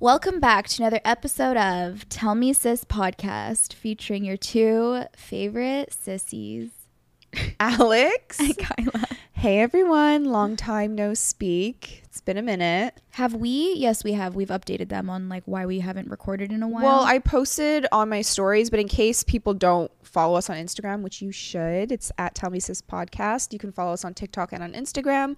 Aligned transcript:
Welcome 0.00 0.38
back 0.38 0.68
to 0.68 0.82
another 0.84 1.00
episode 1.04 1.56
of 1.56 2.08
Tell 2.08 2.36
Me 2.36 2.52
Sis 2.52 2.84
podcast 2.84 3.72
featuring 3.72 4.24
your 4.24 4.36
two 4.36 5.02
favorite 5.16 5.92
sissies. 5.92 6.70
Alex. 7.58 8.38
And 8.40 8.56
Kyla. 8.56 9.06
Hey 9.32 9.58
everyone, 9.58 10.26
long 10.26 10.54
time 10.54 10.94
no 10.94 11.14
speak. 11.14 12.02
It's 12.04 12.20
been 12.20 12.38
a 12.38 12.42
minute. 12.42 13.00
Have 13.10 13.34
we? 13.34 13.74
Yes, 13.76 14.04
we 14.04 14.12
have. 14.12 14.36
We've 14.36 14.50
updated 14.50 14.88
them 14.88 15.10
on 15.10 15.28
like 15.28 15.42
why 15.46 15.66
we 15.66 15.80
haven't 15.80 16.08
recorded 16.08 16.52
in 16.52 16.62
a 16.62 16.68
while. 16.68 16.84
Well, 16.84 17.00
I 17.00 17.18
posted 17.18 17.84
on 17.90 18.08
my 18.08 18.22
stories, 18.22 18.70
but 18.70 18.78
in 18.78 18.86
case 18.86 19.24
people 19.24 19.52
don't 19.52 19.90
follow 20.04 20.36
us 20.36 20.48
on 20.48 20.56
Instagram, 20.58 21.02
which 21.02 21.20
you 21.20 21.32
should, 21.32 21.90
it's 21.90 22.12
at 22.18 22.36
Tell 22.36 22.50
Me 22.50 22.60
Sis 22.60 22.82
Podcast. 22.82 23.52
You 23.52 23.58
can 23.58 23.72
follow 23.72 23.94
us 23.94 24.04
on 24.04 24.14
TikTok 24.14 24.52
and 24.52 24.62
on 24.62 24.74
Instagram. 24.74 25.34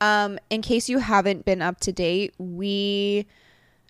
Um, 0.00 0.38
in 0.48 0.62
case 0.62 0.88
you 0.88 0.98
haven't 0.98 1.44
been 1.44 1.60
up 1.60 1.80
to 1.80 1.90
date, 1.90 2.34
we 2.38 3.26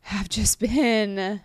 have 0.07 0.29
just 0.29 0.59
been 0.61 1.41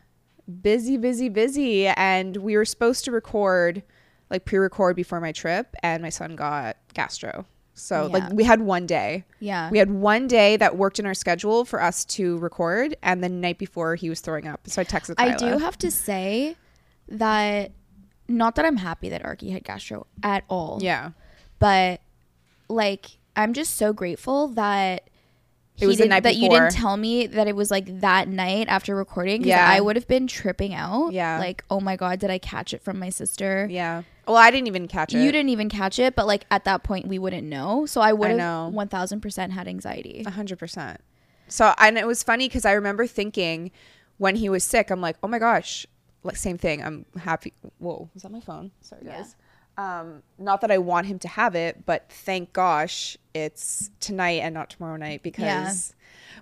busy, 0.61 0.97
busy, 0.97 1.29
busy, 1.29 1.88
and 1.88 2.38
we 2.38 2.56
were 2.57 2.65
supposed 2.65 3.06
to 3.06 3.11
record, 3.11 3.83
like 4.29 4.46
pre-record 4.46 4.96
before 4.96 5.19
my 5.19 5.32
trip, 5.32 5.75
and 5.83 6.02
my 6.04 6.10
son 6.10 6.36
got 6.36 6.78
gastro. 6.93 7.46
So 7.74 8.07
Yeah. 8.07 8.14
like 8.14 8.33
we 8.33 8.43
had 8.43 8.61
one 8.61 8.86
day. 8.86 9.24
yeah. 9.39 9.69
We 9.71 9.78
had 9.79 9.89
one 9.89 10.28
day 10.28 10.57
that 10.57 10.78
worked 10.78 11.00
in 11.00 11.05
our 11.05 11.14
schedule 11.14 11.66
for 11.66 11.82
us 11.82 12.05
to 12.05 12.38
record, 12.39 12.96
and 13.02 13.24
the 13.24 13.29
night 13.29 13.57
before 13.57 13.96
he 13.96 14.10
was 14.10 14.19
throwing 14.21 14.47
up. 14.47 14.61
So 14.68 14.82
I 14.82 14.86
texted. 14.86 15.16
I 15.18 15.36
do 15.36 15.57
have 15.57 15.78
to 15.80 15.89
say 15.89 16.55
that 17.07 17.71
not 18.28 18.55
that 18.55 18.66
I'm 18.66 18.78
happy 18.78 19.10
that 19.10 19.24
Arky 19.24 19.52
had 19.52 19.64
gastro 19.64 20.05
at 20.24 20.43
all. 20.50 20.80
Yeah, 20.82 21.11
But 21.60 22.02
like 22.69 23.18
I'm 23.36 23.54
just 23.54 23.75
so 23.78 23.91
grateful 23.93 24.50
that 24.50 25.10
It 25.80 25.88
was 25.88 25.98
the 25.98 26.07
night 26.07 26.24
that 26.24 26.36
you 26.36 26.50
didn't 26.50 26.71
tell 26.71 26.96
me 26.96 27.25
that 27.28 27.48
it 27.48 27.56
was 27.56 27.71
like 27.71 28.02
that 28.02 28.28
night 28.28 28.68
after 28.68 28.96
recording. 28.96 29.43
Yeah. 29.43 29.68
I 29.68 29.80
would 29.82 29.96
have 29.96 30.07
been 30.07 30.28
tripping 30.28 30.75
out. 30.75 31.11
Yeah. 31.11 31.39
Like, 31.39 31.64
oh 31.71 31.80
my 31.80 31.96
god, 31.96 32.20
did 32.20 32.30
I 32.30 32.38
catch 32.38 32.73
it 32.73 32.81
from 32.83 33.00
my 33.00 33.09
sister? 33.09 33.67
yeah. 33.69 34.03
Well, 34.28 34.38
I 34.38 34.52
didn't 34.52 34.67
even 34.67 34.88
catch 34.88 35.13
it. 35.13 35.22
You 35.22 35.31
didn't 35.31 35.50
even 35.50 35.67
catch 35.67 35.97
it, 36.00 36.16
but 36.16 36.28
like 36.28 36.45
at 36.52 36.63
that 36.66 36.83
point 36.83 37.08
we 37.08 37.17
wouldn't 37.19 37.45
know. 37.47 37.86
So 37.88 38.00
I 38.02 38.13
would 38.13 38.30
have 38.30 38.38
know. 38.38 38.69
one 38.72 38.88
thousand 38.88 39.22
percent 39.22 39.52
had 39.53 39.67
anxiety. 39.67 40.23
A 40.25 40.30
hundred 40.30 40.59
percent. 40.59 41.02
So 41.47 41.73
and 41.80 41.97
it 41.97 42.06
was 42.08 42.22
funny 42.23 42.47
because 42.47 42.63
I 42.63 42.73
remember 42.73 43.08
thinking 43.08 43.72
when 44.19 44.35
he 44.35 44.47
was 44.47 44.63
sick, 44.63 44.89
I'm 44.91 45.02
like, 45.02 45.17
oh 45.23 45.28
my 45.28 45.39
gosh, 45.39 45.88
like 46.23 46.38
same 46.38 46.58
thing. 46.58 46.81
I'm 46.83 47.06
happy. 47.17 47.53
Whoa, 47.80 48.09
is 48.16 48.22
that 48.22 48.31
my 48.31 48.39
phone? 48.39 48.72
Sorry 48.81 49.02
Yeah. 49.06 49.17
guys. 49.17 49.35
Um, 49.78 50.22
not 50.38 50.61
that 50.61 50.69
I 50.69 50.78
want 50.78 51.08
him 51.08 51.17
to 51.19 51.28
have 51.28 51.56
it, 51.56 51.85
but 51.85 52.06
thank 52.09 52.53
gosh 52.53 53.17
it's 53.33 53.89
tonight 53.99 54.41
and 54.41 54.53
not 54.53 54.69
tomorrow 54.69 54.97
night 54.97 55.23
because 55.23 55.93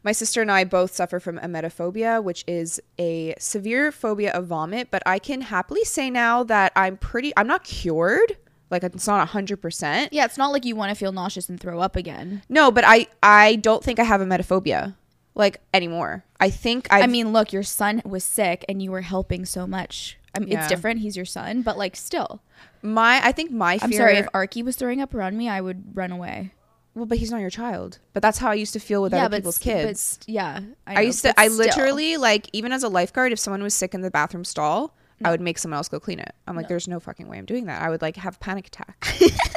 my 0.03 0.11
sister 0.11 0.41
and 0.41 0.51
I 0.51 0.63
both 0.63 0.93
suffer 0.93 1.19
from 1.19 1.37
emetophobia, 1.39 2.23
which 2.23 2.43
is 2.47 2.79
a 2.97 3.35
severe 3.39 3.91
phobia 3.91 4.31
of 4.31 4.47
vomit. 4.47 4.89
But 4.91 5.03
I 5.05 5.19
can 5.19 5.41
happily 5.41 5.83
say 5.83 6.09
now 6.09 6.43
that 6.43 6.71
I'm 6.75 6.97
pretty. 6.97 7.33
I'm 7.37 7.47
not 7.47 7.63
cured. 7.63 8.37
Like 8.71 8.83
it's 8.83 9.07
not 9.07 9.29
hundred 9.29 9.61
percent. 9.61 10.13
Yeah, 10.13 10.25
it's 10.25 10.37
not 10.37 10.51
like 10.51 10.63
you 10.65 10.75
want 10.75 10.89
to 10.89 10.95
feel 10.95 11.11
nauseous 11.11 11.49
and 11.49 11.59
throw 11.59 11.79
up 11.79 11.95
again. 11.95 12.43
No, 12.49 12.69
but 12.71 12.83
I 12.85 13.07
I 13.23 13.55
don't 13.55 13.83
think 13.83 13.99
I 13.99 14.03
have 14.03 14.21
emetophobia 14.21 14.95
like 15.35 15.61
anymore. 15.73 16.23
I 16.39 16.49
think 16.49 16.87
I've, 16.91 17.03
I 17.03 17.07
mean, 17.07 17.33
look, 17.33 17.51
your 17.51 17.63
son 17.63 18.01
was 18.05 18.23
sick 18.23 18.63
and 18.69 18.81
you 18.81 18.91
were 18.91 19.01
helping 19.01 19.45
so 19.45 19.65
much. 19.65 20.17
I 20.35 20.39
mean, 20.39 20.49
Yeah. 20.49 20.59
it's 20.59 20.67
different. 20.67 20.99
He's 20.99 21.15
your 21.15 21.25
son, 21.25 21.63
but 21.63 21.77
like 21.77 21.95
still. 21.95 22.41
my 22.83 23.19
I 23.25 23.31
think 23.31 23.49
my 23.51 23.77
fear. 23.79 23.85
I'm 23.87 23.93
sorry 23.93 24.17
if 24.17 24.27
Arky 24.27 24.63
was 24.63 24.75
throwing 24.75 25.01
up 25.01 25.13
around 25.15 25.35
me, 25.37 25.49
I 25.49 25.61
would 25.61 25.95
run 25.97 26.11
away. 26.11 26.51
Well, 26.95 27.05
but 27.05 27.17
he's 27.17 27.31
not 27.31 27.41
your 27.41 27.49
child. 27.49 27.99
But 28.13 28.21
that's 28.21 28.37
how 28.37 28.49
I 28.49 28.55
used 28.55 28.73
to 28.73 28.79
feel 28.79 29.01
with 29.01 29.13
other 29.13 29.37
people's 29.37 29.57
kids. 29.57 30.19
yeah, 30.27 30.61
I, 30.87 30.95
know, 30.95 31.01
used 31.01 31.21
to. 31.23 31.39
I 31.39 31.47
still. 31.47 31.57
literally 31.57 32.17
like 32.17 32.49
even 32.53 32.71
as 32.71 32.83
a 32.83 32.89
lifeguard, 32.89 33.31
if 33.31 33.39
someone 33.39 33.63
was 33.63 33.73
sick 33.73 33.93
in 33.93 34.01
the 34.01 34.11
bathroom 34.11 34.43
stall, 34.43 34.95
I 35.23 35.31
would 35.31 35.41
make 35.41 35.57
someone 35.57 35.77
else 35.77 35.89
go 35.89 35.99
clean 35.99 36.19
it. 36.19 36.33
I'm 36.47 36.55
like, 36.55 36.67
there's 36.67 36.87
no 36.87 36.99
fucking 36.99 37.27
way 37.27 37.37
I'm 37.37 37.45
doing 37.45 37.65
that. 37.65 37.81
I 37.81 37.89
would 37.89 38.01
like 38.01 38.15
have 38.17 38.35
a 38.35 38.39
panic 38.39 38.67
attack. 38.67 39.07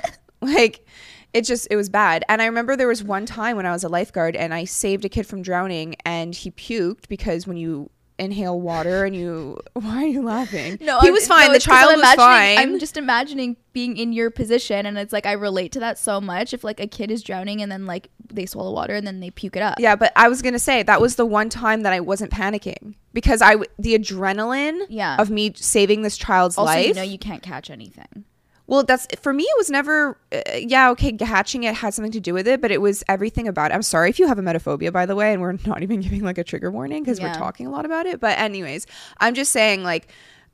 like 0.43 0.87
it 1.33 1.43
just 1.43 1.69
it 1.71 1.77
was 1.77 1.89
bad 1.89 2.25
and 2.29 2.43
i 2.43 2.47
remember 2.47 2.77
there 2.77 2.89
was 2.89 3.03
one 3.03 3.25
time 3.25 3.57
when 3.57 3.65
i 3.65 3.71
was 3.71 3.85
a 3.85 3.89
lifeguard 3.89 4.35
and 4.35 4.53
i 4.53 4.65
saved 4.65 5.05
a 5.05 5.09
kid 5.09 5.25
from 5.25 5.41
drowning 5.41 5.95
and 6.05 6.35
he 6.35 6.51
puked 6.51 7.09
because 7.09 7.47
when 7.47 7.57
you 7.57 7.89
inhale 8.23 8.61
water 8.61 9.05
and 9.05 9.15
you 9.15 9.59
why 9.75 10.05
are 10.05 10.07
you 10.07 10.23
laughing 10.23 10.79
No, 10.81 10.99
he 11.01 11.09
I'm- 11.09 11.13
was 11.15 11.27
fine 11.29 11.49
no, 11.49 11.53
the 11.55 11.59
child 11.59 11.97
was 11.97 12.15
fine 12.15 12.59
I'm 12.59 12.79
just 12.79 12.97
imagining 12.97 13.57
being 13.75 13.97
in 13.97 14.13
your 14.13 14.31
position, 14.31 14.85
and 14.85 14.99
it's 14.99 15.15
like 15.15 15.25
I 15.25 15.33
relate 15.33 15.73
to 15.73 15.81
that 15.81 15.99
so 15.99 16.21
much. 16.21 16.53
If 16.53 16.63
like 16.63 16.79
a 16.79 16.87
kid 16.87 17.11
is 17.11 17.23
drowning 17.23 17.63
and 17.63 17.73
then 17.73 17.87
like 17.87 18.09
they 18.31 18.45
swallow 18.45 18.71
water 18.71 18.95
and 18.95 19.07
then 19.07 19.21
they 19.21 19.31
puke 19.31 19.57
it 19.57 19.63
up. 19.63 19.77
Yeah, 19.81 19.97
but 19.97 20.13
I 20.15 20.29
was 20.29 20.43
gonna 20.43 20.59
say 20.59 20.83
that 20.83 21.01
was 21.01 21.17
the 21.17 21.25
one 21.25 21.49
time 21.49 21.83
that 21.85 21.93
I 21.95 22.01
wasn't 22.01 22.31
panicking 22.33 22.95
because 23.15 23.41
I 23.41 23.57
the 23.79 23.99
adrenaline 23.99 24.81
Yeah. 24.91 25.17
of 25.19 25.31
me 25.31 25.55
saving 25.57 26.03
this 26.03 26.19
child's 26.19 26.59
Also, 26.59 26.73
life. 26.75 26.87
you 26.89 26.93
know 26.95 27.01
you 27.03 27.19
can't 27.19 27.43
catch 27.43 27.71
anything. 27.71 28.25
Well, 28.73 28.85
that's 28.85 29.07
for 29.21 29.35
me. 29.35 29.45
It 29.45 29.59
was 29.59 29.69
never. 29.69 30.17
Uh, 30.35 30.41
yeah, 30.57 30.89
okay, 30.93 31.15
hatching 31.21 31.65
it 31.65 31.75
had 31.75 31.93
something 31.93 32.11
to 32.13 32.21
do 32.21 32.33
with 32.33 32.49
it, 32.49 32.63
but 32.63 32.71
it 32.71 32.81
was 32.81 33.05
everything 33.07 33.47
about 33.47 33.71
it. 33.71 33.75
I'm 33.75 33.83
sorry 33.83 34.09
if 34.09 34.19
you 34.19 34.27
have 34.29 34.39
emetophobia, 34.39 34.91
by 34.91 35.05
the 35.05 35.15
way, 35.15 35.35
and 35.35 35.43
we're 35.43 35.53
not 35.67 35.83
even 35.83 36.01
giving 36.01 36.23
like 36.23 36.39
a 36.39 36.45
trigger 36.45 36.71
warning 36.71 37.03
because 37.03 37.19
Yeah. 37.19 37.27
we're 37.27 37.35
talking 37.35 37.67
a 37.67 37.71
lot 37.71 37.85
about 37.85 38.07
it. 38.07 38.19
But 38.19 38.39
anyways, 38.39 38.87
I'm 39.21 39.35
just 39.35 39.53
saying 39.53 39.85
like. 39.85 40.09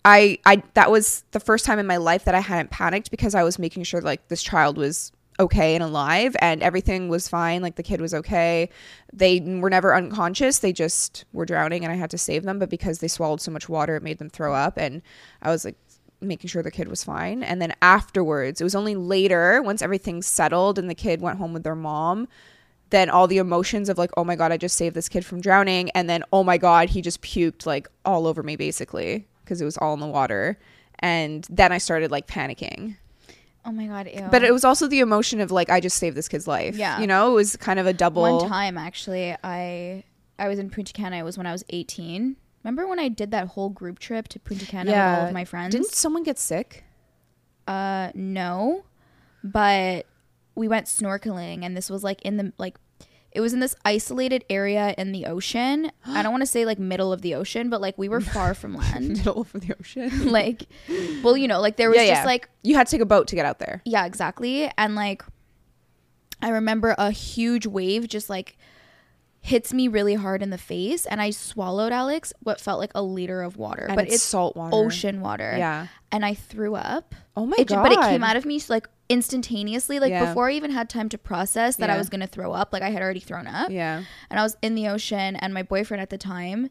I, 0.04 0.38
I 0.46 0.62
that 0.74 0.92
was 0.92 1.24
the 1.32 1.40
first 1.40 1.64
time 1.64 1.80
in 1.80 1.86
my 1.86 1.96
life 1.96 2.24
that 2.24 2.34
I 2.34 2.40
hadn't 2.40 2.70
panicked 2.70 3.10
because 3.10 3.34
I 3.34 3.42
was 3.42 3.58
making 3.58 3.82
sure 3.82 4.00
like 4.00 4.28
this 4.28 4.44
child 4.44 4.78
was 4.78 5.10
okay 5.40 5.74
and 5.74 5.82
alive 5.84 6.36
and 6.40 6.62
everything 6.62 7.08
was 7.08 7.28
fine 7.28 7.62
like 7.62 7.74
the 7.76 7.82
kid 7.82 8.00
was 8.00 8.14
okay 8.14 8.68
they 9.12 9.40
were 9.40 9.70
never 9.70 9.94
unconscious 9.94 10.58
they 10.60 10.72
just 10.72 11.24
were 11.32 11.44
drowning 11.44 11.84
and 11.84 11.92
i 11.92 11.96
had 11.96 12.10
to 12.10 12.18
save 12.18 12.42
them 12.42 12.58
but 12.58 12.68
because 12.68 12.98
they 12.98 13.06
swallowed 13.08 13.40
so 13.40 13.50
much 13.50 13.68
water 13.68 13.94
it 13.94 14.02
made 14.02 14.18
them 14.18 14.28
throw 14.28 14.52
up 14.54 14.76
and 14.76 15.00
i 15.42 15.50
was 15.50 15.64
like 15.64 15.76
making 16.20 16.48
sure 16.48 16.62
the 16.62 16.70
kid 16.70 16.88
was 16.88 17.04
fine 17.04 17.42
and 17.42 17.62
then 17.62 17.72
afterwards 17.80 18.60
it 18.60 18.64
was 18.64 18.74
only 18.74 18.94
later 18.94 19.62
once 19.62 19.82
everything 19.82 20.20
settled 20.22 20.78
and 20.78 20.90
the 20.90 20.94
kid 20.94 21.20
went 21.20 21.38
home 21.38 21.52
with 21.52 21.62
their 21.62 21.76
mom 21.76 22.26
then 22.90 23.08
all 23.08 23.26
the 23.26 23.38
emotions 23.38 23.88
of 23.88 23.98
like 23.98 24.10
oh 24.16 24.24
my 24.24 24.34
god 24.34 24.50
i 24.50 24.56
just 24.56 24.76
saved 24.76 24.96
this 24.96 25.08
kid 25.08 25.24
from 25.24 25.40
drowning 25.40 25.90
and 25.90 26.10
then 26.10 26.22
oh 26.32 26.42
my 26.42 26.58
god 26.58 26.88
he 26.88 27.00
just 27.00 27.22
puked 27.22 27.66
like 27.66 27.86
all 28.04 28.26
over 28.26 28.42
me 28.42 28.56
basically 28.56 29.26
because 29.44 29.60
it 29.60 29.64
was 29.64 29.76
all 29.78 29.94
in 29.94 30.00
the 30.00 30.06
water 30.06 30.58
and 30.98 31.46
then 31.50 31.70
i 31.70 31.78
started 31.78 32.10
like 32.10 32.26
panicking 32.26 32.96
Oh 33.64 33.72
my 33.72 33.86
god, 33.86 34.08
ew. 34.10 34.26
but 34.30 34.42
it 34.42 34.52
was 34.52 34.64
also 34.64 34.86
the 34.86 35.00
emotion 35.00 35.40
of 35.40 35.50
like 35.50 35.68
I 35.68 35.80
just 35.80 35.98
saved 35.98 36.16
this 36.16 36.26
kid's 36.26 36.48
life. 36.48 36.74
Yeah. 36.74 37.00
you 37.00 37.06
know, 37.06 37.32
it 37.32 37.34
was 37.34 37.54
kind 37.56 37.78
of 37.78 37.86
a 37.86 37.92
double. 37.92 38.22
one 38.22 38.48
time 38.48 38.78
actually, 38.78 39.36
I 39.44 40.04
I 40.38 40.48
was 40.48 40.58
in 40.58 40.70
Punta 40.70 40.94
Cana. 40.94 41.16
It 41.16 41.22
was 41.22 41.36
when 41.36 41.46
I 41.46 41.52
was 41.52 41.64
18. 41.68 42.36
Remember 42.68 42.86
when 42.86 42.98
I 42.98 43.08
did 43.08 43.30
that 43.30 43.48
whole 43.48 43.70
group 43.70 43.98
trip 43.98 44.28
to 44.28 44.38
Punta 44.38 44.66
Cana 44.66 44.90
with 44.90 45.00
all 45.00 45.26
of 45.28 45.32
my 45.32 45.46
friends? 45.46 45.72
Didn't 45.74 45.94
someone 45.94 46.22
get 46.22 46.38
sick? 46.38 46.84
Uh, 47.66 48.10
no, 48.14 48.84
but 49.42 50.04
we 50.54 50.68
went 50.68 50.84
snorkeling, 50.84 51.64
and 51.64 51.74
this 51.74 51.88
was 51.88 52.04
like 52.04 52.20
in 52.20 52.36
the 52.36 52.52
like, 52.58 52.76
it 53.32 53.40
was 53.40 53.54
in 53.54 53.60
this 53.60 53.74
isolated 53.86 54.44
area 54.50 54.94
in 54.98 55.12
the 55.12 55.24
ocean. 55.24 55.90
I 56.06 56.22
don't 56.22 56.30
want 56.30 56.42
to 56.42 56.46
say 56.46 56.66
like 56.66 56.78
middle 56.78 57.10
of 57.10 57.22
the 57.22 57.36
ocean, 57.36 57.70
but 57.70 57.80
like 57.80 57.96
we 57.96 58.06
were 58.06 58.20
far 58.20 58.52
from 58.52 58.74
land. 58.76 59.08
Middle 59.16 59.40
of 59.40 59.52
the 59.54 59.74
ocean. 59.80 60.28
like, 60.30 60.64
well, 61.22 61.38
you 61.38 61.48
know, 61.48 61.62
like 61.62 61.78
there 61.78 61.88
was 61.88 61.96
Yeah, 61.96 62.08
just 62.08 62.20
yeah. 62.20 62.26
like 62.26 62.50
you 62.62 62.74
had 62.74 62.86
to 62.86 62.90
take 62.90 63.00
a 63.00 63.06
boat 63.06 63.28
to 63.28 63.34
get 63.34 63.46
out 63.46 63.60
there. 63.60 63.80
yeah, 63.86 64.04
exactly, 64.04 64.70
and 64.76 64.94
like, 64.94 65.22
I 66.42 66.50
remember 66.50 66.94
a 66.98 67.12
huge 67.12 67.66
wave 67.66 68.08
just 68.08 68.28
like 68.28 68.58
hits 69.40 69.72
me 69.72 69.88
really 69.88 70.14
hard 70.14 70.42
in 70.42 70.50
the 70.50 70.58
face, 70.58 71.06
and 71.06 71.20
I 71.22 71.30
swallowed 71.30 71.92
Alex 71.92 72.32
what 72.40 72.60
felt 72.60 72.78
like 72.80 72.90
a 72.94 73.02
liter 73.02 73.42
of 73.42 73.56
water, 73.56 73.86
And 73.88 73.96
but 73.96 74.06
it's 74.06 74.16
it's 74.16 74.22
salt 74.24 74.56
water. 74.56 74.74
ocean 74.74 75.20
water. 75.20 75.54
Yeah. 75.56 75.86
and 76.10 76.24
I 76.24 76.32
threw 76.34 76.74
up. 76.74 77.14
Oh 77.36 77.44
my 77.46 77.56
It 77.58 77.68
ju- 77.68 77.74
But 77.76 77.92
it 77.92 78.00
came 78.00 78.24
out 78.24 78.36
of 78.36 78.44
me 78.46 78.60
like 78.68 78.88
instantaneously, 79.10 80.00
like 80.00 80.10
Yeah. 80.10 80.24
before 80.26 80.48
I 80.48 80.52
even 80.52 80.70
had 80.70 80.88
time 80.88 81.08
to 81.10 81.18
process 81.18 81.76
that 81.76 81.90
I 81.90 81.96
was 81.98 82.08
gonna 82.08 82.26
throw 82.26 82.52
up. 82.52 82.72
Like 82.72 82.82
I 82.82 82.90
had 82.90 83.02
already 83.02 83.20
thrown 83.20 83.46
up, 83.46 83.70
Yeah. 83.70 84.02
and 84.30 84.40
I 84.40 84.42
was 84.42 84.56
in 84.62 84.74
the 84.74 84.88
ocean, 84.88 85.36
and 85.36 85.52
my 85.54 85.62
boyfriend 85.62 86.00
at 86.00 86.10
the 86.10 86.18
time. 86.18 86.70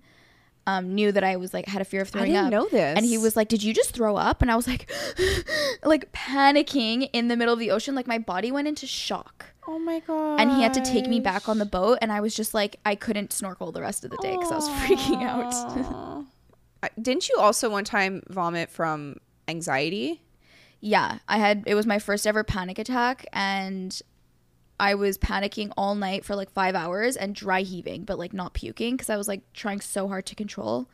Um, 0.70 0.94
knew 0.96 1.14
that 1.14 1.24
I 1.24 1.38
was 1.38 1.54
like 1.54 1.66
had 1.66 1.82
a 1.82 1.86
fear 1.86 2.02
of 2.02 2.10
throwing 2.10 2.32
I 2.36 2.42
didn't 2.42 2.48
up. 2.48 2.52
know 2.52 2.68
this. 2.70 2.98
and 2.98 3.06
he 3.06 3.18
was 3.18 3.38
like, 3.38 3.48
"Did 3.48 3.64
you 3.64 3.74
just 3.74 3.92
throw 3.92 4.18
up?" 4.18 4.42
And 4.42 4.52
I 4.52 4.58
was 4.58 4.68
like, 4.68 4.92
like 5.86 6.12
panicking 6.12 7.10
in 7.14 7.30
the 7.30 7.38
middle 7.38 7.54
of 7.54 7.60
the 7.62 7.72
ocean. 7.72 7.96
Like 7.96 8.06
my 8.06 8.18
body 8.18 8.52
went 8.52 8.68
into 8.68 8.86
shock, 8.86 9.46
Oh 9.68 9.78
my 9.80 10.00
god. 10.00 10.40
and 10.40 10.50
he 10.52 10.62
had 10.62 10.74
to 10.76 10.82
take 10.82 11.08
me 11.08 11.20
back 11.20 11.50
on 11.50 11.58
the 11.58 11.66
boat. 11.66 12.00
And 12.02 12.12
I 12.12 12.22
was 12.22 12.34
just 12.34 12.54
like, 12.54 12.80
I 12.86 12.96
couldn't 12.96 13.34
snorkel 13.34 13.72
the 13.72 13.82
rest 13.82 14.06
of 14.06 14.12
the 14.12 14.18
day 14.22 14.32
because 14.32 14.52
I 14.52 14.56
was 14.56 14.70
freaking 14.70 15.24
out. 15.24 15.54
out. 15.54 16.94
Didn't 17.02 17.28
you 17.28 17.36
also 17.38 17.70
one 17.70 17.84
time 17.84 18.24
vomit 18.30 18.70
from 18.70 19.18
anxiety? 19.48 20.22
yeah, 20.80 21.18
I 21.28 21.38
had 21.40 21.64
it 21.66 21.74
was 21.76 21.86
my 21.88 22.00
first 22.00 22.28
ever 22.28 22.44
panic 22.44 22.78
attack 22.78 23.26
and 23.34 24.00
I 24.80 24.94
was 24.94 25.18
panicking 25.18 25.72
all 25.76 25.96
night 25.96 26.24
for 26.24 26.36
like 26.36 26.52
5 26.52 26.76
hours 26.76 27.18
and 27.18 27.34
dry 27.34 27.62
heaving 27.62 28.04
but 28.04 28.20
like 28.20 28.32
not 28.32 28.54
puking 28.54 28.96
cuz 28.98 29.10
I 29.10 29.18
was 29.18 29.28
like 29.28 29.42
trying 29.54 29.82
so 29.82 30.08
hard 30.08 30.28
to 30.28 30.36
control 30.36 30.88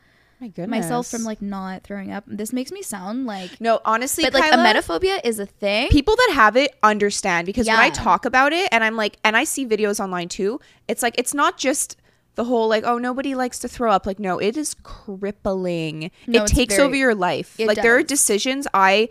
My 0.44 0.48
goodness. 0.48 0.82
myself 0.84 1.06
from 1.06 1.22
like 1.24 1.40
not 1.40 1.84
throwing 1.84 2.12
up. 2.12 2.24
This 2.26 2.52
makes 2.52 2.70
me 2.70 2.82
sound 2.82 3.24
like 3.24 3.58
No, 3.62 3.80
honestly, 3.86 4.24
but 4.24 4.34
like 4.34 4.50
Kyla, 4.50 4.62
emetophobia 4.74 5.18
is 5.24 5.38
a 5.38 5.46
thing. 5.46 5.88
people 5.88 6.14
that 6.16 6.32
have 6.34 6.54
it 6.56 6.74
understand 6.82 7.46
because 7.46 7.66
when 7.66 7.78
I 7.78 7.88
talk 7.88 8.26
about 8.26 8.52
it 8.52 8.68
and 8.70 8.84
I'm 8.84 8.94
like 8.94 9.16
and 9.24 9.38
I 9.38 9.44
see 9.44 9.64
videos 9.66 10.00
online 10.00 10.28
too, 10.28 10.60
it's 10.86 11.02
like 11.02 11.14
it's 11.16 11.32
not 11.32 11.56
just 11.56 11.96
the 12.34 12.44
whole 12.44 12.68
like 12.68 12.84
oh 12.84 12.98
nobody 12.98 13.34
likes 13.34 13.58
to 13.60 13.68
throw 13.68 13.90
up 13.90 14.04
like 14.04 14.18
no 14.18 14.38
it 14.38 14.56
is 14.58 14.74
crippling 14.82 16.10
No, 16.26 16.42
it 16.44 16.48
takes 16.48 16.74
very- 16.76 16.86
over 16.86 16.94
your 16.96 17.14
life 17.14 17.56
like 17.58 17.80
there 17.80 17.96
are 17.96 18.02
decisions 18.02 18.66
i 18.74 19.08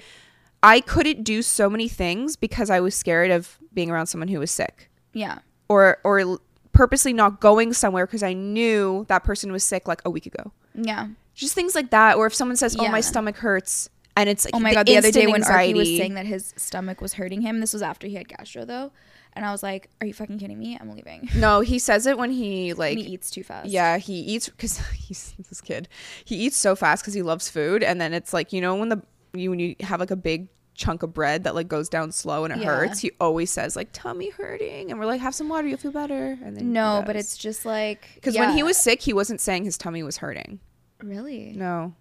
i 0.62 0.82
couldn't 0.82 1.24
do 1.24 1.42
so 1.42 1.70
many 1.70 1.88
things 1.88 2.36
because 2.36 2.70
i 2.70 2.82
was 2.82 2.94
scared 2.94 3.32
of 3.32 3.58
being 3.74 3.90
around 3.90 4.08
someone 4.08 4.28
who 4.28 4.40
was 4.40 4.52
sick 4.52 4.90
Yeah. 5.14 5.40
or 5.70 6.00
or 6.04 6.38
purposely 6.74 7.14
not 7.14 7.40
going 7.40 7.72
somewhere 7.72 8.06
because 8.06 8.24
i 8.24 8.34
knew 8.34 9.06
that 9.08 9.24
person 9.24 9.54
was 9.54 9.64
sick 9.64 9.88
like 9.88 10.02
a 10.06 10.10
week 10.10 10.26
ago 10.26 10.52
Yeah. 10.76 11.08
Just 11.34 11.54
things 11.56 11.76
like 11.76 11.90
that 11.92 12.18
or 12.18 12.26
if 12.28 12.34
someone 12.36 12.56
says 12.56 12.76
oh 12.80 12.88
my 12.90 13.02
stomach 13.02 13.38
hurts 13.38 13.90
and 14.16 14.30
it's 14.30 14.46
like 14.46 14.56
Oh 14.56 14.60
my 14.60 14.74
god, 14.74 14.86
the 14.86 14.98
other 14.98 15.10
day 15.12 15.26
when 15.26 15.42
Arky 15.42 15.74
was 15.76 15.88
saying 15.88 16.14
that 16.14 16.26
his 16.28 16.54
stomach 16.58 17.02
was 17.02 17.14
hurting 17.14 17.42
him, 17.42 17.60
this 17.60 17.74
was 17.74 17.82
after 17.82 18.06
he 18.08 18.14
had 18.16 18.28
gastro 18.28 18.64
though. 18.66 18.92
And 19.36 19.44
I 19.44 19.52
was 19.52 19.64
like, 19.64 19.90
Are 20.00 20.06
you 20.06 20.14
fucking 20.14 20.38
kidding 20.38 20.60
me? 20.60 20.78
I'm 20.80 20.92
leaving. 20.92 21.28
no 21.36 21.62
he 21.62 21.80
says 21.80 22.06
it 22.06 22.18
when 22.20 22.30
he 22.30 22.74
like 22.74 22.98
and 22.98 23.02
he 23.08 23.14
eats 23.14 23.32
too 23.32 23.44
fast. 23.44 23.70
Yeah, 23.70 23.98
he 23.98 24.14
eats 24.20 24.50
because 24.50 24.78
he's 24.94 25.34
this 25.50 25.62
kid. 25.62 25.88
He 26.24 26.36
eats 26.36 26.56
so 26.58 26.76
fast 26.76 27.02
because 27.04 27.16
he 27.16 27.24
loves 27.24 27.50
food, 27.50 27.82
and 27.82 28.00
then 28.00 28.14
it's 28.14 28.34
like 28.34 28.54
you 28.54 28.62
know 28.62 28.76
when 28.76 28.90
the 28.90 29.02
you 29.34 29.50
when 29.50 29.58
you 29.60 29.76
have 29.80 30.00
like 30.00 30.12
a 30.12 30.16
big 30.16 30.50
chunk 30.76 31.02
of 31.02 31.14
bread 31.14 31.44
that 31.46 31.56
like 31.56 31.68
goes 31.68 31.90
down 31.90 32.12
slow 32.12 32.46
and 32.46 32.54
it 32.54 32.60
Yeah. 32.60 32.66
hurts. 32.68 33.00
He 33.00 33.12
always 33.20 33.50
says 33.50 33.76
like 33.76 33.90
tummy 33.94 34.30
hurting, 34.30 34.92
and 34.92 35.00
we're 35.00 35.08
like 35.08 35.22
have 35.22 35.34
some 35.34 35.50
water, 35.50 35.68
you'll 35.68 35.80
feel 35.80 35.92
better. 35.92 36.38
And 36.44 36.56
then 36.56 36.72
No, 36.72 37.02
but 37.04 37.16
it's 37.16 37.36
just 37.36 37.66
like 37.66 38.08
because 38.14 38.38
when 38.38 38.56
he 38.56 38.62
was 38.62 38.78
sick, 38.78 39.02
he 39.02 39.14
wasn't 39.14 39.42
saying 39.42 39.64
his 39.66 39.80
tummy 39.80 40.04
was 40.04 40.18
hurting. 40.18 40.60
Really. 41.04 41.54
No, 41.56 41.94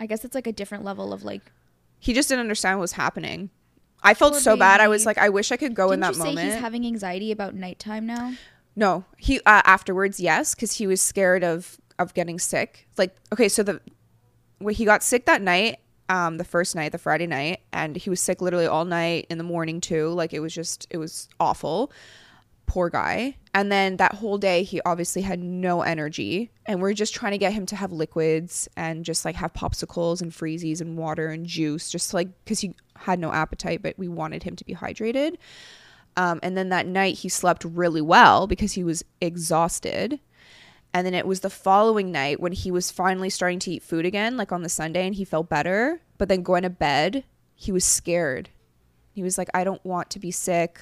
I 0.00 0.06
guess 0.06 0.24
it's 0.24 0.34
like 0.34 0.46
a 0.46 0.52
different 0.52 0.84
level 0.84 1.12
of 1.12 1.22
like. 1.24 1.42
he 1.98 2.12
just 2.12 2.28
didn't 2.28 2.40
understand 2.40 2.78
what 2.78 2.82
was 2.82 2.92
happening. 2.92 3.50
I 4.02 4.12
felt 4.12 4.34
so 4.36 4.54
bad. 4.56 4.80
I 4.80 4.88
was 4.88 5.06
like, 5.06 5.16
I 5.16 5.30
wish 5.30 5.50
I 5.50 5.56
could 5.56 5.74
go 5.74 5.90
in 5.90 6.00
Didn't 6.00 6.14
that 6.16 6.18
you 6.18 6.22
say 6.22 6.34
moment. 6.34 6.52
he's 6.52 6.60
having 6.60 6.84
anxiety 6.84 7.32
about 7.32 7.54
nighttime 7.54 8.04
now? 8.06 8.34
No, 8.76 9.04
he 9.16 9.38
uh, 9.40 9.62
afterwards, 9.64 10.20
yes, 10.20 10.54
because 10.54 10.72
he 10.76 10.86
was 10.86 11.00
scared 11.00 11.42
of 11.42 11.80
of 11.98 12.12
getting 12.12 12.38
sick. 12.38 12.86
Like, 12.98 13.16
okay, 13.32 13.48
so 13.48 13.62
the 13.62 13.80
when 14.58 14.74
he 14.74 14.84
got 14.84 15.02
sick 15.02 15.24
that 15.26 15.40
night, 15.40 15.78
um, 16.08 16.36
the 16.36 16.44
first 16.44 16.74
night, 16.76 16.92
the 16.92 16.98
Friday 16.98 17.26
night, 17.26 17.60
and 17.72 17.96
he 17.96 18.10
was 18.10 18.20
sick 18.20 18.42
literally 18.42 18.66
all 18.66 18.84
night 18.84 19.26
in 19.30 19.38
the 19.38 19.44
morning 19.44 19.80
too. 19.80 20.08
Like, 20.10 20.32
it 20.34 20.40
was 20.40 20.52
just, 20.54 20.86
it 20.90 20.98
was 20.98 21.28
awful. 21.40 21.90
Poor 22.66 22.90
guy. 22.90 23.36
And 23.52 23.70
then 23.70 23.98
that 23.98 24.14
whole 24.14 24.38
day, 24.38 24.64
he 24.64 24.80
obviously 24.84 25.22
had 25.22 25.40
no 25.40 25.82
energy, 25.82 26.50
and 26.66 26.80
we're 26.80 26.92
just 26.92 27.14
trying 27.14 27.32
to 27.32 27.38
get 27.38 27.52
him 27.52 27.66
to 27.66 27.76
have 27.76 27.92
liquids 27.92 28.68
and 28.76 29.04
just 29.04 29.24
like 29.24 29.36
have 29.36 29.52
popsicles 29.52 30.20
and 30.20 30.32
freezies 30.32 30.80
and 30.80 30.96
water 30.96 31.28
and 31.28 31.46
juice, 31.46 31.90
just 31.90 32.12
like 32.14 32.28
because 32.44 32.60
he 32.60 32.74
had 32.96 33.18
no 33.18 33.32
appetite, 33.32 33.82
but 33.82 33.98
we 33.98 34.08
wanted 34.08 34.42
him 34.42 34.56
to 34.56 34.64
be 34.64 34.74
hydrated. 34.74 35.36
Um, 36.16 36.40
and 36.42 36.56
then 36.56 36.68
that 36.68 36.86
night 36.86 37.18
he 37.18 37.28
slept 37.28 37.64
really 37.64 38.00
well 38.00 38.46
because 38.46 38.72
he 38.72 38.84
was 38.84 39.04
exhausted. 39.20 40.20
And 40.92 41.04
then 41.04 41.14
it 41.14 41.26
was 41.26 41.40
the 41.40 41.50
following 41.50 42.12
night 42.12 42.38
when 42.38 42.52
he 42.52 42.70
was 42.70 42.92
finally 42.92 43.30
starting 43.30 43.58
to 43.60 43.72
eat 43.72 43.82
food 43.82 44.06
again, 44.06 44.36
like 44.36 44.52
on 44.52 44.62
the 44.62 44.68
Sunday, 44.68 45.06
and 45.06 45.14
he 45.14 45.24
felt 45.24 45.48
better. 45.48 46.00
But 46.18 46.28
then 46.28 46.42
going 46.42 46.62
to 46.62 46.70
bed, 46.70 47.24
he 47.56 47.72
was 47.72 47.84
scared. 47.84 48.50
He 49.12 49.22
was 49.22 49.36
like, 49.36 49.48
I 49.52 49.64
don't 49.64 49.84
want 49.84 50.10
to 50.10 50.20
be 50.20 50.30
sick. 50.30 50.80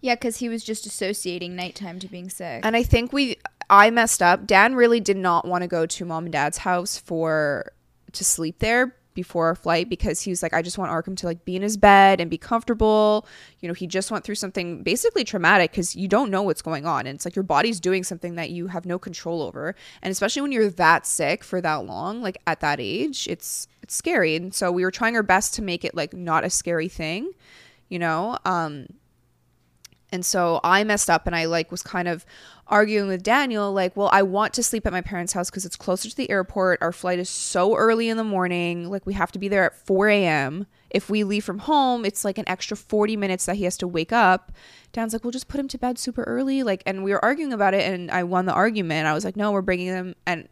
Yeah, 0.00 0.14
because 0.14 0.38
he 0.38 0.48
was 0.48 0.64
just 0.64 0.86
associating 0.86 1.54
nighttime 1.56 1.98
to 2.00 2.08
being 2.08 2.28
sick. 2.28 2.64
And 2.64 2.76
I 2.76 2.82
think 2.82 3.12
we, 3.12 3.36
I 3.70 3.90
messed 3.90 4.22
up. 4.22 4.46
Dan 4.46 4.74
really 4.74 5.00
did 5.00 5.16
not 5.16 5.46
want 5.46 5.62
to 5.62 5.68
go 5.68 5.86
to 5.86 6.04
mom 6.04 6.24
and 6.24 6.32
dad's 6.32 6.58
house 6.58 6.98
for, 6.98 7.72
to 8.12 8.24
sleep 8.24 8.58
there 8.58 8.94
before 9.14 9.46
our 9.46 9.54
flight 9.54 9.88
because 9.88 10.20
he 10.22 10.30
was 10.30 10.42
like, 10.42 10.54
I 10.54 10.62
just 10.62 10.78
want 10.78 10.90
Arkham 10.90 11.16
to 11.18 11.26
like 11.26 11.44
be 11.44 11.56
in 11.56 11.62
his 11.62 11.76
bed 11.76 12.20
and 12.20 12.30
be 12.30 12.38
comfortable. 12.38 13.26
You 13.60 13.68
know, 13.68 13.74
he 13.74 13.86
just 13.86 14.10
went 14.10 14.24
through 14.24 14.36
something 14.36 14.82
basically 14.82 15.24
traumatic 15.24 15.70
because 15.70 15.94
you 15.94 16.08
don't 16.08 16.30
know 16.30 16.42
what's 16.42 16.62
going 16.62 16.86
on. 16.86 17.06
And 17.06 17.14
it's 17.14 17.24
like 17.24 17.36
your 17.36 17.42
body's 17.42 17.80
doing 17.80 18.04
something 18.04 18.36
that 18.36 18.50
you 18.50 18.68
have 18.68 18.86
no 18.86 18.98
control 18.98 19.42
over. 19.42 19.74
And 20.02 20.10
especially 20.10 20.42
when 20.42 20.52
you're 20.52 20.70
that 20.70 21.06
sick 21.06 21.44
for 21.44 21.60
that 21.60 21.84
long, 21.86 22.22
like 22.22 22.38
at 22.46 22.60
that 22.60 22.80
age, 22.80 23.28
it's, 23.28 23.68
it's 23.82 23.94
scary. 23.94 24.36
And 24.36 24.54
so 24.54 24.72
we 24.72 24.84
were 24.84 24.90
trying 24.90 25.16
our 25.16 25.22
best 25.22 25.54
to 25.54 25.62
make 25.62 25.84
it 25.84 25.94
like 25.94 26.14
not 26.14 26.44
a 26.44 26.50
scary 26.50 26.88
thing, 26.88 27.32
you 27.88 27.98
know? 27.98 28.38
Um, 28.44 28.86
and 30.12 30.24
so 30.24 30.60
I 30.62 30.84
messed 30.84 31.08
up 31.08 31.26
and 31.26 31.34
I 31.34 31.46
like 31.46 31.70
was 31.70 31.82
kind 31.82 32.06
of 32.06 32.24
arguing 32.68 33.08
with 33.08 33.22
Daniel 33.22 33.72
like, 33.72 33.96
well, 33.96 34.10
I 34.12 34.22
want 34.22 34.54
to 34.54 34.62
sleep 34.62 34.86
at 34.86 34.92
my 34.92 35.00
parents' 35.00 35.32
house 35.32 35.50
because 35.50 35.66
it's 35.66 35.76
closer 35.76 36.08
to 36.08 36.16
the 36.16 36.30
airport. 36.30 36.80
Our 36.82 36.92
flight 36.92 37.18
is 37.18 37.28
so 37.28 37.74
early 37.74 38.08
in 38.08 38.16
the 38.18 38.24
morning. 38.24 38.90
Like 38.90 39.06
we 39.06 39.14
have 39.14 39.32
to 39.32 39.38
be 39.38 39.48
there 39.48 39.64
at 39.64 39.74
4 39.74 40.08
a.m. 40.08 40.66
If 40.90 41.08
we 41.08 41.24
leave 41.24 41.44
from 41.44 41.60
home, 41.60 42.04
it's 42.04 42.24
like 42.24 42.36
an 42.36 42.48
extra 42.48 42.76
40 42.76 43.16
minutes 43.16 43.46
that 43.46 43.56
he 43.56 43.64
has 43.64 43.78
to 43.78 43.88
wake 43.88 44.12
up. 44.12 44.52
Dan's 44.92 45.14
like, 45.14 45.24
we'll 45.24 45.30
just 45.30 45.48
put 45.48 45.58
him 45.58 45.68
to 45.68 45.78
bed 45.78 45.98
super 45.98 46.22
early. 46.24 46.62
Like, 46.62 46.82
and 46.84 47.02
we 47.02 47.12
were 47.12 47.24
arguing 47.24 47.54
about 47.54 47.72
it 47.72 47.90
and 47.90 48.10
I 48.10 48.24
won 48.24 48.44
the 48.44 48.52
argument. 48.52 49.06
I 49.06 49.14
was 49.14 49.24
like, 49.24 49.36
no, 49.36 49.52
we're 49.52 49.62
bringing 49.62 49.88
them. 49.88 50.14
And 50.26 50.48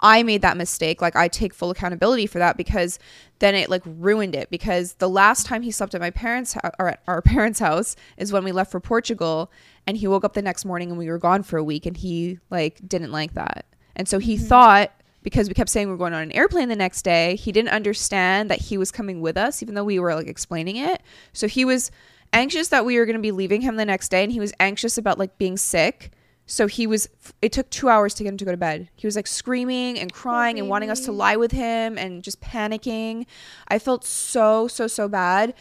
I 0.00 0.22
made 0.22 0.42
that 0.42 0.56
mistake. 0.56 1.00
Like 1.00 1.16
I 1.16 1.28
take 1.28 1.54
full 1.54 1.70
accountability 1.70 2.26
for 2.26 2.38
that 2.38 2.56
because 2.56 2.98
then 3.38 3.54
it 3.54 3.70
like 3.70 3.82
ruined 3.84 4.34
it 4.34 4.50
because 4.50 4.94
the 4.94 5.08
last 5.08 5.46
time 5.46 5.62
he 5.62 5.70
slept 5.70 5.94
at 5.94 6.00
my 6.00 6.10
parents' 6.10 6.54
house 6.54 6.72
or 6.78 6.88
at 6.88 7.02
our 7.06 7.22
parents' 7.22 7.60
house 7.60 7.96
is 8.16 8.32
when 8.32 8.44
we 8.44 8.52
left 8.52 8.70
for 8.70 8.80
Portugal 8.80 9.50
and 9.86 9.96
he 9.96 10.06
woke 10.06 10.24
up 10.24 10.34
the 10.34 10.42
next 10.42 10.64
morning 10.64 10.90
and 10.90 10.98
we 10.98 11.08
were 11.08 11.18
gone 11.18 11.42
for 11.42 11.58
a 11.58 11.64
week 11.64 11.86
and 11.86 11.96
he 11.96 12.38
like 12.50 12.80
didn't 12.86 13.12
like 13.12 13.34
that. 13.34 13.66
And 13.96 14.08
so 14.08 14.18
he 14.18 14.36
mm-hmm. 14.36 14.46
thought 14.46 14.92
because 15.22 15.48
we 15.48 15.54
kept 15.54 15.70
saying 15.70 15.88
we 15.88 15.94
are 15.94 15.98
going 15.98 16.12
on 16.12 16.22
an 16.22 16.32
airplane 16.32 16.68
the 16.68 16.76
next 16.76 17.02
day, 17.02 17.34
he 17.36 17.50
didn't 17.50 17.70
understand 17.70 18.50
that 18.50 18.60
he 18.60 18.76
was 18.76 18.90
coming 18.90 19.20
with 19.20 19.36
us 19.36 19.62
even 19.62 19.74
though 19.74 19.84
we 19.84 19.98
were 19.98 20.14
like 20.14 20.26
explaining 20.26 20.76
it. 20.76 21.02
So 21.32 21.48
he 21.48 21.64
was 21.64 21.90
anxious 22.32 22.68
that 22.68 22.84
we 22.84 22.98
were 22.98 23.06
going 23.06 23.16
to 23.16 23.22
be 23.22 23.30
leaving 23.30 23.62
him 23.62 23.76
the 23.76 23.84
next 23.84 24.10
day 24.10 24.22
and 24.22 24.32
he 24.32 24.40
was 24.40 24.52
anxious 24.60 24.98
about 24.98 25.18
like 25.18 25.38
being 25.38 25.56
sick. 25.56 26.12
So 26.46 26.66
he 26.66 26.86
was 26.86 27.08
it 27.40 27.52
took 27.52 27.70
2 27.70 27.88
hours 27.88 28.14
to 28.14 28.22
get 28.22 28.28
him 28.30 28.36
to 28.36 28.44
go 28.44 28.50
to 28.50 28.56
bed. 28.56 28.88
He 28.96 29.06
was 29.06 29.16
like 29.16 29.26
screaming 29.26 29.98
and 29.98 30.12
crying 30.12 30.58
and 30.58 30.68
wanting 30.68 30.90
us 30.90 31.00
to 31.06 31.12
lie 31.12 31.36
with 31.36 31.52
him 31.52 31.96
and 31.96 32.22
just 32.22 32.40
panicking. 32.40 33.26
I 33.68 33.78
felt 33.78 34.04
so 34.04 34.68
so 34.68 34.86
so 34.86 35.08
bad. 35.08 35.54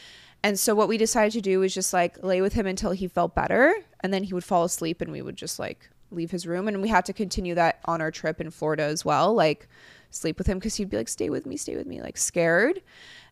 And 0.46 0.60
so 0.60 0.76
what 0.76 0.90
we 0.90 0.98
decided 0.98 1.32
to 1.34 1.42
do 1.42 1.60
was 1.60 1.74
just 1.74 1.94
like 1.94 2.22
lay 2.22 2.42
with 2.42 2.54
him 2.54 2.68
until 2.68 2.92
he 2.92 3.08
felt 3.08 3.34
better 3.34 3.74
and 4.02 4.14
then 4.14 4.24
he 4.24 4.34
would 4.34 4.44
fall 4.44 4.66
asleep 4.66 5.00
and 5.00 5.12
we 5.12 5.22
would 5.22 5.38
just 5.38 5.58
like 5.58 5.90
leave 6.12 6.32
his 6.32 6.46
room 6.46 6.68
and 6.68 6.82
we 6.82 6.90
had 6.90 7.06
to 7.06 7.14
continue 7.14 7.56
that 7.56 7.80
on 7.86 8.02
our 8.02 8.12
trip 8.12 8.42
in 8.42 8.52
Florida 8.52 8.84
as 8.84 9.06
well, 9.06 9.34
like 9.34 9.70
sleep 10.10 10.38
with 10.38 10.48
him 10.48 10.60
cuz 10.60 10.76
he'd 10.76 10.90
be 10.90 10.98
like 10.98 11.08
stay 11.08 11.30
with 11.30 11.46
me, 11.46 11.56
stay 11.56 11.78
with 11.78 11.88
me, 11.88 12.02
like 12.02 12.18
scared. 12.18 12.82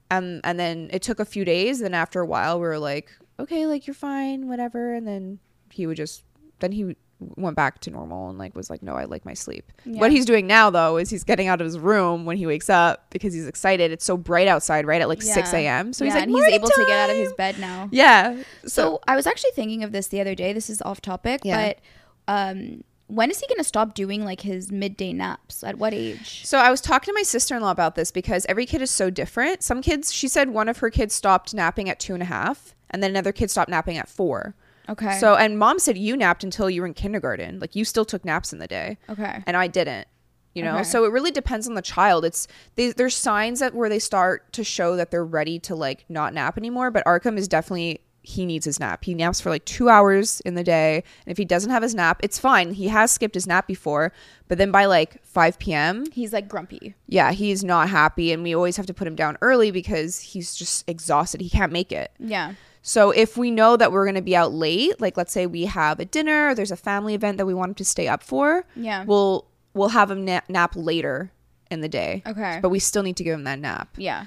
Um 0.10 0.40
and 0.46 0.58
then 0.58 0.90
it 0.94 1.02
took 1.02 1.20
a 1.20 1.26
few 1.26 1.44
days 1.44 1.80
then 1.80 1.94
after 1.94 2.22
a 2.22 2.26
while 2.26 2.60
we 2.62 2.66
were 2.66 2.80
like 2.80 3.12
okay, 3.38 3.66
like 3.66 3.88
you're 3.88 3.94
fine, 3.94 4.48
whatever 4.48 4.94
and 4.94 5.06
then 5.06 5.40
he 5.70 5.86
would 5.86 5.98
just 5.98 6.24
then 6.60 6.72
he 6.72 6.96
went 7.38 7.56
back 7.56 7.80
to 7.82 7.92
normal 7.92 8.30
and 8.30 8.38
like 8.40 8.56
was 8.56 8.70
like 8.70 8.82
no, 8.82 8.96
I 8.96 9.06
like 9.06 9.26
my 9.26 9.34
sleep. 9.34 9.72
Yeah. 9.86 10.00
What 10.00 10.12
he's 10.12 10.26
doing 10.26 10.48
now 10.48 10.70
though 10.70 10.98
is 10.98 11.10
he's 11.10 11.24
getting 11.24 11.48
out 11.48 11.62
of 11.62 11.66
his 11.66 11.78
room 11.80 12.26
when 12.26 12.38
he 12.38 12.46
wakes 12.46 12.70
up 12.70 13.06
because 13.12 13.34
he's 13.34 13.48
excited. 13.48 13.92
It's 13.92 14.06
so 14.06 14.18
bright 14.18 14.48
outside, 14.48 14.86
right? 14.86 15.02
At 15.02 15.08
like 15.08 15.22
6 15.22 15.54
a.m. 15.54 15.94
So 15.94 16.04
yeah, 16.04 16.10
he's 16.10 16.16
like, 16.16 16.24
and 16.24 16.32
he's 16.32 16.40
"Morning 16.40 16.54
able 16.56 16.70
to 16.70 16.86
get 16.88 16.98
out 17.00 17.10
of 17.10 17.16
his 17.18 17.34
bed 17.34 17.60
now. 17.60 17.88
Yeah. 17.92 18.36
So, 18.64 18.68
So 18.68 19.00
I 19.08 19.16
was 19.16 19.28
actually 19.28 19.52
thinking 19.52 19.84
of 19.84 19.92
this 19.92 20.08
the 20.08 20.20
other 20.20 20.36
day. 20.36 20.54
This 20.54 20.70
is 20.70 20.82
off 20.82 21.02
topic, 21.02 21.42
Yeah. 21.44 21.74
but 21.74 21.80
um, 22.28 22.84
when 23.08 23.30
is 23.30 23.40
he 23.40 23.48
going 23.48 23.58
to 23.58 23.64
stop 23.64 23.94
doing 23.94 24.24
like 24.24 24.42
his 24.42 24.72
midday 24.72 25.12
naps? 25.14 25.64
At 25.64 25.78
what 25.78 25.94
age? 25.94 26.46
so 26.46 26.58
I 26.60 26.72
was 26.72 26.80
talking 26.82 27.14
to 27.14 27.18
my 27.18 27.24
sister 27.24 27.56
in 27.56 27.62
law 27.62 27.72
about 27.72 27.96
this 27.96 28.12
because 28.12 28.46
every 28.48 28.66
kid 28.66 28.82
is 28.82 28.90
so 28.92 29.10
different. 29.10 29.64
Some 29.64 29.82
kids, 29.82 30.14
she 30.14 30.28
said 30.28 30.50
one 30.50 30.70
of 30.70 30.78
her 30.78 30.90
kids 30.90 31.14
stopped 31.14 31.54
napping 31.54 31.90
at 31.90 32.00
two 32.00 32.14
and 32.14 32.24
a 32.24 32.28
half, 32.28 32.74
and 32.90 33.04
then 33.04 33.12
another 33.12 33.32
kid 33.32 33.52
stopped 33.52 33.70
napping 33.70 33.98
at 33.98 34.08
four. 34.08 34.56
Okay. 34.90 35.18
So, 35.20 35.36
and 35.36 35.58
mom 35.60 35.80
said 35.80 35.98
you 35.98 36.16
napped 36.18 36.44
until 36.44 36.70
you 36.70 36.82
were 36.82 36.88
in 36.88 36.94
kindergarten. 36.94 37.60
Like 37.60 37.76
you 37.76 37.86
still 37.86 38.06
took 38.06 38.26
naps 38.26 38.52
in 38.54 38.60
the 38.60 38.68
day. 38.68 38.98
okay. 39.10 39.44
and 39.48 39.56
I 39.58 39.68
didn't. 39.68 40.08
You 40.54 40.64
know, 40.64 40.76
Okay. 40.76 40.84
so 40.84 41.06
it 41.06 41.12
really 41.14 41.32
depends 41.32 41.66
on 41.68 41.76
the 41.76 41.82
child. 41.82 42.26
It's 42.26 42.46
they, 42.76 42.92
there's 42.92 43.16
signs 43.16 43.62
that 43.62 43.74
where 43.74 43.88
they 43.88 44.00
start 44.00 44.52
to 44.54 44.66
show 44.66 44.98
that 44.98 45.10
they're 45.10 45.24
ready 45.26 45.60
to 45.60 45.76
like 45.76 46.04
not 46.10 46.34
nap 46.34 46.58
anymore. 46.58 46.92
But 46.92 47.06
Arkham 47.06 47.38
is 47.38 47.48
definitely 47.48 48.02
he 48.24 48.46
needs 48.46 48.66
his 48.66 48.78
nap. 48.80 49.04
He 49.06 49.14
naps 49.16 49.40
for 49.40 49.50
like 49.50 49.64
two 49.66 49.88
hours 49.90 50.42
in 50.42 50.56
the 50.56 50.64
day, 50.64 50.96
and 51.26 51.32
if 51.32 51.38
he 51.38 51.46
doesn't 51.46 51.72
have 51.72 51.82
his 51.82 51.96
nap, 51.96 52.20
it's 52.22 52.38
fine. 52.38 52.74
He 52.74 52.90
has 52.90 53.12
skipped 53.12 53.34
his 53.34 53.48
nap 53.48 53.66
before, 53.66 54.12
but 54.50 54.58
then 54.60 54.70
by 54.72 54.86
like 54.86 55.24
5 55.26 55.58
p.m., 55.58 56.04
He's 56.12 56.32
like 56.34 56.48
grumpy. 56.48 56.94
yeah, 57.08 57.32
he's 57.32 57.64
not 57.64 57.90
happy, 57.90 58.32
and 58.34 58.44
we 58.44 58.54
always 58.54 58.78
have 58.78 58.86
to 58.88 58.94
put 58.94 59.08
him 59.08 59.16
down 59.16 59.38
early 59.42 59.72
because 59.72 60.20
he's 60.20 60.54
just 60.54 60.88
exhausted. 60.88 61.42
He 61.42 61.50
can't 61.50 61.72
make 61.72 61.92
it. 61.92 62.12
Yeah. 62.20 62.54
So 62.82 63.12
if 63.12 63.38
we 63.38 63.52
know 63.52 63.78
that 63.78 63.92
we're 63.92 64.06
going 64.06 64.16
to 64.16 64.22
be 64.22 64.36
out 64.36 64.54
late, 64.54 65.00
like 65.00 65.18
let's 65.18 65.32
say 65.32 65.46
we 65.46 65.66
have 65.66 66.00
a 66.00 66.06
dinner, 66.06 66.50
or 66.50 66.56
there's 66.56 66.72
a 66.72 66.76
family 66.76 67.14
event 67.14 67.38
that 67.38 67.46
we 67.46 67.54
want 67.54 67.70
him 67.72 67.76
to 67.76 67.86
stay 67.86 68.08
up 68.08 68.24
for, 68.24 68.66
Yeah. 68.76 69.04
we'll 69.06 69.46
we'll 69.74 69.90
have 69.90 70.10
him 70.12 70.26
na- 70.26 70.42
nap 70.50 70.74
later 70.76 71.32
in 71.70 71.82
the 71.82 71.88
day. 71.90 72.24
Okay. 72.28 72.60
But 72.62 72.70
we 72.70 72.80
still 72.80 73.04
need 73.04 73.18
to 73.18 73.24
give 73.24 73.34
him 73.34 73.44
that 73.46 73.60
nap. 73.60 73.90
yeah. 73.98 74.26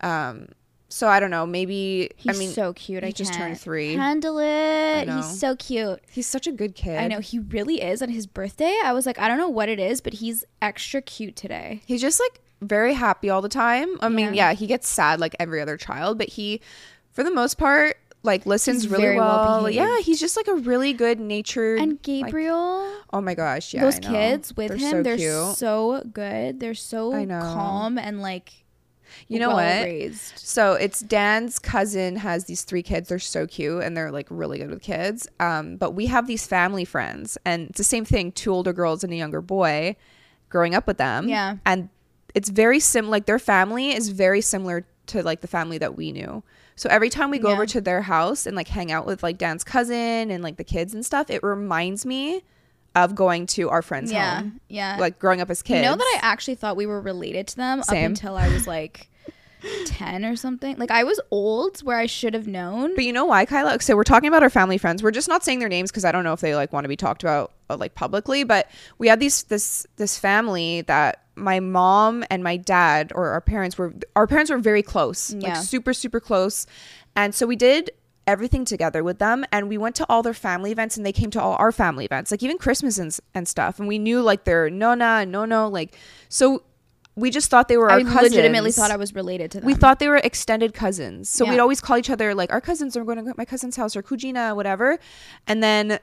Um 0.00 0.48
so 0.88 1.08
I 1.08 1.20
don't 1.20 1.30
know, 1.30 1.46
maybe 1.46 2.10
He's 2.16 2.36
I 2.36 2.38
mean 2.38 2.50
so 2.50 2.74
cute. 2.74 3.02
he 3.02 3.08
I 3.08 3.12
just 3.12 3.32
turned 3.32 3.58
three. 3.58 3.94
Handle 3.94 4.38
it. 4.38 5.08
He's 5.08 5.38
so 5.40 5.56
cute. 5.56 6.00
he's 6.10 6.26
such 6.26 6.46
a 6.46 6.52
good 6.52 6.74
kid. 6.74 6.98
I 6.98 7.08
know 7.08 7.20
he 7.20 7.38
really 7.38 7.80
is. 7.80 8.02
On 8.02 8.10
his 8.10 8.26
birthday, 8.26 8.76
I 8.84 8.92
was 8.92 9.06
like, 9.06 9.18
I 9.18 9.26
don't 9.28 9.38
know 9.38 9.48
what 9.48 9.70
it 9.70 9.78
is, 9.80 10.02
but 10.02 10.12
he's 10.14 10.44
extra 10.60 11.00
cute 11.00 11.34
today. 11.34 11.80
He's 11.86 12.02
just 12.02 12.20
like 12.20 12.40
very 12.60 12.92
happy 12.92 13.30
all 13.30 13.40
the 13.40 13.48
time. 13.48 13.88
I 14.02 14.10
mean, 14.10 14.34
Yeah. 14.34 14.50
yeah, 14.50 14.52
he 14.52 14.66
gets 14.66 14.86
sad 14.86 15.18
like 15.18 15.34
every 15.40 15.62
other 15.62 15.78
child, 15.78 16.18
but 16.18 16.28
he 16.28 16.60
for 17.12 17.22
the 17.24 17.30
most 17.30 17.58
part 17.58 17.96
like 18.24 18.46
listens 18.46 18.82
He's 18.84 18.92
really 18.92 19.16
well 19.16 19.62
well. 19.64 19.70
yeah, 19.70 19.98
he's 20.00 20.20
just 20.20 20.36
like 20.36 20.46
a 20.46 20.54
really 20.54 20.92
good 20.92 21.18
natured. 21.18 21.80
And 21.80 21.92
like- 21.92 22.02
Gabriel, 22.02 22.88
oh 23.12 23.20
my 23.20 23.34
gosh, 23.34 23.74
yeah, 23.74 23.80
those 23.82 23.96
I 23.96 23.98
know. 24.00 24.10
kids 24.10 24.56
with 24.56 24.68
They're 24.68 24.76
him, 24.76 24.90
so 24.90 25.02
they're 25.02 25.16
cute. 25.16 25.56
so 25.56 26.02
good. 26.12 26.60
They're 26.60 26.74
so 26.74 27.10
calm 27.26 27.98
and 27.98 28.20
like 28.22 28.52
You 29.26 29.40
know 29.40 29.48
well 29.48 29.56
what? 29.56 29.84
raised. 29.86 30.38
So 30.38 30.74
it's 30.74 31.00
Dan's 31.00 31.58
cousin 31.58 32.14
has 32.16 32.44
these 32.44 32.62
three 32.62 32.84
kids. 32.84 33.08
They're 33.08 33.18
so 33.18 33.46
cute 33.48 33.82
and 33.82 33.96
they're 33.96 34.12
like 34.12 34.28
really 34.30 34.58
good 34.58 34.70
with 34.70 34.82
kids. 34.82 35.26
Um, 35.40 35.76
but 35.76 35.90
we 35.92 36.06
have 36.06 36.28
these 36.28 36.46
family 36.46 36.84
friends, 36.84 37.36
and 37.44 37.70
it's 37.70 37.78
the 37.78 37.84
same 37.84 38.04
thing: 38.04 38.30
two 38.30 38.52
older 38.52 38.72
girls 38.72 39.02
and 39.02 39.12
a 39.12 39.16
younger 39.16 39.40
boy, 39.42 39.96
growing 40.48 40.76
up 40.76 40.86
with 40.86 40.98
them. 40.98 41.28
Yeah. 41.28 41.56
and 41.66 41.88
it's 42.36 42.48
very 42.50 42.78
sim. 42.78 43.10
Like 43.10 43.26
their 43.26 43.40
family 43.40 43.90
is 43.90 44.10
very 44.10 44.40
similar 44.42 44.86
to 45.08 45.24
like 45.24 45.40
the 45.40 45.48
family 45.48 45.78
that 45.78 45.96
we 45.96 46.12
knew. 46.12 46.44
So 46.76 46.88
every 46.90 47.10
time 47.10 47.30
we 47.30 47.38
go 47.38 47.48
Yeah. 47.48 47.54
over 47.54 47.66
to 47.66 47.80
their 47.80 48.02
house 48.02 48.46
and 48.46 48.56
like 48.56 48.68
hang 48.68 48.90
out 48.92 49.06
with 49.06 49.22
like 49.22 49.38
Dan's 49.38 49.64
cousin 49.64 50.30
and 50.30 50.42
like 50.42 50.56
the 50.56 50.64
kids 50.64 50.94
and 50.94 51.04
stuff, 51.04 51.30
it 51.30 51.42
reminds 51.42 52.04
me 52.06 52.42
of 52.94 53.14
going 53.14 53.46
to 53.46 53.70
our 53.70 53.82
friend's 53.82 54.12
Yeah, 54.12 54.40
home, 54.40 54.60
yeah. 54.68 54.96
like 55.00 55.18
growing 55.18 55.40
up 55.40 55.48
as 55.50 55.62
kids. 55.62 55.78
You 55.84 55.90
know 55.90 55.96
that 55.96 56.18
I 56.22 56.26
actually 56.26 56.56
thought 56.56 56.76
we 56.76 56.86
were 56.86 57.00
related 57.00 57.46
to 57.48 57.56
them 57.56 57.82
Same. 57.82 58.04
up 58.04 58.06
until 58.10 58.36
I 58.36 58.48
was 58.48 58.66
like 58.66 59.08
ten 59.86 60.24
or 60.24 60.36
something. 60.36 60.76
Like 60.76 60.90
I 60.90 61.04
was 61.04 61.20
old, 61.30 61.80
where 61.80 61.96
I 61.96 62.06
should 62.06 62.34
have 62.34 62.46
known. 62.46 62.94
But 62.94 63.04
you 63.04 63.12
know 63.12 63.24
why, 63.24 63.46
Kyla? 63.46 63.80
So 63.80 63.96
we're 63.96 64.04
talking 64.04 64.28
about 64.28 64.42
our 64.42 64.50
family 64.50 64.76
friends. 64.76 65.02
We're 65.02 65.10
just 65.10 65.28
not 65.28 65.44
saying 65.44 65.60
their 65.60 65.68
names 65.68 65.90
because 65.90 66.04
I 66.04 66.12
don't 66.12 66.24
know 66.24 66.32
if 66.32 66.40
they 66.40 66.54
like 66.54 66.72
want 66.72 66.84
to 66.84 66.88
be 66.88 66.96
talked 66.96 67.22
about 67.22 67.52
uh, 67.70 67.76
like 67.76 67.94
publicly. 67.94 68.44
But 68.44 68.70
we 68.98 69.08
had 69.08 69.20
these 69.20 69.44
this 69.44 69.86
this 69.96 70.18
family 70.18 70.82
that 70.82 71.21
my 71.34 71.60
mom 71.60 72.24
and 72.30 72.42
my 72.44 72.56
dad 72.56 73.12
or 73.14 73.28
our 73.30 73.40
parents 73.40 73.78
were 73.78 73.94
our 74.16 74.26
parents 74.26 74.50
were 74.50 74.58
very 74.58 74.82
close, 74.82 75.32
Yeah. 75.32 75.54
like 75.54 75.56
super 75.64 75.92
super 75.94 76.20
close, 76.20 76.66
and 77.16 77.34
so 77.34 77.46
we 77.46 77.56
did 77.56 77.90
everything 78.26 78.64
together 78.64 79.02
with 79.02 79.18
them 79.18 79.44
and 79.50 79.68
we 79.68 79.76
went 79.76 79.96
to 79.96 80.06
all 80.08 80.22
their 80.22 80.32
family 80.32 80.70
events 80.70 80.96
and 80.96 81.04
they 81.04 81.10
came 81.12 81.28
to 81.28 81.42
all 81.42 81.56
our 81.58 81.72
family 81.72 82.04
events 82.04 82.30
like 82.30 82.40
even 82.40 82.56
christmas 82.56 82.96
and, 82.96 83.18
and 83.34 83.48
stuff 83.48 83.80
and 83.80 83.88
we 83.88 83.98
knew 83.98 84.22
like 84.22 84.44
their 84.44 84.70
nona 84.70 85.18
and 85.22 85.32
nono 85.32 85.66
like 85.66 85.96
so 86.28 86.62
we 87.16 87.30
just 87.30 87.50
thought 87.50 87.66
they 87.66 87.76
were 87.76 87.90
our 87.90 87.98
I 87.98 88.04
cousins 88.04 88.30
legitimately 88.30 88.70
thought 88.70 88.92
I 88.92 88.96
was 88.96 89.12
related 89.12 89.50
to 89.50 89.58
them. 89.60 89.66
we 89.66 89.74
thought 89.74 89.98
they 89.98 90.06
were 90.08 90.16
extended 90.18 90.72
cousins. 90.72 91.28
So 91.28 91.44
Yeah. 91.44 91.50
we'd 91.50 91.58
always 91.58 91.80
call 91.80 91.98
each 91.98 92.10
other 92.10 92.32
like 92.32 92.52
our 92.52 92.60
cousins 92.60 92.96
are 92.96 93.04
going 93.04 93.18
to 93.18 93.24
to 93.24 93.34
my 93.36 93.44
cousin's 93.44 93.74
house 93.76 93.96
or 93.96 94.02
cugina, 94.04 94.54
whatever. 94.56 94.98
And 95.48 95.62
then 95.62 95.98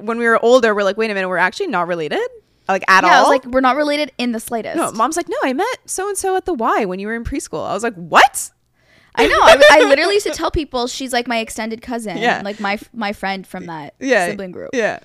when 0.00 0.18
we 0.18 0.26
were 0.26 0.42
older, 0.44 0.74
we're 0.74 0.82
like, 0.82 0.96
wait 0.96 1.10
a 1.10 1.14
minute, 1.14 1.28
we're 1.28 1.36
actually 1.36 1.68
not 1.68 1.86
related? 1.86 2.26
Like 2.68 2.84
at 2.88 3.04
yeah, 3.04 3.10
I 3.10 3.14
all? 3.16 3.22
was 3.24 3.28
like, 3.30 3.46
we're 3.46 3.60
not 3.60 3.76
related 3.76 4.12
in 4.18 4.32
the 4.32 4.40
slightest. 4.40 4.76
no, 4.76 4.92
mom's 4.92 5.16
like, 5.16 5.28
no, 5.28 5.36
I 5.42 5.52
met 5.52 5.66
so 5.86 6.08
and 6.08 6.16
so 6.16 6.36
at 6.36 6.44
the 6.46 6.54
Y 6.54 6.84
when 6.84 6.98
you 6.98 7.06
were 7.08 7.14
in 7.14 7.24
preschool. 7.24 7.66
I 7.68 7.74
was 7.74 7.82
like, 7.82 7.94
what? 7.94 8.50
I 9.14 9.26
know. 9.26 9.38
I, 9.40 9.60
I 9.72 9.80
literally 9.88 10.14
used 10.14 10.26
to 10.26 10.32
tell 10.32 10.50
people 10.50 10.86
she's 10.86 11.12
like 11.12 11.26
my 11.28 11.38
extended 11.38 11.82
cousin. 11.82 12.16
Yeah. 12.18 12.40
like 12.44 12.60
my 12.60 12.78
my 12.94 13.12
friend 13.12 13.46
from 13.46 13.66
that 13.66 13.94
Yeah. 14.00 14.28
sibling 14.28 14.52
group. 14.52 14.70
Yeah. 14.72 15.00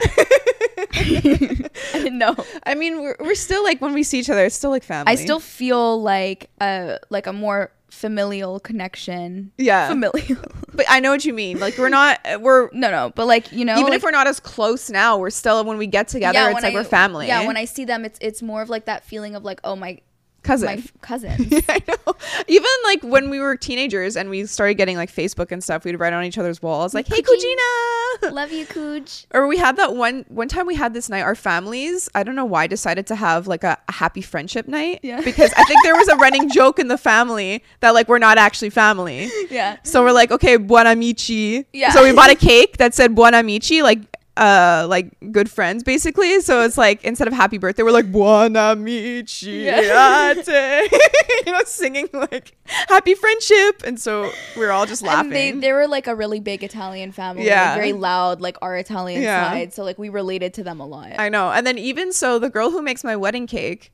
I 0.02 1.74
didn't 1.92 2.18
know. 2.18 2.34
I 2.64 2.74
mean, 2.74 3.00
we're, 3.02 3.16
we're 3.20 3.34
still 3.34 3.62
like, 3.62 3.80
when 3.80 3.92
we 3.92 4.02
see 4.02 4.18
each 4.18 4.30
other, 4.30 4.44
it's 4.44 4.54
still 4.54 4.70
like 4.70 4.82
family. 4.82 5.12
I 5.12 5.14
still 5.16 5.40
feel 5.40 6.00
like 6.02 6.50
a 6.60 6.98
like 7.10 7.26
a 7.26 7.32
more 7.32 7.72
familial 7.92 8.58
connection. 8.58 9.52
Yeah. 9.58 9.88
familial. 9.88 10.42
but 10.74 10.86
I 10.88 10.98
know 11.00 11.10
what 11.10 11.24
you 11.24 11.34
mean. 11.34 11.60
Like, 11.60 11.76
we're 11.76 11.90
not, 11.90 12.18
uh, 12.24 12.38
we're, 12.40 12.70
no, 12.72 12.90
no, 12.90 13.12
but 13.14 13.26
like 13.26 13.52
you 13.52 13.64
know, 13.64 13.74
even 13.74 13.84
like, 13.84 13.94
if 13.94 14.02
we're 14.02 14.10
not 14.10 14.26
as 14.26 14.40
close 14.40 14.90
now, 14.90 15.18
we're 15.18 15.30
still, 15.30 15.62
when 15.64 15.76
we 15.78 15.86
get 15.86 16.08
together, 16.08 16.38
yeah, 16.38 16.50
it's 16.50 16.62
like 16.62 16.72
I- 16.72 16.74
we're 16.74 16.84
family. 16.84 17.26
Yeah, 17.28 17.46
when 17.46 17.56
I 17.56 17.66
see 17.66 17.84
them, 17.84 18.04
it's 18.04 18.18
it's 18.20 18.42
more 18.42 18.62
of 18.62 18.70
like 18.70 18.86
that 18.86 19.04
feeling 19.04 19.34
of 19.34 19.44
like, 19.44 19.60
oh 19.62 19.76
my 19.76 20.00
cousin. 20.42 20.66
my 20.66 20.72
f- 20.74 20.92
cousins. 21.00 21.52
I 21.68 21.82
know. 21.88 22.14
Even 22.48 22.70
like 22.84 23.02
when 23.02 23.30
we 23.30 23.40
were 23.40 23.56
teenagers 23.56 24.16
and 24.16 24.28
we 24.30 24.46
started 24.46 24.74
getting 24.74 24.96
like 24.96 25.12
Facebook 25.12 25.52
and 25.52 25.62
stuff, 25.62 25.84
we'd 25.84 25.96
write 25.96 26.12
on 26.12 26.24
each 26.24 26.38
other's 26.38 26.60
walls 26.62 26.94
like, 26.94 27.06
"Hey. 27.08 27.22
cugina." 27.22 28.32
Love 28.32 28.52
you, 28.52 28.66
Cooch. 28.66 29.26
Or 29.34 29.46
we 29.46 29.56
had 29.56 29.76
that 29.76 29.94
one 29.96 30.24
one 30.28 30.48
time 30.48 30.66
we 30.66 30.74
had 30.74 30.94
this 30.94 31.08
night. 31.08 31.22
Our 31.22 31.34
families, 31.34 32.08
I 32.14 32.22
don't 32.22 32.34
know 32.36 32.44
why, 32.44 32.66
decided 32.66 33.06
to 33.08 33.14
have 33.16 33.46
like 33.46 33.64
a, 33.64 33.78
a 33.88 33.92
happy 33.92 34.20
friendship 34.20 34.68
night. 34.68 35.00
Yeah. 35.02 35.20
Because 35.22 35.52
I 35.56 35.64
think 35.64 35.82
there 35.82 35.94
was 35.94 36.08
a 36.08 36.16
running 36.16 36.48
joke 36.58 36.78
in 36.78 36.88
the 36.88 36.98
family 36.98 37.64
that 37.80 37.90
like 37.94 38.08
we're 38.08 38.18
not 38.18 38.38
actually 38.38 38.70
family. 38.70 39.30
Yeah. 39.50 39.78
So 39.82 40.02
we're 40.02 40.12
like, 40.12 40.30
okay, 40.30 40.56
buon 40.56 40.86
amici. 40.86 41.64
Yeah. 41.72 41.90
So 41.92 42.02
we 42.04 42.12
bought 42.12 42.30
a 42.30 42.34
cake 42.34 42.76
that 42.76 42.94
said 42.94 43.14
buon 43.14 43.34
amici, 43.34 43.82
like 43.82 44.00
uh 44.36 44.86
like 44.88 45.12
good 45.30 45.50
friends 45.50 45.82
basically. 45.82 46.40
So 46.40 46.62
it's 46.62 46.78
like 46.78 47.04
instead 47.04 47.28
of 47.28 47.34
happy 47.34 47.58
birthday, 47.58 47.82
we're 47.82 47.90
like 47.90 48.10
buon 48.10 48.56
amici. 48.56 49.50
you 51.46 51.52
know, 51.52 51.60
singing 51.66 52.08
like 52.12 52.56
happy 52.88 53.14
friendship. 53.14 53.82
And 53.84 54.00
so 54.00 54.30
we're 54.56 54.70
all 54.70 54.86
just 54.86 55.02
laughing. 55.02 55.26
And 55.26 55.32
they 55.32 55.50
they 55.52 55.72
were 55.72 55.86
like 55.86 56.06
a 56.06 56.14
really 56.14 56.40
big 56.40 56.64
Italian 56.64 57.12
family. 57.12 57.44
Yeah. 57.46 57.74
Very 57.74 57.92
loud, 57.92 58.40
like 58.40 58.56
our 58.62 58.76
Italian 58.76 59.22
Yeah. 59.22 59.50
side. 59.50 59.74
So 59.74 59.84
like 59.84 59.98
we 59.98 60.08
related 60.08 60.54
to 60.54 60.64
them 60.64 60.80
a 60.80 60.86
lot. 60.86 61.12
I 61.18 61.28
know. 61.28 61.50
And 61.50 61.66
then 61.66 61.78
even 61.78 62.12
so, 62.12 62.38
the 62.38 62.50
girl 62.50 62.70
who 62.70 62.82
makes 62.82 63.04
my 63.04 63.16
wedding 63.16 63.46
cake, 63.46 63.92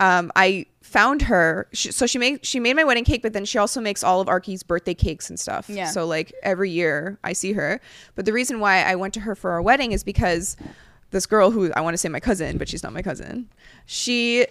um, 0.00 0.32
I 0.34 0.66
found 0.82 1.22
her. 1.22 1.68
She, 1.72 1.92
so 1.92 2.06
she 2.06 2.18
made 2.18 2.44
she 2.44 2.58
made 2.58 2.74
my 2.74 2.82
wedding 2.84 3.04
cake, 3.04 3.22
but 3.22 3.32
then 3.32 3.44
she 3.44 3.58
also 3.58 3.80
makes 3.80 4.02
all 4.02 4.20
of 4.20 4.28
Arky's 4.28 4.62
birthday 4.64 4.94
cakes 4.94 5.30
and 5.30 5.38
stuff. 5.38 5.68
Yeah. 5.68 5.86
So 5.86 6.04
like 6.06 6.32
every 6.42 6.70
year 6.70 7.18
I 7.22 7.32
see 7.34 7.52
her. 7.52 7.80
But 8.16 8.24
the 8.24 8.32
reason 8.32 8.58
why 8.60 8.82
I 8.82 8.96
went 8.96 9.14
to 9.14 9.20
her 9.20 9.34
for 9.36 9.52
our 9.52 9.62
wedding 9.62 9.92
is 9.92 10.02
because 10.02 10.56
this 11.12 11.26
girl 11.26 11.50
who 11.52 11.70
I 11.74 11.80
want 11.80 11.94
to 11.94 11.98
say 11.98 12.08
my 12.08 12.18
cousin, 12.20 12.58
but 12.58 12.68
she's 12.68 12.82
not 12.82 12.92
my 12.92 13.02
cousin. 13.02 13.48
She 13.86 14.46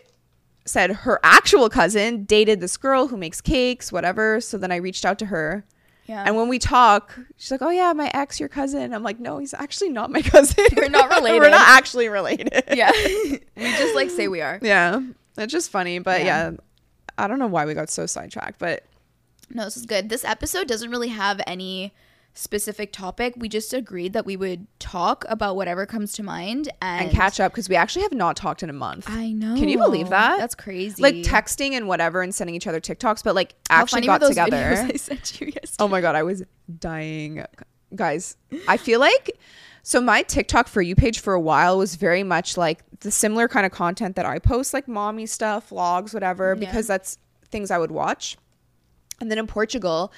said 0.66 0.92
her 0.92 1.20
actual 1.24 1.68
cousin 1.70 2.26
dated 2.26 2.62
this 2.62 2.78
girl 2.78 3.08
who 3.08 3.18
makes 3.18 3.42
cakes, 3.42 3.92
whatever. 3.92 4.40
So 4.40 4.58
then 4.58 4.72
I 4.72 4.76
reached 4.76 5.04
out 5.06 5.18
to 5.20 5.26
her. 5.28 5.66
yeah. 6.06 6.24
And 6.26 6.36
when 6.36 6.48
we 6.48 6.60
talk, 6.60 7.18
she's 7.38 7.50
like, 7.52 7.62
"Oh 7.64 7.70
yeah, 7.72 7.92
my 7.94 8.12
ex, 8.14 8.40
your 8.40 8.50
cousin." 8.50 8.94
I'm 8.94 9.02
like, 9.04 9.20
"No, 9.20 9.40
he's 9.40 9.54
actually 9.54 9.90
not 9.90 10.12
my 10.12 10.22
cousin. 10.34 10.64
We're 10.76 10.90
not 10.90 11.10
related. 11.10 11.40
We're 11.42 11.50
not 11.50 11.68
actually 11.68 12.08
related." 12.08 12.64
yeah. 12.72 12.92
we 13.56 13.72
just 13.82 13.96
like 13.96 14.10
say 14.12 14.28
we 14.28 14.42
are. 14.42 14.60
Yeah, 14.62 15.02
it's 15.44 15.52
just 15.54 15.72
funny, 15.72 16.00
but 16.00 16.22
Yeah. 16.22 16.52
yeah. 16.52 16.58
I 17.18 17.28
don't 17.28 17.40
know 17.40 17.48
why 17.48 17.66
we 17.66 17.74
got 17.74 17.90
so 17.90 18.06
sidetracked, 18.06 18.60
but 18.60 18.84
No, 19.50 19.66
this 19.66 19.78
is 19.78 19.86
good. 19.86 20.10
This 20.10 20.24
episode 20.24 20.68
doesn't 20.68 20.90
really 20.92 21.08
have 21.10 21.42
any 21.48 21.94
specific 22.36 22.94
topic. 22.94 23.34
We 23.36 23.50
just 23.50 23.74
agreed 23.74 24.14
that 24.14 24.26
we 24.26 24.38
would 24.38 24.68
talk 24.80 25.26
about 25.28 25.56
whatever 25.56 25.86
comes 25.86 26.14
to 26.14 26.24
mind 26.24 26.70
and, 26.82 27.06
and 27.08 27.12
catch 27.12 27.40
up 27.40 27.52
because 27.52 27.68
we 27.68 27.76
actually 27.76 28.04
have 28.04 28.14
not 28.14 28.36
talked 28.38 28.64
in 28.64 28.70
a 28.70 28.74
month. 28.74 29.06
I 29.10 29.32
know. 29.32 29.56
Can 29.56 29.68
you 29.68 29.78
believe 29.78 30.10
that? 30.10 30.38
That's 30.38 30.56
crazy. 30.56 31.02
Like 31.02 31.16
texting 31.16 31.72
and 31.72 31.88
whatever, 31.88 32.22
and 32.22 32.34
sending 32.34 32.56
each 32.56 32.68
other 32.68 32.80
TikToks, 32.80 33.24
but 33.24 33.36
like 33.36 33.56
actually 33.70 33.98
funny 33.98 34.08
got 34.08 34.20
those 34.22 34.30
together. 34.30 34.88
I 34.88 34.94
sent 34.96 35.42
you 35.42 35.48
yesterday. 35.48 35.76
Oh 35.80 35.88
my 35.88 36.00
god, 36.02 36.16
I 36.16 36.24
was 36.24 36.44
dying, 36.80 37.44
guys. 37.96 38.38
I 38.68 38.78
feel 38.78 39.00
like 39.00 39.32
so 39.84 40.02
my 40.02 40.22
TikTok 40.24 40.68
for 40.68 40.82
you 40.82 40.96
page 40.96 41.20
for 41.20 41.34
a 41.34 41.40
while 41.40 41.78
was 41.78 41.96
very 41.96 42.24
much 42.24 42.58
like 42.58 42.80
the 43.00 43.12
similar 43.12 43.48
kind 43.48 43.66
of 43.66 43.72
content 43.72 44.16
that 44.16 44.26
I 44.26 44.40
post, 44.40 44.74
like 44.74 44.88
mommy 44.88 45.26
stuff, 45.26 45.70
vlogs, 45.70 46.14
whatever, 46.14 46.50
Yeah. 46.58 46.66
because 46.66 46.88
that's 46.88 47.18
things 47.50 47.72
I 47.72 47.78
would 47.78 47.92
watch. 47.92 48.38
And 49.22 49.30
then 49.30 49.38
in 49.38 49.48
Portugal, 49.48 50.12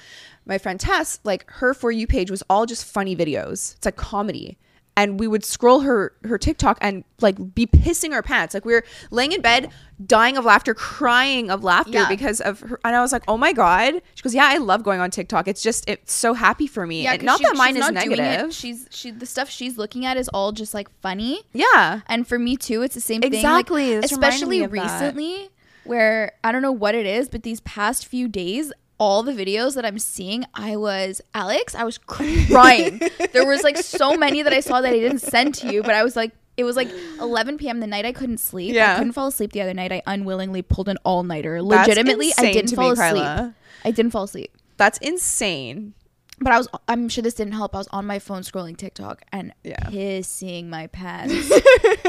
my 0.46 0.58
friend 0.58 0.78
Tess, 0.78 1.18
like 1.24 1.48
her 1.50 1.74
for 1.74 1.90
you 1.90 2.06
page 2.06 2.30
was 2.30 2.42
all 2.50 2.66
just 2.66 2.84
funny 2.84 3.16
videos. 3.16 3.74
It's 3.76 3.84
like 3.84 3.96
comedy. 3.96 4.58
And 4.94 5.18
we 5.18 5.26
would 5.26 5.42
scroll 5.42 5.80
her 5.80 6.12
her 6.24 6.36
TikTok 6.36 6.76
and 6.82 7.02
like 7.22 7.54
be 7.54 7.66
pissing 7.66 8.12
our 8.12 8.22
pants. 8.22 8.52
Like 8.52 8.66
we 8.66 8.74
were 8.74 8.84
laying 9.10 9.32
in 9.32 9.40
bed, 9.40 9.70
dying 10.04 10.36
of 10.36 10.44
laughter, 10.44 10.74
crying 10.74 11.50
of 11.50 11.64
laughter 11.64 11.92
Yeah. 11.92 12.08
because 12.08 12.42
of 12.42 12.60
her. 12.60 12.78
And 12.84 12.94
I 12.94 13.00
was 13.00 13.10
like, 13.10 13.22
"Oh 13.26 13.38
my 13.38 13.54
god!" 13.54 13.94
She 14.14 14.22
goes, 14.22 14.34
"Yeah, 14.34 14.44
I 14.46 14.58
love 14.58 14.82
going 14.82 15.00
on 15.00 15.10
TikTok. 15.10 15.48
It's 15.48 15.62
just 15.62 15.88
it's 15.88 16.12
so 16.12 16.34
happy 16.34 16.66
for 16.66 16.86
me. 16.86 17.06
And 17.06 17.20
'cause 17.20 17.24
not 17.24 17.38
she- 17.38 17.44
that 17.46 17.56
mine 17.56 17.76
is 17.76 17.80
not 17.90 17.94
doing 18.04 18.18
it. 18.18 18.22
negative. 18.22 18.52
She's 18.54 18.86
she 18.90 19.10
the 19.10 19.24
stuff 19.24 19.48
she's 19.48 19.78
looking 19.78 20.04
at 20.04 20.18
is 20.18 20.28
all 20.28 20.52
just 20.52 20.74
like 20.74 20.88
funny. 21.00 21.40
Yeah, 21.54 22.00
And 22.06 22.28
for 22.28 22.38
me 22.38 22.58
too, 22.58 22.82
it's 22.82 22.94
the 22.94 23.00
same 23.00 23.22
Exactly. 23.22 23.86
thing. 23.92 24.02
Like, 24.02 24.04
especially 24.10 24.62
of 24.62 24.72
that. 24.72 24.82
recently, 24.82 25.48
where 25.84 26.32
I 26.44 26.52
don't 26.52 26.60
know 26.62 26.70
what 26.72 26.94
it 26.94 27.06
is, 27.06 27.30
but 27.30 27.44
these 27.44 27.60
past 27.60 28.04
few 28.06 28.28
days, 28.28 28.72
all 29.02 29.22
the 29.24 29.32
videos 29.32 29.74
that 29.74 29.84
I'm 29.84 29.98
seeing, 29.98 30.44
I 30.54 30.76
was 30.76 31.20
Alex, 31.34 31.74
I 31.74 31.84
was 31.84 31.98
crying. 31.98 33.00
there 33.32 33.46
was 33.46 33.62
like 33.62 33.76
so 33.78 34.16
many 34.16 34.42
that 34.42 34.52
I 34.52 34.60
saw 34.60 34.80
that 34.80 34.92
I 34.92 34.98
didn't 35.06 35.18
send 35.34 35.54
to 35.56 35.72
you, 35.72 35.82
but 35.82 35.94
I 35.94 36.02
was 36.04 36.16
like. 36.16 36.32
It 36.54 36.64
was 36.64 36.76
like 36.76 36.90
11 37.18 37.56
p.m. 37.56 37.80
the 37.80 37.86
night 37.86 38.04
I 38.04 38.12
couldn't 38.12 38.36
sleep. 38.38 38.74
Yeah. 38.74 38.92
I 38.92 38.98
couldn't 38.98 39.14
fall 39.14 39.28
asleep 39.28 39.52
the 39.52 39.62
other 39.62 39.72
night. 39.72 39.90
I 39.90 40.02
unwillingly 40.06 40.60
pulled 40.60 40.90
an 40.90 40.98
all 41.02 41.22
nighter. 41.22 41.62
Legitimately, 41.62 42.30
I 42.36 42.52
didn't 42.52 42.76
fall 42.76 42.88
me, 42.88 42.92
asleep. 42.92 43.24
Kyla. 43.24 43.54
I 43.86 43.90
didn't 43.90 44.12
fall 44.12 44.24
asleep. 44.24 44.50
that's 44.76 44.98
insane. 44.98 45.94
But 46.40 46.52
I 46.52 46.58
was, 46.58 46.68
I'm 46.88 47.08
sure 47.08 47.22
this 47.22 47.32
didn't 47.34 47.54
help. 47.54 47.74
I 47.74 47.78
was 47.78 47.88
on 47.90 48.04
my 48.04 48.18
phone 48.18 48.42
scrolling 48.42 48.76
TikTok 48.76 49.22
and 49.32 49.54
Yeah. 49.64 49.76
pissing 49.86 50.66
my 50.68 50.88
pants. 50.88 51.48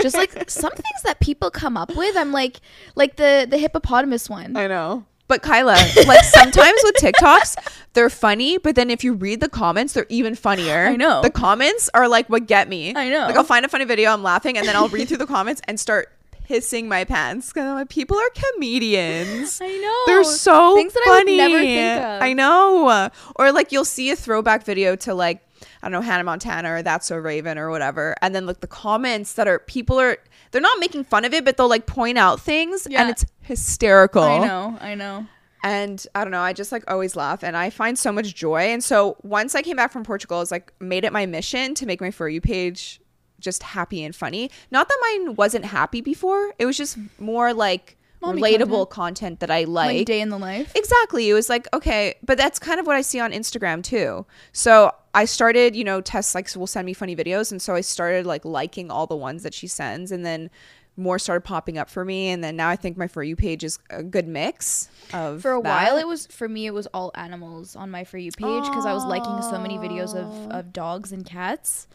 Just 0.01 0.17
like 0.17 0.49
some 0.49 0.71
things 0.71 1.01
that 1.05 1.21
people 1.21 1.49
come 1.49 1.77
up 1.77 1.95
with. 1.95 2.17
I'm 2.17 2.33
like, 2.33 2.59
like 2.95 3.15
the 3.15 3.47
the 3.49 3.57
hippopotamus 3.57 4.29
one. 4.29 4.57
I 4.57 4.67
know. 4.67 5.05
But 5.33 5.41
Kyla, 5.41 5.75
like 6.05 6.23
sometimes 6.25 6.79
with 6.83 6.93
TikToks, 6.97 7.55
they're 7.93 8.11
funny, 8.11 8.59
but 8.59 8.75
then 8.75 8.91
if 8.91 9.03
you 9.03 9.13
read 9.13 9.39
the 9.39 9.49
comments, 9.49 9.93
they're 9.93 10.05
even 10.09 10.35
funnier. 10.35 10.85
I 10.85 10.95
know. 10.95 11.23
The 11.23 11.31
comments 11.31 11.89
are 11.95 12.07
like 12.07 12.29
what 12.29 12.45
get 12.45 12.69
me. 12.69 12.95
I 12.95 13.09
know. 13.09 13.25
Like 13.25 13.35
I'll 13.35 13.43
find 13.43 13.65
a 13.65 13.67
funny 13.67 13.85
video, 13.85 14.11
I'm 14.11 14.21
laughing, 14.21 14.59
and 14.59 14.67
then 14.67 14.75
I'll 14.75 14.89
read 14.89 15.07
through 15.07 15.17
the 15.17 15.25
comments 15.25 15.59
and 15.67 15.79
start 15.79 16.11
pissing 16.47 16.85
my 16.85 17.03
pants 17.03 17.49
because 17.49 17.63
I'm 17.67 17.73
like, 17.73 17.89
people 17.89 18.15
are 18.15 18.29
comedians. 18.53 19.59
I 19.59 19.75
know. 19.75 20.03
They're 20.05 20.23
so 20.23 20.75
Things 20.75 20.93
that 20.93 21.03
I 21.07 21.09
would 21.09 21.17
funny. 21.21 21.37
never 21.37 21.57
think 21.57 21.99
of. 22.03 22.21
I 22.21 22.33
know. 22.33 23.09
Or 23.35 23.51
like 23.51 23.71
you'll 23.71 23.85
see 23.85 24.11
a 24.11 24.15
throwback 24.15 24.63
video 24.65 24.95
to 24.97 25.15
like 25.15 25.41
I 25.81 25.87
don't 25.89 25.93
know 25.93 26.01
Hannah 26.01 26.25
Montana 26.25 26.73
or 26.73 26.83
That's 26.83 27.07
So 27.07 27.17
Raven 27.17 27.57
or 27.57 27.71
whatever, 27.71 28.15
and 28.21 28.35
then 28.35 28.45
like 28.45 28.59
the 28.59 28.67
comments 28.67 29.33
that 29.33 29.47
are 29.47 29.57
people 29.57 29.99
are 29.99 30.17
they're 30.53 30.61
not 30.61 30.79
making 30.79 31.03
fun 31.03 31.25
of 31.25 31.33
it, 31.33 31.43
but 31.43 31.57
they'll 31.57 31.67
like 31.67 31.85
point 31.85 32.17
out 32.17 32.39
things, 32.39 32.87
Yeah. 32.89 33.01
and 33.01 33.09
it's 33.09 33.25
hysterical. 33.41 34.23
I 34.23 34.37
know. 34.39 34.77
I 34.79 34.95
know. 34.95 35.27
And 35.65 36.05
I 36.13 36.23
don't 36.23 36.31
know, 36.31 36.41
I 36.41 36.51
just 36.53 36.71
like 36.73 36.83
always 36.89 37.15
laugh 37.15 37.41
and 37.41 37.55
I 37.55 37.69
find 37.69 37.97
so 37.97 38.11
much 38.11 38.35
joy. 38.35 38.63
And 38.73 38.83
so 38.83 39.15
once 39.23 39.55
I 39.55 39.61
came 39.61 39.77
back 39.77 39.91
from 39.93 40.03
Portugal, 40.03 40.37
I 40.37 40.39
was 40.41 40.51
like 40.51 40.73
made 40.81 41.05
it 41.05 41.13
my 41.13 41.25
mission 41.25 41.73
to 41.75 41.85
make 41.85 42.01
my 42.01 42.11
For 42.11 42.27
You 42.27 42.41
page 42.41 42.99
just 43.39 43.63
happy 43.63 44.03
and 44.03 44.13
funny. 44.15 44.51
Not 44.71 44.89
that 44.89 44.97
mine 45.01 45.35
wasn't 45.35 45.65
happy 45.65 46.01
before. 46.01 46.53
It 46.59 46.65
was 46.65 46.77
just 46.77 46.97
more 47.19 47.53
like 47.53 47.97
Mommy 48.23 48.41
relatable 48.41 48.89
content. 48.89 49.39
that 49.41 49.51
I 49.51 49.65
Like, 49.65 49.95
like. 49.95 50.05
day 50.07 50.21
in 50.21 50.29
the 50.29 50.39
life. 50.39 50.71
Exactly. 50.75 51.29
It 51.29 51.33
was 51.33 51.49
like, 51.49 51.67
okay, 51.73 52.15
but 52.23 52.37
that's 52.37 52.57
kind 52.59 52.79
of 52.79 52.87
what 52.87 52.95
I 52.95 53.01
see 53.01 53.19
on 53.19 53.31
Instagram 53.31 53.83
too. 53.83 54.25
So 54.51 54.91
I 55.13 55.25
started, 55.25 55.75
you 55.75 55.83
know, 55.83 56.01
Tess 56.01 56.33
like 56.33 56.49
will 56.55 56.67
send 56.67 56.85
me 56.85 56.93
funny 56.93 57.15
videos. 57.15 57.51
And 57.51 57.61
so 57.61 57.75
I 57.75 57.81
started 57.81 58.25
like 58.25 58.43
liking 58.45 58.89
all 58.89 59.05
the 59.07 59.15
ones 59.15 59.43
that 59.43 59.53
she 59.53 59.67
sends. 59.67 60.11
And 60.11 60.25
then 60.25 60.49
more 60.95 61.17
started 61.17 61.41
popping 61.41 61.77
up 61.77 61.89
for 61.89 62.05
me. 62.05 62.29
And 62.29 62.43
then 62.43 62.55
now 62.55 62.69
I 62.69 62.75
think 62.75 62.97
my 62.97 63.07
For 63.07 63.23
You 63.23 63.35
page 63.35 63.63
is 63.63 63.79
a 63.89 64.03
good 64.03 64.27
mix 64.27 64.89
of. 65.11 65.41
For 65.41 65.53
a 65.53 65.61
that. 65.61 65.87
while, 65.89 65.97
it 65.97 66.07
was 66.07 66.27
for 66.27 66.47
me. 66.47 66.65
It 66.67 66.73
was 66.73 66.87
all 66.93 67.11
animals 67.15 67.75
on 67.75 67.89
my 67.89 68.03
for 68.03 68.17
you 68.17 68.31
page 68.31 68.63
because 68.63 68.85
I 68.85 68.93
was 68.93 69.03
liking 69.05 69.41
so 69.41 69.59
many 69.59 69.77
videos 69.77 70.15
of 70.15 70.51
of 70.51 70.71
dogs 70.71 71.11
and 71.11 71.25
cats, 71.25 71.87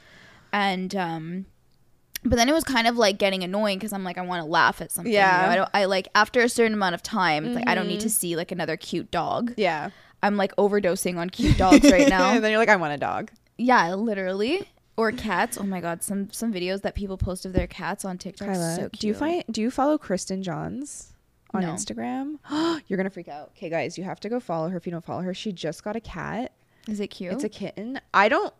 and 0.52 0.94
um, 0.97 1.47
but 2.25 2.37
then 2.37 2.48
it 2.48 2.52
was 2.52 2.64
kind 2.64 2.87
of 2.87 2.96
like 2.96 3.18
getting 3.18 3.42
annoying 3.44 3.78
because 3.78 3.92
I'm 3.92 4.04
like 4.04 4.18
I 4.18 4.22
want 4.22 4.42
to 4.42 4.48
laugh 4.48 4.80
at 4.80 4.90
something. 4.92 5.12
Yeah. 5.12 5.40
you 5.40 5.46
know? 5.46 5.52
I 5.52 5.56
don't. 5.56 5.70
I 5.75 5.84
like 5.87 6.08
after 6.14 6.40
a 6.40 6.48
certain 6.48 6.75
amount 6.75 6.94
of 6.94 7.02
time, 7.02 7.44
it's 7.44 7.54
like 7.56 7.68
I 7.68 7.75
don't 7.75 7.87
need 7.87 7.98
Mm-hmm. 8.00 8.08
to 8.08 8.10
see 8.10 8.37
like 8.37 8.52
another 8.52 8.76
cute 8.76 9.10
dog. 9.10 9.54
Yeah. 9.56 9.90
I'm 10.22 10.37
like 10.37 10.54
overdosing 10.56 11.16
on 11.16 11.30
cute 11.30 11.56
dogs 11.56 11.90
right 11.90 12.08
now. 12.16 12.30
and 12.32 12.42
then 12.42 12.50
you're 12.50 12.58
like, 12.58 12.68
I 12.68 12.76
want 12.76 12.92
a 12.94 12.96
dog. 12.98 13.30
yeah, 13.56 13.94
literally. 13.94 14.68
Or 14.96 15.12
cats. 15.12 15.56
Oh 15.60 15.62
my 15.62 15.80
god, 15.80 16.02
some 16.02 16.28
some 16.32 16.52
videos 16.52 16.82
that 16.82 16.96
people 16.96 17.16
post 17.16 17.46
of 17.46 17.52
their 17.52 17.68
cats 17.68 18.04
on 18.04 18.18
TikTok. 18.18 18.48
Kyla, 18.48 18.75
so 18.76 18.88
do 18.98 19.06
you 19.06 19.14
find 19.14 19.44
do 19.48 19.60
you 19.60 19.70
follow 19.70 19.96
Kristen 19.96 20.42
Johns 20.42 21.12
on 21.54 21.62
No. 21.62 21.68
Instagram? 21.68 22.38
You're 22.88 22.96
gonna 22.96 23.08
freak 23.08 23.28
out. 23.28 23.52
Okay, 23.56 23.70
guys, 23.70 23.96
you 23.96 24.02
have 24.02 24.18
to 24.20 24.28
go 24.28 24.40
follow 24.40 24.68
her 24.70 24.76
if 24.76 24.87
you 24.87 24.90
don't 24.90 25.04
follow 25.04 25.22
her. 25.22 25.32
She 25.34 25.52
just 25.52 25.84
got 25.84 25.94
a 25.94 26.00
cat. 26.00 26.50
Is 26.88 26.98
it 26.98 27.08
cute? 27.08 27.32
It's 27.34 27.44
a 27.44 27.48
kitten. 27.48 28.00
I 28.12 28.28
don't. 28.28 28.52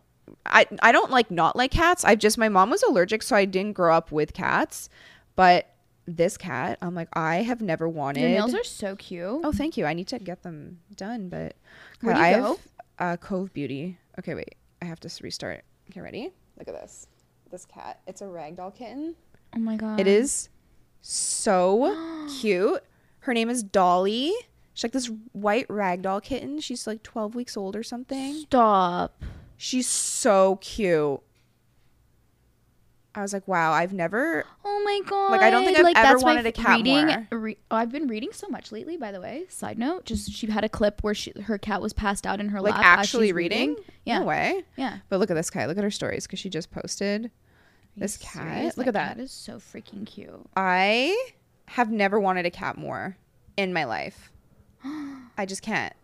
I 0.47 0.67
I 0.81 0.93
don't 0.93 1.11
like 1.11 1.31
not 1.31 1.57
like 1.57 1.71
cats. 1.71 2.05
I 2.05 2.15
just 2.15 2.39
my 2.39 2.49
mom 2.49 2.71
was 2.71 2.83
allergic, 2.83 3.23
so 3.23 3.37
I 3.37 3.45
didn't 3.45 3.73
grow 3.75 3.95
up 3.95 4.11
with 4.13 4.33
cats. 4.33 4.89
But 5.37 5.73
this 6.07 6.37
cat, 6.37 6.79
I'm 6.81 6.95
like, 6.95 7.09
I 7.13 7.37
have 7.43 7.61
never 7.61 7.89
wanted. 7.89 8.21
Your 8.21 8.31
nails 8.31 8.55
are 8.55 8.65
so 8.65 8.97
cute. 8.97 9.41
Oh, 9.45 9.53
thank 9.53 9.77
you. 9.77 9.85
I 9.87 9.93
need 9.93 10.09
to 10.09 10.19
get 10.19 10.43
them 10.43 10.81
done, 10.97 11.29
but 11.29 11.55
Where 12.01 12.15
do 12.15 12.21
you 12.21 12.27
I 12.27 12.33
go? 12.35 12.43
have 12.47 12.59
uh, 12.99 13.17
Cove 13.19 13.53
Beauty. 13.53 13.99
Okay, 14.19 14.35
wait. 14.35 14.55
I 14.81 14.87
have 14.87 15.01
to 15.01 15.11
restart. 15.23 15.65
Okay, 15.91 16.01
ready? 16.01 16.33
Look 16.59 16.67
at 16.69 16.75
this. 16.75 17.07
This 17.51 17.65
cat. 17.67 18.01
It's 18.07 18.21
a 18.23 18.25
ragdoll 18.25 18.75
kitten. 18.75 19.15
Oh 19.55 19.59
my 19.61 19.77
god. 19.77 20.01
It 20.01 20.07
is 20.07 20.49
so 21.03 22.27
cute. 22.41 22.83
Her 23.21 23.35
name 23.35 23.51
is 23.51 23.63
Dolly. 23.63 24.33
She's 24.75 24.85
like 24.85 24.93
this 24.93 25.11
white 25.33 25.67
ragdoll 25.69 26.23
kitten. 26.23 26.61
She's 26.61 26.87
like 26.87 27.03
12 27.03 27.35
weeks 27.35 27.57
old 27.57 27.75
or 27.77 27.83
something. 27.83 28.35
Stop. 28.43 29.23
She's 29.59 29.89
so 29.89 30.57
cute. 30.63 31.21
I 33.15 33.23
was 33.23 33.33
like, 33.33 33.49
wow, 33.49 33.73
I've 33.73 33.93
never. 33.93 34.45
Oh 34.65 34.83
my 34.85 35.01
god! 35.05 35.33
Like, 35.33 35.41
I 35.41 35.51
don't 35.51 35.65
think 35.65 35.77
I've 35.77 35.87
ever 35.97 36.03
that's 36.15 36.23
my 36.23 36.35
wanted 36.35 36.47
a 36.47 36.53
cat 36.53 36.77
reading, 36.77 37.07
more. 37.07 37.27
Re- 37.33 37.57
oh, 37.71 37.77
I've 37.77 37.91
been 37.91 38.07
reading 38.07 38.31
so 38.33 38.47
much 38.49 38.71
lately. 38.71 38.97
By 38.97 39.11
the 39.11 39.21
way, 39.21 39.47
side 39.49 39.77
note, 39.77 40.05
just 40.05 40.31
she 40.31 40.47
had 40.47 40.63
a 40.63 40.69
clip 40.69 41.03
where 41.03 41.15
she 41.15 41.33
her 41.43 41.59
cat 41.59 41.83
was 41.83 41.93
passed 41.93 42.27
out 42.27 42.39
in 42.39 42.51
her 42.51 42.61
Like, 42.61 42.75
lap. 42.75 42.85
actually 42.85 43.29
she's 43.29 43.35
reading? 43.35 43.77
Yeah, 44.05 44.21
No 44.21 44.27
way. 44.27 44.63
yeah. 44.77 44.99
But 45.09 45.19
look 45.19 45.31
at 45.31 45.35
this 45.35 45.51
cat. 45.51 45.67
Look 45.69 45.79
at 45.79 45.83
her 45.85 45.91
stories 45.91 46.27
because 46.29 46.39
she 46.39 46.49
just 46.49 46.71
posted 46.71 47.33
this 47.97 48.17
cat. 48.19 48.35
serious? 48.55 48.77
Look 48.79 48.87
at 48.87 48.95
that. 48.95 49.17
That 49.17 49.23
is 49.23 49.33
so 49.33 49.57
freaking 49.57 50.07
cute. 50.07 50.47
I 50.57 51.17
have 51.67 51.91
never 51.91 52.21
wanted 52.21 52.47
a 52.47 52.51
cat 52.51 52.79
more 52.79 53.17
in 53.57 53.73
my 53.73 53.83
life. 53.83 54.31
I 54.85 55.45
just 55.45 55.63
can't. 55.63 55.95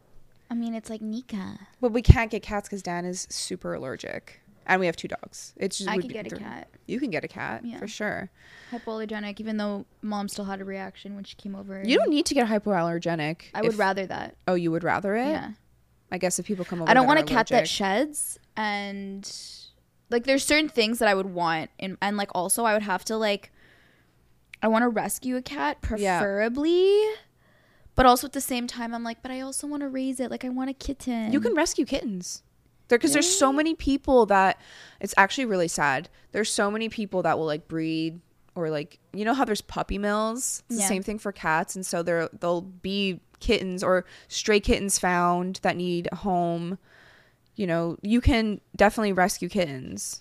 I 0.50 0.54
mean, 0.54 0.74
it's 0.74 0.90
like 0.90 1.00
Nika. 1.00 1.58
But 1.80 1.92
we 1.92 2.02
can't 2.02 2.30
get 2.30 2.42
cats 2.42 2.68
because 2.68 2.82
Dan 2.82 3.04
is 3.04 3.26
super 3.30 3.74
allergic, 3.74 4.40
and 4.66 4.78
we 4.80 4.86
have 4.86 4.96
two 4.96 5.08
dogs. 5.08 5.54
It's 5.56 5.78
just 5.78 5.90
I 5.90 5.96
could 5.98 6.12
get 6.12 6.30
a 6.30 6.36
cat. 6.36 6.68
You 6.86 7.00
can 7.00 7.10
get 7.10 7.24
a 7.24 7.28
cat 7.28 7.64
Yeah. 7.64 7.78
for 7.78 7.88
sure. 7.88 8.30
Hypoallergenic, 8.70 9.40
even 9.40 9.56
though 9.56 9.86
mom 10.02 10.28
still 10.28 10.44
had 10.44 10.60
a 10.60 10.64
reaction 10.64 11.14
when 11.14 11.24
she 11.24 11.34
came 11.36 11.54
over. 11.54 11.82
You 11.84 11.96
don't 11.98 12.10
need 12.10 12.26
to 12.26 12.34
get 12.34 12.46
hypoallergenic. 12.48 13.42
I 13.54 13.62
would 13.62 13.76
rather 13.78 14.06
that. 14.06 14.36
Oh, 14.46 14.54
you 14.54 14.70
would 14.70 14.84
rather 14.84 15.14
it? 15.16 15.28
Yeah. 15.28 15.52
I 16.12 16.18
guess 16.18 16.38
if 16.38 16.46
people 16.46 16.64
come 16.64 16.82
over, 16.82 16.90
I 16.90 16.94
don't 16.94 17.06
want 17.06 17.18
a 17.20 17.24
cat 17.24 17.48
that 17.48 17.66
sheds 17.68 18.38
and 18.56 19.28
like 20.10 20.24
there's 20.24 20.44
certain 20.44 20.68
things 20.68 21.00
that 21.00 21.08
I 21.08 21.14
would 21.14 21.26
want 21.26 21.70
and 21.80 21.96
and 22.00 22.16
like 22.16 22.30
also 22.34 22.64
I 22.64 22.72
would 22.74 22.82
have 22.82 23.04
to 23.06 23.16
like 23.16 23.50
I 24.62 24.68
want 24.68 24.82
to 24.84 24.88
rescue 24.88 25.36
a 25.36 25.42
cat 25.42 25.78
Yeah. 25.96 26.20
But 27.94 28.06
also 28.06 28.26
at 28.26 28.32
the 28.32 28.40
same 28.40 28.66
time 28.66 28.94
I'm 28.94 29.02
like 29.04 29.22
but 29.22 29.30
I 29.30 29.40
also 29.40 29.66
want 29.66 29.82
to 29.82 29.88
raise 29.88 30.20
it 30.20 30.30
like 30.30 30.44
I 30.44 30.48
want 30.48 30.70
a 30.70 30.74
kitten. 30.74 31.32
You 31.32 31.40
can 31.40 31.54
rescue 31.54 31.84
kittens. 31.84 32.42
There, 32.88 32.98
because 32.98 33.14
there's 33.14 33.38
so 33.38 33.50
many 33.52 33.74
people 33.74 34.26
that 34.26 34.60
it's 35.00 35.14
actually 35.16 35.46
really 35.46 35.68
sad. 35.68 36.10
There's 36.32 36.50
so 36.50 36.70
many 36.70 36.88
people 36.90 37.22
that 37.22 37.38
will 37.38 37.46
like 37.46 37.66
breed 37.66 38.20
or 38.54 38.68
like 38.70 38.98
you 39.14 39.24
know 39.24 39.32
how 39.34 39.44
there's 39.44 39.62
puppy 39.62 39.96
mills. 39.98 40.62
It's 40.68 40.78
Yeah. 40.78 40.84
the 40.84 40.88
same 40.88 41.02
thing 41.02 41.18
for 41.18 41.32
cats, 41.32 41.74
and 41.76 41.84
so 41.86 42.02
there 42.02 42.28
there'll 42.38 42.60
be 42.60 43.20
kittens 43.40 43.82
or 43.82 44.04
stray 44.28 44.60
kittens 44.60 44.98
found 44.98 45.60
that 45.62 45.76
need 45.76 46.08
a 46.12 46.16
home. 46.16 46.78
You 47.56 47.66
know, 47.66 47.96
you 48.02 48.20
can 48.20 48.60
definitely 48.76 49.12
rescue 49.12 49.48
kittens. 49.48 50.20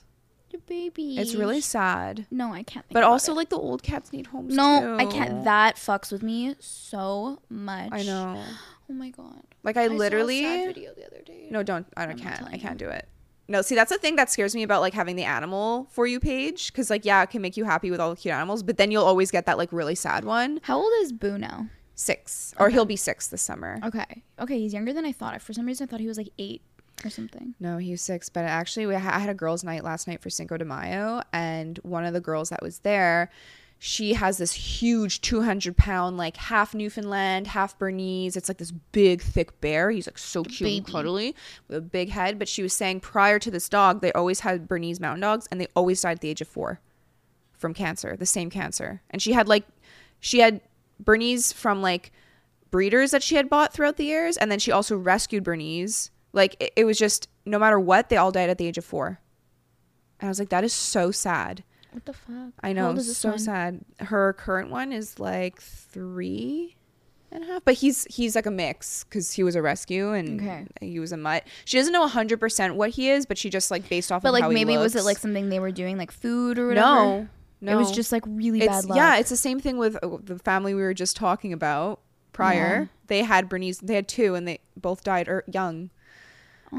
Baby. 0.59 1.17
It's 1.17 1.35
really 1.35 1.61
sad, 1.61 2.25
No, 2.31 2.53
I 2.53 2.63
can't. 2.63 2.85
Think 2.85 2.93
but 2.93 3.03
also 3.03 3.31
it. 3.31 3.35
like 3.35 3.49
the 3.49 3.57
old 3.57 3.83
cats 3.83 4.11
need 4.13 4.27
homes. 4.27 4.55
No, 4.55 4.97
I 4.97 5.05
can't. 5.05 5.43
That 5.43 5.75
fucks 5.75 6.11
with 6.11 6.23
me 6.23 6.55
so 6.59 7.39
much. 7.49 7.89
I 7.91 8.03
know. 8.03 8.41
Oh 8.89 8.93
my 8.93 9.09
god. 9.09 9.43
Like 9.63 9.77
I, 9.77 9.87
saw 9.87 9.93
a 9.93 9.95
literally. 9.95 10.41
sad 10.43 10.67
video 10.75 10.93
the 10.93 11.05
other 11.05 11.21
day. 11.25 11.47
No, 11.49 11.63
don't. 11.63 11.87
I 11.95 12.05
don't 12.05 12.17
not 12.17 12.23
can't. 12.23 12.53
I 12.53 12.57
can't 12.57 12.77
do 12.77 12.89
it. 12.89 13.07
No, 13.47 13.61
see, 13.61 13.75
that's 13.75 13.91
the 13.91 13.97
thing 13.97 14.15
that 14.15 14.29
scares 14.29 14.55
me 14.55 14.63
about 14.63 14.81
like 14.81 14.93
having 14.93 15.15
the 15.15 15.23
animal 15.23 15.87
for 15.91 16.07
you 16.07 16.19
page, 16.19 16.71
because 16.71 16.89
like 16.89 17.05
yeah, 17.05 17.23
it 17.23 17.29
can 17.29 17.41
make 17.41 17.57
you 17.57 17.65
happy 17.65 17.91
with 17.91 17.99
all 17.99 18.09
the 18.11 18.15
cute 18.15 18.33
animals, 18.33 18.63
but 18.63 18.77
then 18.77 18.89
you'll 18.91 19.03
always 19.03 19.31
get 19.31 19.45
that 19.45 19.57
like 19.57 19.71
really 19.73 19.95
sad 19.95 20.23
one. 20.25 20.59
How 20.63 20.77
old 20.77 20.91
is 21.01 21.11
Boo 21.11 21.37
now? 21.37 21.67
Six, 21.95 22.53
or 22.57 22.69
he'll 22.69 22.85
be 22.85 22.95
six 22.95 23.27
this 23.27 23.41
summer. 23.41 23.79
Okay. 23.83 24.23
Okay, 24.39 24.59
he's 24.59 24.73
younger 24.73 24.93
than 24.93 25.05
I 25.05 25.11
thought. 25.11 25.41
For 25.41 25.53
some 25.53 25.65
reason 25.65 25.87
I 25.87 25.91
thought 25.91 25.99
he 25.99 26.07
was 26.07 26.17
like 26.17 26.29
8 26.39 26.61
or 27.03 27.10
something. 27.10 27.56
No, 27.60 27.77
he 27.77 27.91
was 27.91 28.01
six, 28.01 28.29
but 28.29 28.45
actually, 28.45 28.86
we 28.86 28.95
ha- 28.95 29.15
I 29.15 29.19
had 29.19 29.29
a 29.29 29.34
girls' 29.34 29.63
night 29.63 29.84
last 29.84 30.08
night 30.08 30.21
for 30.21 30.29
Cinco 30.29 30.58
de 30.58 30.65
Mayo, 30.65 31.21
and 31.32 31.79
one 31.84 32.06
of 32.06 32.13
the 32.13 32.21
girls 32.21 32.49
that 32.49 32.62
was 32.62 32.79
there, 32.79 33.29
she 33.79 34.13
has 34.13 34.38
this 34.38 34.53
huge 34.53 35.19
200 35.19 35.75
pound, 35.75 36.15
like 36.15 36.38
half 36.38 36.73
Newfoundland, 36.73 37.47
half 37.47 37.77
Bernese. 37.77 38.38
It's 38.38 38.47
like 38.47 38.58
this 38.58 38.71
big, 38.71 39.21
thick 39.21 39.60
bear. 39.60 39.91
He's 39.91 40.08
like 40.08 40.17
so 40.17 40.43
cute 40.43 40.77
and 40.77 40.88
cuddly 40.88 41.36
with 41.67 41.77
a 41.77 41.82
big 41.82 42.10
head. 42.10 42.39
But 42.39 42.47
she 42.47 42.63
was 42.63 42.71
saying 42.71 43.01
prior 43.01 43.39
to 43.39 43.51
this 43.51 43.67
dog, 43.67 43.99
they 43.99 44.13
always 44.13 44.39
had 44.39 44.69
Bernese 44.69 45.01
mountain 45.01 45.19
dogs, 45.19 45.49
and 45.51 45.60
they 45.60 45.67
always 45.75 46.01
died 46.01 46.13
at 46.13 46.21
the 46.21 46.29
age 46.29 46.39
of 46.39 46.47
four 46.47 46.79
from 47.51 47.73
cancer, 47.73 48.15
the 48.15 48.25
same 48.25 48.49
cancer. 48.49 49.01
And 49.10 49.21
she 49.21 49.34
had 49.34 49.49
like, 49.49 49.65
she 50.21 50.39
had 50.39 50.62
Bernese 50.97 51.53
from 51.53 51.82
like 51.82 52.13
breeders 52.71 53.12
that 53.12 53.21
she 53.21 53.36
had 53.36 53.49
bought 53.49 53.73
throughout 53.73 53.97
the 53.97 54.06
years, 54.06 54.38
and 54.38 54.49
then 54.49 54.60
she 54.60 54.71
also 54.71 54.95
rescued 54.95 55.43
Bernese. 55.43 56.10
Like 56.34 56.56
it, 56.60 56.74
it 56.76 56.84
was 56.86 56.98
just 56.98 57.30
no 57.46 57.58
matter 57.60 57.80
what, 57.80 58.10
they 58.10 58.17
all 58.17 58.32
died 58.32 58.50
at 58.50 58.58
the 58.58 58.67
age 58.67 58.78
of 58.78 58.86
four. 58.86 59.19
And 60.19 60.28
I 60.28 60.30
was 60.30 60.39
like, 60.39 60.50
that 60.50 60.63
is 60.63 60.74
so 60.74 61.12
sad. 61.12 61.63
What 61.91 62.06
the 62.06 62.13
fuck? 62.13 62.54
I 62.63 62.74
know, 62.74 62.88
old 62.88 62.98
is 62.98 63.08
this 63.08 63.17
so 63.17 63.30
one? 63.32 63.39
sad. 63.39 63.82
Her 64.00 64.34
current 64.34 64.69
one 64.72 64.91
is 64.91 65.19
like 65.19 65.62
three 65.62 66.76
and 67.32 67.43
a 67.43 67.48
half, 67.48 67.65
but 67.65 67.76
he's 67.76 68.06
he's 68.06 68.36
like 68.36 68.46
a 68.48 68.52
mix 68.52 69.04
because 69.04 69.34
he 69.34 69.43
was 69.43 69.56
a 69.56 69.62
rescue 69.62 70.12
and 70.12 70.39
Okay. 70.41 70.65
he 70.82 71.00
was 71.00 71.12
a 71.12 71.17
mutt. 71.17 71.43
She 71.65 71.78
doesn't 71.78 71.93
know 71.93 72.08
hundred 72.08 72.39
percent 72.39 72.76
what 72.76 72.91
he 72.91 73.10
is, 73.10 73.26
but 73.26 73.38
she 73.38 73.50
just 73.50 73.69
like 73.72 73.88
based 73.89 74.12
off 74.12 74.24
But 74.24 74.30
of 74.30 74.34
like 74.34 74.43
how 74.43 74.50
he 74.50 74.56
maybe 74.56 74.78
was 74.78 74.96
it 74.96 75.04
like 75.04 75.17
something 75.19 75.50
they 75.50 75.60
were 75.60 75.72
doing 75.72 75.98
like 75.98 76.12
food 76.12 76.58
or 76.58 76.67
whatever? 76.69 76.86
no, 76.88 77.28
no, 77.62 77.72
It 77.74 77.76
was 77.76 77.91
just 77.91 78.12
like 78.12 78.24
really 78.28 78.60
it's 78.60 78.67
bad 78.67 78.86
luck. 78.86 78.96
yeah, 78.98 79.17
it's 79.17 79.30
the 79.30 79.38
same 79.38 79.60
thing 79.60 79.78
with 79.78 79.96
uh, 80.04 80.17
the 80.24 80.39
family 80.39 80.74
we 80.74 80.82
were 80.82 80.93
just 80.96 81.15
talking 81.15 81.54
about 81.54 82.00
prior. 82.34 82.82
Yeah. 82.82 82.86
They 83.08 83.24
had 83.24 83.50
Bernese, 83.50 83.86
they 83.86 83.96
had 83.96 84.08
two, 84.08 84.34
and 84.36 84.48
they 84.48 84.60
both 84.78 85.04
died 85.04 85.28
er, 85.28 85.43
young. 85.52 85.89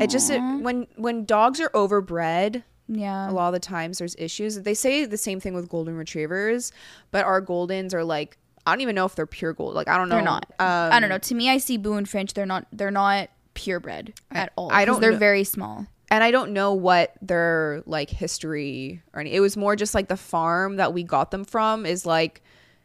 It 0.01 0.11
just 0.11 0.31
it, 0.31 0.41
when 0.41 0.87
when 0.97 1.25
dogs 1.25 1.61
are 1.61 1.71
overbred, 1.71 2.63
yeah. 2.89 3.31
a 3.31 3.33
lot 3.33 3.49
of 3.49 3.55
the 3.55 3.61
times 3.61 3.99
there's 3.99 4.17
issues. 4.19 4.61
They 4.61 4.75
say 4.75 5.05
the 5.05 5.17
same 5.17 5.41
thing 5.41 5.55
with 5.55 5.69
golden 5.69 5.97
retrievers, 5.97 6.73
but 7.11 7.25
our 7.25 7.41
goldens 7.41 7.95
are 7.95 8.05
like 8.05 8.37
I 8.67 8.73
don't 8.73 8.81
even 8.81 8.95
know 8.95 9.05
if 9.05 9.15
they're 9.15 9.27
pure 9.27 9.53
gold. 9.53 9.75
Like 9.75 9.89
I 9.89 9.97
don't 9.97 10.09
know. 10.09 10.17
They're 10.17 10.25
not. 10.25 10.47
Um, 10.59 10.93
I 10.93 11.01
don't 11.01 11.11
know. 11.11 11.19
To 11.19 11.35
me, 11.35 11.51
I 11.51 11.59
see 11.59 11.77
Boo 11.77 11.95
and 11.95 12.09
Finch. 12.09 12.35
They're 12.35 12.47
not. 12.47 12.67
They're 12.73 12.91
not 12.91 13.29
purebred 13.55 14.15
at 14.31 14.53
all. 14.57 14.73
I 14.73 14.85
don't 14.85 15.01
They're 15.01 15.11
kn- 15.11 15.21
very 15.21 15.45
small. 15.45 15.87
and 16.11 16.25
I 16.25 16.31
don't 16.31 16.53
know 16.53 16.73
what 16.73 17.13
their 17.23 17.83
like 17.87 18.11
history 18.11 19.03
or 19.13 19.21
any. 19.21 19.33
It 19.33 19.41
was 19.41 19.57
more 19.57 19.77
just 19.77 19.95
like 19.95 20.09
the 20.09 20.17
farm 20.17 20.77
that 20.77 20.93
we 20.93 21.03
got 21.03 21.31
them 21.31 21.45
from 21.45 21.87
is 21.87 22.05
like 22.05 22.43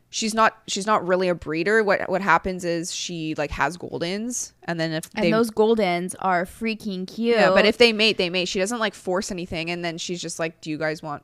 she's 0.10 0.34
not 0.34 0.58
she's 0.67 0.88
not 0.88 1.06
really 1.08 1.30
a 1.30 1.36
breeder. 1.36 1.84
What 1.84 2.10
what 2.10 2.22
happens 2.22 2.65
is 2.65 2.93
she 2.93 3.36
like 3.36 3.52
has 3.52 3.78
goldens, 3.78 4.54
and 4.63 4.80
then 4.80 4.91
if 4.91 5.10
And 5.15 5.26
they 5.26 5.32
those 5.32 5.52
goldens 5.52 6.15
are 6.19 6.45
freaking 6.45 7.08
cute. 7.08 7.38
yeah, 7.38 7.50
but 7.50 7.65
if 7.65 7.78
they 7.78 7.93
mate, 7.93 8.17
they 8.17 8.30
mate. 8.30 8.48
She 8.48 8.60
doesn't 8.60 8.80
like 8.80 8.93
force 8.93 9.32
anything, 9.32 9.69
and 9.69 9.84
then 9.84 9.98
she's 9.98 10.22
just 10.22 10.39
like, 10.39 10.62
"Do 10.62 10.69
you 10.69 10.78
guys 10.78 11.02
want 11.04 11.24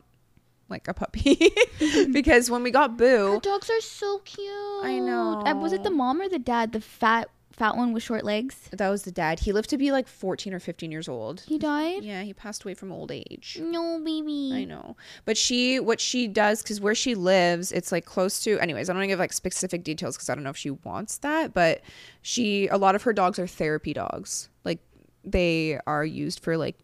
like 0.70 0.88
a 0.88 0.94
puppy?" 0.94 1.52
because 2.12 2.50
when 2.50 2.64
we 2.64 2.72
got 2.72 2.92
Her 2.92 2.98
Boo, 2.98 3.40
dogs 3.42 3.70
are 3.70 3.82
so 3.82 4.20
cute. 4.20 4.50
I 4.84 5.00
know. 5.00 5.44
Was 5.56 5.74
it 5.74 5.84
the 5.84 5.92
mom 5.92 6.22
or 6.22 6.30
the 6.30 6.40
dad? 6.40 6.72
The 6.72 6.82
fat 6.82 7.30
fat 7.58 7.78
one 7.78 7.94
with 7.94 8.04
short 8.04 8.24
legs. 8.24 8.70
that 8.74 8.90
was 8.90 9.04
the 9.04 9.12
dad. 9.12 9.40
He 9.40 9.52
lived 9.54 9.70
to 9.70 9.78
be 9.78 9.92
like 9.92 10.08
fourteen 10.08 10.54
or 10.54 10.60
fifteen 10.60 10.92
years 10.92 11.08
old. 11.08 11.42
He 11.42 11.58
died. 11.58 12.04
Yeah, 12.04 12.24
he 12.24 12.34
passed 12.34 12.64
away 12.64 12.74
from 12.74 12.92
old 12.92 13.12
age. 13.12 13.58
No, 13.62 14.00
baby. 14.04 14.52
I 14.54 14.66
know. 14.66 14.96
But 15.26 15.38
she, 15.38 15.80
what 15.80 16.00
she 16.00 16.28
does, 16.28 16.62
because 16.62 16.82
where 16.82 16.96
she 16.96 17.16
lives, 17.16 17.72
it's 17.72 17.92
like 17.92 18.06
close 18.06 18.42
to, 18.44 18.60
anyways, 18.60 18.90
I 18.90 18.94
don't 18.94 19.00
want 19.00 19.06
to 19.06 19.08
give 19.08 19.20
like 19.20 19.34
specific 19.34 19.84
details 19.84 20.16
because 20.18 20.30
I 20.30 20.36
don't 20.36 20.44
know 20.44 20.50
if 20.50 20.58
she 20.58 20.72
wants 20.72 21.18
that. 21.20 21.54
But 21.54 21.82
she, 22.22 22.68
a 22.68 22.78
lot 22.78 22.96
of 22.96 23.04
her 23.04 23.14
dogs 23.14 23.40
are 23.40 23.48
therapy 23.48 23.94
dogs. 23.94 24.50
Like 24.64 24.80
they 25.24 25.80
are 25.88 26.06
used 26.06 26.42
for 26.42 26.58
like 26.58 26.76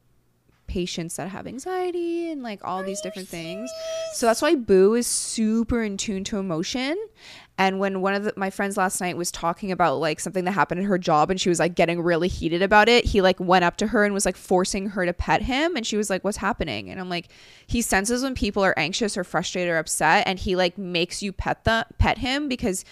patients 0.67 1.17
that 1.17 1.27
have 1.27 1.47
anxiety 1.47 2.31
and 2.31 2.41
like 2.43 2.61
all 2.63 2.81
these 2.81 3.01
different 3.01 3.27
things. 3.27 3.69
So 4.13 4.25
that's 4.25 4.41
why 4.41 4.55
Boo 4.55 4.93
is 4.93 5.05
super 5.05 5.83
in 5.83 5.97
tune 5.97 6.23
to 6.25 6.37
emotion. 6.39 6.95
And 7.61 7.77
when 7.77 8.01
one 8.01 8.15
of 8.15 8.23
the, 8.23 8.33
my 8.35 8.49
friends 8.49 8.75
last 8.75 8.99
night 9.01 9.15
was 9.15 9.31
talking 9.31 9.71
about 9.71 9.99
like 9.99 10.19
something 10.19 10.45
that 10.45 10.53
happened 10.53 10.81
in 10.81 10.87
her 10.87 10.97
job 10.97 11.29
and 11.29 11.39
she 11.39 11.47
was 11.47 11.59
like 11.59 11.75
getting 11.75 12.01
really 12.01 12.27
heated 12.27 12.63
about 12.63 12.89
it, 12.89 13.05
he 13.05 13.21
like 13.21 13.39
went 13.39 13.63
up 13.63 13.77
to 13.77 13.87
her 13.87 14.03
and 14.03 14.15
was 14.15 14.25
like 14.25 14.35
forcing 14.35 14.87
her 14.89 15.05
to 15.05 15.13
pet 15.13 15.43
him. 15.43 15.75
And 15.75 15.85
she 15.85 15.95
was 15.95 16.09
like, 16.09 16.23
What's 16.23 16.37
happening? 16.37 16.89
And 16.89 16.99
I'm 16.99 17.07
like, 17.07 17.27
He 17.67 17.83
senses 17.83 18.23
when 18.23 18.33
people 18.33 18.65
are 18.65 18.73
anxious 18.79 19.15
or 19.15 19.23
frustrated 19.23 19.69
or 19.71 19.77
upset 19.77 20.23
and 20.25 20.39
he 20.39 20.55
like 20.55 20.79
makes 20.79 21.21
you 21.21 21.31
pet 21.31 21.63
the 21.63 21.85
pet 21.99 22.17
him 22.17 22.47
because 22.47 22.83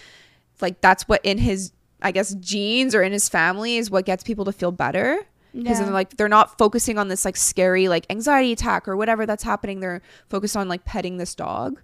like 0.60 0.80
that's 0.80 1.08
what 1.08 1.20
in 1.24 1.38
his 1.38 1.72
I 2.00 2.12
guess 2.12 2.34
genes 2.34 2.94
or 2.94 3.02
in 3.02 3.10
his 3.10 3.28
family 3.28 3.76
is 3.76 3.90
what 3.90 4.04
gets 4.06 4.22
people 4.22 4.44
to 4.44 4.52
feel 4.52 4.70
better 4.70 5.26
because 5.52 5.80
Yeah. 5.80 5.86
they're 5.86 5.94
like 5.94 6.16
they're 6.16 6.28
not 6.28 6.58
focusing 6.58 6.96
on 6.96 7.08
this 7.08 7.24
like 7.24 7.36
scary 7.36 7.88
like 7.88 8.06
anxiety 8.08 8.52
attack 8.52 8.86
or 8.86 8.96
whatever 8.96 9.26
that's 9.26 9.42
happening 9.42 9.80
they're 9.80 10.00
focused 10.28 10.56
on 10.56 10.68
like 10.68 10.84
petting 10.84 11.16
this 11.16 11.34
dog 11.34 11.80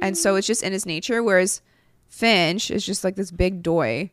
and 0.00 0.16
so 0.16 0.34
mm. 0.34 0.38
it's 0.38 0.46
just 0.46 0.62
in 0.62 0.72
his 0.72 0.86
nature 0.86 1.22
whereas 1.22 1.60
finch 2.08 2.70
is 2.70 2.84
just 2.84 3.04
like 3.04 3.16
this 3.16 3.30
big 3.30 3.62
doy 3.62 4.10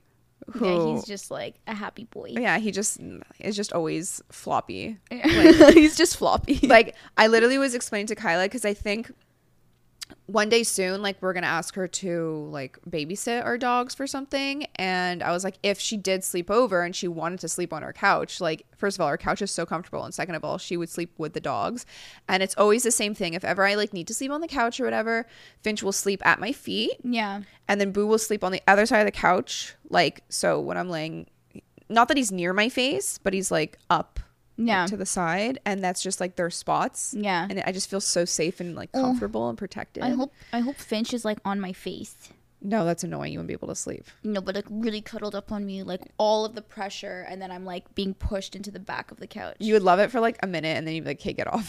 who 0.53 0.65
Yeah, 0.65 0.95
he's 0.95 1.05
just 1.05 1.29
like 1.31 1.55
a 1.67 1.73
happy 1.75 2.05
boy. 2.05 2.33
Oh, 2.35 2.39
yeah 2.39 2.57
he 2.57 2.71
just 2.71 2.99
is 3.39 3.55
just 3.55 3.73
always 3.73 4.21
floppy 4.31 4.97
he's 5.11 5.95
just 5.97 6.17
floppy. 6.17 6.59
like 6.67 6.95
I 7.17 7.27
literally 7.27 7.57
was 7.57 7.75
explaining 7.75 8.07
to 8.07 8.15
Kyla 8.15 8.45
because 8.45 8.65
I 8.65 8.73
think 8.73 9.11
one 10.25 10.49
day 10.49 10.63
soon, 10.63 11.01
like 11.01 11.21
we're 11.21 11.33
gonna 11.33 11.47
ask 11.47 11.75
her 11.75 11.87
to 11.87 12.47
like 12.51 12.79
babysit 12.89 13.43
our 13.43 13.57
dogs 13.57 13.93
for 13.95 14.07
something. 14.07 14.65
And 14.75 15.21
I 15.23 15.31
was 15.31 15.43
like, 15.43 15.57
if 15.63 15.79
she 15.79 15.97
did 15.97 16.23
sleep 16.23 16.49
over 16.49 16.83
and 16.83 16.95
she 16.95 17.07
wanted 17.07 17.39
to 17.41 17.49
sleep 17.49 17.73
on 17.73 17.83
our 17.83 17.93
couch, 17.93 18.41
like 18.41 18.65
first 18.77 18.97
of 18.97 19.01
all, 19.01 19.07
our 19.07 19.17
couch 19.17 19.41
is 19.41 19.51
so 19.51 19.65
comfortable, 19.65 20.03
and 20.03 20.13
second 20.13 20.35
of 20.35 20.43
all, 20.43 20.57
she 20.57 20.77
would 20.77 20.89
sleep 20.89 21.13
with 21.17 21.33
the 21.33 21.39
dogs. 21.39 21.85
And 22.27 22.41
it's 22.41 22.55
always 22.57 22.83
the 22.83 22.91
same 22.91 23.13
thing. 23.13 23.33
If 23.33 23.43
ever 23.43 23.65
I 23.65 23.75
like 23.75 23.93
need 23.93 24.07
to 24.07 24.13
sleep 24.13 24.31
on 24.31 24.41
the 24.41 24.47
couch 24.47 24.79
or 24.79 24.85
whatever, 24.85 25.25
Finch 25.61 25.83
will 25.83 25.91
sleep 25.91 26.25
at 26.25 26.39
my 26.39 26.51
feet, 26.51 26.97
yeah. 27.03 27.41
and 27.67 27.79
then 27.79 27.91
Boo 27.91 28.07
will 28.07 28.17
sleep 28.17 28.43
on 28.43 28.51
the 28.51 28.61
other 28.67 28.85
side 28.85 28.99
of 28.99 29.05
the 29.05 29.11
couch. 29.11 29.75
Like 29.89 30.23
so, 30.29 30.59
when 30.59 30.77
I'm 30.77 30.89
laying, 30.89 31.27
not 31.89 32.07
that 32.07 32.17
he's 32.17 32.31
near 32.31 32.53
my 32.53 32.69
face, 32.69 33.17
but 33.17 33.33
he's 33.33 33.51
like 33.51 33.77
up 33.89 34.19
Yeah. 34.67 34.85
to 34.87 34.97
the 34.97 35.05
side 35.05 35.59
and 35.65 35.83
that's 35.83 36.01
just 36.03 36.19
like 36.19 36.35
their 36.35 36.49
spots 36.49 37.13
Yeah. 37.17 37.47
and 37.49 37.61
i 37.65 37.71
just 37.71 37.89
feel 37.89 38.01
so 38.01 38.25
safe 38.25 38.59
and 38.59 38.75
like 38.75 38.89
Oh. 38.93 39.01
comfortable 39.01 39.49
and 39.49 39.57
protected 39.57 40.03
I 40.03 40.09
hope 40.11 40.33
I 40.53 40.59
hope 40.59 40.75
Finch 40.77 41.13
is 41.13 41.23
like 41.25 41.39
on 41.45 41.59
my 41.59 41.73
face. 41.73 42.15
no 42.61 42.85
that's 42.85 43.03
annoying 43.03 43.31
you 43.33 43.39
wouldn't 43.39 43.47
be 43.47 43.53
able 43.53 43.69
to 43.69 43.75
sleep 43.75 44.05
No, 44.23 44.39
but 44.41 44.53
like 44.55 44.65
really 44.69 45.01
cuddled 45.01 45.33
up 45.35 45.51
on 45.51 45.65
me, 45.65 45.81
like 45.83 46.01
all 46.17 46.45
of 46.45 46.53
the 46.53 46.61
pressure, 46.61 47.25
and 47.29 47.41
then 47.41 47.49
I'm 47.51 47.65
like 47.65 47.83
being 47.95 48.13
pushed 48.13 48.55
into 48.55 48.69
the 48.69 48.79
back 48.79 49.09
of 49.11 49.17
the 49.17 49.27
couch. 49.27 49.55
you 49.59 49.73
would 49.73 49.81
love 49.83 49.99
it 49.99 50.11
for 50.11 50.19
like 50.19 50.37
a 50.43 50.47
minute 50.47 50.77
and 50.77 50.85
then 50.85 50.93
you'd 50.95 51.03
be 51.05 51.09
like 51.11 51.21
okay 51.21 51.33
get 51.33 51.47
off 51.47 51.67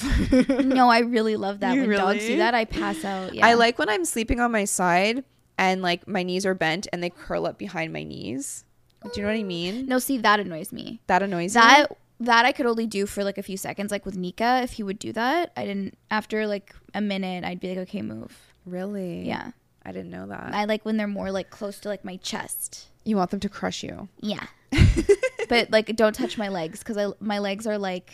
no, 0.48 0.88
I 0.90 0.98
really 1.00 1.36
love 1.36 1.60
that. 1.60 1.74
You 1.76 1.82
when 1.86 1.96
dogs 1.96 2.26
do 2.26 2.36
that, 2.38 2.54
I 2.54 2.64
pass 2.66 3.04
out. 3.04 3.34
Yeah. 3.34 3.46
i 3.46 3.54
like 3.54 3.78
when 3.78 3.88
i'm 3.88 4.04
sleeping 4.04 4.38
on 4.40 4.52
my 4.52 4.64
side 4.66 5.24
and 5.58 5.80
like 5.82 6.06
my 6.08 6.22
knees 6.22 6.44
are 6.44 6.54
bent 6.54 6.86
and 6.92 7.02
they 7.02 7.10
curl 7.10 7.46
up 7.46 7.56
behind 7.58 7.92
my 7.92 8.02
knees 8.02 8.64
do 9.02 9.10
you 9.16 9.22
know 9.22 9.32
what 9.32 9.38
i 9.38 9.42
mean 9.42 9.86
No, 9.86 9.98
see 9.98 10.18
that 10.18 10.38
annoys 10.40 10.72
me. 10.72 11.00
that 11.08 11.22
annoys 11.22 11.54
That 11.54 11.90
me 11.90 11.96
that 12.24 12.44
I 12.44 12.52
could 12.52 12.66
only 12.66 12.86
do 12.86 13.06
for 13.06 13.24
like 13.24 13.38
a 13.38 13.42
few 13.42 13.56
seconds, 13.56 13.90
like 13.90 14.04
with 14.06 14.16
Nika. 14.16 14.60
If 14.62 14.72
he 14.72 14.82
would 14.82 14.98
do 14.98 15.12
that, 15.12 15.52
I 15.56 15.64
didn't. 15.64 15.96
After 16.10 16.46
like 16.46 16.74
a 16.94 17.00
minute, 17.00 17.44
I'd 17.44 17.60
be 17.60 17.68
like, 17.70 17.78
okay, 17.88 18.02
move. 18.02 18.36
really 18.66 19.26
Yeah, 19.26 19.50
i 19.84 19.90
didn't 19.92 20.10
know 20.10 20.26
that 20.28 20.54
I 20.54 20.64
like 20.66 20.84
when 20.84 20.96
they're 20.96 21.08
more 21.08 21.30
like 21.32 21.50
close 21.50 21.80
to 21.80 21.88
like 21.88 22.04
my 22.04 22.16
chest. 22.18 22.88
you 23.04 23.16
want 23.16 23.30
them 23.30 23.40
to 23.40 23.48
crush 23.48 23.82
you 23.82 24.08
Yeah, 24.20 24.46
but 25.48 25.70
like 25.70 25.94
don't 25.96 26.14
touch 26.14 26.38
my 26.38 26.48
legs 26.48 26.78
because 26.78 26.96
I 26.96 27.06
my 27.18 27.38
legs 27.40 27.66
are 27.66 27.78
like 27.78 28.12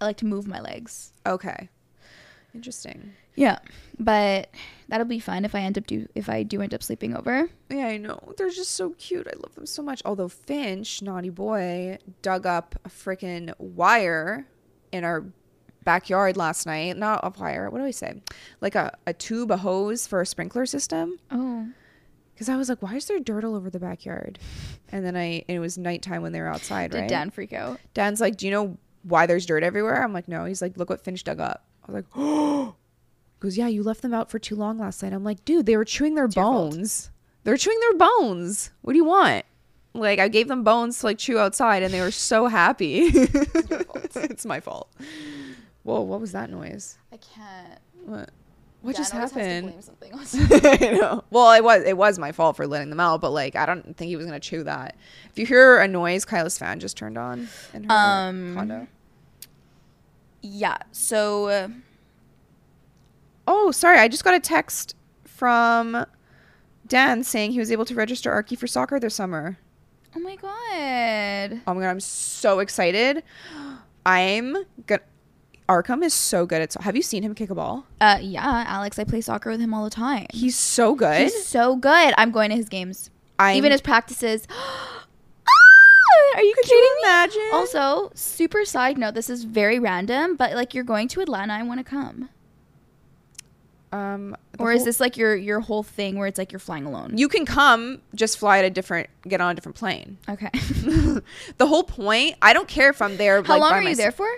I 0.00 0.04
like 0.04 0.18
to 0.18 0.26
move 0.26 0.46
my 0.46 0.60
legs. 0.60 1.12
okay 1.26 1.68
interesting 2.54 3.12
Yeah, 3.36 3.58
but 3.98 4.50
that'll 4.88 5.06
be 5.06 5.20
fun 5.20 5.44
if 5.44 5.54
I 5.54 5.60
end 5.60 5.78
up 5.78 5.86
do 5.86 6.06
if 6.14 6.28
I 6.28 6.42
do 6.42 6.60
end 6.60 6.74
up 6.74 6.82
sleeping 6.82 7.16
over. 7.16 7.48
Yeah, 7.70 7.86
I 7.86 7.96
know. 7.96 8.18
They're 8.36 8.50
just 8.50 8.72
so 8.72 8.90
cute. 8.90 9.26
I 9.26 9.36
love 9.38 9.54
them 9.54 9.66
so 9.66 9.82
much. 9.82 10.02
Although 10.04 10.28
Finch, 10.28 11.00
naughty 11.02 11.30
boy, 11.30 11.98
dug 12.22 12.46
up 12.46 12.74
a 12.84 12.88
freaking 12.88 13.52
wire 13.58 14.46
in 14.92 15.04
our 15.04 15.24
backyard 15.84 16.36
last 16.36 16.66
night. 16.66 16.96
Not 16.96 17.20
a 17.22 17.30
wire. 17.38 17.70
What 17.70 17.78
do 17.78 17.84
I 17.84 17.90
say? 17.92 18.22
Like 18.60 18.74
a, 18.74 18.96
a 19.06 19.12
tube, 19.12 19.50
a 19.50 19.56
hose 19.56 20.06
for 20.06 20.20
a 20.20 20.26
sprinkler 20.26 20.66
system. 20.66 21.18
Oh, 21.30 21.66
Because 22.34 22.48
I 22.48 22.56
was 22.56 22.68
like, 22.68 22.82
why 22.82 22.96
is 22.96 23.06
there 23.06 23.18
dirt 23.20 23.44
all 23.44 23.54
over 23.54 23.70
the 23.70 23.80
backyard? 23.80 24.38
And 24.92 25.04
then 25.06 25.16
I, 25.16 25.44
and 25.48 25.56
it 25.56 25.60
was 25.60 25.78
nighttime 25.78 26.20
when 26.22 26.32
they 26.32 26.40
were 26.40 26.48
outside, 26.48 26.90
did 26.90 27.00
right? 27.00 27.08
Dan 27.08 27.30
freak 27.30 27.52
out? 27.52 27.80
Dan's 27.94 28.20
like, 28.20 28.36
do 28.36 28.46
you 28.46 28.52
know 28.52 28.76
why 29.02 29.26
there's 29.26 29.46
dirt 29.46 29.62
everywhere? 29.62 30.02
I'm 30.02 30.12
like, 30.12 30.28
no. 30.28 30.44
He's 30.44 30.60
like, 30.60 30.76
look 30.76 30.90
what 30.90 31.02
Finch 31.02 31.24
dug 31.24 31.40
up. 31.40 31.64
I 31.88 31.92
was 31.92 31.94
like, 31.94 32.06
oh. 32.16 32.74
Goes, 33.40 33.56
yeah, 33.56 33.68
you 33.68 33.82
left 33.82 34.02
them 34.02 34.12
out 34.14 34.30
for 34.30 34.38
too 34.38 34.54
long 34.54 34.78
last 34.78 35.02
night. 35.02 35.12
I'm 35.12 35.24
like, 35.24 35.44
dude, 35.44 35.66
they 35.66 35.76
were 35.76 35.84
chewing 35.84 36.14
their 36.14 36.28
fault. 36.28 36.72
bones. 36.72 37.10
They're 37.44 37.56
chewing 37.56 37.80
their 37.80 37.94
bones. 37.98 38.70
What 38.82 38.92
do 38.92 38.98
you 38.98 39.04
want? 39.04 39.44
Like, 39.94 40.18
I 40.18 40.28
gave 40.28 40.46
them 40.46 40.62
bones 40.62 41.00
to 41.00 41.06
like 41.06 41.18
chew 41.18 41.38
outside, 41.38 41.82
and 41.82 41.92
they 41.92 42.00
were 42.02 42.10
so 42.10 42.46
happy. 42.46 43.04
it's 43.14 44.44
my 44.46 44.60
fault. 44.60 44.88
Whoa, 45.82 46.02
what 46.02 46.20
was 46.20 46.32
that 46.32 46.50
noise? 46.50 46.98
I 47.12 47.16
can't. 47.16 47.78
What? 48.04 48.30
What 48.82 48.96
just 48.96 49.12
happened? 49.12 49.74
I 50.34 50.98
know. 50.98 51.24
Well, 51.30 51.52
it 51.52 51.62
was 51.64 51.82
it 51.84 51.96
was 51.98 52.18
my 52.18 52.32
fault 52.32 52.56
for 52.56 52.66
letting 52.66 52.88
them 52.88 53.00
out, 53.00 53.20
but 53.20 53.30
like 53.30 53.54
I 53.56 53.66
don't 53.66 53.94
think 53.96 54.08
he 54.08 54.16
was 54.16 54.24
gonna 54.24 54.40
chew 54.40 54.62
that. 54.64 54.96
If 55.30 55.38
you 55.38 55.44
hear 55.44 55.78
a 55.78 55.86
noise, 55.88 56.24
Kyla's 56.24 56.56
fan 56.56 56.80
just 56.80 56.96
turned 56.96 57.18
on 57.18 57.48
in 57.74 57.84
her 57.84 57.90
Um, 57.90 58.54
condo. 58.54 58.86
Yeah. 60.42 60.78
So 60.92 61.46
uh, 61.48 61.68
Oh, 63.46 63.70
sorry. 63.70 63.98
I 63.98 64.08
just 64.08 64.24
got 64.24 64.34
a 64.34 64.40
text 64.40 64.94
from 65.24 66.06
Dan 66.86 67.22
saying 67.24 67.52
he 67.52 67.58
was 67.58 67.70
able 67.72 67.84
to 67.86 67.94
register 67.94 68.30
Arky 68.30 68.56
for 68.58 68.66
soccer 68.66 68.98
this 69.00 69.14
summer. 69.14 69.58
oh 70.16 70.20
my 70.20 70.36
god. 70.36 71.60
Oh 71.66 71.74
my 71.74 71.80
god, 71.82 71.90
I'm 71.90 72.00
so 72.00 72.58
excited. 72.60 73.22
I'm 74.06 74.56
good. 74.86 75.00
Arkham 75.68 76.02
is 76.02 76.12
so 76.14 76.46
good 76.46 76.62
at. 76.62 76.72
So- 76.72 76.80
Have 76.80 76.96
you 76.96 77.02
seen 77.02 77.22
him 77.22 77.34
kick 77.34 77.50
a 77.50 77.54
ball? 77.54 77.86
Uh, 78.00 78.18
yeah, 78.20 78.64
Alex. 78.66 78.98
I 78.98 79.04
play 79.04 79.20
soccer 79.20 79.50
with 79.50 79.60
him 79.60 79.72
all 79.72 79.84
the 79.84 79.90
time. 79.90 80.26
He's 80.32 80.56
so 80.56 80.94
good. 80.96 81.20
He's 81.22 81.46
so 81.46 81.76
good. 81.76 82.12
I'm 82.18 82.32
going 82.32 82.50
to 82.50 82.56
his 82.56 82.68
games, 82.68 83.10
I'm, 83.38 83.56
even 83.56 83.70
his 83.72 83.80
practices. 83.80 84.46
Ah, 86.12 86.38
Are 86.38 86.42
you 86.42 86.54
Could 86.54 86.64
kidding 86.64 86.78
you 87.34 87.42
me? 87.44 87.50
Also, 87.52 88.10
super 88.14 88.64
side 88.64 88.98
note. 88.98 89.14
This 89.14 89.30
is 89.30 89.44
very 89.44 89.78
random, 89.78 90.34
but 90.36 90.54
like 90.54 90.74
you're 90.74 90.84
going 90.84 91.06
to 91.08 91.20
Atlanta. 91.20 91.52
I 91.54 91.62
want 91.62 91.78
to 91.78 91.84
come. 91.84 92.28
Um, 93.92 94.36
Or 94.58 94.72
is 94.72 94.84
this 94.84 95.00
like 95.00 95.16
your 95.16 95.34
your 95.34 95.60
whole 95.60 95.82
thing 95.82 96.16
where 96.16 96.26
it's 96.26 96.38
like 96.38 96.52
you're 96.52 96.60
flying 96.60 96.86
alone? 96.86 97.16
You 97.16 97.28
can 97.28 97.44
come, 97.44 98.02
just 98.14 98.38
fly 98.38 98.58
at 98.58 98.64
a 98.64 98.70
different, 98.70 99.08
get 99.26 99.40
on 99.40 99.50
a 99.50 99.54
different 99.54 99.76
plane. 99.76 100.18
okay. 100.28 100.50
the 100.52 101.66
whole 101.66 101.84
point. 101.84 102.36
I 102.40 102.52
don't 102.52 102.68
care 102.68 102.90
if 102.90 103.02
I'm 103.02 103.16
there. 103.16 103.42
How 103.42 103.54
like, 103.54 103.60
long 103.60 103.72
are 103.72 103.82
you 103.82 103.88
myself. 103.88 103.96
there 103.96 104.12
for? 104.12 104.28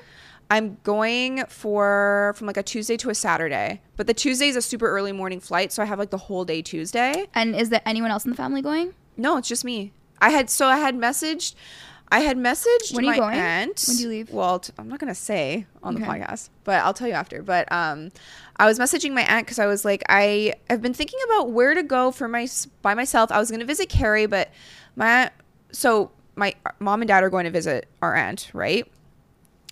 I'm 0.51 0.77
going 0.83 1.45
for 1.47 2.35
from 2.37 2.47
like 2.47 2.59
a 2.59 2.63
Tuesday 2.63 2.97
to 2.99 3.11
a 3.11 3.15
Saturday, 3.15 3.81
but 3.97 4.07
the 4.07 4.15
Tuesday 4.15 4.49
is 4.49 4.57
a 4.57 4.63
super 4.63 4.87
early 4.87 5.13
morning 5.13 5.41
flight, 5.41 5.73
so 5.73 5.83
I 5.83 5.87
have 5.87 5.99
like 5.99 6.11
the 6.11 6.19
whole 6.19 6.45
day 6.45 6.61
Tuesday. 6.61 7.27
And 7.35 7.57
is 7.57 7.71
there 7.71 7.81
anyone 7.87 8.11
else 8.11 8.25
in 8.25 8.31
the 8.31 8.37
family 8.37 8.61
going? 8.61 8.95
No, 9.17 9.39
it's 9.39 9.49
just 9.49 9.65
me. 9.65 9.93
I 10.21 10.31
had 10.31 10.51
so 10.51 10.67
I 10.67 10.77
had 10.77 10.95
messaged, 10.95 11.55
I 12.13 12.21
had 12.21 12.37
messaged 12.37 12.95
When 12.95 13.07
are 13.07 13.07
you 13.07 13.11
my 13.13 13.17
going? 13.17 13.39
aunt. 13.39 13.85
When 13.89 13.97
do 13.97 14.03
you 14.03 14.09
leave? 14.11 14.31
Well, 14.31 14.59
t- 14.59 14.73
I'm 14.79 14.87
not 14.89 14.99
gonna 14.99 15.15
say 15.15 15.67
on 15.83 15.95
the 15.95 16.01
podcast, 16.01 16.51
but 16.63 16.83
I'll 16.85 16.93
tell 16.93 17.09
you 17.09 17.15
after. 17.15 17.43
But 17.43 17.73
um, 17.73 18.13
I 18.59 18.67
was 18.67 18.79
messaging 18.79 19.15
my 19.15 19.23
aunt 19.23 19.47
because 19.47 19.59
I 19.59 19.67
was 19.67 19.85
like, 19.85 20.03
I 20.11 20.53
have 20.69 20.83
been 20.83 20.93
thinking 20.93 21.19
about 21.25 21.53
where 21.53 21.73
to 21.73 21.83
go 21.83 22.11
for 22.11 22.29
my 22.29 22.47
by 22.83 22.93
myself. 22.95 23.33
I 23.33 23.39
was 23.39 23.51
gonna 23.51 23.65
visit 23.65 23.89
Carrie, 23.89 24.27
but 24.27 24.51
my 24.95 25.23
aunt, 25.23 25.33
so 25.73 26.11
my 26.37 26.55
mom 26.79 27.01
and 27.01 27.09
dad 27.09 27.25
are 27.25 27.31
going 27.31 27.45
to 27.45 27.51
visit 27.51 27.89
our 28.03 28.15
aunt, 28.15 28.51
right? 28.53 28.87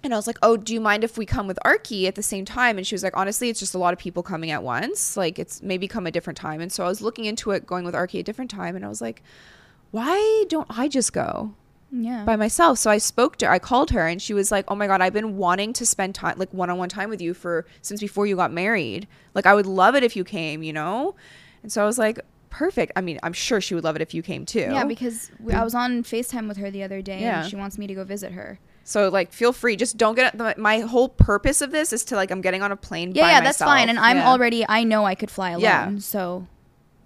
and 0.03 0.15
I 0.15 0.17
was 0.17 0.27
like, 0.27 0.39
"Oh, 0.43 0.57
do 0.57 0.73
you 0.73 0.81
mind 0.81 1.05
if 1.05 1.19
we 1.19 1.27
come 1.27 1.47
with 1.47 1.59
Arky 1.63 2.07
at 2.09 2.15
the 2.15 2.23
same 2.23 2.47
time?" 2.47 2.79
And 2.79 2.87
she 2.87 2.95
was 2.95 3.03
like, 3.03 3.15
"Honestly, 3.19 3.51
it's 3.51 3.61
just 3.61 3.75
a 3.75 3.79
lot 3.79 3.93
of 3.93 3.99
people 3.99 4.23
coming 4.23 4.51
at 4.51 4.63
once. 4.63 5.15
Like, 5.15 5.39
it's 5.39 5.61
maybe 5.63 5.87
come 5.87 6.07
a 6.07 6.11
different 6.11 6.39
time." 6.39 6.63
And 6.63 6.73
so 6.73 6.85
I 6.85 6.89
was 6.89 7.03
looking 7.03 7.27
into 7.27 7.51
it, 7.51 7.67
going 7.67 7.85
with 7.85 7.95
Arky 7.95 8.19
a 8.21 8.23
different 8.23 8.51
time, 8.51 8.77
and 8.77 8.85
I 8.85 8.89
was 8.89 9.03
like, 9.03 9.23
"Why 9.91 10.45
don't 10.49 10.67
I 10.71 10.89
just 10.89 11.13
go 11.13 11.55
Yeah. 11.93 12.25
by 12.25 12.37
myself?" 12.37 12.79
So 12.79 12.91
I 12.91 12.99
spoke 12.99 13.37
to 13.39 13.47
her. 13.47 13.53
I 13.53 13.59
called 13.59 13.91
her, 13.91 14.07
and 14.07 14.21
she 14.23 14.33
was 14.35 14.51
like, 14.53 14.65
"Oh 14.69 14.75
my 14.75 14.87
god, 14.87 15.01
I've 15.01 15.13
been 15.13 15.37
wanting 15.37 15.73
to 15.75 15.87
spend 15.87 16.15
time, 16.15 16.39
like 16.39 16.53
one-on-one 16.53 16.89
time 16.89 17.11
with 17.11 17.21
you 17.21 17.35
for 17.35 17.67
since 17.83 18.01
before 18.01 18.27
you 18.27 18.37
got 18.37 18.53
married. 18.53 19.07
Like, 19.35 19.47
I 19.47 19.55
would 19.55 19.67
love 19.67 19.95
it 19.95 20.03
if 20.05 20.17
you 20.17 20.25
came, 20.25 20.63
you 20.63 20.73
know." 20.73 21.15
And 21.63 21.71
so 21.73 21.83
I 21.83 21.87
was 21.87 21.99
like, 21.99 22.19
"Perfect. 22.49 22.93
I 22.97 23.01
mean, 23.01 23.19
I'm 23.23 23.33
sure 23.33 23.61
she 23.61 23.75
would 23.75 23.85
love 23.85 23.97
it 23.97 24.03
if 24.03 24.15
you 24.15 24.23
came 24.23 24.47
too." 24.47 24.61
yeah, 24.61 24.85
because 24.85 25.31
we, 25.41 25.53
I 25.53 25.63
was 25.65 25.75
on 25.75 26.03
FaceTime 26.03 26.49
with 26.49 26.57
her 26.59 26.71
the 26.71 26.83
other 26.83 27.03
day 27.03 27.21
Yeah. 27.21 27.43
and 27.43 27.51
she 27.51 27.57
wants 27.57 27.77
me 27.79 27.87
to 27.87 27.95
go 27.95 28.05
visit 28.05 28.33
her. 28.33 28.59
So 28.83 29.09
like, 29.09 29.33
feel 29.33 29.53
free. 29.53 29.77
Just 29.77 29.97
don't 29.99 30.17
get 30.17 30.37
the, 30.37 30.55
my 30.59 30.81
whole 30.81 31.09
purpose 31.09 31.61
of 31.61 31.71
this 31.71 31.93
is 31.93 32.05
to 32.07 32.17
like, 32.17 32.31
I'm 32.33 32.41
getting 32.41 32.63
on 32.63 32.73
a 32.73 32.77
plane. 32.77 33.13
Yeah, 33.15 33.29
yeah, 33.31 33.41
that's 33.41 33.59
fine. 33.59 33.89
And 33.89 33.99
I'm 34.01 34.17
Yeah. 34.17 34.29
already 34.29 34.65
I 34.69 34.83
know 34.85 35.05
I 35.05 35.15
could 35.15 35.31
fly 35.31 35.51
alone. 35.51 35.63
Yeah. 35.63 35.99
So 35.99 36.47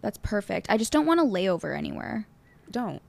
that's 0.01 0.16
perfect. 0.23 0.68
I 0.70 0.79
just 0.79 0.92
don't 0.92 1.05
want 1.05 1.20
to 1.20 1.27
layover 1.27 1.77
anywhere. 1.77 2.27
don't 2.70 3.03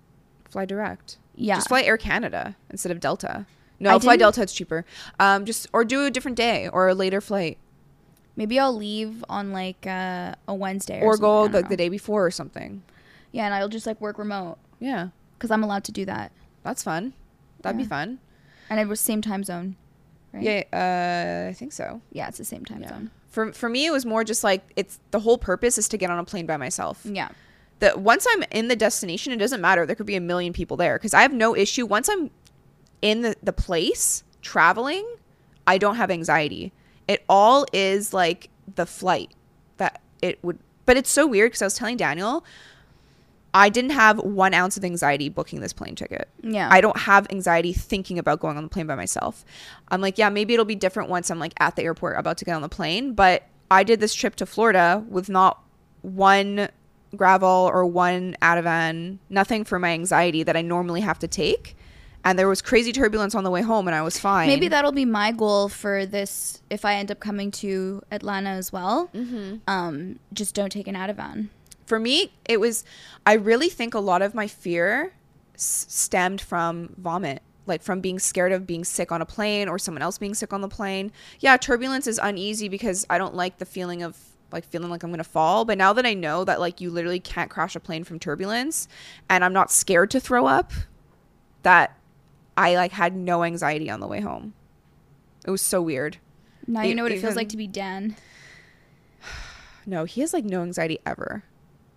fly 0.50 0.66
direct. 0.66 1.18
Yeah. 1.36 1.56
Just 1.56 1.67
fly 1.67 1.82
Air 1.82 1.98
Canada 1.98 2.56
instead 2.69 2.91
of 2.91 3.00
Delta. 3.00 3.45
No, 3.80 3.93
I 3.95 4.00
fly 4.00 4.15
Delta. 4.15 4.41
It's 4.41 4.54
cheaper. 4.54 4.86
Um, 5.19 5.45
just 5.45 5.67
or 5.74 5.84
do 5.84 6.06
a 6.06 6.12
different 6.12 6.38
day 6.38 6.69
or 6.69 6.88
a 6.88 6.93
later 6.95 7.21
flight, 7.21 7.58
Maybe 8.38 8.60
I'll 8.60 8.76
leave 8.76 9.24
on 9.30 9.54
like 9.54 9.88
uh, 9.88 10.36
a 10.48 10.54
Wednesday 10.54 11.00
or, 11.02 11.13
or 11.13 11.17
go 11.17 11.43
something, 11.43 11.58
I 11.58 11.62
the, 11.62 11.69
know. 11.69 11.76
day 11.78 11.89
before 11.89 12.26
or 12.26 12.32
something. 12.32 12.84
Yeah, 13.32 13.45
and 13.45 13.54
I'll 13.54 13.69
just 13.69 13.86
like 13.88 14.00
work 14.02 14.17
remote 14.17 14.58
Yeah, 14.80 15.10
because 15.38 15.52
I'm 15.52 15.63
allowed 15.63 15.84
to 15.86 15.91
do 15.93 16.06
that. 16.06 16.32
that's 16.63 16.84
fun. 16.84 17.13
That'd 17.62 17.78
be 17.78 17.86
fun. 17.86 18.19
And 18.69 18.80
it 18.80 18.88
was 18.88 19.00
same 19.00 19.21
time 19.21 19.43
zone. 19.43 19.76
Right? 20.34 20.43
Yeah, 20.71 21.45
uh, 21.45 21.50
I 21.50 21.54
think 21.54 21.71
so. 21.71 22.02
Yeah, 22.12 22.28
it's 22.28 22.38
the 22.38 22.45
same 22.45 22.65
time 22.65 22.82
Yeah. 22.82 22.89
zone. 22.89 23.12
For 23.30 23.54
for 23.54 23.69
me, 23.69 23.86
it 23.86 23.91
was 23.91 24.06
more 24.06 24.24
just 24.24 24.43
like 24.43 24.63
it's 24.76 25.00
the 25.12 25.19
whole 25.21 25.38
purpose 25.38 25.78
is 25.78 25.88
to 25.89 25.98
get 25.98 26.10
on 26.10 26.19
a 26.19 26.24
plane 26.26 26.45
by 26.45 26.58
myself. 26.58 27.02
Yeah. 27.06 27.30
That 27.80 28.00
once 28.00 28.26
I'm 28.30 28.44
in 28.52 28.68
the 28.68 28.76
destination, 28.76 29.34
it 29.34 29.38
doesn't 29.38 29.62
matter. 29.62 29.86
There 29.86 29.96
could 29.96 30.06
be 30.06 30.16
a 30.16 30.22
million 30.22 30.54
people 30.54 30.78
there 30.78 30.98
because 30.98 31.14
I 31.14 31.22
have 31.22 31.34
no 31.34 31.56
issue. 31.56 31.86
Once 31.86 32.10
I'm 32.10 32.32
in 33.02 33.22
the, 33.22 33.36
the 33.44 33.54
place 33.54 34.24
traveling, 34.42 35.06
I 35.68 35.78
don't 35.78 35.96
have 35.96 36.10
anxiety. 36.10 36.72
It 37.08 37.24
all 37.28 37.66
is 37.74 38.14
like 38.14 38.50
the 38.76 38.86
flight 38.86 39.32
that 39.78 40.02
it 40.22 40.44
would, 40.44 40.60
but 40.86 40.98
it's 40.98 41.10
so 41.10 41.28
weird 41.28 41.52
because 41.52 41.62
I 41.62 41.66
was 41.66 41.76
telling 41.76 41.98
Daniel, 41.98 42.46
I 43.54 43.70
didn't 43.70 43.92
have 43.92 44.20
one 44.20 44.54
ounce 44.54 44.76
of 44.76 44.84
anxiety 44.84 45.30
booking 45.30 45.62
this 45.62 45.72
plane 45.72 45.96
ticket. 45.96 46.28
Yeah. 46.42 46.68
I 46.72 46.82
don't 46.82 46.98
have 46.98 47.28
anxiety 47.30 47.74
thinking 47.74 48.20
about 48.20 48.40
going 48.40 48.58
on 48.58 48.64
the 48.64 48.70
plane 48.70 48.88
by 48.88 48.96
myself. 48.96 49.46
I'm 49.90 50.02
like, 50.02 50.18
yeah, 50.18 50.30
maybe 50.30 50.54
it'll 50.54 50.66
be 50.66 50.76
different 50.76 51.10
once 51.10 51.30
I'm 51.30 51.40
like 51.40 51.54
at 51.60 51.76
the 51.76 51.84
airport 51.84 52.18
about 52.18 52.38
to 52.40 52.46
get 52.46 52.54
on 52.54 52.62
the 52.62 52.70
plane. 52.70 53.14
But 53.14 53.48
I 53.72 53.84
did 53.84 54.00
this 54.00 54.14
trip 54.14 54.36
to 54.38 54.46
Florida 54.46 55.04
with 55.08 55.30
not 55.30 55.64
one 56.02 56.70
Gravol 57.13 57.68
or 57.70 57.86
one 57.86 58.36
Ativan, 58.41 59.20
nothing 59.30 59.63
for 59.63 59.80
my 59.80 59.89
anxiety 59.89 60.44
that 60.44 60.56
I 60.58 60.62
normally 60.62 61.02
have 61.02 61.20
to 61.20 61.28
take. 61.28 61.76
And 62.24 62.39
there 62.39 62.48
was 62.48 62.60
crazy 62.62 62.91
turbulence 62.91 63.36
on 63.36 63.44
the 63.44 63.52
way 63.52 63.62
home, 63.62 63.88
and 63.88 63.94
I 63.94 64.02
was 64.02 64.18
fine. 64.18 64.48
Maybe 64.48 64.68
that'll 64.68 64.91
be 64.91 65.06
my 65.06 65.32
goal 65.32 65.70
for 65.70 66.08
this 66.08 66.62
if 66.72 66.84
I 66.84 66.96
end 66.96 67.12
up 67.12 67.20
coming 67.20 67.52
to 67.52 68.02
Atlanta 68.10 68.50
as 68.50 68.74
well. 68.74 69.10
Mm-hmm. 69.13 69.58
Um, 69.68 70.20
just 70.34 70.56
don't 70.56 70.72
take 70.72 70.88
an 70.88 70.96
Ativan. 70.96 71.50
for 71.86 72.00
me, 72.00 72.32
it 72.46 72.60
was, 72.60 72.84
I 73.28 73.34
really 73.34 73.70
think 73.70 73.94
a 73.94 74.00
lot 74.00 74.24
of 74.24 74.34
my 74.34 74.48
fear 74.48 75.13
s- 75.54 75.86
stemmed 75.88 76.41
from 76.41 76.96
vomit, 76.98 77.44
like 77.68 77.84
from 77.84 78.02
being 78.02 78.18
scared 78.18 78.52
of 78.52 78.65
being 78.65 78.84
sick 78.84 79.12
on 79.12 79.22
a 79.22 79.26
plane 79.26 79.70
or 79.70 79.78
someone 79.78 80.02
else 80.02 80.18
being 80.18 80.34
sick 80.34 80.52
on 80.52 80.62
the 80.62 80.68
plane. 80.68 81.12
Yeah, 81.41 81.58
turbulence 81.58 82.08
is 82.08 82.18
uneasy 82.18 82.70
because 82.70 83.06
I 83.08 83.20
don't 83.20 83.36
like 83.36 83.60
the 83.60 83.65
feeling 83.65 84.02
of 84.02 84.18
like 84.52 84.66
feeling 84.66 84.90
like 84.90 85.04
I'm 85.04 85.10
going 85.10 85.18
to 85.18 85.24
fall. 85.24 85.66
But 85.66 85.78
now 85.78 85.94
that 85.94 86.06
I 86.06 86.14
know 86.14 86.44
that 86.46 86.60
like 86.60 86.80
you 86.82 86.90
literally 86.90 87.20
can't 87.20 87.50
crash 87.50 87.76
a 87.76 87.80
plane 87.80 88.04
from 88.04 88.20
turbulence 88.20 88.88
and 89.30 89.44
I'm 89.44 89.54
not 89.54 89.72
scared 89.72 90.12
to 90.12 90.20
throw 90.20 90.46
up, 90.46 90.72
that 91.64 91.98
I 92.58 92.76
like 92.76 92.92
had 92.92 93.16
no 93.16 93.44
anxiety 93.44 93.90
on 93.90 94.00
the 94.00 94.08
way 94.08 94.22
home. 94.22 94.54
It 95.46 95.52
was 95.52 95.62
so 95.62 95.82
weird. 95.82 96.18
Now 96.68 96.82
you 96.84 96.96
know 96.96 97.04
what 97.04 97.12
it 97.12 97.16
feels 97.16 97.32
even- 97.32 97.36
like 97.38 97.50
to 97.50 97.58
be 97.58 97.68
Dan. 97.68 98.16
No, 99.88 100.06
he 100.06 100.22
has 100.22 100.34
like 100.34 100.44
no 100.46 100.64
anxiety 100.64 100.98
ever. 101.06 101.44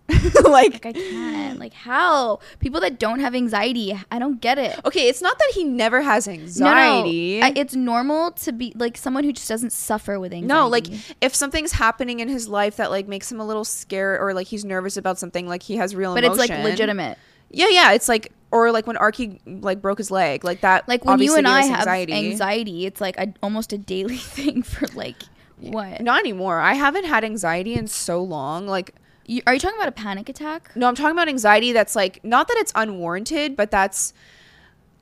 Like 0.43 0.83
like 0.83 0.85
I 0.85 0.93
can't. 0.93 1.59
Like 1.59 1.73
how 1.73 2.39
people 2.59 2.79
that 2.81 2.99
don't 2.99 3.19
have 3.19 3.35
anxiety, 3.35 3.97
I 4.11 4.19
don't 4.19 4.41
get 4.41 4.57
it. 4.57 4.79
Okay, 4.85 5.07
it's 5.07 5.21
not 5.21 5.37
that 5.37 5.51
he 5.53 5.63
never 5.63 6.01
has 6.01 6.27
No, 6.27 6.33
no. 6.33 6.39
anxiety. 6.39 7.41
I- 7.41 7.53
it's 7.55 7.75
normal 7.75 8.31
to 8.31 8.51
be 8.51 8.73
like 8.75 8.97
someone 8.97 9.23
who 9.23 9.31
just 9.33 9.47
doesn't 9.47 9.71
suffer 9.71 10.19
with 10.19 10.33
anxiety. 10.33 10.47
No, 10.47 10.67
like 10.67 10.87
if 11.21 11.35
something's 11.35 11.73
happening 11.73 12.19
in 12.19 12.27
his 12.29 12.47
life 12.47 12.77
that 12.77 12.89
like 12.91 13.07
makes 13.07 13.31
him 13.31 13.39
a 13.39 13.45
little 13.45 13.63
scared 13.65 14.19
or 14.21 14.33
like 14.33 14.47
he's 14.47 14.65
nervous 14.65 14.97
about 14.97 15.17
something, 15.19 15.47
like 15.47 15.63
he 15.63 15.77
has 15.77 15.95
real 15.95 16.11
anxiety. 16.15 16.27
but 16.27 16.33
emotion. 16.35 16.55
it's 16.55 16.63
like 16.63 16.71
legitimate. 16.71 17.17
Yeah, 17.51 17.67
yeah. 17.69 17.91
It's 17.93 18.07
like 18.09 18.31
or 18.51 18.71
like 18.71 18.87
when 18.87 18.95
Arky 18.95 19.39
like 19.45 19.81
broke 19.81 19.97
his 19.99 20.09
leg, 20.11 20.43
like 20.43 20.61
that. 20.61 20.87
Like 20.87 21.05
when 21.05 21.19
you 21.19 21.35
and 21.35 21.47
I 21.47 21.61
us 21.61 21.67
have 21.69 21.79
anxiety. 21.79 22.13
anxiety, 22.13 22.85
it's 22.85 23.01
like 23.01 23.17
a, 23.17 23.33
almost 23.43 23.73
a 23.73 23.77
daily 23.77 24.17
thing 24.37 24.63
for 24.63 24.87
like 24.95 25.17
what? 25.59 26.01
Not 26.01 26.19
anymore. 26.21 26.59
I 26.59 26.73
haven't 26.73 27.05
had 27.05 27.23
anxiety 27.23 27.73
in 27.75 27.87
so 27.87 28.23
long. 28.23 28.65
Like 28.67 28.95
You, 29.29 29.43
are 29.45 29.53
you 29.53 29.59
talking 29.59 29.77
about 29.77 29.89
a 29.89 29.91
panic 29.91 30.27
attack? 30.27 30.71
no, 30.75 30.87
I'm 30.87 30.95
talking 30.95 31.11
about 31.11 31.27
anxiety 31.27 31.71
that's 31.71 31.95
like 31.95 32.19
not 32.23 32.47
that 32.47 32.57
it's 32.57 32.71
unwarranted, 32.73 33.55
but 33.55 33.69
that's 33.69 34.11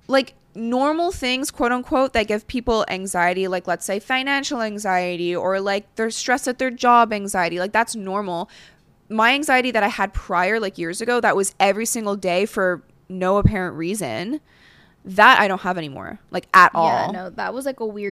like 0.10 0.34
normal 0.54 1.14
things, 1.14 1.50
quote 1.50 1.72
unquote, 1.72 2.12
that 2.12 2.28
give 2.28 2.46
people 2.46 2.84
anxiety, 2.90 3.48
like 3.48 3.68
let's 3.68 3.86
say 3.86 4.00
financial 4.00 4.62
anxiety 4.62 5.34
or 5.34 5.62
like 5.62 5.96
their 5.96 6.10
stress 6.12 6.46
at 6.46 6.58
their 6.58 6.72
job 6.72 7.14
anxiety. 7.14 7.58
Like 7.58 7.72
that's 7.72 7.96
normal. 7.96 8.50
My 9.08 9.34
anxiety 9.34 9.72
that 9.72 9.84
I 9.84 9.88
had 9.88 10.14
prior, 10.14 10.60
like 10.60 10.78
years 10.78 11.00
ago, 11.00 11.22
that 11.22 11.38
was 11.38 11.56
every 11.58 11.86
single 11.86 12.18
day 12.18 12.46
for 12.46 12.84
no 13.08 13.38
apparent 13.38 13.78
reason, 13.78 14.42
that 15.06 15.40
I 15.40 15.48
don't 15.48 15.62
have 15.62 15.78
anymore, 15.78 16.20
like 16.32 16.48
at 16.54 16.76
all. 16.76 16.90
Yeah, 16.90 17.12
no, 17.12 17.30
that 17.30 17.54
was 17.54 17.66
like 17.66 17.80
a 17.80 17.86
weird. 17.86 18.12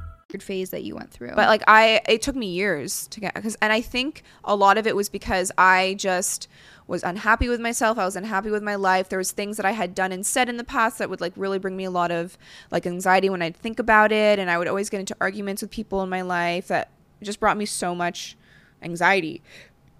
Phase 0.39 0.69
that 0.69 0.83
you 0.83 0.95
went 0.95 1.11
through. 1.11 1.33
but 1.35 1.47
like 1.47 1.63
i 1.67 1.99
it 2.07 2.21
took 2.21 2.35
me 2.35 2.47
years 2.47 3.07
to 3.07 3.19
get 3.19 3.33
because 3.33 3.57
and 3.61 3.73
i 3.73 3.81
think 3.81 4.23
a 4.43 4.55
lot 4.55 4.77
of 4.77 4.87
it 4.87 4.95
was 4.95 5.09
because 5.09 5.51
i 5.57 5.95
just 5.97 6.47
was 6.91 7.03
unhappy 7.03 7.47
with 7.47 7.61
myself. 7.61 7.97
I 7.97 8.03
was 8.03 8.17
unhappy 8.17 8.51
with 8.51 8.61
my 8.61 8.75
life. 8.75 9.07
There 9.07 9.17
was 9.17 9.31
things 9.31 9.57
that 9.57 9.65
i 9.65 9.71
had 9.71 9.95
done 9.95 10.11
and 10.11 10.25
said 10.25 10.49
in 10.49 10.57
the 10.57 10.63
past 10.63 10.97
that 10.99 11.09
would 11.09 11.21
like 11.21 11.33
really 11.35 11.57
bring 11.57 11.77
me 11.77 11.85
a 11.85 11.91
lot 11.91 12.11
of 12.11 12.37
like 12.69 12.85
anxiety 12.85 13.29
when 13.29 13.41
i'd 13.41 13.55
think 13.55 13.79
about 13.79 14.11
it. 14.11 14.37
And 14.37 14.51
i 14.51 14.57
would 14.57 14.67
always 14.67 14.89
get 14.89 14.99
into 14.99 15.15
arguments 15.21 15.61
with 15.61 15.71
people 15.71 16.03
in 16.03 16.09
my 16.09 16.21
life 16.21 16.67
that 16.67 16.91
just 17.23 17.39
brought 17.39 17.57
me 17.57 17.65
so 17.65 17.95
much 17.95 18.35
anxiety. 18.81 19.41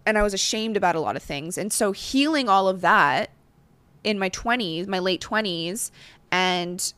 And 0.05 0.17
i 0.17 0.21
was 0.21 0.33
ashamed 0.33 0.75
about 0.77 0.95
a 0.95 0.99
lot 0.99 1.15
of 1.15 1.23
things. 1.23 1.57
And 1.57 1.71
so 1.71 1.93
healing 1.93 2.49
all 2.49 2.67
of 2.67 2.81
that 2.81 3.31
in 4.03 4.19
my 4.19 4.29
20s 4.29 4.87
my 4.87 4.99
late 4.99 5.21
20s 5.21 5.91
and 6.31 6.93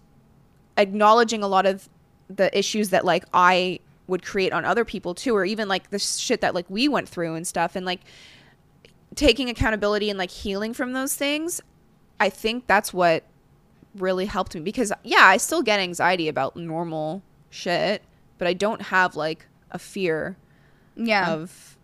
acknowledging 0.77 1.43
a 1.43 1.47
lot 1.47 1.65
of 1.65 1.87
the 2.29 2.55
issues 2.57 2.89
that 2.89 3.05
like 3.05 3.25
I 3.33 3.79
would 4.07 4.23
create 4.23 4.51
on 4.53 4.65
other 4.65 4.85
people 4.85 5.13
too, 5.15 5.35
or 5.35 5.45
even 5.45 5.67
like 5.67 5.89
the 5.89 5.99
shit 5.99 6.41
that 6.41 6.53
like 6.53 6.65
we 6.69 6.87
went 6.87 7.07
through 7.09 7.35
and 7.35 7.45
stuff, 7.47 7.75
and 7.75 7.85
like 7.85 8.01
taking 9.15 9.49
accountability 9.49 10.09
and 10.09 10.17
like 10.17 10.31
healing 10.31 10.73
from 10.73 10.93
those 10.93 11.15
things. 11.15 11.61
I 12.19 12.29
think 12.29 12.67
that's 12.67 12.93
what 12.93 13.23
really 13.95 14.25
helped 14.25 14.55
me 14.55 14.61
because 14.61 14.91
yeah, 15.03 15.25
I 15.25 15.37
still 15.37 15.61
get 15.61 15.79
anxiety 15.79 16.27
about 16.27 16.55
normal 16.55 17.21
shit, 17.49 18.03
but 18.37 18.47
I 18.47 18.53
don't 18.53 18.81
have 18.83 19.15
like 19.15 19.45
a 19.71 19.79
fear 19.79 20.37
yeah, 20.95 21.31
of 21.33 21.77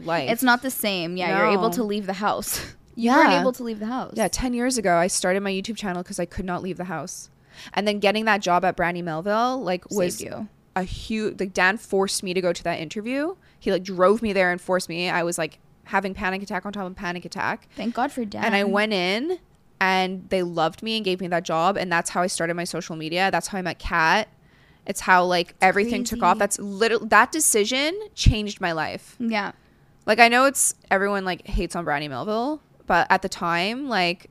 life. 0.00 0.30
it's 0.30 0.42
not 0.42 0.62
the 0.62 0.70
same. 0.70 1.16
Yeah, 1.16 1.38
you're 1.38 1.52
able 1.52 1.70
to 1.70 1.82
leave 1.82 2.06
the 2.06 2.14
house. 2.14 2.74
You 2.96 3.12
weren't 3.12 3.32
able 3.32 3.52
to 3.52 3.62
leave 3.62 3.78
the 3.78 3.86
house. 3.86 4.12
Yeah, 4.14 4.28
10 4.28 4.52
years 4.52 4.76
ago, 4.76 4.96
I 4.96 5.06
started 5.06 5.42
my 5.42 5.50
YouTube 5.50 5.76
channel 5.76 6.02
because 6.02 6.20
I 6.20 6.26
could 6.26 6.44
not 6.44 6.60
leave 6.62 6.76
the 6.76 6.84
house. 6.84 7.30
And 7.74 7.86
then 7.86 7.98
getting 7.98 8.24
that 8.24 8.40
job 8.40 8.64
at 8.64 8.76
Brandy 8.76 9.02
Melville, 9.02 9.62
like, 9.62 9.90
was 9.90 10.16
Saved 10.16 10.30
you. 10.30 10.48
a 10.76 10.82
huge, 10.82 11.40
like, 11.40 11.52
Dan 11.52 11.76
forced 11.76 12.22
me 12.22 12.34
to 12.34 12.40
go 12.40 12.52
to 12.52 12.64
that 12.64 12.80
interview. 12.80 13.36
He, 13.58 13.72
like, 13.72 13.82
drove 13.82 14.22
me 14.22 14.32
there 14.32 14.50
and 14.50 14.60
forced 14.60 14.88
me. 14.88 15.10
I 15.10 15.22
was, 15.22 15.38
like, 15.38 15.58
having 15.84 16.14
panic 16.14 16.42
attack 16.42 16.64
on 16.64 16.72
top 16.72 16.86
of 16.86 16.94
panic 16.94 17.24
attack. 17.24 17.68
Thank 17.76 17.94
God 17.94 18.12
for 18.12 18.24
Dan. 18.24 18.44
And 18.44 18.54
I 18.54 18.64
went 18.64 18.92
in 18.92 19.38
and 19.80 20.28
they 20.28 20.42
loved 20.42 20.82
me 20.82 20.96
and 20.96 21.04
gave 21.04 21.20
me 21.20 21.26
that 21.28 21.44
job. 21.44 21.76
And 21.76 21.90
that's 21.90 22.10
how 22.10 22.22
I 22.22 22.28
started 22.28 22.54
my 22.54 22.64
social 22.64 22.96
media. 22.96 23.30
That's 23.30 23.48
how 23.48 23.58
I 23.58 23.62
met 23.62 23.78
Kat. 23.78 24.28
It's 24.86 25.00
how 25.00 25.24
like 25.24 25.54
everything 25.60 26.04
took 26.04 26.22
off. 26.22 26.38
That's 26.38 26.58
little 26.58 27.06
that 27.06 27.32
decision 27.32 27.98
changed 28.14 28.60
my 28.60 28.72
life. 28.72 29.16
Yeah. 29.18 29.52
Like 30.06 30.18
I 30.18 30.28
know 30.28 30.46
it's 30.46 30.74
everyone 30.90 31.24
like 31.24 31.46
hates 31.46 31.76
on 31.76 31.84
Brandy 31.84 32.08
Melville, 32.08 32.62
but 32.86 33.06
at 33.10 33.22
the 33.22 33.28
time, 33.28 33.88
like 33.88 34.30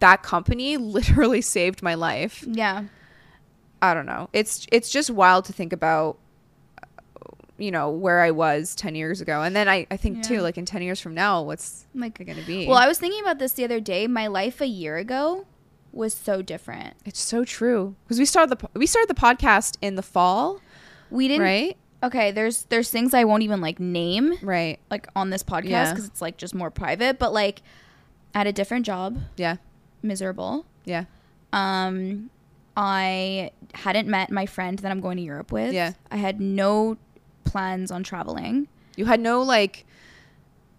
that 0.00 0.22
company 0.22 0.76
literally 0.76 1.40
saved 1.56 1.82
my 1.82 1.94
life. 1.94 2.44
Yeah. 2.46 2.84
I 3.80 3.94
don't 3.94 4.06
know. 4.06 4.28
It's 4.32 4.66
it's 4.72 4.90
just 4.90 5.10
wild 5.10 5.44
to 5.46 5.52
think 5.52 5.72
about 5.72 6.18
uh, 6.82 6.86
you 7.58 7.70
know, 7.70 7.90
where 7.90 8.20
I 8.20 8.30
was 8.30 8.74
10 8.74 8.94
years 8.94 9.20
ago. 9.20 9.42
And 9.42 9.54
then 9.54 9.68
I, 9.68 9.86
I 9.90 9.96
think 9.96 10.22
too, 10.22 10.40
like 10.40 10.58
in 10.58 10.64
10 10.64 10.82
years 10.82 11.00
from 11.00 11.14
now, 11.14 11.42
what's 11.42 11.86
Like 11.94 12.18
going 12.24 12.38
to 12.38 12.46
be? 12.46 12.66
Well, 12.66 12.76
I 12.78 12.86
was 12.88 12.98
thinking 12.98 13.20
about 13.20 13.38
this 13.38 13.52
the 13.52 13.64
other 13.64 13.80
day. 13.80 14.06
My 14.06 14.26
life 14.26 14.60
a 14.60 14.66
year 14.66 14.96
ago 14.96 15.46
was 15.92 16.12
so 16.14 16.42
different. 16.42 16.94
it's 17.04 17.20
so 17.20 17.44
true. 17.44 17.94
Because 18.04 18.18
we 18.18 18.24
started 18.24 18.58
the 18.58 18.68
we 18.78 18.86
started 18.86 19.08
the 19.08 19.20
podcast 19.20 19.76
in 19.80 19.94
the 19.96 20.02
fall, 20.02 20.60
We 21.10 21.28
didn't 21.28 21.42
right? 21.42 21.76
Okay, 22.02 22.30
there's 22.30 22.64
there's 22.64 22.90
things 22.90 23.14
I 23.14 23.24
won't 23.24 23.42
even 23.42 23.60
like 23.60 23.80
name 23.80 24.34
Right. 24.42 24.78
like 24.90 25.08
on 25.16 25.30
this 25.30 25.42
podcast 25.42 25.68
Yeah. 25.70 25.94
cuz 25.94 26.04
it's 26.04 26.20
like 26.22 26.36
just 26.36 26.54
more 26.54 26.70
private, 26.70 27.18
but 27.18 27.32
like 27.32 27.62
at 28.34 28.46
a 28.46 28.52
different 28.52 28.86
job, 28.86 29.18
Yeah. 29.36 29.56
Miserable. 30.02 30.66
Yeah. 30.84 31.04
Um 31.52 32.30
I 32.76 33.50
hadn't 33.74 34.06
met 34.08 34.30
my 34.30 34.46
friend 34.46 34.78
that 34.78 34.90
I'm 34.90 35.00
going 35.00 35.16
to 35.16 35.22
Europe 35.22 35.50
with. 35.50 35.72
Yeah. 35.72 35.94
I 36.10 36.16
had 36.16 36.40
no 36.40 36.96
plans 37.44 37.90
on 37.90 38.02
traveling. 38.04 38.68
You 38.96 39.06
had 39.06 39.20
no 39.20 39.42
like 39.42 39.84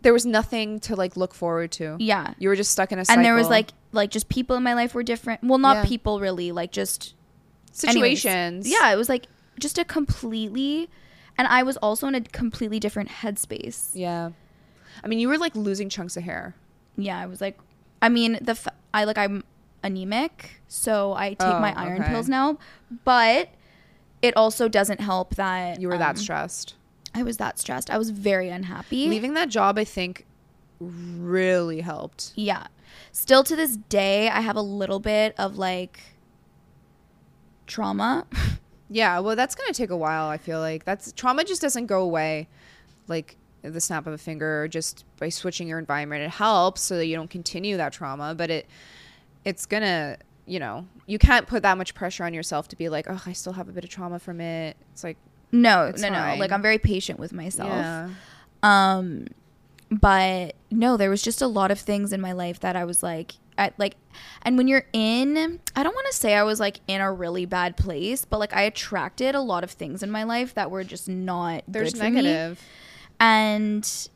there 0.02 0.14
was 0.14 0.26
nothing 0.26 0.80
to 0.82 0.96
like 0.96 1.18
look 1.18 1.34
forward 1.34 1.72
to. 1.74 1.98
Yeah. 2.00 2.34
You 2.40 2.48
were 2.50 2.56
just 2.56 2.72
stuck 2.72 2.92
in 2.94 3.00
a 3.00 3.06
cycle. 3.06 3.20
And 3.20 3.26
there 3.26 3.36
was 3.36 3.50
like 3.50 3.72
like 3.92 4.12
just 4.12 4.30
people 4.30 4.56
in 4.56 4.64
my 4.64 4.74
life 4.74 4.94
were 4.94 5.04
different. 5.04 5.44
Well, 5.44 5.58
not 5.58 5.78
Yeah. 5.78 5.86
people 5.86 6.20
really, 6.22 6.52
like 6.52 6.72
just 6.72 7.16
anyways. 7.84 8.22
situations. 8.22 8.70
Yeah, 8.70 8.92
it 8.94 8.96
was 8.96 9.10
like 9.10 9.26
just 9.60 9.78
a 9.78 9.84
completely 9.84 10.90
and 11.38 11.48
I 11.48 11.64
was 11.64 11.76
also 11.78 12.08
in 12.08 12.16
a 12.16 12.22
completely 12.22 12.80
different 12.80 13.10
headspace. 13.10 13.90
Yeah. 13.94 14.32
I 15.04 15.08
mean, 15.08 15.20
you 15.20 15.28
were 15.28 15.38
like 15.38 15.56
losing 15.56 15.90
chunks 15.90 16.16
of 16.16 16.24
hair. 16.24 16.56
Yeah, 16.96 17.20
I 17.20 17.26
was 17.26 17.42
like 17.42 17.60
I 18.02 18.08
mean, 18.08 18.38
the 18.42 18.52
f- 18.52 18.68
I 18.94 19.04
like 19.04 19.18
I'm 19.18 19.44
anemic, 19.84 20.62
so 20.68 21.14
I 21.14 21.30
take 21.30 21.40
Oh, 21.56 21.60
my 21.60 21.74
iron 21.76 22.02
okay. 22.02 22.12
pills 22.12 22.28
now, 22.30 22.58
but 23.06 23.50
it 24.22 24.36
also 24.36 24.68
doesn't 24.68 25.00
help 25.00 25.36
that 25.36 25.80
You 25.80 25.88
were 25.88 25.94
um, 25.96 26.00
that 26.00 26.18
stressed. 26.18 26.76
I 27.16 27.24
was 27.24 27.38
that 27.38 27.58
stressed. 27.60 27.90
I 27.90 27.98
was 27.98 28.10
very 28.10 28.50
unhappy. 28.50 29.08
Leaving 29.10 29.34
that 29.36 29.50
job, 29.50 29.78
I 29.80 29.84
think, 29.84 30.26
really 30.80 31.82
helped. 31.82 32.34
Yeah. 32.36 32.68
Still 33.12 33.44
to 33.46 33.56
this 33.56 33.78
day, 33.78 34.30
I 34.30 34.42
have 34.42 34.56
a 34.56 34.62
little 34.62 35.00
bit 35.00 35.34
of 35.38 35.58
like 35.58 36.00
trauma. 37.68 38.26
Yeah, 38.92 39.20
well, 39.20 39.36
that's 39.36 39.54
gonna 39.54 39.72
take 39.72 39.92
a 39.92 39.96
while. 39.98 40.30
I 40.30 40.40
feel 40.40 40.60
like 40.60 40.84
that's 40.84 41.12
trauma 41.12 41.44
just 41.44 41.62
doesn't 41.62 41.86
go 41.86 42.02
away, 42.02 42.48
like 43.08 43.38
the 43.62 43.82
snap 43.82 44.08
of 44.08 44.14
a 44.14 44.18
finger, 44.18 44.64
or 44.64 44.68
just 44.68 45.06
by 45.18 45.30
switching 45.30 45.68
your 45.68 45.80
environment. 45.80 46.24
It 46.24 46.32
helps 46.32 46.82
so 46.82 46.98
that 46.98 47.06
you 47.08 47.16
don't 47.16 47.30
continue 47.30 47.78
that 47.78 47.94
trauma, 47.94 48.34
but 48.36 48.50
it 48.50 48.68
it's 49.46 49.66
gonna, 49.66 50.18
you 50.46 50.60
know, 50.60 50.86
you 51.06 51.18
can't 51.20 51.48
put 51.48 51.64
that 51.64 51.78
much 51.78 51.94
pressure 51.96 52.24
on 52.24 52.34
yourself 52.34 52.68
to 52.70 52.76
be 52.76 52.90
like, 52.90 53.06
oh, 53.10 53.22
I 53.26 53.34
still 53.34 53.54
have 53.54 53.70
a 53.70 53.72
bit 53.72 53.84
of 53.84 53.90
trauma 53.90 54.20
from 54.20 54.42
it. 54.42 54.76
It's 54.92 55.04
like, 55.04 55.18
no, 55.52 55.86
It's 55.88 56.02
no, 56.02 56.10
no. 56.10 56.36
Like 56.40 56.52
I'm 56.52 56.62
very 56.62 56.78
patient 56.78 57.20
with 57.20 57.34
myself. 57.34 57.70
yeah, 57.70 58.10
Um, 58.64 59.28
but 59.90 60.56
no, 60.70 60.98
there 60.98 61.10
was 61.10 61.22
just 61.22 61.42
a 61.42 61.48
lot 61.48 61.72
of 61.72 61.80
things 61.80 62.14
in 62.14 62.22
my 62.22 62.32
life 62.34 62.60
that 62.60 62.76
I 62.76 62.86
was 62.86 63.02
like, 63.02 63.34
at 63.58 63.74
like, 63.78 63.96
and 64.44 64.58
when 64.58 64.68
you're 64.68 64.86
in, 64.94 65.60
I 65.76 65.84
don't 65.84 65.94
want 65.96 66.08
to 66.08 66.14
say 66.14 66.36
I 66.36 66.44
was 66.44 66.60
like 66.60 66.80
in 66.88 67.02
a 67.02 67.12
really 67.12 67.46
bad 67.46 67.76
place, 67.76 68.24
but 68.26 68.40
like 68.40 68.54
I 68.54 68.62
attracted 68.64 69.36
a 69.36 69.42
lot 69.42 69.64
of 69.64 69.72
things 69.72 70.04
in 70.04 70.12
my 70.12 70.24
life 70.24 70.54
that 70.54 70.70
were 70.72 70.84
just 70.84 71.10
not. 71.10 71.64
there's 71.68 71.92
for 71.94 72.04
me. 72.10 72.22
And 73.20 74.10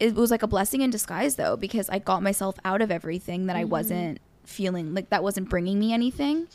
it 0.00 0.14
was 0.14 0.30
like 0.30 0.42
a 0.42 0.46
blessing 0.46 0.80
in 0.80 0.90
disguise 0.90 1.36
though 1.36 1.56
because 1.56 1.88
I 1.90 1.98
got 1.98 2.22
myself 2.22 2.56
out 2.64 2.80
of 2.82 2.90
everything 2.90 3.46
that 3.46 3.56
I 3.56 3.62
Mm-hmm. 3.62 3.70
wasn't 3.70 4.20
feeling 4.44 4.94
like 4.94 5.10
that 5.10 5.22
wasn't 5.22 5.48
bringing 5.50 5.78
me 5.78 5.92
anything. 5.92 6.48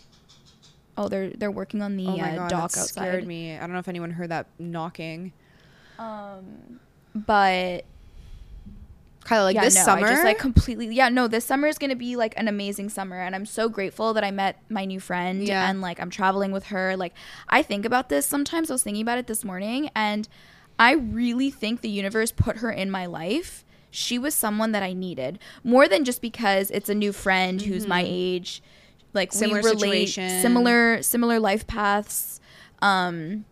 Oh, 0.97 1.07
they're 1.09 1.29
they're 1.31 1.51
working 1.51 1.81
on 1.81 1.97
the 1.97 2.07
Oh 2.07 2.17
my 2.17 2.31
uh, 2.33 2.35
god, 2.37 2.49
dock 2.49 2.71
that 2.71 2.79
outside. 2.81 2.87
scared 2.87 3.27
me. 3.27 3.55
I 3.57 3.59
don't 3.61 3.73
know 3.73 3.79
if 3.79 3.87
anyone 3.87 4.11
heard 4.11 4.29
that 4.29 4.47
knocking. 4.59 5.33
Um, 5.99 6.79
But 7.13 7.85
Kind 9.25 9.39
of 9.39 9.45
like 9.45 9.55
yeah, 9.55 9.63
this 9.63 9.75
no, 9.75 9.83
summer. 9.85 10.05
I 10.05 10.09
just 10.09 10.23
like 10.25 10.37
completely. 10.37 10.93
Yeah, 10.93 11.07
no, 11.07 11.29
this 11.29 11.45
summer 11.45 11.67
is 11.67 11.77
gonna 11.77 11.95
be 11.95 12.17
like 12.17 12.33
an 12.35 12.49
amazing 12.49 12.89
summer, 12.89 13.17
and 13.21 13.33
I'm 13.33 13.45
so 13.45 13.69
grateful 13.69 14.13
that 14.15 14.23
I 14.25 14.31
met 14.31 14.59
my 14.69 14.83
new 14.83 14.99
friend 14.99 15.47
Yeah. 15.47 15.69
and 15.69 15.79
like 15.79 16.01
I'm 16.01 16.09
traveling 16.09 16.51
with 16.51 16.65
her. 16.65 16.97
Like 16.97 17.13
I 17.47 17.61
think 17.63 17.85
about 17.85 18.09
this 18.09 18.25
sometimes. 18.25 18.69
I 18.69 18.73
was 18.73 18.83
thinking 18.83 19.01
about 19.01 19.17
it 19.19 19.27
this 19.27 19.45
morning, 19.45 19.89
and 19.95 20.27
I 20.79 20.93
really 20.93 21.49
think 21.49 21.81
the 21.81 21.89
universe 21.89 22.31
put 22.31 22.57
her 22.57 22.71
in 22.71 22.89
my 22.91 23.05
life. 23.05 23.63
She 23.91 24.17
was 24.17 24.33
someone 24.33 24.71
that 24.71 24.83
I 24.83 24.93
needed 24.93 25.39
more 25.63 25.87
than 25.87 26.03
just 26.03 26.21
because 26.21 26.71
it's 26.71 26.89
a 26.89 26.95
new 26.95 27.11
friend 27.13 27.61
who's 27.61 27.85
my 27.87 28.03
age. 28.05 28.61
Like 29.13 29.29
Mm-hmm. 29.29 29.39
Similar 29.39 29.61
we 29.61 29.69
relate, 29.69 30.07
situation. 30.07 30.41
similar 30.41 31.01
similar 31.03 31.39
life 31.39 31.67
paths. 31.67 32.39
Um, 32.81 33.45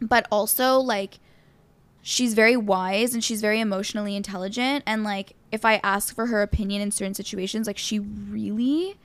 but 0.00 0.26
also 0.32 0.78
like 0.78 1.20
she's 2.02 2.34
very 2.34 2.56
wise 2.56 3.14
and 3.14 3.22
she's 3.22 3.40
very 3.40 3.60
emotionally 3.60 4.16
intelligent 4.16 4.82
and 4.88 5.04
like 5.04 5.34
if 5.52 5.64
i 5.64 5.76
ask 5.84 6.12
for 6.12 6.26
her 6.26 6.42
opinion 6.42 6.82
in 6.82 6.90
certain 6.90 7.14
situations 7.14 7.68
like 7.68 7.78
she 7.78 8.00
really 8.00 8.96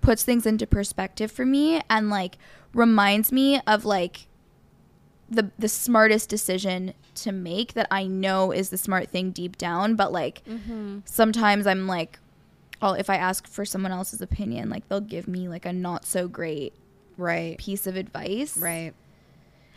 puts 0.00 0.22
things 0.22 0.46
into 0.46 0.64
perspective 0.64 1.32
for 1.32 1.44
me 1.44 1.80
and 1.90 2.08
like 2.08 2.38
reminds 2.72 3.32
me 3.32 3.60
of 3.66 3.84
like 3.84 4.28
the 5.28 5.50
the 5.58 5.68
smartest 5.68 6.28
decision 6.28 6.94
to 7.14 7.32
make 7.32 7.72
that 7.74 7.86
i 7.90 8.06
know 8.06 8.52
is 8.52 8.70
the 8.70 8.78
smart 8.78 9.08
thing 9.08 9.30
deep 9.30 9.56
down 9.58 9.96
but 9.96 10.12
like 10.12 10.44
mm-hmm. 10.44 10.98
sometimes 11.04 11.66
i'm 11.66 11.86
like 11.86 12.18
oh 12.82 12.92
if 12.92 13.10
i 13.10 13.16
ask 13.16 13.46
for 13.46 13.64
someone 13.64 13.90
else's 13.90 14.20
opinion 14.20 14.70
like 14.70 14.88
they'll 14.88 15.00
give 15.00 15.26
me 15.26 15.48
like 15.48 15.66
a 15.66 15.72
not 15.72 16.04
so 16.04 16.28
great 16.28 16.72
right, 17.16 17.58
piece 17.58 17.86
of 17.86 17.96
advice. 17.96 18.56
Right. 18.56 18.92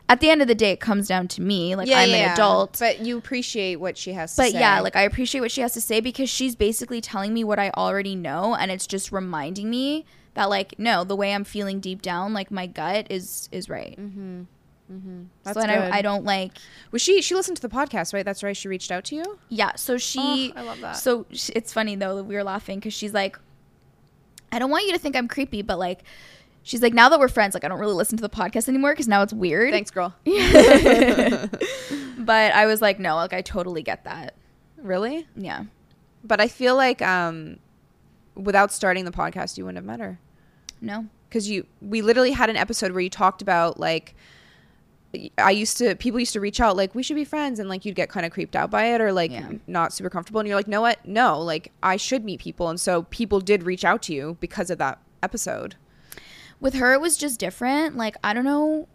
at 0.07 0.19
the 0.21 0.29
end 0.29 0.41
of 0.41 0.47
the 0.47 0.55
day 0.55 0.71
it 0.71 0.79
comes 0.79 1.07
down 1.07 1.27
to 1.29 1.41
me. 1.41 1.75
Like 1.75 1.89
i'm 1.89 2.09
an 2.09 2.31
adult. 2.31 2.77
But 2.79 2.99
you 3.01 3.17
appreciate 3.17 3.77
what 3.77 3.97
she 3.97 4.13
has 4.13 4.31
to 4.31 4.43
say. 4.43 4.51
but 4.51 4.59
yeah 4.59 4.79
like 4.79 4.95
i 4.95 5.01
appreciate 5.01 5.41
what 5.41 5.51
she 5.51 5.61
has 5.61 5.73
to 5.73 5.81
say 5.81 5.99
because 5.99 6.29
she's 6.29 6.55
basically 6.55 7.01
telling 7.01 7.33
me 7.33 7.43
what 7.43 7.59
i 7.59 7.69
already 7.71 8.15
know 8.15 8.55
and 8.55 8.71
it's 8.71 8.87
just 8.87 9.11
reminding 9.11 9.69
me 9.69 10.05
that 10.33 10.49
like 10.49 10.77
no 10.77 11.03
the 11.03 11.15
way 11.15 11.33
i'm 11.33 11.43
feeling 11.43 11.79
deep 11.79 12.01
down 12.01 12.33
like 12.33 12.49
my 12.49 12.65
gut 12.65 13.07
is 13.09 13.49
is 13.51 13.69
right 13.69 13.95
mm-hmm. 13.99 14.43
That's 15.43 15.55
so 15.55 15.61
and 15.61 15.71
good. 15.71 15.91
I, 15.93 15.99
I 15.99 16.01
don't 16.01 16.23
like 16.25 16.53
Was 16.91 17.01
she? 17.01 17.21
She 17.21 17.35
listened 17.35 17.57
to 17.57 17.61
the 17.61 17.69
podcast, 17.69 18.13
right? 18.13 18.25
That's 18.25 18.41
right. 18.41 18.57
She 18.57 18.67
reached 18.67 18.91
out 18.91 19.03
to 19.05 19.15
you. 19.15 19.37
yeah 19.49 19.75
so 19.75 19.97
she 19.97 20.51
Oh, 20.55 20.59
I 20.59 20.63
love 20.63 20.79
that. 20.81 20.93
so 20.93 21.25
sh- 21.31 21.51
it's 21.55 21.71
funny 21.71 21.95
though 21.95 22.15
that 22.15 22.23
we 22.23 22.35
were 22.35 22.43
laughing 22.43 22.79
because 22.79 22.93
she's 22.93 23.13
like 23.13 23.37
i 24.51 24.57
don't 24.57 24.71
want 24.71 24.85
you 24.87 24.93
to 24.93 24.97
think 24.99 25.15
i'm 25.15 25.27
creepy 25.27 25.61
but 25.61 25.77
like 25.77 25.99
she's 26.63 26.81
like 26.81 26.91
now 26.93 27.07
that 27.07 27.19
we're 27.19 27.27
friends 27.27 27.53
like 27.53 27.63
i 27.63 27.67
don't 27.67 27.79
really 27.79 27.93
listen 27.93 28.17
to 28.17 28.21
the 28.23 28.29
podcast 28.29 28.67
anymore 28.67 28.91
because 28.93 29.07
now 29.07 29.21
it's 29.21 29.31
weird 29.31 29.71
Thanks, 29.71 29.91
girl. 29.91 30.15
but 30.25 30.33
i 32.53 32.65
was 32.65 32.81
like 32.81 32.99
no 32.99 33.15
like 33.15 33.33
i 33.33 33.41
totally 33.41 33.83
get 33.83 34.03
that 34.05 34.33
Really? 34.81 35.27
yeah 35.35 35.65
But 36.23 36.39
I 36.39 36.47
feel 36.47 36.75
like 36.75 37.01
um, 37.01 37.57
without 38.35 38.71
starting 38.71 39.03
the 39.05 39.11
podcast, 39.11 39.57
you 39.57 39.65
wouldn't 39.65 39.77
have 39.77 39.85
met 39.85 39.99
her 39.99 40.19
no 40.81 41.05
because 41.27 41.49
you. 41.49 41.65
We 41.81 42.01
literally 42.01 42.31
had 42.31 42.49
an 42.49 42.55
episode 42.55 42.91
where 42.93 43.01
you 43.01 43.09
talked 43.09 43.41
about 43.41 43.77
like. 43.79 44.15
I 45.39 45.51
used 45.51 45.77
to 45.79 45.95
people 45.95 46.19
used 46.19 46.33
to 46.33 46.39
reach 46.39 46.59
out 46.61 46.77
like 46.77 46.93
we 46.93 47.01
should 47.01 47.15
be 47.15 47.25
friends 47.25 47.59
and 47.59 47.67
like 47.67 47.83
you'd 47.83 47.95
get 47.95 48.09
kind 48.09 48.25
of 48.25 48.31
creeped 48.31 48.55
out 48.55 48.69
by 48.69 48.85
it 48.93 49.01
or 49.01 49.11
like 49.11 49.31
Yeah. 49.31 49.49
not 49.65 49.91
super 49.91 50.09
comfortable 50.09 50.39
and 50.39 50.47
you're 50.47 50.55
like 50.57 50.67
no 50.67 50.81
what? 50.81 51.03
No 51.05 51.41
like 51.41 51.71
I 51.81 51.97
should 51.97 52.23
meet 52.23 52.39
people 52.39 52.69
and 52.69 52.79
so 52.79 53.03
people 53.03 53.39
did 53.39 53.63
reach 53.63 53.83
out 53.83 54.03
to 54.03 54.13
you 54.13 54.37
because 54.39 54.69
of 54.69 54.77
that 54.77 54.99
episode. 55.23 55.75
With 56.59 56.75
her 56.75 56.93
it 56.93 57.01
was 57.01 57.17
just 57.17 57.39
different 57.39 57.95
like 57.97 58.17
i 58.23 58.33
don't 58.33 58.43
know 58.43 58.87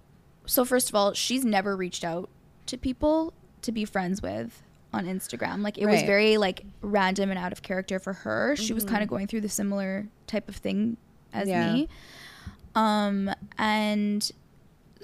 so 0.46 0.64
first 0.64 0.88
of 0.90 0.94
all 0.94 1.14
she's 1.14 1.44
never 1.44 1.74
reached 1.77 2.05
out 2.05 2.29
to 2.66 2.77
people 2.77 3.33
to 3.62 3.72
be 3.72 3.85
friends 3.87 4.20
with 4.20 4.62
on 4.92 5.07
instagram 5.07 5.62
like 5.62 5.79
it 5.79 5.87
was 5.87 6.03
very 6.03 6.37
like 6.37 6.64
random 6.83 7.31
and 7.31 7.38
out 7.38 7.50
of 7.53 7.62
character 7.62 7.98
for 7.98 8.12
her 8.12 8.55
she 8.55 8.72
was 8.74 8.85
kind 8.85 9.03
of 9.03 9.09
going 9.09 9.27
through 9.27 9.40
the 9.40 9.48
similar 9.48 10.07
type 10.27 10.48
of 10.48 10.57
thing 10.57 10.96
as 11.33 11.48
Yeah. 11.48 11.72
me. 11.72 11.88
Um 12.74 13.31
and 13.59 14.31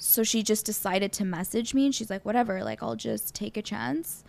so 0.01 0.23
she 0.23 0.43
just 0.43 0.65
decided 0.67 1.13
to 1.13 1.25
message 1.25 1.75
me 1.75 1.85
and 1.87 1.95
she's 1.95 2.11
like 2.11 2.25
whatever 2.25 2.65
like 2.65 2.83
i'll 2.83 2.97
just 2.97 3.35
take 3.35 3.57
a 3.57 3.63
chance 3.63 4.25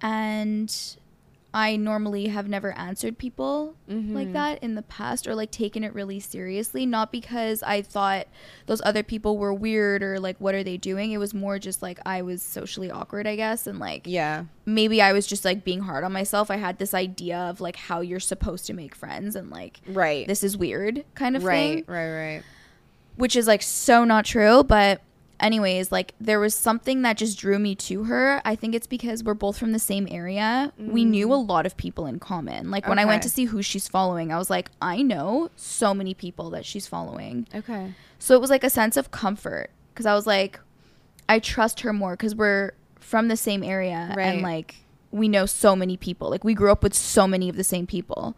and 0.00 0.96
I 1.54 1.76
normally 1.76 2.26
have 2.26 2.46
never 2.46 2.72
answered 2.72 3.16
people 3.16 3.74
like 3.88 3.96
mm-hmm. 3.96 4.32
that 4.34 4.62
in 4.62 4.74
the 4.74 4.82
past 4.82 5.26
or 5.26 5.34
like 5.34 5.50
taken 5.50 5.82
it 5.82 5.94
really 5.94 6.20
seriously. 6.20 6.84
Not 6.84 7.10
because 7.10 7.62
I 7.62 7.80
thought 7.80 8.28
those 8.66 8.82
other 8.84 9.02
people 9.02 9.38
were 9.38 9.54
weird 9.54 10.02
or 10.02 10.20
like, 10.20 10.36
what 10.38 10.54
are 10.54 10.62
they 10.62 10.76
doing? 10.76 11.10
It 11.12 11.16
was 11.16 11.32
more 11.32 11.58
just 11.58 11.80
like 11.80 11.98
I 12.04 12.20
was 12.20 12.42
socially 12.42 12.90
awkward, 12.90 13.26
I 13.26 13.34
guess. 13.36 13.66
And 13.66 13.78
like, 13.78 14.02
yeah 14.04 14.44
maybe 14.66 15.00
I 15.00 15.14
was 15.14 15.26
just 15.26 15.46
like 15.46 15.64
being 15.64 15.80
hard 15.80 16.04
on 16.04 16.12
myself. 16.12 16.50
I 16.50 16.56
had 16.56 16.78
this 16.78 16.92
idea 16.92 17.38
of 17.38 17.62
like 17.62 17.76
how 17.76 18.02
you're 18.02 18.20
supposed 18.20 18.66
to 18.66 18.74
make 18.74 18.94
friends 18.94 19.34
and 19.34 19.48
like, 19.48 19.80
right 19.86 20.26
this 20.26 20.44
is 20.44 20.58
weird 20.58 21.04
kind 21.14 21.34
of 21.34 21.44
right 21.44 21.56
thing. 21.56 21.84
Right, 21.88 22.08
right 22.10 22.34
right 22.34 22.42
which 23.16 23.34
is 23.34 23.46
like 23.46 23.62
so 23.62 24.04
not 24.04 24.24
true. 24.24 24.62
But, 24.62 25.00
anyways, 25.40 25.90
like 25.92 26.14
there 26.20 26.40
was 26.40 26.54
something 26.54 27.02
that 27.02 27.16
just 27.16 27.38
drew 27.38 27.58
me 27.58 27.74
to 27.76 28.04
her. 28.04 28.40
I 28.44 28.54
think 28.56 28.74
it's 28.74 28.86
because 28.86 29.22
we're 29.22 29.34
both 29.34 29.58
from 29.58 29.72
the 29.72 29.78
same 29.78 30.06
area. 30.10 30.72
We 30.78 31.04
knew 31.04 31.32
a 31.32 31.36
lot 31.36 31.66
of 31.66 31.76
people 31.76 32.06
in 32.06 32.18
common. 32.18 32.70
Like 32.70 32.88
when 32.88 32.98
I 32.98 33.04
went 33.04 33.22
to 33.22 33.30
see 33.30 33.44
who 33.46 33.62
she's 33.62 33.88
following, 33.88 34.32
I 34.32 34.38
was 34.38 34.50
like, 34.50 34.70
I 34.82 35.02
know 35.02 35.50
so 35.56 35.94
many 35.94 36.14
people 36.14 36.50
that 36.50 36.64
she's 36.66 36.86
following. 36.86 37.46
Okay. 37.54 37.94
So 38.18 38.34
it 38.34 38.40
was 38.40 38.50
like 38.50 38.64
a 38.64 38.70
sense 38.70 38.96
of 38.96 39.10
comfort 39.10 39.70
because 39.92 40.06
I 40.06 40.14
was 40.14 40.26
like, 40.26 40.58
I 41.28 41.38
trust 41.38 41.80
her 41.80 41.92
more 41.92 42.12
because 42.12 42.34
we're 42.34 42.72
from 43.00 43.28
the 43.28 43.36
same 43.36 43.62
area 43.62 44.12
Right. 44.16 44.24
and 44.26 44.42
like 44.42 44.76
we 45.10 45.28
know 45.28 45.46
so 45.46 45.74
many 45.76 45.96
people. 45.96 46.30
Like 46.30 46.44
we 46.44 46.52
grew 46.54 46.70
up 46.72 46.82
with 46.82 46.94
so 46.94 47.26
many 47.26 47.48
of 47.48 47.56
the 47.56 47.64
same 47.64 47.86
people, 47.86 48.36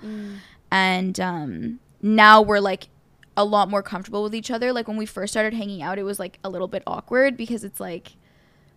and 0.70 1.18
um, 1.20 1.80
now 2.02 2.42
we're 2.42 2.60
like 2.60 2.88
a 3.36 3.44
lot 3.44 3.68
more 3.70 3.82
comfortable 3.82 4.22
with 4.22 4.34
each 4.34 4.50
other. 4.50 4.72
Like 4.72 4.88
when 4.88 4.96
we 4.96 5.06
first 5.06 5.32
started 5.32 5.54
hanging 5.54 5.82
out, 5.82 5.98
it 5.98 6.02
was 6.04 6.18
like 6.18 6.38
a 6.44 6.50
little 6.50 6.68
bit 6.68 6.82
awkward 6.86 7.36
because 7.36 7.64
it's 7.64 7.80
like 7.80 8.12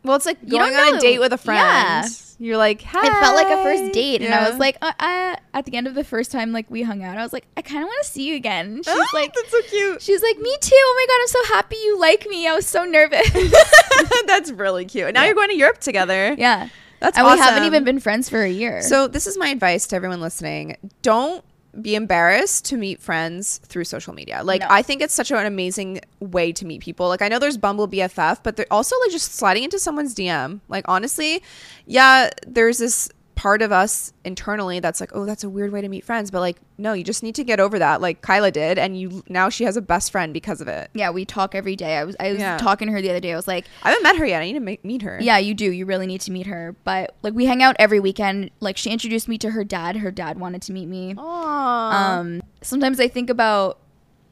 Well, 0.04 0.16
it's 0.16 0.26
like 0.26 0.38
You 0.44 0.50
going 0.52 0.72
don't 0.74 0.86
on 0.88 0.92
know. 0.94 0.98
a 0.98 1.02
date 1.02 1.20
with 1.20 1.34
a 1.34 1.38
friend. 1.38 1.58
Yeah. 1.60 2.08
You're 2.40 2.58
like, 2.58 2.82
Hi. 2.82 3.08
it 3.08 3.12
felt 3.22 3.36
like 3.38 3.48
a 3.48 3.64
first 3.64 3.94
date, 3.94 4.22
and 4.22 4.34
I 4.34 4.50
was 4.50 4.60
like, 4.60 4.78
uh, 4.82 4.92
uh, 5.00 5.36
at 5.54 5.66
the 5.66 5.76
end 5.78 5.88
of 5.88 5.94
the 5.96 6.04
first 6.04 6.30
time 6.32 6.52
like 6.52 6.70
we 6.70 6.82
hung 6.82 7.02
out, 7.04 7.18
I 7.18 7.24
was 7.24 7.32
like, 7.32 7.46
I 7.56 7.62
kind 7.62 7.82
of 7.84 7.88
want 7.88 8.04
to 8.04 8.10
see 8.10 8.24
you 8.28 8.36
again. 8.36 8.78
She's 8.84 8.88
Oh, 8.94 9.06
like. 9.14 9.34
that's 9.34 9.50
so 9.52 9.62
cute. 9.70 10.02
She's 10.02 10.22
like, 10.22 10.38
me 10.40 10.54
too. 10.60 10.72
Oh 10.76 10.96
my 10.98 11.06
god, 11.08 11.22
I'm 11.22 11.28
so 11.48 11.54
happy 11.56 11.76
you 11.78 12.00
like 12.00 12.28
me. 12.28 12.48
I 12.48 12.54
was 12.54 12.68
so 12.68 12.84
nervous. 12.84 13.30
that's 14.28 14.52
really 14.52 14.84
cute. 14.86 15.06
And 15.08 15.14
now 15.16 15.24
you're 15.24 15.36
going 15.36 15.50
to 15.50 15.56
Europe 15.58 15.80
together. 15.80 16.36
yeah, 16.38 16.70
That's 17.00 17.18
and 17.18 17.26
we 17.26 17.38
haven't 17.38 17.64
even 17.66 17.84
been 17.86 18.00
friends 18.00 18.30
for 18.30 18.42
a 18.44 18.50
year. 18.50 18.82
So 18.82 19.08
this 19.08 19.26
is 19.28 19.38
my 19.38 19.50
advice 19.50 19.88
to 19.88 19.96
everyone 19.96 20.20
listening. 20.20 20.76
Don't 21.02 21.46
be 21.82 21.96
embarrassed 21.96 22.66
to 22.66 22.78
meet 22.78 23.02
friends 23.02 23.60
through 23.66 23.84
social 23.86 24.14
media. 24.14 24.44
Like 24.44 24.62
No. 24.62 24.68
I 24.70 24.82
think 24.82 25.02
it's 25.02 25.14
such 25.14 25.32
an 25.32 25.46
amazing 25.46 26.02
way 26.20 26.52
to 26.54 26.66
meet 26.66 26.82
people. 26.82 27.08
Like 27.08 27.22
I 27.22 27.28
know 27.28 27.40
there's 27.40 27.58
Bumble 27.58 27.88
BFF, 27.88 28.40
but 28.44 28.56
they're 28.56 28.68
also 28.72 28.96
like 29.02 29.12
just 29.12 29.34
sliding 29.36 29.64
into 29.64 29.80
someone's 29.80 30.14
DM. 30.14 30.60
Like 30.68 30.86
honestly, 30.88 31.42
yeah, 31.86 32.30
there's 32.46 32.78
this 32.78 33.10
part 33.44 33.62
of 33.62 33.74
us 33.74 34.14
internally 34.24 34.80
that's 34.80 35.02
like, 35.02 35.10
oh, 35.14 35.26
that's 35.26 35.44
a 35.44 35.50
weird 35.50 35.70
way 35.74 35.82
to 35.82 35.90
meet 35.90 36.06
friends. 36.06 36.32
But 36.32 36.40
like, 36.40 36.56
no, 36.78 36.94
you 36.94 37.04
just 37.04 37.24
need 37.24 37.36
to 37.36 37.44
get 37.44 37.60
over 37.60 37.78
that. 37.78 38.00
Like 38.00 38.22
Kyla 38.22 38.52
did, 38.52 38.80
and 38.80 38.98
you 38.98 39.22
now 39.28 39.50
she 39.50 39.66
has 39.66 39.76
a 39.76 39.82
best 39.82 40.14
friend 40.14 40.34
because 40.34 40.62
of 40.62 40.70
it. 40.70 40.90
yeah, 40.94 41.10
we 41.10 41.26
talk 41.26 41.54
every 41.54 41.76
day. 41.76 41.98
I 41.98 42.06
was 42.06 42.16
I 42.22 42.32
was 42.32 42.40
Yeah. 42.40 42.58
talking 42.58 42.88
to 42.88 42.94
her 42.94 43.02
the 43.02 43.10
other 43.10 43.20
day. 43.20 43.34
I 43.34 43.36
was 43.36 43.46
like, 43.46 43.66
I 43.84 43.90
haven't 43.90 44.04
met 44.04 44.16
her 44.16 44.26
yet. 44.26 44.42
I 44.42 44.46
need 44.46 44.54
to 44.54 44.60
ma- 44.62 44.76
meet 44.84 45.02
her. 45.02 45.20
yeah, 45.22 45.40
you 45.40 45.54
do. 45.54 45.70
You 45.70 45.86
really 45.86 46.08
need 46.08 46.22
to 46.22 46.32
meet 46.32 46.48
her. 46.48 46.74
But 46.86 47.16
like 47.22 47.34
we 47.34 47.46
hang 47.46 47.62
out 47.62 47.76
every 47.80 48.00
weekend. 48.00 48.50
Like 48.62 48.78
she 48.78 48.92
introduced 48.92 49.28
me 49.28 49.38
to 49.40 49.52
her 49.52 49.66
dad. 49.66 49.98
Her 49.98 50.10
dad 50.12 50.40
wanted 50.40 50.62
to 50.62 50.72
meet 50.72 50.88
me. 50.88 51.14
Aww. 51.16 51.94
Um, 51.94 52.42
sometimes 52.62 53.00
I 53.02 53.10
think 53.10 53.30
about 53.30 53.78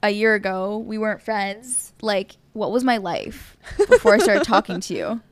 a 0.01 0.09
year 0.11 0.35
ago 0.35 0.77
we 0.77 0.97
weren't 0.97 1.21
friends. 1.21 1.91
Like 2.01 2.37
what 2.53 2.71
was 2.71 2.85
my 2.85 2.95
life 2.95 3.57
before 3.89 4.13
I 4.13 4.19
started 4.19 4.45
talking 4.45 4.79
to 4.79 4.93
you? 4.93 5.21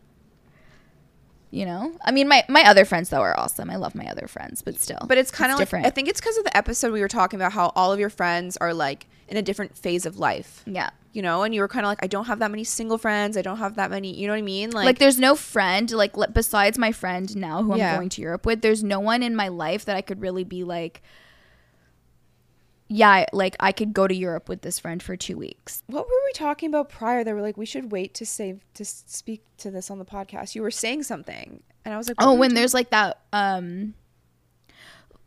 You 1.51 1.65
know, 1.65 1.93
I 2.05 2.11
mean, 2.11 2.27
my 2.27 2.43
my 2.47 2.61
other 2.63 2.85
friends 2.85 3.09
though 3.09 3.21
are 3.21 3.37
awesome. 3.39 3.69
I 3.71 3.75
love 3.77 3.95
my 3.95 4.05
other 4.05 4.27
friends, 4.27 4.61
but 4.61 4.79
still, 4.79 4.99
But 5.07 5.17
it's 5.17 5.31
kind 5.31 5.51
of 5.51 5.57
like 5.57 5.63
different. 5.67 5.85
I 5.87 5.89
think 5.89 6.07
it's 6.07 6.19
because 6.21 6.37
of 6.37 6.43
the 6.43 6.55
episode 6.55 6.93
we 6.93 7.01
were 7.01 7.07
talking 7.07 7.39
about 7.39 7.53
how 7.53 7.71
all 7.75 7.91
of 7.91 7.99
your 7.99 8.11
friends 8.11 8.55
are 8.57 8.73
like 8.73 9.07
in 9.27 9.35
a 9.37 9.41
different 9.41 9.75
phase 9.77 10.05
of 10.05 10.19
life. 10.19 10.63
yeah. 10.67 10.91
You 11.11 11.23
know, 11.23 11.41
and 11.41 11.55
you 11.55 11.61
were 11.61 11.67
kind 11.67 11.87
of 11.87 11.89
like, 11.89 12.03
I 12.03 12.07
don't 12.07 12.25
have 12.25 12.37
that 12.37 12.51
many 12.51 12.63
single 12.63 12.99
friends. 12.99 13.35
I 13.35 13.41
don't 13.41 13.57
have 13.57 13.75
that 13.77 13.89
many. 13.89 14.13
You 14.13 14.27
know 14.27 14.33
what 14.33 14.37
I 14.37 14.41
mean? 14.43 14.69
like, 14.69 14.85
like 14.85 14.99
there's 14.99 15.17
no 15.17 15.35
friend 15.35 15.89
like 15.89 16.13
besides 16.33 16.77
my 16.77 16.91
friend 16.91 17.35
now 17.35 17.63
who 17.63 17.75
Yeah. 17.75 17.93
I'm 17.93 17.97
going 17.97 18.09
to 18.09 18.21
Europe 18.21 18.45
with. 18.45 18.61
There's 18.61 18.83
no 18.83 18.99
one 18.99 19.23
in 19.23 19.35
my 19.35 19.47
life 19.47 19.85
that 19.85 19.95
I 19.95 20.01
could 20.01 20.21
really 20.21 20.43
be 20.43 20.63
like, 20.63 21.01
yeah, 22.91 23.27
like 23.31 23.55
I 23.59 23.71
could 23.71 23.93
go 23.93 24.07
to 24.07 24.15
Europe 24.15 24.49
with 24.49 24.61
this 24.61 24.79
friend 24.79 25.01
for 25.01 25.15
two 25.15 25.37
weeks. 25.37 25.83
what 25.87 26.05
were 26.07 26.21
we 26.25 26.33
talking 26.33 26.69
about 26.69 26.89
prior? 26.89 27.23
They 27.23 27.33
were 27.33 27.41
like, 27.41 27.55
we 27.55 27.67
should 27.67 27.91
wait 27.91 28.15
to 28.15 28.25
save 28.25 28.61
to 28.73 28.83
speak 28.83 29.43
to 29.57 29.69
this 29.69 29.91
on 29.91 29.99
the 29.99 30.05
podcast. 30.05 30.55
You 30.55 30.63
were 30.63 30.71
saying 30.71 31.03
something, 31.03 31.61
and 31.85 31.93
I 31.93 31.97
was 31.97 32.07
like, 32.07 32.17
Oh, 32.19 32.33
when 32.33 32.55
there's 32.55 32.73
like 32.73 32.89
that, 32.89 33.19
um, 33.31 33.93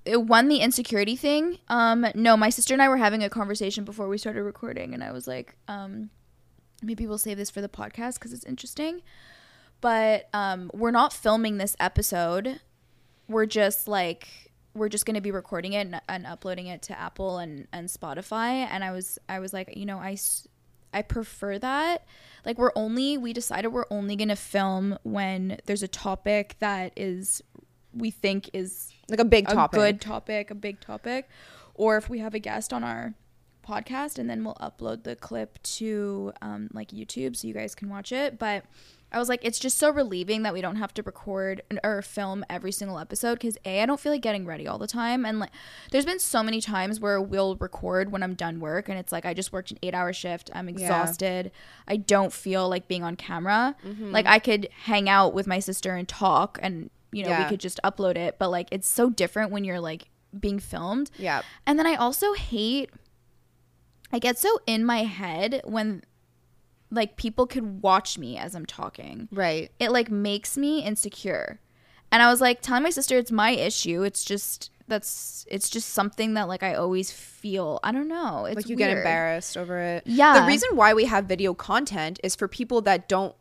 it 0.04 0.20
won 0.20 0.48
the 0.48 0.58
insecurity 0.58 1.14
thing. 1.14 1.58
Um, 1.68 2.04
no, 2.16 2.36
my 2.36 2.50
sister 2.50 2.74
and 2.74 2.82
I 2.82 2.88
were 2.88 2.96
having 2.96 3.22
a 3.22 3.30
conversation 3.30 3.84
before 3.84 4.08
we 4.08 4.18
started 4.18 4.42
recording, 4.42 4.92
and 4.92 5.04
I 5.04 5.12
was 5.12 5.28
like, 5.28 5.54
um, 5.68 6.10
maybe 6.82 7.06
we'll 7.06 7.16
save 7.18 7.36
this 7.36 7.50
for 7.50 7.60
the 7.60 7.68
podcast 7.68 8.14
because 8.14 8.32
it's 8.32 8.44
interesting. 8.44 9.02
But 9.80 10.28
um, 10.32 10.70
we're 10.74 10.90
not 10.90 11.12
filming 11.12 11.58
this 11.58 11.76
episode. 11.78 12.60
We're 13.28 13.46
just 13.46 13.86
like 13.86 14.51
we're 14.74 14.88
just 14.88 15.04
going 15.04 15.14
to 15.14 15.20
be 15.20 15.30
recording 15.30 15.74
it 15.74 15.86
and, 15.86 16.00
and 16.08 16.26
uploading 16.26 16.66
it 16.66 16.82
to 16.82 16.98
Apple 16.98 17.38
and 17.38 17.66
and 17.72 17.88
Spotify. 17.88 18.66
And 18.70 18.82
I 18.82 18.92
was 18.92 19.18
I 19.28 19.38
was 19.38 19.52
like, 19.52 19.76
you 19.76 19.86
know, 19.86 19.98
I, 19.98 20.16
I 20.92 21.02
prefer 21.02 21.58
that. 21.58 22.06
Like 22.44 22.58
we're 22.58 22.72
only 22.74 23.18
we 23.18 23.32
decided 23.32 23.68
we're 23.68 23.86
only 23.90 24.16
going 24.16 24.28
to 24.28 24.36
film 24.36 24.98
when 25.02 25.58
there's 25.66 25.82
a 25.82 25.88
topic 25.88 26.56
that 26.60 26.92
is 26.96 27.42
we 27.92 28.10
think 28.10 28.50
is 28.52 28.92
like 29.08 29.20
a 29.20 29.24
big 29.24 29.48
a 29.48 29.54
topic. 29.54 29.78
good 29.78 30.00
topic, 30.00 30.50
a 30.50 30.54
big 30.54 30.80
topic, 30.80 31.28
or 31.74 31.96
if 31.96 32.08
we 32.08 32.18
have 32.20 32.34
a 32.34 32.38
guest 32.38 32.72
on 32.72 32.82
our 32.82 33.14
podcast, 33.66 34.18
and 34.18 34.28
then 34.28 34.44
we'll 34.44 34.56
upload 34.56 35.04
the 35.04 35.14
clip 35.16 35.62
to 35.62 36.32
um, 36.42 36.68
like 36.72 36.88
YouTube 36.88 37.36
so 37.36 37.46
you 37.46 37.54
guys 37.54 37.74
can 37.74 37.88
watch 37.88 38.12
it. 38.12 38.38
But 38.38 38.64
I 39.12 39.18
was 39.18 39.28
like, 39.28 39.44
it's 39.44 39.58
just 39.58 39.78
so 39.78 39.90
relieving 39.90 40.42
that 40.42 40.52
we 40.54 40.60
don't 40.60 40.76
have 40.76 40.94
to 40.94 41.02
record 41.02 41.60
or 41.84 42.00
film 42.02 42.44
every 42.48 42.72
single 42.72 42.98
episode 42.98 43.34
because 43.34 43.58
a 43.64 43.82
I 43.82 43.86
don't 43.86 44.00
feel 44.00 44.12
like 44.12 44.22
getting 44.22 44.46
ready 44.46 44.66
all 44.66 44.78
the 44.78 44.86
time, 44.86 45.24
and 45.26 45.38
like 45.38 45.50
there's 45.90 46.06
been 46.06 46.18
so 46.18 46.42
many 46.42 46.60
times 46.60 46.98
where 46.98 47.20
we'll 47.20 47.56
record 47.56 48.10
when 48.10 48.22
I'm 48.22 48.34
done 48.34 48.58
work, 48.58 48.88
and 48.88 48.98
it's 48.98 49.12
like 49.12 49.26
I 49.26 49.34
just 49.34 49.52
worked 49.52 49.70
an 49.70 49.78
eight 49.82 49.94
hour 49.94 50.12
shift, 50.12 50.50
I'm 50.54 50.68
exhausted, 50.68 51.52
I 51.86 51.96
don't 51.96 52.32
feel 52.32 52.68
like 52.68 52.88
being 52.88 53.04
on 53.04 53.16
camera. 53.16 53.76
Mm-hmm. 53.86 54.10
Like 54.12 54.26
I 54.26 54.38
could 54.38 54.68
hang 54.84 55.08
out 55.08 55.34
with 55.34 55.46
my 55.46 55.58
sister 55.60 55.94
and 55.94 56.08
talk 56.08 56.58
and. 56.62 56.90
You 57.14 57.24
know, 57.24 57.28
Yeah. 57.28 57.42
we 57.42 57.48
could 57.50 57.60
just 57.60 57.78
upload 57.84 58.16
it, 58.16 58.36
but 58.38 58.48
like 58.48 58.68
it's 58.70 58.88
so 58.88 59.10
different 59.10 59.50
when 59.50 59.64
you're 59.64 59.80
like 59.80 60.08
being 60.40 60.58
filmed. 60.58 61.10
Yeah. 61.18 61.42
And 61.66 61.78
then 61.78 61.86
I 61.86 61.94
also 61.94 62.32
hate 62.32 62.88
I 64.10 64.18
get 64.18 64.38
so 64.38 64.60
in 64.66 64.82
my 64.82 65.04
head 65.04 65.60
when 65.64 66.04
like 66.92 67.16
people 67.16 67.46
could 67.46 67.82
watch 67.82 68.18
me 68.18 68.36
as 68.36 68.54
I'm 68.54 68.66
talking. 68.66 69.28
Right. 69.32 69.72
It 69.80 69.90
like 69.90 70.10
makes 70.10 70.56
me 70.56 70.84
insecure. 70.84 71.58
And 72.12 72.22
I 72.22 72.30
was 72.30 72.40
like 72.40 72.60
telling 72.60 72.82
my 72.82 72.90
sister 72.90 73.16
it's 73.16 73.32
my 73.32 73.50
issue. 73.50 74.02
It's 74.02 74.24
just 74.24 74.70
that's 74.86 75.46
it's 75.50 75.70
just 75.70 75.88
something 75.88 76.34
that 76.34 76.48
like 76.48 76.62
I 76.62 76.74
always 76.74 77.10
feel. 77.10 77.80
I 77.82 77.92
don't 77.92 78.08
know. 78.08 78.44
It's 78.44 78.56
like 78.56 78.68
you 78.68 78.76
get 78.76 78.96
embarrassed 78.96 79.56
over 79.56 79.78
it. 79.78 80.02
Yeah. 80.06 80.40
The 80.40 80.46
reason 80.46 80.76
why 80.76 80.92
we 80.92 81.06
have 81.06 81.24
video 81.24 81.54
content 81.54 82.20
is 82.22 82.36
for 82.36 82.46
people 82.46 82.82
that 82.82 83.08
don't 83.08 83.34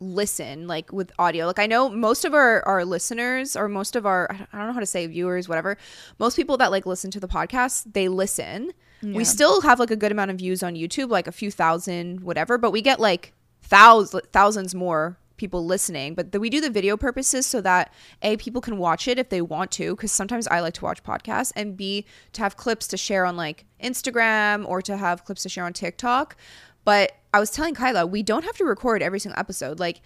listen 0.00 0.66
like 0.66 0.92
with 0.92 1.12
audio. 1.18 1.46
Like 1.46 1.60
I 1.60 1.66
know 1.66 1.88
most 1.88 2.24
of 2.24 2.34
our 2.34 2.66
our 2.66 2.84
listeners 2.84 3.54
or 3.54 3.68
most 3.68 3.94
of 3.94 4.04
our 4.04 4.28
I 4.52 4.58
don't 4.58 4.66
know 4.66 4.72
how 4.72 4.80
to 4.80 4.86
say 4.86 5.06
viewers 5.06 5.48
whatever. 5.48 5.76
Most 6.18 6.34
people 6.34 6.56
that 6.56 6.72
like 6.72 6.86
listen 6.86 7.12
to 7.12 7.20
the 7.20 7.28
podcast, 7.28 7.92
they 7.92 8.08
listen. 8.08 8.72
We 9.02 9.24
still 9.24 9.60
have 9.62 9.80
like 9.80 9.90
a 9.90 9.96
good 9.96 10.12
amount 10.12 10.30
of 10.30 10.38
views 10.38 10.62
on 10.62 10.74
YouTube, 10.74 11.10
like 11.10 11.26
a 11.26 11.32
few 11.32 11.50
thousand 11.50 12.20
whatever, 12.20 12.58
but 12.58 12.70
we 12.70 12.82
get 12.82 13.00
like 13.00 13.32
thousands 13.62 14.22
thousands 14.32 14.74
more 14.74 15.18
people 15.36 15.64
listening. 15.64 16.14
But 16.14 16.32
the, 16.32 16.40
we 16.40 16.50
do 16.50 16.60
the 16.60 16.68
video 16.68 16.96
purposes 16.98 17.46
so 17.46 17.62
that 17.62 17.92
a 18.20 18.36
people 18.36 18.60
can 18.60 18.76
watch 18.76 19.08
it 19.08 19.18
if 19.18 19.30
they 19.30 19.40
want 19.40 19.70
to 19.72 19.96
because 19.96 20.12
sometimes 20.12 20.46
i 20.48 20.60
like 20.60 20.74
to 20.74 20.84
watch 20.84 21.02
podcasts 21.02 21.50
and 21.56 21.76
b 21.76 22.04
to 22.34 22.42
have 22.42 22.58
clips 22.58 22.86
to 22.88 22.96
share 22.98 23.24
on 23.24 23.36
like 23.36 23.64
instagram 23.82 24.68
or 24.68 24.82
to 24.82 24.98
have 24.98 25.24
clips 25.24 25.42
to 25.44 25.48
share 25.48 25.64
on 25.64 25.72
tiktok. 25.72 26.36
But 26.84 27.12
i 27.32 27.40
was 27.40 27.50
telling 27.50 27.74
kyla 27.74 28.06
we 28.06 28.22
don't 28.22 28.44
have 28.44 28.56
to 28.58 28.64
record 28.64 29.02
every 29.02 29.18
single 29.18 29.40
episode. 29.40 29.80
Like 29.80 30.02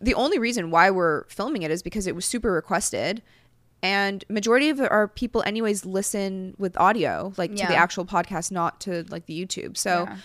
the 0.00 0.14
only 0.14 0.38
reason 0.38 0.70
why 0.70 0.90
we're 0.90 1.24
filming 1.28 1.62
it 1.62 1.70
is 1.70 1.82
because 1.82 2.06
it 2.06 2.14
was 2.14 2.24
super 2.24 2.50
requested 2.50 3.22
and 3.86 4.24
majority 4.28 4.68
of 4.70 4.80
our 4.80 5.06
people 5.08 5.42
anyways 5.46 5.84
listen 5.98 6.54
with 6.58 6.76
audio 6.78 7.32
like 7.36 7.50
to 7.60 7.66
the 7.66 7.76
actual 7.86 8.04
podcast 8.04 8.50
not 8.50 8.72
to 8.80 9.04
like 9.14 9.26
the 9.26 9.36
youtube 9.40 9.76
so 9.76 9.92
Yeah. 10.08 10.16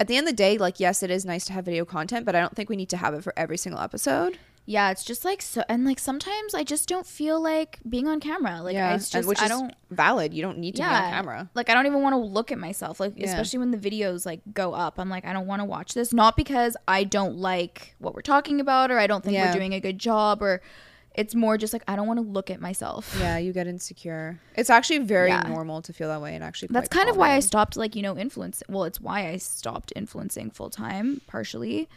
at 0.00 0.06
the 0.08 0.16
end 0.16 0.26
of 0.26 0.32
the 0.32 0.36
day 0.36 0.58
like 0.58 0.78
yes 0.80 1.02
it 1.02 1.10
is 1.10 1.24
nice 1.24 1.44
to 1.46 1.52
have 1.54 1.64
video 1.64 1.84
content 1.84 2.26
but 2.26 2.34
i 2.36 2.40
don't 2.40 2.54
think 2.56 2.68
we 2.68 2.76
need 2.76 2.90
to 2.90 2.96
have 3.04 3.14
it 3.14 3.22
for 3.22 3.32
every 3.36 3.56
single 3.64 3.80
episode 3.80 4.38
Yeah, 4.68 4.90
it's 4.92 5.04
just 5.04 5.24
like 5.24 5.40
so 5.42 5.60
and 5.72 5.84
like 5.90 6.00
sometimes 6.00 6.50
I 6.60 6.64
just 6.64 6.88
don't 6.92 7.06
feel 7.06 7.38
like 7.40 7.78
being 7.88 8.08
on 8.12 8.18
camera. 8.18 8.54
Like 8.66 8.74
I 8.76 8.94
it's 8.96 9.14
and 9.14 9.24
which 9.30 9.38
I 9.40 9.44
is 9.44 9.50
don't 9.54 9.72
valid 10.02 10.34
you 10.34 10.42
don't 10.46 10.58
need 10.58 10.74
to 10.78 10.82
be 10.82 10.88
on 10.88 11.10
camera 11.16 11.40
Like 11.54 11.70
I 11.70 11.74
don't 11.74 11.86
even 11.90 12.02
want 12.02 12.14
to 12.14 12.22
look 12.38 12.50
at 12.50 12.58
myself. 12.58 12.98
Like 12.98 13.12
Yeah. 13.14 13.28
especially 13.30 13.60
when 13.62 13.70
the 13.70 13.78
videos 13.88 14.26
like 14.30 14.40
go 14.62 14.74
up. 14.74 14.98
I'm 14.98 15.08
like 15.16 15.24
I 15.24 15.32
don't 15.36 15.46
want 15.52 15.60
to 15.62 15.68
watch 15.76 15.94
this. 15.94 16.08
Not 16.12 16.34
because 16.42 16.76
I 16.98 17.04
don't 17.04 17.36
like 17.50 17.94
what 18.00 18.12
we're 18.16 18.22
talking 18.34 18.58
about 18.60 18.90
or 18.90 18.98
I 18.98 19.06
don't 19.06 19.22
think 19.22 19.34
Yeah. 19.34 19.46
we're 19.46 19.58
doing 19.60 19.72
a 19.72 19.78
good 19.88 20.00
job 20.00 20.42
or 20.42 20.60
it's 21.16 21.34
more 21.34 21.56
just 21.58 21.72
like 21.72 21.82
I 21.88 21.96
don't 21.96 22.06
want 22.06 22.18
to 22.18 22.26
look 22.26 22.50
at 22.50 22.60
myself. 22.60 23.14
yeah 23.18 23.38
you 23.38 23.52
get 23.52 23.66
insecure 23.66 24.38
it's 24.54 24.70
actually 24.70 24.98
very 24.98 25.28
Yeah. 25.30 25.40
normal 25.48 25.82
to 25.82 25.92
feel 25.92 26.08
that 26.08 26.20
way 26.20 26.34
and 26.34 26.44
actually 26.44 26.68
That's 26.70 26.88
kind 26.88 27.08
of 27.08 27.16
why 27.16 27.30
I 27.32 27.40
stopped 27.40 27.76
like, 27.76 27.96
you 27.96 28.02
know, 28.02 28.16
influence 28.16 28.62
well, 28.68 28.84
it's 28.84 29.00
why 29.00 29.28
I 29.28 29.36
stopped 29.38 29.92
influencing 29.96 30.50
full 30.50 30.70
time 30.70 31.20
partially. 31.26 31.88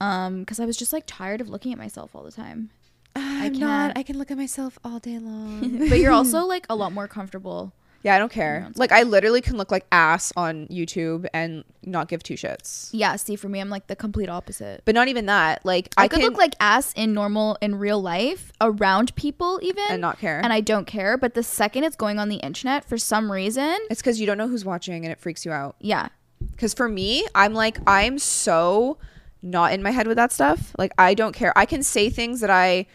Um 0.00 0.44
cuz 0.44 0.58
I 0.60 0.64
was 0.64 0.76
just 0.76 0.92
like 0.92 1.04
tired 1.06 1.40
of 1.40 1.48
looking 1.48 1.72
at 1.72 1.78
myself 1.78 2.14
all 2.14 2.22
the 2.22 2.32
time. 2.32 2.70
i'm 3.16 3.52
can't- 3.52 3.58
not 3.60 3.98
i 3.98 4.02
can 4.02 4.16
look 4.16 4.30
at 4.30 4.38
myself 4.38 4.78
all 4.84 4.98
day 4.98 5.18
long 5.18 5.60
but 5.90 5.98
you're 5.98 6.12
also 6.12 6.44
like 6.54 6.64
a 6.70 6.74
lot 6.74 6.92
more 6.92 7.06
comfortable 7.06 7.72
Yeah, 8.02 8.16
I 8.16 8.18
don't 8.18 8.32
care. 8.32 8.66
it's 8.68 8.78
like 8.78 8.92
I 8.92 9.04
literally 9.04 9.40
can 9.40 9.56
look 9.56 9.70
like 9.70 9.86
ass 9.92 10.32
on 10.36 10.66
YouTube 10.66 11.26
and 11.32 11.64
not 11.84 12.08
give 12.08 12.22
two 12.22 12.34
shits. 12.34 12.90
Yeah, 12.92 13.16
see, 13.16 13.36
for 13.36 13.48
me, 13.48 13.60
I'm 13.60 13.70
like 13.70 13.86
the 13.86 13.96
complete 13.96 14.28
opposite. 14.28 14.82
But 14.84 14.94
not 14.94 15.08
even 15.08 15.26
that. 15.26 15.64
Like 15.64 15.92
I, 15.96 16.04
I, 16.04 16.08
could 16.08 16.20
can 16.20 16.28
look 16.30 16.38
like 16.38 16.54
ass 16.60 16.92
in 16.94 17.12
normal 17.12 17.56
in 17.60 17.76
real 17.76 18.02
life 18.02 18.52
around 18.60 19.14
people 19.14 19.60
even 19.62 19.84
and 19.88 20.00
not 20.00 20.18
care. 20.18 20.40
and 20.42 20.52
I 20.52 20.60
don't 20.60 20.86
care. 20.86 21.16
But 21.16 21.34
the 21.34 21.42
second 21.42 21.84
it's 21.84 21.96
going 21.96 22.18
on 22.18 22.28
the 22.28 22.36
internet 22.36 22.84
for 22.84 22.98
some 22.98 23.30
reason, 23.30 23.76
it's 23.90 24.00
because 24.00 24.20
you 24.20 24.26
don't 24.26 24.38
know 24.38 24.48
who's 24.48 24.64
watching 24.64 25.04
and 25.04 25.12
it 25.12 25.20
freaks 25.20 25.44
you 25.44 25.52
out. 25.52 25.76
yeah, 25.80 26.08
Because 26.50 26.74
for 26.74 26.88
me, 26.88 27.26
I'm 27.34 27.54
like 27.54 27.78
I'm 27.86 28.18
so 28.18 28.98
not 29.42 29.72
in 29.72 29.82
my 29.82 29.90
head 29.90 30.06
with 30.06 30.16
that 30.16 30.32
stuff. 30.32 30.74
Like 30.78 30.92
I 30.98 31.14
don't 31.14 31.34
care. 31.34 31.52
I 31.56 31.66
can 31.66 31.82
say 31.82 32.10
things 32.10 32.40
that 32.40 32.50
I 32.50 32.86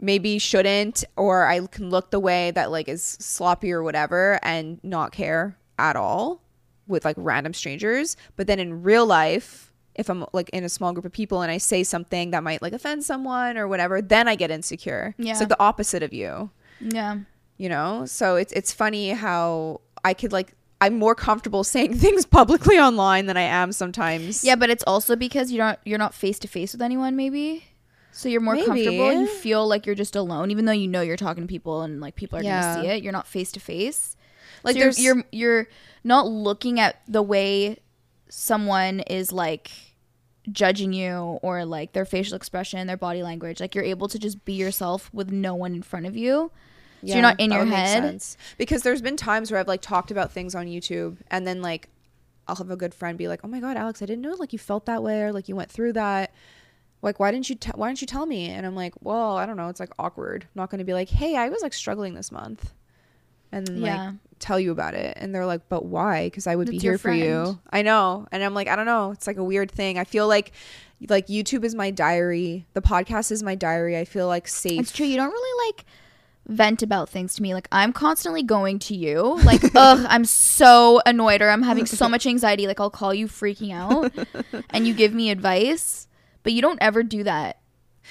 maybe 0.00 0.38
shouldn't, 0.38 1.04
or 1.16 1.46
I 1.46 1.66
can 1.66 1.90
look 1.90 2.10
the 2.10 2.20
way 2.20 2.50
that 2.52 2.70
like 2.70 2.88
is 2.88 3.02
sloppy 3.02 3.72
or 3.72 3.82
whatever, 3.82 4.38
and 4.42 4.78
not 4.82 5.12
care 5.12 5.56
at 5.78 5.96
all 5.96 6.42
with 6.86 7.04
like 7.04 7.16
random 7.18 7.52
strangers. 7.52 8.16
But 8.36 8.46
then 8.46 8.58
in 8.58 8.82
real 8.82 9.06
life. 9.06 9.62
If 9.94 10.10
I'm 10.10 10.26
like 10.34 10.50
in 10.50 10.62
a 10.62 10.68
small 10.68 10.92
group 10.92 11.06
of 11.06 11.12
people 11.12 11.40
and 11.40 11.50
I 11.50 11.56
say 11.56 11.82
something 11.82 12.32
that 12.32 12.42
might 12.42 12.60
like 12.60 12.74
offend 12.74 13.02
someone 13.02 13.56
or 13.56 13.66
whatever, 13.66 14.02
then 14.02 14.28
I 14.28 14.34
get 14.34 14.50
insecure. 14.50 15.14
Yeah. 15.16 15.30
It's 15.30 15.40
like 15.40 15.48
the 15.48 15.58
opposite 15.58 16.02
of 16.02 16.12
you. 16.12 16.50
yeah. 16.80 17.20
you 17.56 17.70
know 17.70 18.04
so 18.04 18.36
it's 18.36 18.52
it's 18.52 18.70
funny 18.74 19.08
how 19.12 19.80
i 20.04 20.12
could 20.12 20.30
like 20.30 20.52
i'm 20.82 20.98
more 20.98 21.14
comfortable 21.14 21.64
saying 21.64 21.94
things 22.04 22.26
publicly 22.26 22.76
online 22.78 23.24
than 23.24 23.38
i 23.38 23.46
am 23.60 23.72
sometimes 23.72 24.44
Yeah, 24.44 24.56
but 24.56 24.68
it's 24.68 24.84
also 24.86 25.16
because 25.16 25.50
you're 25.50 25.64
not 25.64 25.80
you're 25.86 25.96
not 25.98 26.12
face 26.12 26.38
to 26.40 26.48
face 26.48 26.72
with 26.74 26.82
anyone, 26.82 27.16
maybe. 27.16 27.64
So 28.16 28.28
you're 28.28 28.40
more 28.40 28.54
Maybe. 28.54 28.66
comfortable. 28.66 29.12
You 29.12 29.26
feel 29.26 29.66
like 29.68 29.84
you're 29.84 29.94
just 29.94 30.16
alone, 30.16 30.50
even 30.50 30.64
though 30.64 30.72
you 30.72 30.88
know 30.88 31.02
you're 31.02 31.16
talking 31.18 31.42
to 31.44 31.48
people 31.48 31.82
and 31.82 32.00
like 32.00 32.16
people 32.16 32.38
are 32.38 32.42
Yeah. 32.42 32.62
gonna 32.76 32.82
see 32.82 32.88
it. 32.88 33.02
You're 33.02 33.12
not 33.12 33.26
face 33.26 33.52
to 33.52 33.60
face. 33.60 34.16
Like, 34.64 34.72
So 34.74 34.78
you're, 34.78 34.84
there's- 34.86 34.98
you're 35.00 35.24
you're 35.32 35.68
not 36.02 36.26
looking 36.26 36.80
at 36.80 37.02
the 37.06 37.22
way 37.22 37.78
someone 38.28 39.00
is 39.00 39.32
like 39.32 39.70
judging 40.50 40.92
you 40.92 41.12
or 41.42 41.64
like 41.64 41.92
their 41.92 42.04
facial 42.04 42.36
expression, 42.36 42.86
their 42.86 42.96
body 42.96 43.22
language. 43.22 43.60
Like 43.60 43.74
you're 43.74 43.84
able 43.84 44.08
to 44.08 44.18
just 44.18 44.44
be 44.44 44.52
yourself 44.54 45.10
with 45.12 45.30
no 45.30 45.54
one 45.54 45.74
in 45.74 45.82
front 45.82 46.06
of 46.06 46.16
you. 46.16 46.50
So 47.02 47.12
you're 47.12 47.22
not 47.22 47.38
in 47.38 47.52
your 47.52 47.66
head. 47.66 48.20
because 48.58 48.82
there's 48.82 49.02
been 49.02 49.16
times 49.16 49.50
where 49.50 49.60
i've 49.60 49.68
like 49.68 49.82
talked 49.82 50.10
about 50.10 50.32
things 50.32 50.54
on 50.56 50.66
youtube 50.66 51.18
and 51.30 51.46
then 51.46 51.60
like 51.62 51.88
i'll 52.48 52.56
have 52.56 52.70
a 52.70 52.76
good 52.76 52.94
friend 52.94 53.16
be 53.18 53.28
like 53.28 53.40
oh 53.44 53.48
my 53.48 53.60
god 53.60 53.76
alex 53.76 54.00
i 54.02 54.06
didn't 54.06 54.22
know 54.22 54.34
like 54.38 54.52
you 54.52 54.58
felt 54.58 54.86
that 54.86 55.02
way 55.04 55.22
or 55.22 55.30
like 55.32 55.46
you 55.48 55.54
went 55.54 55.70
through 55.70 55.92
that 55.92 56.32
like 57.02 57.20
why 57.20 57.30
didn't 57.30 57.48
you 57.48 57.54
t- 57.56 57.70
why 57.74 57.88
didn't 57.88 58.00
you 58.00 58.06
tell 58.06 58.26
me? 58.26 58.48
And 58.50 58.66
i'm 58.66 58.74
like 58.76 58.94
well 59.00 59.36
i 59.36 59.46
don't 59.46 59.56
know. 59.56 59.68
It's 59.68 59.80
like 59.80 59.92
awkward. 59.98 60.44
I'm 60.44 60.50
not 60.60 60.70
going 60.70 60.78
to 60.78 60.84
be 60.84 60.92
like 60.94 61.08
hey 61.08 61.36
i 61.36 61.48
was 61.48 61.62
like 61.62 61.72
struggling 61.74 62.14
this 62.14 62.30
month 62.32 62.72
and 63.52 63.66
then, 63.66 63.76
Yeah. 63.82 64.04
like 64.06 64.14
tell 64.38 64.58
you 64.60 64.70
about 64.72 64.94
it. 64.94 65.16
And 65.20 65.34
they're 65.34 65.46
like 65.46 65.68
but 65.68 65.84
why? 65.86 66.26
Because 66.26 66.46
i 66.46 66.54
would 66.56 66.68
be 66.68 66.76
It's 66.76 66.84
your 66.84 66.92
here 66.94 66.98
for 66.98 67.12
you. 67.12 67.58
i 67.70 67.82
know. 67.82 68.26
And 68.32 68.42
i'm 68.42 68.54
like 68.54 68.68
i 68.68 68.76
don't 68.76 68.86
know. 68.86 69.10
It's 69.12 69.26
like 69.26 69.36
a 69.38 69.44
weird 69.44 69.70
thing. 69.70 69.98
I 69.98 70.04
feel 70.04 70.26
like 70.28 70.52
like 71.08 71.26
youtube 71.26 71.62
is 71.64 71.74
my 71.74 71.90
diary. 71.90 72.66
The 72.72 72.82
podcast 72.82 73.30
is 73.30 73.42
my 73.42 73.54
diary. 73.54 73.96
I 73.98 74.04
feel 74.04 74.26
like 74.28 74.48
safe. 74.48 74.80
It's 74.80 74.92
true. 74.92 75.06
You 75.06 75.16
don't 75.16 75.30
really 75.30 75.68
like 75.68 75.84
vent 76.48 76.80
about 76.82 77.08
things 77.08 77.34
to 77.34 77.42
me. 77.42 77.52
Like 77.54 77.68
I'm 77.72 77.92
constantly 77.92 78.42
going 78.42 78.78
to 78.80 78.94
you. 78.96 79.38
Like, 79.44 79.62
ugh, 79.74 80.06
I'm 80.08 80.24
so 80.24 81.00
annoyed 81.04 81.42
or 81.42 81.50
I'm 81.50 81.62
having 81.62 81.86
so 81.86 82.08
much 82.14 82.26
anxiety. 82.26 82.66
Like 82.66 82.80
I'll 82.80 82.88
call 82.90 83.12
you 83.12 83.26
freaking 83.26 83.72
out 83.74 84.12
and 84.70 84.86
you 84.86 84.94
give 84.94 85.12
me 85.12 85.30
advice, 85.30 86.06
but 86.46 86.52
you 86.52 86.62
don't 86.62 86.78
ever 86.80 87.02
do 87.02 87.24
that. 87.24 87.58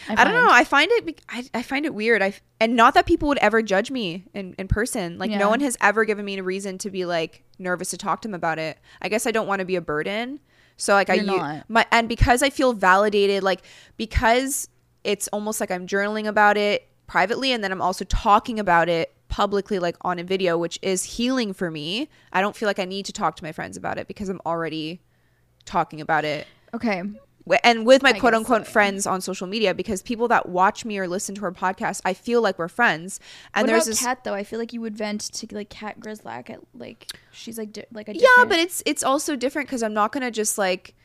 I 0.09 0.25
don't 0.25 0.33
know. 0.33 0.49
I 0.51 0.65
find 0.65 0.91
it. 0.91 1.05
be- 1.05 1.15
I, 1.29 1.45
I 1.53 1.61
find 1.61 1.86
it 1.86 1.93
weird. 1.93 2.21
I 2.21 2.33
and 2.59 2.75
not 2.75 2.95
that 2.95 3.05
people 3.05 3.29
would 3.29 3.38
ever 3.38 3.61
judge 3.61 3.89
me 3.91 4.25
in 4.33 4.53
in 4.59 4.67
person. 4.67 5.17
Like 5.17 5.31
Yeah. 5.31 5.38
no 5.38 5.47
one 5.47 5.61
has 5.61 5.77
ever 5.79 6.03
given 6.03 6.25
me 6.25 6.38
a 6.38 6.43
reason 6.43 6.77
to 6.79 6.89
be 6.91 7.05
like 7.05 7.43
nervous 7.59 7.91
to 7.91 7.97
talk 7.97 8.21
to 8.23 8.27
them 8.27 8.36
about 8.36 8.59
it. 8.59 8.77
I 9.01 9.07
guess 9.07 9.25
I 9.25 9.31
don't 9.31 9.47
want 9.47 9.59
to 9.61 9.65
be 9.65 9.77
a 9.77 9.81
burden. 9.81 10.41
So 10.75 10.93
like 10.93 11.09
I 11.09 11.13
You're 11.13 11.23
u- 11.36 11.38
not. 11.38 11.69
my 11.69 11.86
and 11.93 12.09
because 12.09 12.43
I 12.43 12.49
feel 12.49 12.73
validated, 12.73 13.41
like 13.41 13.61
because 13.95 14.67
it's 15.05 15.29
almost 15.29 15.61
like 15.61 15.71
I'm 15.71 15.88
journaling 15.88 16.27
about 16.27 16.57
it 16.57 16.89
privately, 17.07 17.53
and 17.53 17.63
then 17.63 17.71
I'm 17.71 17.81
also 17.81 18.03
talking 18.03 18.59
about 18.59 18.89
it 18.89 19.13
publicly, 19.29 19.79
like 19.79 19.95
on 20.01 20.19
a 20.19 20.23
video, 20.25 20.57
which 20.57 20.77
is 20.81 21.03
healing 21.03 21.53
for 21.53 21.71
me. 21.71 22.09
I 22.33 22.41
don't 22.41 22.53
feel 22.55 22.67
like 22.67 22.79
I 22.79 22.86
need 22.86 23.05
to 23.05 23.13
talk 23.13 23.38
to 23.38 23.43
my 23.45 23.53
friends 23.53 23.77
about 23.77 23.97
it 23.97 24.07
because 24.09 24.27
I'm 24.27 24.41
already 24.45 24.99
talking 25.63 26.01
about 26.01 26.25
it 26.25 26.47
Okay. 26.73 27.01
And 27.63 27.85
with 27.85 28.01
my 28.01 28.13
quote 28.13 28.33
unquote 28.33 28.65
so, 28.65 28.71
friends 28.71 29.05
on 29.05 29.21
social 29.21 29.47
media 29.47 29.73
because 29.73 30.01
people 30.01 30.27
that 30.29 30.49
watch 30.49 30.85
me 30.85 30.97
or 30.97 31.07
listen 31.07 31.35
to 31.35 31.43
our 31.43 31.51
podcast, 31.51 32.01
I 32.03 32.13
feel 32.13 32.41
like 32.41 32.57
we're 32.57 32.67
friends. 32.67 33.19
And 33.53 33.63
what 33.63 33.71
there's 33.71 33.85
this 33.85 34.01
Kat 34.01 34.23
though? 34.23 34.33
I 34.33 34.43
feel 34.43 34.59
like 34.59 34.73
you 34.73 34.81
would 34.81 34.95
vent 34.95 35.21
to 35.21 35.47
like 35.51 35.69
Kat 35.69 35.99
Grizzlack 35.99 36.49
at 36.49 36.59
like 36.73 37.11
she's 37.31 37.57
like 37.57 37.71
di- 37.71 37.85
like 37.91 38.09
a 38.09 38.15
yeah, 38.15 38.45
but 38.47 38.57
it's 38.57 38.81
it's 38.85 39.03
also 39.03 39.35
different 39.35 39.67
because 39.67 39.83
I'm 39.83 39.93
not 39.93 40.11
gonna 40.11 40.31
just 40.31 40.57
like 40.57 40.95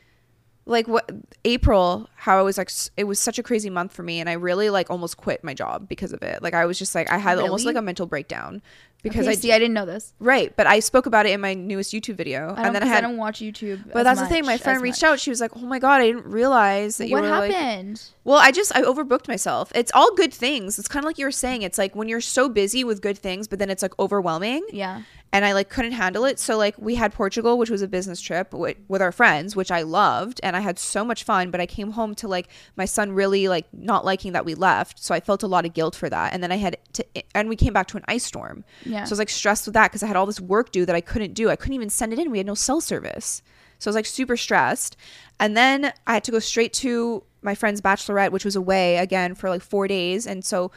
like 0.67 0.87
what 0.87 1.11
April 1.45 2.09
how 2.15 2.39
I 2.39 2.43
was 2.43 2.57
like 2.57 2.71
it 2.97 3.05
was 3.05 3.19
such 3.19 3.39
a 3.39 3.43
crazy 3.43 3.71
month 3.71 3.93
for 3.93 4.03
me 4.03 4.21
and 4.21 4.29
I 4.29 4.35
really 4.35 4.71
like 4.71 4.89
almost 4.91 5.17
quit 5.17 5.43
my 5.43 5.53
job 5.53 5.89
because 5.89 6.13
of 6.13 6.23
it. 6.23 6.43
Like 6.43 6.55
I 6.55 6.65
was 6.65 6.79
just 6.79 6.95
like 6.95 7.11
I 7.11 7.19
had 7.19 7.39
almost 7.39 7.67
like 7.67 7.77
a 7.77 7.83
mental 7.83 8.07
breakdown 8.07 8.63
because 9.03 9.27
okay, 9.27 9.33
I 9.33 9.35
see. 9.35 9.53
I 9.53 9.59
didn't 9.59 9.75
know 9.75 9.87
this. 9.87 10.13
right, 10.19 10.55
but 10.57 10.67
I 10.67 10.81
spoke 10.81 11.07
about 11.07 11.27
it 11.27 11.31
in 11.31 11.41
my 11.41 11.55
newest 11.55 11.93
YouTube 11.93 12.17
video 12.17 12.55
I 12.57 12.67
and 12.67 12.75
then 12.75 12.83
I 12.83 12.87
had 12.87 13.05
I 13.05 13.09
don't 13.09 13.17
watch 13.17 13.41
YouTube. 13.41 13.93
but 13.93 14.03
that's 14.03 14.21
the 14.21 14.27
thing. 14.27 14.45
My 14.45 14.59
friend 14.59 14.81
reached 14.83 15.03
much. 15.03 15.11
out. 15.13 15.21
She 15.21 15.31
was 15.31 15.41
like, 15.41 15.57
"Oh 15.57 15.61
my 15.67 15.79
god, 15.79 16.01
I 16.01 16.07
didn't 16.07 16.27
realize 16.27 16.99
that 16.99 17.09
you 17.09 17.15
What 17.15 17.25
were 17.25 17.31
like." 17.31 17.53
happened? 17.53 18.03
Well, 18.25 18.39
I 18.39 18.51
just 18.51 18.75
I 18.77 18.83
overbooked 18.83 19.29
myself. 19.29 19.73
It's 19.75 19.91
all 19.95 20.15
good 20.15 20.33
things. 20.33 20.79
It's 20.79 20.89
kind 20.89 21.05
of 21.05 21.07
like 21.07 21.19
you 21.19 21.25
were 21.27 21.33
saying. 21.33 21.63
It's 21.63 21.79
like 21.79 21.97
when 21.97 22.09
you're 22.09 22.21
so 22.21 22.49
busy 22.49 22.85
with 22.85 23.01
good 23.01 23.19
things, 23.19 23.49
but 23.49 23.59
then 23.59 23.71
it's 23.71 23.83
like 23.83 23.99
overwhelming. 23.99 24.65
yeah. 24.73 25.03
And 25.33 25.45
I 25.45 25.53
like 25.53 25.69
couldn't 25.69 25.93
handle 25.93 26.25
it. 26.25 26.41
So 26.41 26.59
like 26.59 26.75
we 26.77 26.97
had 26.97 27.13
Portugal, 27.13 27.57
which 27.57 27.71
was 27.71 27.83
a 27.83 27.87
business 27.87 28.21
trip 28.21 28.53
with, 28.53 28.77
with 28.89 29.01
our 29.01 29.13
friends, 29.13 29.55
which 29.55 29.71
I 29.71 29.83
loved, 29.83 30.41
and 30.43 30.57
I 30.57 30.61
had 30.61 30.77
so 30.77 31.05
much 31.05 31.23
fun. 31.23 31.53
But 31.53 31.61
I 31.61 31.67
came 31.67 31.93
home 31.93 32.17
to 32.17 32.27
like 32.27 32.49
my 32.77 32.85
son 32.85 33.13
really 33.13 33.47
like 33.47 33.67
not 33.73 34.05
liking 34.05 34.33
that 34.33 34.45
we 34.45 34.57
left, 34.57 34.99
so 34.99 35.15
I 35.15 35.21
felt 35.21 35.45
a 35.45 35.47
lot 35.47 35.65
of 35.65 35.73
guilt 35.73 35.95
for 35.95 36.11
that. 36.11 36.33
And 36.35 36.43
then 36.43 36.51
I 36.51 36.57
had 36.57 36.79
to, 36.95 37.07
and 37.33 37.49
we 37.49 37.55
came 37.55 37.73
back 37.73 37.87
to 37.89 37.97
an 37.97 38.05
ice 38.09 38.25
storm. 38.25 38.65
Yeah. 38.91 39.05
So 39.05 39.11
I 39.11 39.13
was 39.13 39.19
like 39.19 39.31
stressed 39.31 39.67
with 39.67 39.75
that 39.75 39.91
because 39.91 40.03
I 40.03 40.07
had 40.07 40.17
all 40.17 40.27
this 40.27 40.41
work 40.41 40.73
due 40.73 40.85
that 40.87 40.97
I 40.97 41.01
couldn't 41.01 41.35
do. 41.35 41.49
I 41.49 41.57
couldn't 41.57 41.75
even 41.75 41.91
send 41.91 42.13
it 42.13 42.19
in. 42.19 42.31
We 42.31 42.39
had 42.39 42.47
no 42.47 42.55
cell 42.55 42.81
service. 42.81 43.43
So 43.79 43.89
I 43.89 43.91
was 43.91 43.97
like 43.97 44.07
super 44.07 44.37
stressed. 44.37 44.97
And 45.39 45.57
then 45.57 45.93
I 46.07 46.15
had 46.15 46.25
to 46.25 46.33
go 46.33 46.39
straight 46.39 46.73
to 46.75 47.25
my 47.43 47.55
friend's 47.55 47.81
bachelorette, 47.81 48.31
which 48.31 48.45
was 48.45 48.57
away 48.57 48.99
again 48.99 49.35
for 49.35 49.49
like 49.49 49.63
four 49.63 49.89
days. 49.89 50.27
And 50.27 50.45
so 50.45 50.71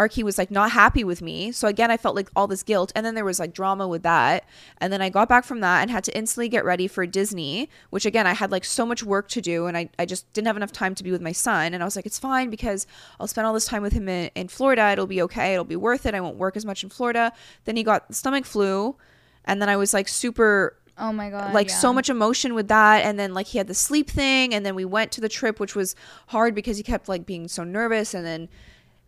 Arky 0.00 0.22
was 0.22 0.38
like 0.38 0.50
not 0.50 0.70
happy 0.70 1.04
with 1.04 1.20
me. 1.20 1.52
So 1.52 1.68
again, 1.68 1.90
I 1.90 1.98
felt 1.98 2.16
like 2.16 2.30
all 2.34 2.46
this 2.46 2.62
guilt. 2.62 2.90
And 2.96 3.04
then 3.04 3.14
there 3.14 3.24
was 3.24 3.38
like 3.38 3.52
drama 3.52 3.86
with 3.86 4.02
that. 4.02 4.46
And 4.78 4.90
then 4.90 5.02
I 5.02 5.10
got 5.10 5.28
back 5.28 5.44
from 5.44 5.60
that 5.60 5.82
and 5.82 5.90
had 5.90 6.04
to 6.04 6.16
instantly 6.16 6.48
get 6.48 6.64
ready 6.64 6.88
for 6.88 7.04
Disney, 7.04 7.68
which 7.90 8.06
again, 8.06 8.26
I 8.26 8.32
had 8.32 8.50
like 8.50 8.64
so 8.64 8.86
much 8.86 9.02
work 9.02 9.28
to 9.28 9.42
do. 9.42 9.66
And 9.66 9.76
I, 9.76 9.90
I 9.98 10.06
just 10.06 10.32
didn't 10.32 10.46
have 10.46 10.56
enough 10.56 10.72
time 10.72 10.94
to 10.94 11.04
be 11.04 11.10
with 11.10 11.20
my 11.20 11.32
son. 11.32 11.74
And 11.74 11.82
I 11.82 11.84
was 11.84 11.96
like, 11.96 12.06
it's 12.06 12.18
fine 12.18 12.48
because 12.48 12.86
I'll 13.18 13.26
spend 13.26 13.46
all 13.46 13.52
this 13.52 13.66
time 13.66 13.82
with 13.82 13.92
him 13.92 14.08
in, 14.08 14.30
in 14.34 14.48
Florida. 14.48 14.88
It'll 14.88 15.06
be 15.06 15.20
okay. 15.22 15.52
It'll 15.52 15.64
be 15.64 15.76
worth 15.76 16.06
it. 16.06 16.14
I 16.14 16.20
won't 16.20 16.36
work 16.36 16.56
as 16.56 16.64
much 16.64 16.82
in 16.82 16.88
Florida. 16.88 17.32
Then 17.66 17.76
he 17.76 17.82
got 17.82 18.14
stomach 18.14 18.46
flu. 18.46 18.96
And 19.44 19.60
then 19.60 19.68
I 19.68 19.76
was 19.76 19.92
like 19.92 20.08
super 20.08 20.76
Oh 20.96 21.12
my 21.12 21.30
god. 21.30 21.54
like 21.54 21.68
yeah. 21.68 21.76
so 21.76 21.92
much 21.94 22.10
emotion 22.10 22.52
with 22.52 22.68
that 22.68 23.06
and 23.06 23.18
then 23.18 23.32
like 23.32 23.46
he 23.46 23.56
had 23.56 23.68
the 23.68 23.74
sleep 23.74 24.10
thing 24.10 24.52
and 24.52 24.66
then 24.66 24.74
we 24.74 24.84
went 24.84 25.10
to 25.12 25.22
the 25.22 25.30
trip 25.30 25.58
which 25.58 25.74
was 25.74 25.96
hard 26.26 26.54
because 26.54 26.76
he 26.76 26.82
kept 26.82 27.08
like 27.08 27.24
being 27.24 27.48
so 27.48 27.64
nervous 27.64 28.12
and 28.12 28.26
then 28.26 28.50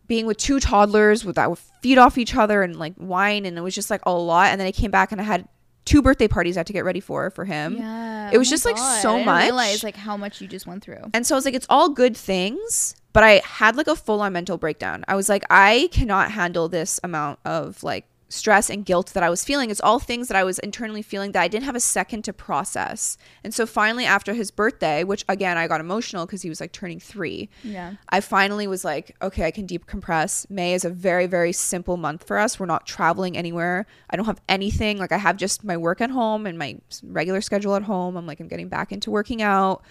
being 0.07 0.25
with 0.25 0.37
two 0.37 0.59
toddlers 0.59 1.23
with 1.25 1.35
that 1.35 1.49
would 1.49 1.59
feed 1.81 1.97
off 1.97 2.17
each 2.17 2.35
other 2.35 2.61
and 2.61 2.77
like 2.77 2.93
wine 2.97 3.45
and 3.45 3.57
it 3.57 3.61
was 3.61 3.75
just 3.75 3.89
like 3.89 4.01
a 4.05 4.11
lot 4.11 4.47
and 4.47 4.59
then 4.59 4.67
I 4.67 4.71
came 4.71 4.91
back 4.91 5.11
and 5.11 5.19
I 5.21 5.23
had 5.23 5.47
two 5.85 6.01
birthday 6.01 6.27
parties 6.27 6.57
I 6.57 6.61
had 6.61 6.67
to 6.67 6.73
get 6.73 6.85
ready 6.85 6.99
for 6.99 7.29
for 7.29 7.45
him. 7.45 7.77
Yeah. 7.77 8.29
It 8.31 8.37
was 8.37 8.47
oh 8.47 8.51
just 8.51 8.65
like 8.65 8.75
God. 8.75 9.01
so 9.01 9.09
I 9.09 9.13
didn't 9.17 9.25
much. 9.25 9.43
Realize 9.43 9.83
like 9.83 9.95
how 9.95 10.17
much 10.17 10.41
you 10.41 10.47
just 10.47 10.65
went 10.65 10.83
through. 10.83 11.09
And 11.13 11.25
so 11.25 11.35
I 11.35 11.37
was 11.37 11.45
like, 11.45 11.53
it's 11.53 11.67
all 11.69 11.89
good 11.89 12.15
things, 12.15 12.95
but 13.11 13.23
I 13.23 13.41
had 13.43 13.75
like 13.75 13.87
a 13.87 13.95
full 13.95 14.21
on 14.21 14.33
mental 14.33 14.57
breakdown. 14.57 15.03
I 15.07 15.15
was 15.15 15.29
like, 15.29 15.43
I 15.49 15.89
cannot 15.91 16.31
handle 16.31 16.69
this 16.69 16.99
amount 17.03 17.39
of 17.45 17.83
like 17.83 18.05
stress 18.33 18.69
and 18.69 18.85
guilt 18.85 19.13
that 19.13 19.23
I 19.23 19.29
was 19.29 19.45
feeling. 19.45 19.69
It's 19.69 19.79
all 19.81 19.99
things 19.99 20.27
that 20.27 20.35
I 20.35 20.43
was 20.43 20.59
internally 20.59 21.01
feeling 21.01 21.33
that 21.33 21.41
I 21.41 21.47
didn't 21.47 21.65
have 21.65 21.75
a 21.75 21.79
second 21.79 22.23
to 22.23 22.33
process. 22.33 23.17
And 23.43 23.53
so 23.53 23.65
finally, 23.65 24.05
after 24.05 24.33
his 24.33 24.49
birthday, 24.49 25.03
which 25.03 25.23
again, 25.29 25.57
I 25.57 25.67
got 25.67 25.81
emotional 25.81 26.25
because 26.25 26.41
he 26.41 26.49
was 26.49 26.59
like 26.59 26.71
turning 26.71 26.99
three. 26.99 27.49
Yeah. 27.63 27.93
I 28.09 28.21
finally 28.21 28.65
was 28.65 28.83
like, 28.83 29.15
okay, 29.21 29.45
I 29.45 29.51
can 29.51 29.67
decompress. 29.67 30.49
May 30.49 30.73
is 30.73 30.83
a 30.83 30.89
very, 30.89 31.27
very 31.27 31.53
simple 31.53 31.95
month 31.95 32.25
for 32.25 32.39
us. 32.39 32.59
We're 32.59 32.65
not 32.65 32.87
traveling 32.87 33.37
anywhere. 33.37 33.85
I 34.09 34.15
don't 34.15 34.25
have 34.25 34.41
anything. 34.49 34.97
Like, 34.97 35.11
I 35.11 35.17
have 35.17 35.37
just 35.37 35.63
my 35.63 35.77
work 35.77 36.01
at 36.01 36.09
home 36.09 36.47
and 36.47 36.57
my 36.57 36.79
regular 37.03 37.41
schedule 37.41 37.75
at 37.75 37.83
home. 37.83 38.17
I'm 38.17 38.25
like, 38.25 38.39
I'm 38.39 38.47
getting 38.47 38.69
back 38.69 38.91
into 38.91 39.11
working 39.11 39.41
out. 39.41 39.83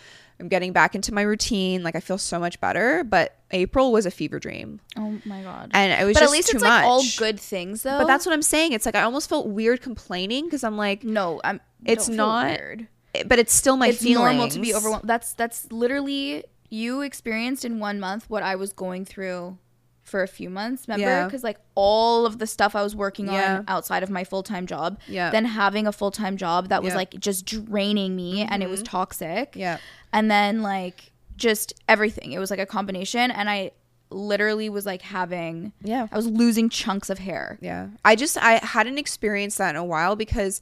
I'm 0.42 0.48
getting 0.48 0.72
back 0.72 0.94
into 0.94 1.14
my 1.14 1.22
routine. 1.22 1.84
Like, 1.84 1.94
I 1.94 2.00
feel 2.00 2.18
so 2.18 2.40
much 2.40 2.60
better. 2.60 3.04
But 3.04 3.38
April 3.52 3.92
was 3.92 4.06
a 4.06 4.10
fever 4.10 4.40
dream. 4.40 4.80
Oh 4.96 5.18
my 5.24 5.42
god. 5.42 5.70
And 5.72 5.92
it 5.92 6.04
was 6.04 6.14
but 6.14 6.20
just 6.20 6.30
at 6.32 6.36
least 6.36 6.50
too 6.50 6.56
it's 6.56 6.64
much. 6.64 6.82
like 6.82 6.84
all 6.84 7.02
good 7.16 7.38
things 7.38 7.84
though. 7.84 7.98
But 7.98 8.06
that's 8.06 8.26
what 8.26 8.32
I'm 8.32 8.42
saying. 8.42 8.72
It's 8.72 8.84
like 8.84 8.96
I 8.96 9.02
almost 9.02 9.28
felt 9.28 9.46
weird 9.46 9.80
complaining 9.80 10.44
because 10.44 10.64
I'm 10.64 10.76
like, 10.76 11.04
no. 11.04 11.40
I'm. 11.44 11.60
It's 11.84 12.08
not 12.08 12.46
Weird. 12.46 12.88
but 13.26 13.38
it's 13.38 13.52
still 13.52 13.76
my 13.76 13.92
feeling. 13.92 13.94
it's 13.94 14.02
feelings. 14.02 14.24
normal 14.24 14.48
to 14.48 14.60
be 14.60 14.74
overwhelmed. 14.74 15.08
That's 15.08 15.32
that's 15.34 15.70
literally 15.72 16.44
you 16.70 17.02
experienced 17.02 17.64
in 17.64 17.78
one 17.78 18.00
month 18.00 18.28
what 18.30 18.42
I 18.42 18.56
was 18.56 18.72
going 18.72 19.04
through 19.04 19.58
for 20.04 20.22
a 20.22 20.28
few 20.28 20.50
months, 20.50 20.86
remember? 20.88 21.06
Yeah. 21.06 21.24
Because 21.24 21.42
like 21.44 21.58
all 21.74 22.26
of 22.26 22.38
the 22.38 22.46
stuff 22.46 22.74
I 22.74 22.82
was 22.82 22.94
working 22.94 23.26
Yeah. 23.26 23.58
on 23.58 23.64
outside 23.68 24.02
of 24.02 24.10
my 24.10 24.24
full 24.24 24.42
time 24.42 24.66
job, 24.66 24.98
Yeah. 25.06 25.30
then 25.30 25.44
having 25.44 25.86
a 25.86 25.92
full 25.92 26.10
time 26.10 26.36
job 26.36 26.68
that 26.68 26.82
was 26.82 26.92
Yeah. 26.92 26.96
like 26.98 27.18
just 27.18 27.46
draining 27.46 28.16
me 28.16 28.42
and 28.42 28.62
it 28.62 28.68
was 28.68 28.80
mm-hmm. 28.80 28.90
toxic. 28.90 29.54
Yeah. 29.56 29.78
And 30.12 30.30
then 30.30 30.62
like 30.62 31.12
just 31.36 31.72
everything. 31.88 32.32
It 32.32 32.38
was 32.38 32.50
like 32.50 32.60
a 32.60 32.66
combination. 32.66 33.30
And 33.30 33.48
I 33.48 33.72
literally 34.10 34.68
was 34.68 34.84
like 34.86 35.02
having, 35.02 35.72
Yeah. 35.82 36.06
I 36.12 36.16
was 36.16 36.26
losing 36.26 36.68
chunks 36.68 37.10
of 37.10 37.18
hair. 37.18 37.58
Yeah. 37.60 37.88
I 38.04 38.14
just 38.16 38.36
I 38.38 38.64
hadn't 38.64 38.98
experienced 38.98 39.58
that 39.58 39.70
in 39.70 39.76
a 39.76 39.84
while 39.84 40.16
because 40.16 40.60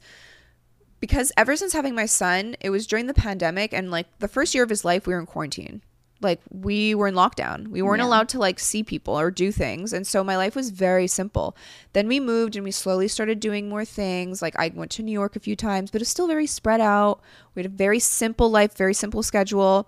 because 0.99 1.31
ever 1.35 1.55
since 1.55 1.73
having 1.73 1.95
my 1.95 2.05
son, 2.05 2.55
it 2.61 2.69
was 2.69 2.85
during 2.85 3.07
the 3.07 3.13
pandemic 3.13 3.73
and 3.73 3.89
like 3.91 4.05
the 4.19 4.27
first 4.27 4.53
year 4.53 4.63
of 4.63 4.69
his 4.69 4.85
life 4.85 5.07
we 5.07 5.13
were 5.13 5.19
in 5.19 5.25
quarantine. 5.25 5.81
Like 6.21 6.39
we 6.51 6.93
were 6.95 7.07
in 7.07 7.15
lockdown. 7.15 7.67
We 7.69 7.81
weren't 7.81 7.99
Yeah. 8.01 8.07
allowed 8.07 8.29
to 8.29 8.39
like 8.39 8.59
see 8.59 8.83
people 8.83 9.19
or 9.19 9.31
do 9.31 9.51
things. 9.51 9.91
And 9.93 10.05
so 10.05 10.23
my 10.23 10.37
life 10.37 10.55
was 10.55 10.69
very 10.69 11.07
simple. 11.07 11.55
Then 11.93 12.07
we 12.07 12.19
moved 12.19 12.55
and 12.55 12.63
we 12.63 12.71
slowly 12.71 13.07
started 13.07 13.39
doing 13.39 13.67
more 13.67 13.85
things. 13.85 14.41
Like 14.41 14.55
I 14.59 14.71
went 14.73 14.91
to 14.91 15.03
New 15.03 15.11
York 15.11 15.35
a 15.35 15.39
few 15.39 15.55
times, 15.55 15.89
but 15.91 16.01
it's 16.01 16.09
still 16.11 16.27
very 16.27 16.47
spread 16.47 16.79
out. 16.81 17.21
We 17.55 17.61
had 17.63 17.71
a 17.71 17.75
very 17.75 17.99
simple 17.99 18.49
life, 18.51 18.75
very 18.77 18.93
simple 18.93 19.23
schedule. 19.23 19.87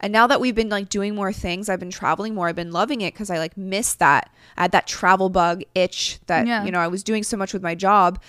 And 0.00 0.12
now 0.12 0.26
that 0.26 0.40
we've 0.40 0.54
been 0.54 0.68
like 0.68 0.88
doing 0.88 1.14
more 1.14 1.32
things, 1.32 1.68
I've 1.68 1.80
been 1.80 1.90
traveling 1.90 2.34
more. 2.34 2.48
I've 2.48 2.56
been 2.56 2.72
loving 2.72 3.00
it 3.00 3.14
because 3.14 3.30
I 3.30 3.38
like 3.38 3.56
missed 3.56 3.98
that. 4.00 4.30
I 4.56 4.62
had 4.62 4.72
that 4.72 4.86
travel 4.86 5.28
bug 5.30 5.62
itch 5.74 6.18
that 6.26 6.46
Yeah. 6.46 6.64
you 6.64 6.70
know 6.70 6.80
I 6.80 6.88
was 6.88 7.02
doing 7.02 7.22
so 7.22 7.36
much 7.36 7.52
with 7.52 7.62
my 7.62 7.74
job. 7.74 8.20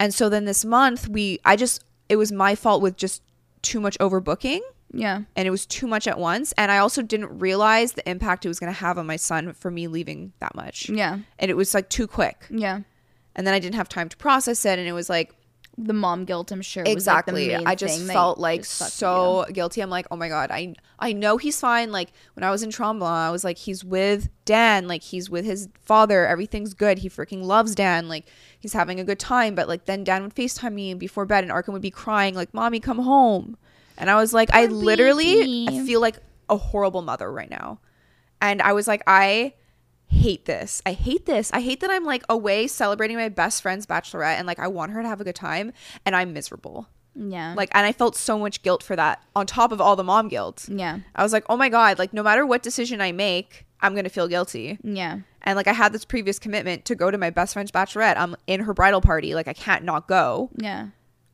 And 0.00 0.14
so 0.14 0.28
then 0.28 0.46
this 0.46 0.64
month 0.64 1.08
we 1.08 1.38
I 1.44 1.54
just 1.56 1.84
it 2.08 2.16
was 2.16 2.32
my 2.32 2.54
fault 2.54 2.82
with 2.82 2.96
just 2.96 3.22
too 3.62 3.78
much 3.80 3.96
overbooking 3.98 4.60
Yeah. 4.92 5.22
and 5.36 5.48
it 5.48 5.50
was 5.50 5.64
too 5.66 5.86
much 5.86 6.06
at 6.06 6.18
once 6.18 6.52
and 6.58 6.70
I 6.70 6.78
also 6.78 7.00
didn't 7.02 7.38
realize 7.38 7.92
the 7.92 8.08
impact 8.08 8.44
it 8.44 8.48
was 8.48 8.58
going 8.60 8.72
to 8.72 8.78
have 8.78 8.98
on 8.98 9.06
my 9.06 9.16
son 9.16 9.52
for 9.54 9.70
me 9.70 9.88
leaving 9.88 10.32
that 10.40 10.54
much. 10.54 10.88
Yeah. 10.90 11.18
And 11.38 11.50
it 11.50 11.54
was 11.54 11.72
like 11.74 11.88
too 11.88 12.06
quick. 12.06 12.46
Yeah. 12.50 12.80
And 13.34 13.46
then 13.46 13.54
I 13.54 13.58
didn't 13.58 13.76
have 13.76 13.88
time 13.88 14.08
to 14.10 14.16
process 14.16 14.64
it 14.66 14.78
and 14.78 14.86
it 14.86 14.92
was 14.92 15.08
like 15.08 15.32
The 15.78 15.94
mom 15.94 16.26
guilt, 16.26 16.52
I'm 16.52 16.60
sure. 16.60 16.82
was, 16.82 16.88
like, 16.88 16.96
exactly 16.96 17.54
i 17.56 17.74
just 17.74 18.06
felt 18.06 18.36
like 18.38 18.60
just 18.60 18.98
so 18.98 19.46
guilty 19.54 19.80
i'm 19.80 19.88
like 19.88 20.06
oh 20.10 20.16
my 20.16 20.28
god 20.28 20.50
i 20.50 20.74
i 20.98 21.14
know 21.14 21.38
he's 21.38 21.58
fine 21.58 21.90
like 21.90 22.12
when 22.34 22.44
i 22.44 22.50
was 22.50 22.62
in 22.62 22.70
trauma 22.70 23.06
i 23.06 23.30
was 23.30 23.42
like 23.42 23.56
he's 23.56 23.82
with 23.82 24.28
dan 24.44 24.86
like 24.86 25.02
he's 25.02 25.30
with 25.30 25.46
his 25.46 25.68
father 25.80 26.26
everything's 26.26 26.74
good 26.74 26.98
he 26.98 27.08
freaking 27.08 27.42
loves 27.42 27.74
dan 27.74 28.06
like 28.06 28.26
he's 28.60 28.74
having 28.74 29.00
a 29.00 29.04
good 29.04 29.18
time 29.18 29.54
but 29.54 29.66
like 29.66 29.86
then 29.86 30.04
dan 30.04 30.22
would 30.22 30.34
facetime 30.34 30.74
me 30.74 30.92
before 30.92 31.24
bed 31.24 31.42
and 31.42 31.50
arkham 31.50 31.72
would 31.72 31.80
be 31.80 31.90
crying 31.90 32.34
like 32.34 32.52
mommy 32.52 32.78
come 32.78 32.98
home 32.98 33.56
and 34.02 34.10
i 34.10 34.16
was 34.16 34.34
like 34.34 34.52
i 34.52 34.66
Poor 34.66 34.76
literally 34.76 35.40
i 35.68 35.70
baby. 35.70 35.86
feel 35.86 36.00
like 36.02 36.18
a 36.50 36.56
horrible 36.58 37.00
mother 37.00 37.32
right 37.32 37.48
now 37.50 37.78
and 38.42 38.60
i 38.60 38.72
was 38.74 38.86
like 38.86 39.02
i 39.06 39.54
hate 40.08 40.44
this. 40.44 40.82
I 40.84 40.92
hate 40.92 41.24
this. 41.24 41.50
I 41.54 41.62
hate 41.62 41.80
that 41.80 41.88
I'm 41.90 42.04
like 42.04 42.22
away 42.28 42.66
celebrating 42.66 43.16
my 43.16 43.30
best 43.30 43.62
friend's 43.62 43.86
bachelorette 43.86 44.36
and 44.36 44.46
like 44.46 44.58
I 44.58 44.68
want 44.68 44.92
her 44.92 45.00
to 45.00 45.08
have 45.08 45.22
a 45.22 45.24
good 45.24 45.34
time 45.34 45.72
and 46.04 46.14
I'm 46.14 46.34
miserable. 46.34 46.86
Yeah. 47.14 47.54
Like, 47.56 47.70
and 47.72 47.86
I 47.86 47.92
felt 47.92 48.14
so 48.14 48.38
much 48.38 48.62
guilt 48.62 48.82
for 48.82 48.94
that 48.94 49.22
on 49.34 49.46
top 49.46 49.72
of 49.72 49.80
all 49.80 49.96
the 49.96 50.04
mom 50.04 50.28
guilt. 50.28 50.66
yeah. 50.68 50.98
I 51.16 51.22
was 51.22 51.32
like, 51.32 51.44
oh 51.48 51.56
my 51.56 51.70
God, 51.70 51.98
like, 51.98 52.12
no 52.12 52.22
matter 52.22 52.44
what 52.44 52.62
decision 52.62 53.00
I 53.00 53.12
make, 53.12 53.64
I'm 53.80 53.94
going 53.94 54.04
to 54.04 54.10
feel 54.10 54.28
guilty. 54.28 54.78
Yeah. 54.84 55.20
And 55.40 55.56
like, 55.56 55.66
I 55.66 55.72
had 55.72 55.94
this 55.94 56.04
previous 56.04 56.38
commitment 56.38 56.84
to 56.84 56.94
go 56.94 57.10
to 57.10 57.16
my 57.16 57.30
best 57.30 57.54
friend's 57.54 57.72
bachelorette. 57.72 58.18
I'm 58.18 58.36
in 58.46 58.60
her 58.60 58.74
bridal 58.74 59.00
party. 59.00 59.34
Like, 59.34 59.48
I 59.48 59.54
can't 59.54 59.82
not 59.82 60.08
go. 60.08 60.50
Yeah. 60.58 60.88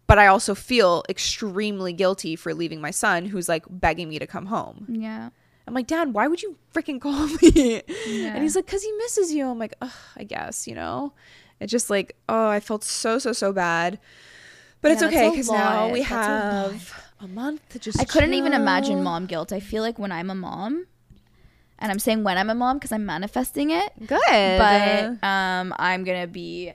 But 0.09 0.19
I 0.19 0.27
also 0.27 0.57
feel 0.57 1.05
extremely 1.09 1.93
guilty 1.93 2.35
for 2.35 2.53
leaving 2.55 2.81
my 2.81 2.91
son 2.91 3.27
who's 3.27 3.49
like 3.49 3.65
begging 3.69 4.09
me 4.09 4.19
to 4.19 4.27
come 4.27 4.47
home. 4.47 4.87
Yeah. 4.89 5.31
I'm 5.67 5.75
like, 5.75 5.87
Dad, 5.87 6.15
why 6.15 6.27
would 6.27 6.43
you 6.43 6.57
freaking 6.75 7.01
call 7.01 7.27
me? 7.43 7.83
Yeah. 8.07 8.35
And 8.35 8.43
he's 8.43 8.57
like, 8.57 8.65
because 8.67 8.83
he 8.83 8.91
misses 8.93 9.33
you. 9.33 9.47
I'm 9.47 9.59
like, 9.59 9.75
Ugh, 9.81 9.91
I 10.17 10.25
guess, 10.25 10.67
you 10.67 10.75
know? 10.75 11.13
It's 11.61 11.71
just 11.71 11.91
like, 11.91 12.17
oh, 12.29 12.49
I 12.49 12.59
felt 12.61 12.85
so, 12.85 13.19
so, 13.19 13.33
so 13.33 13.53
bad. 13.53 13.99
But 14.81 14.93
it's 14.93 15.03
Yeah, 15.03 15.09
that's 15.09 15.17
okay 15.19 15.31
because 15.31 15.51
now 15.51 15.91
we 15.91 16.01
That's 16.01 16.11
have 16.11 16.95
a, 17.21 17.29
month 17.29 17.69
to 17.71 17.79
just. 17.79 18.01
I 18.01 18.05
couldn't 18.05 18.35
even 18.35 18.53
imagine 18.53 19.03
mom 19.03 19.27
guilt. 19.27 19.53
I 19.53 19.61
feel 19.61 19.83
like 19.83 19.99
when 19.99 20.13
I'm 20.13 20.31
a 20.31 20.37
mom, 20.37 20.87
and 21.81 21.91
I'm 21.91 21.99
saying 21.99 22.23
when 22.23 22.39
I'm 22.39 22.49
a 22.49 22.55
mom 22.55 22.79
because 22.79 22.93
I'm 22.93 23.05
manifesting 23.05 23.71
it, 23.71 23.93
Good. 23.99 24.19
but 24.21 25.27
um, 25.27 25.75
I'm 25.79 26.05
gonna 26.05 26.29
be 26.29 26.73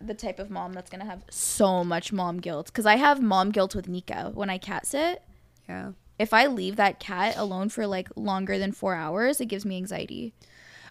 the 0.00 0.14
type 0.14 0.38
of 0.38 0.50
mom 0.50 0.72
that's 0.72 0.90
gonna 0.90 1.04
have 1.04 1.24
so 1.30 1.82
much 1.84 2.12
mom 2.12 2.38
guilt 2.38 2.66
because 2.66 2.86
I 2.86 2.96
have 2.96 3.20
mom 3.22 3.50
guilt 3.50 3.74
with 3.74 3.88
Nika 3.88 4.30
when 4.34 4.50
I 4.50 4.58
cat 4.58 4.86
sit. 4.86 5.22
yeah. 5.68 5.92
If 6.18 6.34
I 6.34 6.46
leave 6.46 6.74
that 6.76 6.98
cat 6.98 7.36
alone 7.36 7.68
for 7.68 7.86
like 7.86 8.08
longer 8.16 8.58
than 8.58 8.72
four 8.72 8.94
hours, 8.96 9.40
it 9.40 9.46
gives 9.46 9.64
me 9.64 9.76
anxiety. 9.76 10.34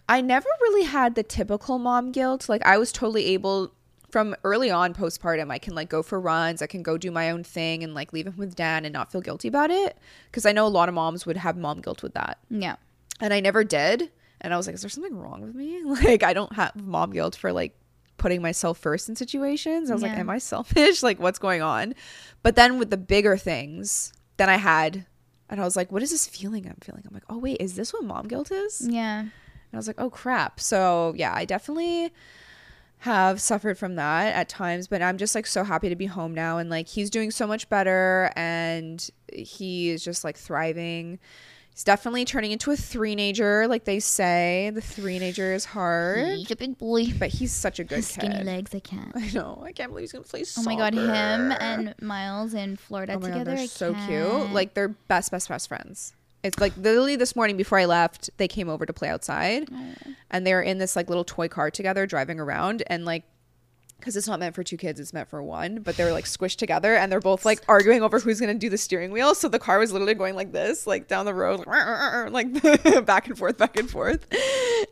I 0.08 0.22
never 0.22 0.48
really 0.62 0.84
had 0.86 1.14
the 1.16 1.22
typical 1.22 1.78
mom 1.78 2.12
guilt. 2.12 2.48
Like 2.48 2.64
I 2.64 2.78
was 2.78 2.92
totally 2.92 3.26
able 3.26 3.74
from 4.10 4.34
early 4.42 4.70
on 4.70 4.94
postpartum, 4.94 5.50
I 5.50 5.58
can 5.58 5.74
like 5.74 5.90
go 5.90 6.02
for 6.02 6.18
runs, 6.18 6.62
I 6.62 6.66
can 6.66 6.82
go 6.82 6.96
do 6.96 7.10
my 7.10 7.30
own 7.30 7.44
thing 7.44 7.84
and 7.84 7.92
like 7.92 8.14
leave 8.14 8.26
him 8.26 8.38
with 8.38 8.56
Dan 8.56 8.86
and 8.86 8.92
not 8.94 9.12
feel 9.12 9.20
guilty 9.20 9.48
about 9.48 9.70
it. 9.70 9.98
Because 10.30 10.46
I 10.46 10.52
know 10.52 10.66
a 10.66 10.68
lot 10.68 10.88
of 10.88 10.94
moms 10.94 11.26
would 11.26 11.36
have 11.36 11.58
mom 11.58 11.82
guilt 11.82 12.02
with 12.02 12.14
that. 12.14 12.38
Yeah. 12.48 12.76
and 13.20 13.34
I 13.34 13.40
never 13.40 13.64
did. 13.64 14.10
And 14.40 14.54
I 14.54 14.56
was 14.56 14.66
like, 14.66 14.74
is 14.76 14.80
there 14.80 14.88
something 14.88 15.18
wrong 15.18 15.42
with 15.42 15.54
me? 15.54 15.82
Like, 15.84 16.22
I 16.22 16.32
don't 16.32 16.52
have 16.54 16.74
mom 16.76 17.10
guilt 17.12 17.36
for 17.36 17.52
like 17.52 17.74
putting 18.18 18.42
myself 18.42 18.76
first 18.78 19.08
in 19.08 19.16
situations. 19.16 19.90
I 19.90 19.94
was 19.94 20.02
like, 20.02 20.12
am 20.18 20.28
I 20.30 20.38
selfish? 20.38 21.02
Like, 21.08 21.18
what's 21.18 21.38
going 21.38 21.62
on? 21.62 21.94
But 22.42 22.56
then 22.56 22.78
with 22.78 22.90
the 22.90 22.96
bigger 22.96 23.36
things, 23.36 24.12
then 24.36 24.50
I 24.50 24.56
had, 24.56 25.06
and 25.48 25.60
I 25.60 25.64
was 25.64 25.76
like, 25.76 25.90
what 25.90 26.02
is 26.02 26.10
this 26.10 26.26
feeling 26.26 26.66
I'm 26.66 26.76
feeling? 26.82 27.02
I'm 27.06 27.14
like, 27.14 27.24
oh, 27.30 27.38
wait, 27.38 27.56
is 27.60 27.74
this 27.76 27.92
what 27.92 28.04
mom 28.04 28.28
guilt 28.28 28.50
is? 28.50 28.80
Yeah. 28.86 29.20
And 29.20 29.30
Yeah. 29.72 29.76
I 29.76 29.76
was 29.76 29.86
like, 29.86 30.00
oh, 30.00 30.10
crap. 30.10 30.60
So, 30.60 31.14
yeah, 31.16 31.32
I 31.34 31.44
definitely 31.44 32.12
have 33.02 33.40
suffered 33.40 33.78
from 33.78 33.94
that 33.94 34.34
at 34.34 34.48
times, 34.48 34.88
but 34.88 35.00
I'm 35.02 35.18
just 35.18 35.34
like 35.34 35.46
so 35.46 35.62
happy 35.62 35.88
to 35.88 35.94
be 35.96 36.06
home 36.06 36.34
now. 36.34 36.58
And 36.58 36.68
like, 36.68 36.88
he's 36.88 37.10
doing 37.10 37.30
so 37.30 37.46
much 37.46 37.68
better 37.68 38.32
and 38.34 39.08
he 39.32 39.90
is 39.90 40.02
just 40.02 40.24
like 40.24 40.36
thriving. 40.36 41.18
He's 41.78 41.84
definitely 41.84 42.24
turning 42.24 42.50
into 42.50 42.72
a 42.72 42.76
three-nager, 42.76 43.68
like 43.68 43.84
they 43.84 44.00
say. 44.00 44.72
The 44.74 44.80
three-nager 44.80 45.52
is 45.54 45.64
hard, 45.64 46.26
He's 46.38 46.50
a 46.50 46.56
big 46.56 46.76
boy. 46.76 47.12
but 47.16 47.28
he's 47.28 47.52
such 47.52 47.78
a 47.78 47.84
good 47.84 47.98
His 47.98 48.08
skinny 48.08 48.34
kid. 48.38 48.46
legs, 48.46 48.74
I 48.74 48.80
can't. 48.80 49.12
I 49.14 49.30
know. 49.32 49.62
I 49.64 49.70
can't 49.70 49.90
believe 49.90 50.02
he's 50.02 50.10
gonna 50.12 50.24
play 50.24 50.40
Oh 50.40 50.42
soccer. 50.42 50.64
my 50.70 50.74
god, 50.74 50.94
him 50.94 51.52
and 51.52 51.94
Miles 52.02 52.52
in 52.54 52.74
Florida 52.74 53.12
oh 53.12 53.20
my 53.20 53.28
together. 53.28 53.44
god, 53.44 53.56
they're 53.58 53.62
I 53.62 53.66
so 53.66 53.94
cute. 53.94 54.08
can't. 54.08 54.52
Like 54.52 54.74
they're 54.74 54.88
best, 54.88 55.30
best, 55.30 55.48
best 55.48 55.68
friends. 55.68 56.14
It's 56.42 56.58
like 56.58 56.76
literally 56.76 57.14
this 57.14 57.36
morning 57.36 57.56
before 57.56 57.78
I 57.78 57.84
left, 57.84 58.28
they 58.38 58.48
came 58.48 58.68
over 58.68 58.84
to 58.84 58.92
play 58.92 59.08
outside, 59.08 59.68
oh. 59.72 59.94
and 60.32 60.44
they 60.44 60.54
were 60.54 60.62
in 60.62 60.78
this 60.78 60.96
like 60.96 61.08
little 61.08 61.22
toy 61.22 61.46
car 61.46 61.70
together 61.70 62.06
driving 62.08 62.40
around, 62.40 62.82
and 62.88 63.04
like. 63.04 63.22
Because 63.98 64.16
it's 64.16 64.28
not 64.28 64.38
meant 64.38 64.54
for 64.54 64.62
two 64.62 64.76
kids, 64.76 65.00
it's 65.00 65.12
meant 65.12 65.28
for 65.28 65.42
one. 65.42 65.80
But 65.80 65.96
they 65.96 66.04
were 66.04 66.12
like 66.12 66.24
squished 66.24 66.56
together, 66.56 66.94
and 66.94 67.10
they're 67.10 67.20
both 67.20 67.44
like 67.44 67.60
arguing 67.68 68.02
over 68.02 68.20
who's 68.20 68.40
gonna 68.40 68.54
do 68.54 68.70
the 68.70 68.78
steering 68.78 69.10
wheel. 69.10 69.34
So 69.34 69.48
the 69.48 69.58
car 69.58 69.78
was 69.78 69.92
literally 69.92 70.14
going 70.14 70.36
like 70.36 70.52
this, 70.52 70.86
like 70.86 71.08
down 71.08 71.26
the 71.26 71.34
road, 71.34 71.66
like 71.66 72.62
back 73.06 73.28
and 73.28 73.36
forth, 73.36 73.58
back 73.58 73.76
and 73.76 73.90
forth. 73.90 74.26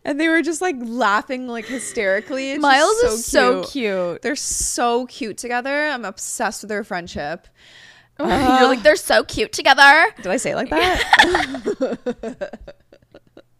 And 0.04 0.20
they 0.20 0.28
were 0.28 0.42
just 0.42 0.60
like 0.60 0.76
laughing 0.80 1.46
like 1.46 1.66
hysterically. 1.66 2.52
It's 2.52 2.62
Miles 2.62 2.96
is 2.98 3.24
so 3.24 3.64
cute. 3.64 4.22
They're 4.22 4.36
so 4.36 5.06
cute 5.06 5.38
together. 5.38 5.86
I'm 5.86 6.04
obsessed 6.04 6.62
with 6.62 6.68
their 6.68 6.84
friendship. 6.84 7.46
You're 8.18 8.28
like 8.28 8.82
they're 8.82 8.96
so 8.96 9.24
cute 9.24 9.52
together. 9.52 10.06
Did 10.16 10.28
I 10.28 10.38
say 10.38 10.52
it 10.52 10.56
like 10.56 10.70
that? 10.70 12.76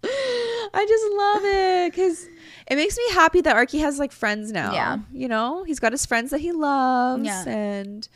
I 0.09 0.84
just 0.88 1.04
love 1.16 1.42
it 1.44 1.92
because 1.92 2.28
it 2.68 2.76
makes 2.76 2.96
me 2.96 3.04
happy 3.12 3.40
that 3.42 3.57
Arky 3.57 3.80
has 3.80 3.98
like 3.98 4.12
friends 4.12 4.52
now. 4.52 4.72
Yeah. 4.72 4.98
You 5.12 5.28
know, 5.28 5.64
he's 5.64 5.78
got 5.80 5.92
his 5.92 6.04
friends 6.07 6.30
that 6.30 6.40
he 6.40 6.52
loves 6.52 7.24
Yeah. 7.24 7.44
and 7.48 8.09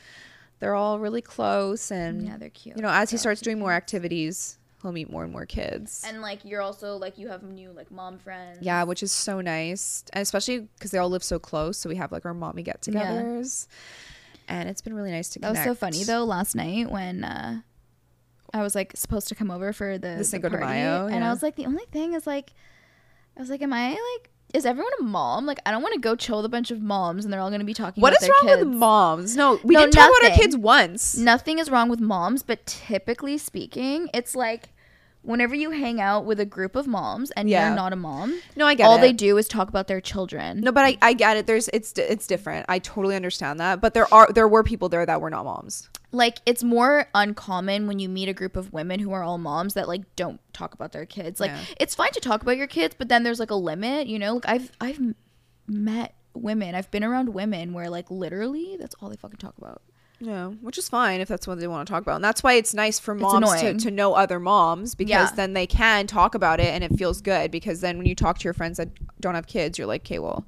they're 0.58 0.74
all 0.74 0.98
really 0.98 1.22
close. 1.22 1.90
And, 1.90 2.26
Yeah, 2.26 2.36
they're 2.36 2.50
cute. 2.50 2.76
you 2.76 2.82
know, 2.82 2.90
as 2.90 3.10
he 3.10 3.16
starts 3.16 3.40
doing 3.40 3.58
more 3.58 3.72
activities, 3.72 4.58
he'll 4.82 4.92
meet 4.92 5.10
more 5.10 5.22
and 5.24 5.32
more 5.32 5.46
kids. 5.46 6.02
And 6.06 6.20
like 6.22 6.44
you're 6.44 6.62
also 6.62 6.96
like 6.96 7.18
you 7.18 7.28
have 7.28 7.42
new 7.42 7.70
like 7.72 7.90
mom 7.90 8.18
friends. 8.18 8.58
yeah, 8.60 8.82
which 8.84 9.02
is 9.02 9.12
so 9.12 9.40
nice. 9.40 10.04
And 10.12 10.22
especially 10.22 10.60
because 10.60 10.90
they 10.90 10.98
all 10.98 11.10
live 11.10 11.22
so 11.24 11.38
close. 11.38 11.78
So 11.78 11.88
we 11.88 11.96
have 11.96 12.12
like 12.12 12.24
our 12.26 12.34
mommy 12.34 12.62
get 12.62 12.82
togethers. 12.82 13.66
And 14.48 14.68
it's 14.68 14.80
been 14.80 14.94
really 14.94 15.12
nice 15.12 15.28
to 15.30 15.38
That 15.38 15.48
connect. 15.48 15.68
was 15.68 15.76
so 15.78 15.80
funny 15.80 16.02
though 16.04 16.24
last 16.24 16.54
night 16.56 16.90
when 16.90 17.22
uh 17.24 17.60
I 18.52 18.62
was 18.62 18.74
like 18.74 18.92
supposed 18.96 19.28
to 19.28 19.34
come 19.34 19.50
over 19.50 19.72
for 19.72 19.98
the, 19.98 20.16
the 20.18 20.24
Cinco 20.24 20.48
de 20.48 20.58
party, 20.58 20.72
Mayo, 20.74 21.06
and. 21.06 21.24
I 21.24 21.30
was 21.30 21.42
like 21.42 21.56
the 21.56 21.66
only 21.66 21.84
thing 21.92 22.14
is 22.14 22.26
like 22.26 22.52
I 23.36 23.40
was 23.40 23.50
like 23.50 23.62
am 23.62 23.72
I 23.72 23.90
like 23.90 24.30
is 24.52 24.66
everyone 24.66 24.90
a 24.98 25.04
mom? 25.04 25.46
Like 25.46 25.60
I 25.64 25.70
don't 25.70 25.80
want 25.82 25.94
to 25.94 26.00
go 26.00 26.16
chill 26.16 26.38
with 26.38 26.46
a 26.46 26.48
bunch 26.48 26.72
of 26.72 26.82
moms 26.82 27.24
and 27.24 27.32
they're 27.32 27.40
all 27.40 27.50
going 27.50 27.60
to 27.60 27.64
be 27.66 27.74
talking 27.74 28.00
What 28.00 28.20
is 28.20 28.28
wrong 28.28 28.48
kids. 28.48 28.64
with 28.64 28.74
moms? 28.74 29.36
No, 29.36 29.60
we 29.62 29.74
No, 29.74 29.80
didn't 29.82 29.92
talk 29.94 30.10
about 30.18 30.30
our 30.32 30.36
kids 30.36 30.56
once. 30.56 31.16
Nothing 31.16 31.60
is 31.60 31.70
wrong 31.70 31.88
with 31.88 32.00
moms, 32.00 32.42
but 32.42 32.66
typically 32.66 33.38
speaking, 33.38 34.08
it's 34.12 34.34
like 34.34 34.70
whenever 35.22 35.54
you 35.54 35.70
hang 35.70 36.00
out 36.00 36.24
with 36.24 36.40
a 36.40 36.44
group 36.44 36.74
of 36.74 36.88
moms 36.88 37.30
and 37.32 37.48
Yeah. 37.48 37.68
you're 37.68 37.76
not 37.76 37.92
a 37.92 37.96
mom, 37.96 38.40
No, 38.56 38.66
I 38.66 38.74
get 38.74 38.86
all 38.86 38.96
it. 38.96 39.02
they 39.02 39.12
do 39.12 39.36
is 39.38 39.46
talk 39.46 39.68
about 39.68 39.86
their 39.86 40.00
children. 40.00 40.60
No, 40.62 40.72
but 40.72 40.84
I, 40.84 40.98
I 41.00 41.12
get 41.12 41.36
it. 41.36 41.46
There's 41.46 41.68
it's 41.68 41.92
it's 41.96 42.26
different. 42.26 42.66
I 42.68 42.80
totally 42.80 43.14
understand 43.14 43.60
that. 43.60 43.80
But 43.80 43.94
there 43.94 44.12
are 44.12 44.26
there 44.32 44.48
were 44.48 44.64
people 44.64 44.88
there 44.88 45.06
that 45.06 45.20
were 45.20 45.30
not 45.30 45.44
moms. 45.44 45.88
Like 46.12 46.38
it's 46.44 46.62
more 46.64 47.06
uncommon 47.14 47.86
when 47.86 47.98
you 47.98 48.08
meet 48.08 48.28
a 48.28 48.32
group 48.32 48.56
of 48.56 48.72
women 48.72 49.00
who 49.00 49.12
are 49.12 49.22
all 49.22 49.38
moms 49.38 49.74
that 49.74 49.86
like 49.88 50.02
don't 50.16 50.40
talk 50.52 50.74
about 50.74 50.92
their 50.92 51.06
kids. 51.06 51.38
Like 51.40 51.50
Yeah. 51.50 51.60
it's 51.78 51.94
fine 51.94 52.10
to 52.12 52.20
talk 52.20 52.42
about 52.42 52.56
your 52.56 52.66
kids, 52.66 52.94
but 52.98 53.08
then 53.08 53.22
there's 53.22 53.38
like 53.40 53.50
a 53.50 53.54
limit, 53.56 54.06
you 54.06 54.18
know? 54.18 54.34
Like 54.34 54.48
I've 54.48 54.72
I've 54.80 55.00
met 55.68 56.14
women, 56.34 56.74
I've 56.74 56.90
been 56.90 57.04
around 57.04 57.30
women 57.34 57.72
where 57.72 57.88
like 57.90 58.10
literally 58.10 58.76
that's 58.78 58.94
all 59.00 59.08
they 59.08 59.16
fucking 59.16 59.38
talk 59.38 59.56
about. 59.58 59.82
Yeah, 60.22 60.48
which 60.48 60.76
is 60.76 60.86
fine 60.86 61.22
if 61.22 61.28
that's 61.28 61.46
what 61.46 61.58
they 61.58 61.66
want 61.66 61.86
to 61.88 61.90
talk 61.90 62.02
about. 62.02 62.16
And 62.16 62.24
that's 62.24 62.42
why 62.42 62.52
it's 62.52 62.74
nice 62.74 62.98
for 62.98 63.14
moms 63.14 63.58
to, 63.60 63.72
to 63.74 63.90
know 63.90 64.12
other 64.12 64.38
moms 64.38 64.94
because 64.94 65.30
Yeah. 65.30 65.34
then 65.34 65.54
they 65.54 65.66
can 65.66 66.06
talk 66.06 66.34
about 66.34 66.60
it 66.60 66.74
and 66.74 66.84
it 66.84 66.94
feels 66.98 67.22
good. 67.22 67.50
Because 67.50 67.80
then 67.80 67.96
when 67.96 68.06
you 68.06 68.14
talk 68.14 68.38
to 68.38 68.44
your 68.44 68.52
friends 68.52 68.76
that 68.76 68.90
don't 69.20 69.34
have 69.34 69.46
kids, 69.46 69.78
you're 69.78 69.86
like, 69.86 70.02
okay, 70.02 70.18
well, 70.18 70.44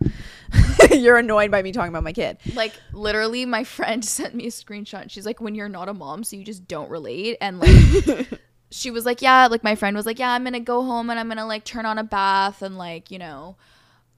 you're 0.91 1.17
annoyed 1.17 1.51
by 1.51 1.63
me 1.63 1.73
talking 1.73 1.89
about 1.89 2.05
my 2.05 2.13
kid. 2.13 2.37
Like 2.55 2.75
literally 2.93 3.47
my 3.47 3.65
friend 3.77 4.05
sent 4.05 4.35
me 4.35 4.47
a 4.47 4.51
screenshot. 4.51 5.11
She's 5.11 5.25
like 5.25 5.41
when 5.41 5.55
you're 5.55 5.71
not 5.71 5.89
a 5.89 5.95
mom 5.95 6.23
so 6.23 6.37
you 6.37 6.45
just 6.45 6.69
don't 6.69 6.91
relate 6.91 7.39
and 7.41 7.59
like 7.59 8.29
she 8.71 8.91
was 8.91 9.07
like, 9.07 9.23
yeah, 9.23 9.47
like 9.47 9.65
my 9.65 9.75
friend 9.75 9.97
was 9.97 10.05
like, 10.05 10.19
yeah, 10.19 10.33
I'm 10.33 10.43
going 10.45 10.53
to 10.53 10.61
go 10.61 10.83
home 10.83 11.09
and 11.09 11.19
I'm 11.19 11.29
going 11.29 11.39
to 11.39 11.47
like 11.47 11.65
turn 11.65 11.87
on 11.87 11.97
a 11.97 12.05
bath 12.05 12.61
and 12.61 12.77
like, 12.77 13.11
you 13.11 13.19
know, 13.19 13.57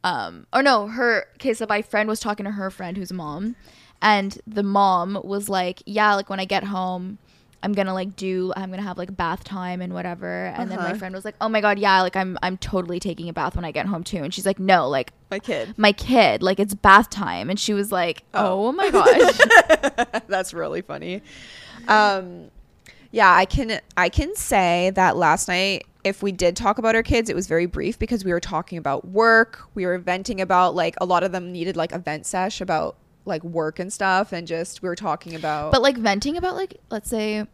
um 0.02 0.48
or 0.52 0.62
no, 0.64 0.88
her 0.88 1.26
okay, 1.36 1.54
so 1.54 1.64
my 1.68 1.80
friend 1.80 2.08
was 2.08 2.18
talking 2.18 2.44
to 2.44 2.50
her 2.52 2.72
friend 2.72 2.96
who's 2.96 3.12
a 3.12 3.14
mom 3.14 3.54
and 4.04 4.38
the 4.46 4.62
mom 4.62 5.20
was 5.24 5.48
like, 5.48 5.82
yeah, 5.86 6.14
like 6.14 6.30
when 6.30 6.38
I 6.38 6.44
get 6.44 6.62
home 6.62 7.18
I'm 7.62 7.72
gonna 7.72 7.94
like 7.94 8.14
do 8.14 8.52
I'm 8.54 8.68
gonna 8.68 8.82
have 8.82 8.98
like 8.98 9.16
bath 9.16 9.42
time 9.42 9.80
and 9.80 9.94
whatever 9.94 10.52
and 10.54 10.70
then 10.70 10.76
my 10.78 10.90
Uh-huh. 10.90 10.94
friend 10.98 11.14
was 11.14 11.24
like 11.24 11.34
oh 11.40 11.48
my 11.48 11.62
god 11.62 11.78
yeah 11.78 12.02
like 12.02 12.14
I'm 12.14 12.36
I'm 12.42 12.58
totally 12.58 13.00
taking 13.00 13.26
a 13.30 13.32
bath 13.32 13.56
when 13.56 13.64
I 13.64 13.70
get 13.72 13.86
home 13.86 14.04
too 14.04 14.18
and 14.18 14.34
she's 14.34 14.44
like 14.44 14.58
no 14.58 14.86
like 14.86 15.14
My 15.30 15.38
kid. 15.38 15.72
my 15.78 15.92
kid 15.92 16.42
like 16.42 16.60
it's 16.60 16.74
bath 16.74 17.08
time 17.08 17.48
and 17.48 17.58
she 17.58 17.72
was 17.72 17.90
like 17.90 18.22
oh, 18.34 18.70
my 18.72 18.90
gosh 18.90 19.38
That's 20.28 20.52
really 20.52 20.82
funny. 20.82 21.22
Um, 21.88 22.50
yeah, 23.10 23.32
I 23.32 23.46
can 23.46 23.80
I 23.96 24.10
can 24.10 24.34
say 24.36 24.90
that 24.94 25.16
last 25.16 25.48
night 25.48 25.86
if 26.04 26.22
we 26.22 26.32
did 26.32 26.56
talk 26.56 26.76
about 26.76 26.94
our 26.94 27.02
kids, 27.02 27.30
it 27.30 27.34
was 27.34 27.46
very 27.46 27.64
brief 27.64 27.98
because 27.98 28.26
we 28.26 28.32
were 28.32 28.40
talking 28.40 28.76
about 28.76 29.08
work. 29.08 29.62
We 29.74 29.86
were 29.86 29.96
venting 29.96 30.42
about 30.42 30.74
like 30.74 30.96
a 31.00 31.06
lot 31.06 31.22
of 31.24 31.32
them 31.32 31.50
needed 31.50 31.76
like 31.78 31.92
a 31.92 31.98
vent 31.98 32.26
sesh 32.26 32.60
about 32.60 32.96
like 33.24 33.42
work 33.44 33.78
and 33.78 33.92
stuff, 33.92 34.32
and 34.32 34.46
just 34.46 34.82
we 34.82 34.88
were 34.88 34.96
talking 34.96 35.34
about. 35.34 35.72
but 35.72 35.82
like 35.82 35.96
venting 35.96 36.36
about 36.36 36.54
like 36.56 36.78
let's 36.90 37.08
say 37.08 37.46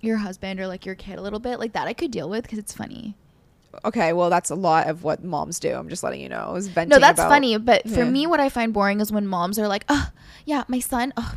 your 0.00 0.16
husband 0.16 0.58
or 0.60 0.66
like 0.66 0.84
your 0.84 0.94
kid 0.96 1.18
a 1.18 1.22
little 1.22 1.38
bit 1.38 1.58
like 1.60 1.72
that 1.74 1.86
I 1.86 1.92
could 1.92 2.10
deal 2.10 2.28
with 2.28 2.42
because 2.42 2.58
it's 2.58 2.72
funny 2.72 3.14
okay, 3.86 4.12
well 4.12 4.28
that's 4.28 4.50
a 4.50 4.54
lot 4.54 4.86
of 4.88 5.02
what 5.02 5.24
moms 5.24 5.58
do. 5.58 5.72
I'm 5.72 5.88
just 5.88 6.02
letting 6.02 6.20
you 6.20 6.28
know. 6.28 6.54
Is 6.56 6.68
venting. 6.68 6.90
no 6.90 6.98
that's 6.98 7.18
about- 7.18 7.30
funny 7.30 7.56
but 7.56 7.82
for 7.88 8.00
Yeah. 8.04 8.10
me 8.10 8.26
what 8.26 8.38
I 8.40 8.48
find 8.50 8.72
boring 8.72 9.00
is 9.00 9.10
when 9.10 9.26
moms 9.26 9.58
are 9.58 9.66
like 9.68 9.84
oh 9.88 10.10
yeah 10.44 10.64
my 10.68 10.78
son 10.78 11.12
oh 11.16 11.36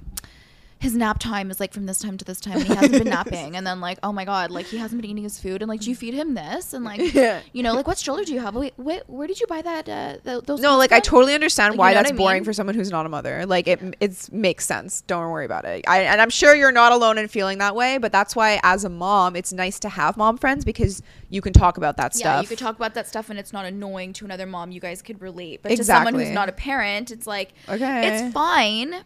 his 0.79 0.95
nap 0.95 1.17
time 1.19 1.49
is 1.49 1.59
like 1.59 1.73
from 1.73 1.85
this 1.87 1.99
time 1.99 2.17
to 2.17 2.25
this 2.25 2.39
time 2.39 2.57
and 2.57 2.67
he 2.67 2.75
hasn't 2.75 2.91
been 2.91 3.07
napping 3.09 3.55
and 3.55 3.65
then 3.65 3.79
like 3.81 3.97
oh 4.03 4.11
my 4.11 4.25
god 4.25 4.51
like 4.51 4.65
he 4.67 4.77
hasn't 4.77 5.01
been 5.01 5.09
eating 5.09 5.23
his 5.23 5.39
food 5.39 5.61
and 5.61 5.69
like 5.69 5.79
do 5.81 5.89
you 5.89 5.95
feed 5.95 6.13
him 6.13 6.33
this 6.35 6.73
and 6.73 6.83
like 6.85 6.99
Yeah. 7.13 7.41
you 7.53 7.63
know 7.63 7.73
like 7.73 7.87
what 7.87 7.97
stroller 7.97 8.23
do 8.23 8.33
you 8.33 8.39
have 8.41 8.55
wait, 8.55 8.73
wait 8.77 9.03
where 9.07 9.25
did 9.27 9.39
you 9.39 9.47
buy 9.47 9.61
that 9.61 9.89
uh 9.89 10.17
th- 10.23 10.43
those 10.43 10.59
No, 10.61 10.77
like 10.77 10.91
I 10.91 10.99
totally 10.99 11.33
understand 11.33 11.71
Like, 11.71 11.75
you 11.75 11.79
why 11.79 11.89
know 11.93 12.01
that's 12.03 12.11
I 12.11 12.15
boring 12.15 12.43
for 12.43 12.53
someone 12.53 12.75
who's 12.75 12.91
not 12.91 13.05
a 13.05 13.09
mother. 13.09 13.45
Like 13.45 13.67
it, 13.67 13.95
it 13.99 14.29
makes 14.31 14.65
sense. 14.65 15.01
Don't 15.01 15.31
worry 15.31 15.45
about 15.45 15.65
it. 15.65 15.85
I, 15.87 16.01
and 16.01 16.21
I'm 16.21 16.29
sure 16.29 16.53
you're 16.55 16.71
not 16.71 16.91
alone 16.91 17.17
in 17.17 17.27
feeling 17.29 17.57
that 17.59 17.75
way. 17.75 17.97
But 17.97 18.11
that's 18.11 18.35
why, 18.35 18.59
as 18.63 18.83
a 18.83 18.89
mom, 18.89 19.35
it's 19.35 19.53
nice 19.53 19.79
to 19.79 19.89
have 19.89 20.17
mom 20.17 20.37
friends 20.37 20.65
because 20.65 21.01
you 21.29 21.41
can 21.41 21.53
talk 21.53 21.77
about 21.77 21.97
that 21.97 22.13
stuff. 22.13 22.25
Yeah, 22.25 22.31
stuff. 22.33 22.41
you 22.43 22.47
could 22.49 22.59
talk 22.63 22.75
about 22.75 22.93
that 22.95 23.07
stuff 23.07 23.29
and 23.29 23.39
it's 23.39 23.53
not 23.53 23.65
annoying 23.65 24.13
to 24.13 24.25
another 24.25 24.45
mom. 24.45 24.71
You 24.71 24.79
guys 24.81 25.01
could 25.01 25.21
relate. 25.21 25.61
But 25.63 25.75
to 25.77 25.83
someone 25.83 26.13
who's 26.15 26.29
not 26.31 26.49
a 26.49 26.53
parent, 26.53 27.11
it's 27.11 27.25
like 27.27 27.53
Okay. 27.69 28.07
it's 28.25 28.33
fine. 28.33 29.03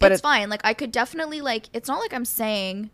But 0.00 0.12
it's 0.12 0.20
it- 0.20 0.22
fine. 0.22 0.48
Like 0.50 0.60
I 0.64 0.74
could 0.74 0.92
definitely 0.92 1.40
like 1.40 1.68
it's 1.72 1.88
not 1.88 2.00
like 2.00 2.12
I'm 2.12 2.24
saying 2.24 2.90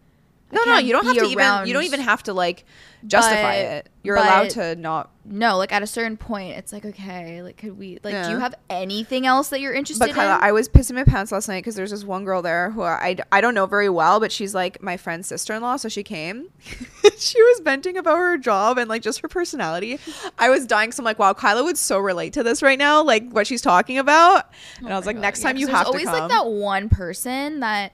no, 0.52 0.64
no, 0.64 0.78
you 0.78 0.92
don't 0.92 1.04
have 1.06 1.16
to 1.16 1.24
even. 1.24 1.66
You 1.66 1.72
don't 1.74 1.84
even 1.84 2.00
have 2.00 2.22
to 2.24 2.32
like 2.34 2.64
justify 3.06 3.62
But- 3.62 3.70
it. 3.72 3.88
You're 4.04 4.16
allowed 4.16 4.50
to 4.50 4.74
not. 4.74 5.10
No, 5.24 5.56
like 5.56 5.72
at 5.72 5.84
a 5.84 5.86
certain 5.86 6.16
point 6.16 6.56
it's 6.56 6.72
like 6.72 6.84
okay, 6.84 7.40
like 7.40 7.56
could 7.56 7.78
we 7.78 8.00
like 8.02 8.24
do 8.24 8.30
you 8.32 8.38
have 8.38 8.56
anything 8.68 9.24
else 9.26 9.50
that 9.50 9.60
you're 9.60 9.72
interested 9.72 10.04
But 10.04 10.14
Kyla, 10.16 10.38
in? 10.38 10.42
I 10.42 10.50
was 10.50 10.68
pissing 10.68 10.94
my 10.94 11.04
pants 11.04 11.30
last 11.30 11.46
night 11.46 11.60
because 11.60 11.76
there's 11.76 11.92
this 11.92 12.02
one 12.02 12.24
girl 12.24 12.42
there 12.42 12.70
who 12.72 12.82
I, 12.82 13.16
I 13.30 13.40
don't 13.40 13.54
know 13.54 13.66
very 13.66 13.88
well, 13.88 14.18
but 14.18 14.32
she's 14.32 14.56
like 14.56 14.82
my 14.82 14.96
friend's 14.96 15.28
sister 15.28 15.54
in 15.54 15.62
law. 15.62 15.76
So 15.76 15.88
she 15.88 16.02
came. 16.02 16.48
she 17.16 17.40
was 17.40 17.60
venting 17.60 17.96
about 17.96 18.18
her 18.18 18.36
job 18.36 18.76
and 18.76 18.88
like 18.88 19.02
just 19.02 19.20
her 19.20 19.28
personality. 19.28 20.00
I 20.36 20.48
was 20.50 20.66
dying. 20.66 20.90
So 20.90 21.02
I'm 21.02 21.04
like, 21.04 21.20
wow, 21.20 21.32
Kyla 21.32 21.62
would 21.62 21.78
so 21.78 22.00
relate 22.00 22.32
to 22.32 22.42
this 22.42 22.60
right 22.60 22.78
now, 22.78 23.04
like 23.04 23.30
what 23.30 23.46
she's 23.46 23.62
talking 23.62 23.98
about. 23.98 24.50
And 24.78 24.88
oh 24.88 24.92
I 24.94 24.96
was 24.96 25.06
like, 25.06 25.14
Oh 25.14 25.18
God, 25.18 25.22
next 25.22 25.42
yeah, 25.42 25.46
time 25.46 25.56
you 25.58 25.68
have 25.68 25.82
to. 25.82 25.86
always 25.86 26.06
come. 26.06 26.18
like 26.18 26.28
that 26.30 26.46
one 26.48 26.88
person 26.88 27.60
that 27.60 27.92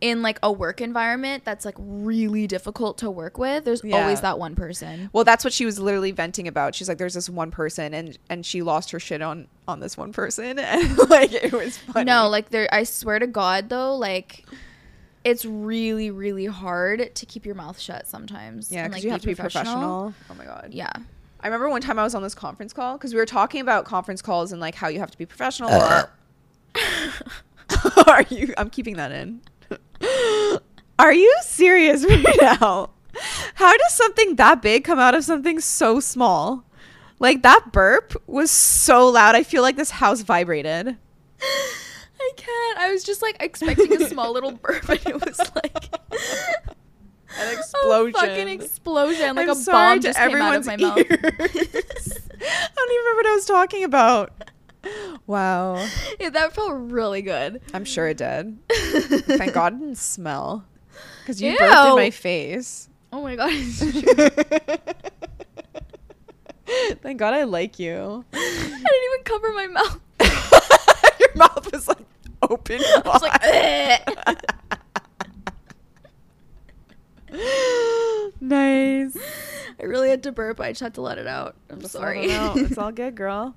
in 0.00 0.22
like 0.22 0.38
a 0.42 0.50
work 0.50 0.80
environment 0.80 1.44
that's 1.44 1.64
like 1.64 1.74
really 1.78 2.46
difficult 2.46 2.96
to 2.98 3.10
work 3.10 3.36
with. 3.36 3.64
There's 3.64 3.84
Yeah. 3.84 4.00
always 4.00 4.20
that 4.22 4.38
one 4.38 4.54
person. 4.54 5.10
well, 5.12 5.24
that's 5.24 5.44
what 5.44 5.52
she 5.52 5.66
was 5.66 5.78
literally 5.78 6.10
venting 6.12 6.48
about. 6.48 6.74
She's 6.74 6.88
like, 6.88 6.98
there's 6.98 7.14
this 7.14 7.28
one 7.28 7.50
person, 7.50 7.92
and 7.92 8.18
and 8.28 8.44
she 8.46 8.62
lost 8.62 8.90
her 8.92 9.00
shit 9.00 9.20
on 9.22 9.46
on 9.68 9.80
this 9.80 9.96
one 9.96 10.12
person, 10.12 10.58
and 10.58 10.98
like 11.10 11.32
it 11.32 11.52
was 11.52 11.76
funny. 11.78 12.04
No, 12.04 12.28
like 12.28 12.48
there 12.50 12.68
I 12.72 12.84
swear 12.84 13.18
to 13.18 13.26
God 13.26 13.68
though, 13.68 13.94
like 13.96 14.44
it's 15.22 15.44
really, 15.44 16.10
really 16.10 16.46
hard 16.46 17.14
to 17.14 17.26
keep 17.26 17.44
your 17.44 17.54
mouth 17.54 17.78
shut 17.78 18.06
sometimes. 18.06 18.72
yeah, 18.72 18.84
and, 18.84 18.90
because 18.90 19.00
like, 19.00 19.04
you 19.04 19.10
have 19.10 19.20
to 19.20 19.26
be 19.26 19.34
professional. 19.34 20.14
Oh 20.30 20.34
my 20.34 20.44
god. 20.46 20.70
Yeah. 20.72 20.90
I 21.42 21.46
remember 21.46 21.68
one 21.68 21.80
time 21.82 21.98
I 21.98 22.02
was 22.04 22.14
on 22.14 22.22
this 22.22 22.34
conference 22.34 22.72
call 22.72 22.96
because 22.98 23.12
we 23.14 23.20
were 23.20 23.26
talking 23.26 23.60
about 23.60 23.84
conference 23.84 24.22
calls 24.22 24.52
and 24.52 24.60
like 24.60 24.74
how 24.74 24.88
you 24.88 24.98
have 24.98 25.10
to 25.10 25.18
be 25.18 25.26
professional. 25.26 25.70
Uh. 25.70 26.04
Are 28.06 28.24
you? 28.30 28.52
I'm 28.58 28.70
keeping 28.70 28.96
that 28.96 29.12
in. 29.12 29.40
Are 30.98 31.12
you 31.12 31.34
serious 31.42 32.04
right 32.08 32.36
now? 32.40 32.90
How 33.54 33.76
does 33.76 33.94
something 33.94 34.36
that 34.36 34.62
big 34.62 34.84
come 34.84 34.98
out 34.98 35.14
of 35.14 35.24
something 35.24 35.60
so 35.60 36.00
small? 36.00 36.64
Like 37.18 37.42
that 37.42 37.72
burp 37.72 38.20
was 38.26 38.50
so 38.50 39.08
loud. 39.08 39.34
I 39.34 39.42
feel 39.42 39.62
like 39.62 39.76
this 39.76 39.90
house 39.90 40.22
vibrated. 40.22 40.96
I 41.42 42.30
can't. 42.36 42.78
I 42.78 42.90
was 42.92 43.02
just 43.04 43.22
like 43.22 43.36
expecting 43.40 43.92
a 44.00 44.08
small 44.08 44.32
little 44.32 44.52
burp 44.62 44.88
and 44.88 45.00
it 45.06 45.14
was 45.26 45.38
like 45.54 45.94
An 47.38 47.48
a 47.48 47.52
explosion. 47.52 48.12
fucking 48.20 48.48
explosion. 48.48 49.36
Like 49.36 49.48
I'm 49.48 49.58
a 49.58 49.64
bomb 49.64 50.00
to 50.00 50.08
just 50.08 50.18
came 50.18 50.36
out 50.36 50.56
of 50.56 50.66
my 50.66 50.76
mouth. 50.76 50.98
I 50.98 51.02
don't 51.02 51.12
even 51.22 53.04
remember 53.04 53.16
what 53.16 53.26
I 53.26 53.32
was 53.34 53.44
talking 53.46 53.84
about. 53.84 54.32
Wow. 55.30 55.86
Yeah, 56.18 56.30
that 56.30 56.52
felt 56.52 56.72
really 56.74 57.22
good. 57.22 57.60
I'm 57.72 57.84
sure 57.84 58.08
it 58.08 58.16
did. 58.16 58.58
Thank 58.68 59.54
God 59.54 59.74
it 59.74 59.78
didn't 59.78 59.96
smell. 59.98 60.64
Because 61.20 61.40
you 61.40 61.56
burped 61.56 61.88
in 61.88 61.94
my 61.94 62.10
face. 62.10 62.88
Oh 63.12 63.22
my 63.22 63.36
god. 63.36 63.52
Thank 67.02 67.18
God 67.18 67.32
I 67.34 67.44
like 67.44 67.78
you. 67.78 68.24
I 68.32 68.38
didn't 68.38 69.04
even 69.12 69.22
cover 69.24 69.52
my 69.52 69.68
mouth. 69.68 70.00
Your 71.20 71.34
mouth 71.36 71.72
was 71.72 71.86
like 71.86 72.04
open. 72.42 72.80
I 72.82 73.02
was 73.04 73.22
like, 73.22 73.40
nice. 78.40 79.16
I 79.80 79.84
really 79.84 80.10
had 80.10 80.24
to 80.24 80.32
burp. 80.32 80.60
I 80.60 80.72
just 80.72 80.80
had 80.80 80.94
to 80.94 81.00
let 81.02 81.18
it 81.18 81.26
out. 81.28 81.54
I'm 81.70 81.80
Just 81.80 81.92
sorry. 81.92 82.24
it 82.24 82.30
out. 82.32 82.56
It's 82.56 82.76
all 82.76 82.90
good, 82.92 83.14
girl. 83.14 83.54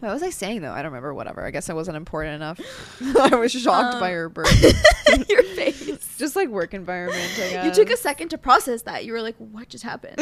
What 0.00 0.12
was 0.14 0.22
I 0.22 0.30
saying 0.30 0.62
though? 0.62 0.72
I 0.72 0.76
don't 0.82 0.86
remember. 0.92 1.12
Whatever. 1.14 1.44
I 1.44 1.50
guess 1.50 1.68
I 1.70 1.74
wasn't 1.74 1.96
important 1.98 2.34
enough. 2.36 2.60
I 3.20 3.36
was 3.36 3.52
shocked 3.52 4.00
by 4.00 4.08
Um, 4.08 4.12
your 4.14 4.28
burp. 4.30 4.46
Your 5.28 5.42
face. 5.42 6.16
Just 6.18 6.36
like 6.36 6.48
work 6.48 6.72
environment. 6.74 7.30
You 7.64 7.70
took 7.72 7.90
a 7.90 7.96
second 7.96 8.28
to 8.30 8.38
process 8.38 8.82
that. 8.82 9.04
You 9.04 9.12
were 9.12 9.22
like, 9.22 9.36
what 9.36 9.68
just 9.68 9.84
happened? 9.84 10.16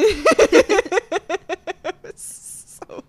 so 2.14 2.86
loud. 2.90 3.02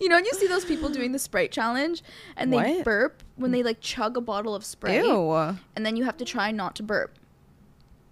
you 0.00 0.08
know 0.08 0.16
when 0.16 0.24
you 0.24 0.32
see 0.32 0.46
those 0.46 0.64
people 0.64 0.88
doing 0.88 1.12
the 1.12 1.18
Sprite 1.18 1.50
challenge 1.52 2.02
and 2.36 2.52
they 2.52 2.56
What? 2.56 2.84
burp 2.84 3.22
when 3.36 3.50
they 3.50 3.62
like 3.62 3.80
chug 3.80 4.16
a 4.16 4.20
bottle 4.20 4.54
of 4.54 4.64
Sprite 4.64 5.04
Ew. 5.04 5.32
and 5.34 5.84
then 5.86 5.96
you 5.96 6.04
have 6.04 6.16
to 6.18 6.24
try 6.24 6.50
not 6.50 6.74
to 6.76 6.82
burp. 6.82 7.18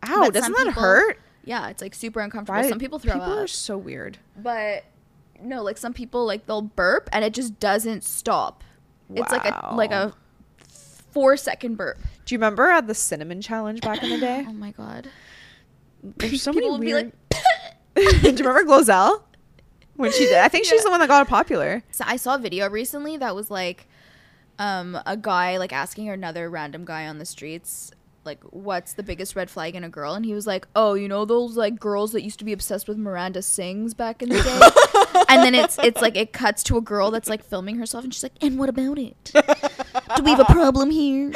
Ow, 0.05 0.21
But 0.21 0.35
doesn't 0.35 0.53
that 0.53 0.67
people- 0.69 0.83
hurt? 0.83 1.19
Yeah, 1.45 1.69
it's 1.69 1.83
like 1.83 1.95
super 1.95 2.21
uncomfortable. 2.21 2.61
Why- 2.63 2.69
Some 2.69 2.79
people 2.79 2.99
throw 2.99 3.15
People 3.15 3.23
up. 3.25 3.29
People 3.31 3.43
are 3.45 3.49
so 3.49 3.77
weird. 3.79 4.19
but 4.37 4.85
no, 5.45 5.63
like 5.63 5.79
some 5.79 5.93
people 5.93 6.27
like 6.27 6.47
they'll 6.47 6.63
burp 6.63 7.09
and 7.13 7.25
it 7.25 7.35
just 7.35 7.59
doesn't 7.61 8.05
stop. 8.05 8.65
It's 9.15 9.31
like 9.31 9.45
a 9.45 9.75
like 9.75 9.93
a 9.93 10.15
4 11.13 11.37
second 11.37 11.77
burp. 11.77 11.99
Do 12.25 12.35
you 12.35 12.39
remember 12.39 12.71
at 12.71 12.87
the 12.87 12.95
cinnamon 12.95 13.41
challenge 13.41 13.81
back 13.81 14.03
in 14.03 14.11
the 14.11 14.19
day? 14.19 14.47
Oh 14.49 14.53
my 14.53 14.71
god. 14.71 15.09
There's 16.03 16.43
so 16.43 16.53
people 16.53 16.79
many 16.79 16.93
would 16.93 17.13
be 17.95 17.95
like 17.95 18.23
Do 18.23 18.31
you 18.31 18.37
remember 18.45 18.65
Glozell 18.65 19.23
when 19.97 20.11
she 20.13 20.25
did? 20.25 20.39
I 20.39 20.49
think 20.49 20.65
she's 20.65 20.83
the 20.83 20.91
one 20.91 21.01
that 21.01 21.09
got 21.09 21.27
it 21.27 21.29
popular. 21.29 21.83
So 21.91 22.05
I 22.07 22.17
saw 22.17 22.37
a 22.37 22.39
video 22.39 22.69
recently 22.71 23.17
that 23.19 23.35
was 23.35 23.51
like 23.51 23.87
um 24.59 24.99
a 25.07 25.17
guy 25.17 25.59
like 25.59 25.73
asking 25.73 26.09
another 26.09 26.49
random 26.49 26.85
guy 26.85 27.07
on 27.07 27.19
the 27.19 27.25
streets 27.25 27.91
like 28.25 28.43
what's 28.51 28.93
the 28.93 29.03
biggest 29.03 29.35
red 29.35 29.51
flag 29.51 29.75
in 29.75 29.83
a 29.83 29.89
girl 29.89 30.15
and 30.15 30.25
he 30.25 30.35
was 30.35 30.47
like 30.47 30.67
oh 30.77 30.95
you 30.95 31.09
know 31.09 31.25
those 31.25 31.57
like 31.57 31.81
girls 31.81 32.13
that 32.13 32.23
used 32.23 32.39
to 32.39 32.45
be 32.45 32.53
obsessed 32.53 32.87
with 32.87 32.99
Miranda 32.99 33.43
Sings 33.43 33.95
back 33.95 34.23
in 34.23 34.29
the 34.29 34.41
day 34.41 34.61
and 35.29 35.43
then 35.43 35.55
it's 35.55 35.79
it's 35.79 36.01
like 36.01 36.17
it 36.17 36.33
cuts 36.33 36.63
to 36.65 36.77
a 36.77 36.81
girl 36.81 37.11
that's 37.11 37.29
like 37.29 37.45
filming 37.45 37.77
herself 37.77 38.05
and 38.05 38.13
she's 38.13 38.23
like 38.23 38.33
and 38.41 38.59
what 38.59 38.69
about 38.69 38.99
it 38.99 39.33
Do 40.17 40.23
we 40.23 40.31
have 40.31 40.41
a 40.41 40.45
problem 40.45 40.91
here? 40.91 41.33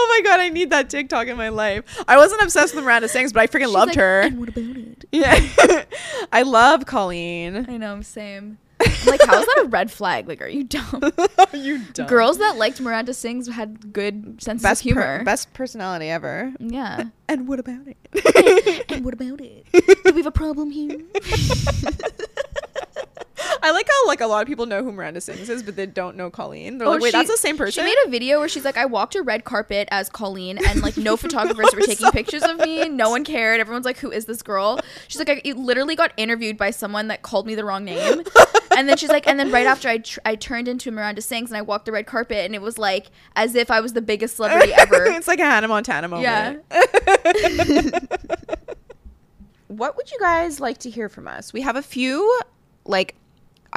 Oh 0.00 0.20
my 0.22 0.28
god, 0.28 0.40
I 0.40 0.48
need 0.48 0.70
that 0.70 0.90
TikTok 0.90 1.28
in 1.28 1.36
my 1.36 1.50
life. 1.50 1.84
I 2.08 2.16
wasn't 2.16 2.42
obsessed 2.42 2.74
with 2.74 2.84
Miranda 2.84 3.08
Sings, 3.08 3.32
but 3.32 3.40
I 3.40 3.46
freaking 3.46 3.72
loved 3.72 3.94
her. 3.94 4.22
And 4.22 4.38
what 4.38 4.48
about 4.48 4.76
it? 4.76 5.04
Yeah. 5.12 5.84
I 6.32 6.42
love 6.42 6.86
Colleen. 6.86 7.66
I 7.68 7.76
know, 7.76 8.00
same. 8.02 8.58
Like, 9.06 9.20
how 9.24 9.38
is 9.40 9.46
that 9.46 9.62
a 9.64 9.68
red 9.68 9.90
flag? 9.90 10.28
Like, 10.28 10.40
are 10.42 10.48
you 10.48 10.64
dumb? 10.64 11.02
you 11.54 11.78
dumb. 11.92 12.06
Girls 12.08 12.38
that 12.38 12.56
liked 12.56 12.80
Miranda 12.80 13.14
Sings 13.14 13.48
had 13.48 13.92
good 13.92 14.42
sense 14.42 14.62
best 14.62 14.82
of 14.82 14.84
humor. 14.84 15.18
per- 15.18 15.24
best 15.24 15.52
personality 15.54 16.08
ever. 16.08 16.52
yeah. 16.58 17.04
And 17.30 17.46
what 17.46 17.60
about 17.60 17.86
it? 17.86 18.86
and 18.90 19.04
what 19.04 19.12
about 19.12 19.42
it? 19.42 19.66
Do 19.70 20.12
we 20.14 20.20
have 20.20 20.26
a 20.26 20.30
problem 20.30 20.70
here? 20.70 20.98
I 23.62 23.70
like 23.70 23.88
how 23.88 24.06
like 24.06 24.20
a 24.20 24.26
lot 24.26 24.42
of 24.42 24.48
people 24.48 24.66
know 24.66 24.82
who 24.82 24.92
Miranda 24.92 25.20
Sings 25.20 25.48
is, 25.48 25.62
but 25.62 25.76
they 25.76 25.86
don't 25.86 26.16
know 26.16 26.30
Colleen. 26.30 26.78
They're 26.78 26.88
oh, 26.88 26.92
like, 26.92 27.00
wait, 27.00 27.14
Oh, 27.14 27.18
she- 27.22 27.26
that's 27.26 27.30
the 27.40 27.46
same 27.46 27.56
person. 27.56 27.82
She 27.82 27.88
made 27.88 27.96
a 28.06 28.10
video 28.10 28.38
where 28.38 28.48
she's 28.48 28.64
like, 28.64 28.76
I 28.76 28.86
walked 28.86 29.14
a 29.14 29.22
red 29.22 29.44
carpet 29.44 29.88
as 29.90 30.08
Colleen, 30.08 30.58
and 30.66 30.82
like 30.82 30.96
no 30.96 31.16
photographers 31.18 31.68
were 31.74 31.80
taking 31.80 32.10
pictures 32.10 32.42
of 32.42 32.58
me. 32.58 32.88
No 32.88 33.10
one 33.10 33.24
cared. 33.24 33.60
Everyone's 33.60 33.84
like, 33.84 33.98
Who 33.98 34.10
is 34.10 34.26
this 34.26 34.42
girl? 34.42 34.80
She's 35.08 35.18
like, 35.18 35.28
I 35.30 35.52
literally 35.52 35.96
got 35.96 36.12
interviewed 36.16 36.56
by 36.56 36.70
someone 36.70 37.08
that 37.08 37.22
called 37.22 37.46
me 37.46 37.54
the 37.54 37.64
wrong 37.64 37.84
name. 37.84 38.22
And 38.76 38.88
then 38.88 38.96
she's 38.96 39.08
like, 39.08 39.26
and 39.26 39.40
then 39.40 39.50
right 39.50 39.66
after 39.66 39.88
I, 39.88 39.98
tr- 39.98 40.20
I 40.24 40.36
turned 40.36 40.68
into 40.68 40.92
Miranda 40.92 41.20
Sings 41.20 41.50
and 41.50 41.56
I 41.56 41.62
walked 41.62 41.86
the 41.86 41.92
red 41.92 42.06
carpet, 42.06 42.44
and 42.44 42.54
it 42.54 42.62
was 42.62 42.78
like 42.78 43.10
as 43.34 43.56
if 43.56 43.72
I 43.72 43.80
was 43.80 43.92
the 43.92 44.02
biggest 44.02 44.36
celebrity 44.36 44.72
ever. 44.78 45.04
it's 45.06 45.26
like 45.26 45.40
a 45.40 45.44
Hannah 45.44 45.66
Montana 45.66 46.06
moment. 46.06 46.64
yeah. 46.70 47.98
what 49.68 49.96
would 49.96 50.10
you 50.10 50.18
guys 50.20 50.60
like 50.60 50.78
to 50.78 50.90
hear 50.90 51.08
from 51.08 51.26
us? 51.26 51.52
We 51.52 51.62
have 51.62 51.76
a 51.76 51.82
few 51.82 52.40
like 52.84 53.14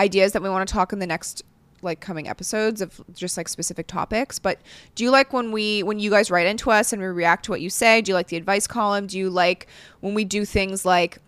ideas 0.02 0.32
that 0.34 0.42
we 0.42 0.50
want 0.50 0.68
to 0.68 0.74
talk 0.74 0.92
in 0.92 1.00
the 1.00 1.08
next 1.08 1.44
like 1.84 2.00
coming 2.00 2.28
episodes 2.28 2.82
of 2.82 3.02
just 3.14 3.38
like 3.38 3.48
specific 3.48 3.88
topics. 3.88 4.40
But 4.40 4.60
do 4.96 5.04
you 5.04 5.12
like 5.12 5.34
when 5.34 5.52
we 5.52 5.84
when 5.84 6.00
you 6.00 6.10
guys 6.10 6.30
write 6.32 6.48
into 6.48 6.72
us 6.72 6.94
and 6.94 7.02
we 7.02 7.08
react 7.08 7.46
to 7.46 7.52
what 7.52 7.62
you 7.62 7.70
say? 7.70 8.02
Do 8.02 8.12
you 8.12 8.16
like 8.16 8.28
the 8.28 8.38
advice 8.38 8.68
column? 8.68 9.08
Do 9.08 9.18
you 9.18 9.30
like 9.30 9.68
when 10.00 10.14
we 10.14 10.26
do 10.26 10.46
things 10.46 10.86
like 10.86 11.20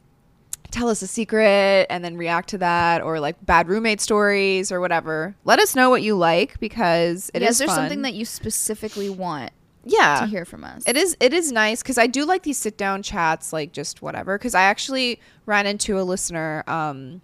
tell 0.72 0.90
us 0.90 1.02
a 1.04 1.08
secret 1.08 1.86
and 1.90 2.04
then 2.04 2.18
react 2.18 2.50
to 2.50 2.58
that 2.58 3.02
or 3.02 3.20
like 3.20 3.44
bad 3.46 3.68
roommate 3.68 4.02
stories 4.02 4.72
or 4.72 4.80
whatever? 4.80 5.36
Let 5.44 5.60
us 5.60 5.76
know 5.76 5.90
what 5.90 6.02
you 6.02 6.16
like 6.16 6.60
because 6.60 7.30
it 7.34 7.42
is 7.42 7.44
yeah, 7.44 7.50
is 7.50 7.58
there 7.60 7.68
fun. 7.68 7.76
something 7.76 8.02
that 8.04 8.14
you 8.14 8.26
specifically 8.26 9.10
want 9.10 9.52
yeah 9.86 10.22
to 10.22 10.28
hear 10.28 10.46
from 10.46 10.64
us? 10.64 10.82
it 10.88 10.96
is 10.96 11.18
it 11.20 11.34
is 11.34 11.52
nice 11.52 11.84
because 11.84 11.98
I 11.98 12.08
do 12.08 12.24
like 12.26 12.44
these 12.44 12.58
sit 12.58 12.78
down 12.78 13.04
chats, 13.04 13.52
like 13.54 13.72
just 13.72 14.02
whatever. 14.02 14.38
Because 14.38 14.56
I 14.56 14.64
actually 14.64 15.20
ran 15.46 15.68
into 15.68 16.00
a 16.00 16.04
listener 16.04 16.64
um, 16.68 17.22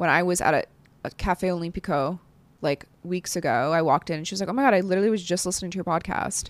when 0.00 0.08
I 0.08 0.22
was 0.22 0.40
at 0.40 0.54
a, 0.54 0.64
a 1.04 1.10
Cafe 1.10 1.46
Olimpico 1.46 2.18
like 2.62 2.86
weeks 3.04 3.36
ago. 3.36 3.70
I 3.70 3.82
walked 3.82 4.08
in 4.08 4.16
and 4.16 4.26
she 4.26 4.32
was 4.32 4.40
like, 4.40 4.48
"Oh 4.48 4.54
my 4.54 4.62
god, 4.62 4.72
I 4.72 4.80
literally 4.80 5.10
was 5.10 5.22
just 5.22 5.44
listening 5.44 5.70
to 5.72 5.76
your 5.76 5.84
podcast," 5.84 6.48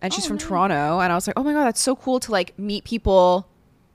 and 0.00 0.14
she's 0.14 0.24
oh, 0.24 0.28
from 0.28 0.38
Toronto. 0.38 1.00
And 1.00 1.12
I 1.12 1.14
was 1.14 1.26
like, 1.26 1.38
"Oh 1.38 1.42
my 1.42 1.52
god, 1.52 1.64
that's 1.64 1.80
so 1.80 1.94
cool 1.94 2.18
to 2.20 2.32
like 2.32 2.58
meet 2.58 2.84
people." 2.84 3.48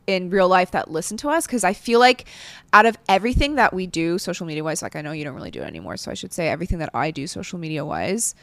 in 0.07 0.31
real 0.31 0.47
life 0.47 0.71
that 0.71 0.89
listen 0.89 1.15
to 1.15 1.29
us 1.29 1.45
because 1.45 1.63
I 1.63 1.73
feel 1.73 1.99
like 1.99 2.25
out 2.73 2.87
of 2.87 2.97
everything 3.07 3.55
that 3.55 3.71
we 3.71 3.85
do 3.85 4.17
social 4.17 4.47
media 4.47 4.63
wise, 4.63 4.81
like 4.81 4.95
I 4.95 5.01
know 5.01 5.11
you 5.11 5.23
don't 5.23 5.35
really 5.35 5.51
do 5.51 5.61
it 5.61 5.65
anymore, 5.65 5.95
so 5.95 6.09
I 6.09 6.15
should 6.15 6.33
say 6.33 6.49
everything 6.49 6.79
that 6.79 6.89
I 6.93 7.11
do 7.11 7.27
social 7.27 7.59
media 7.59 7.85
wise, 7.85 8.33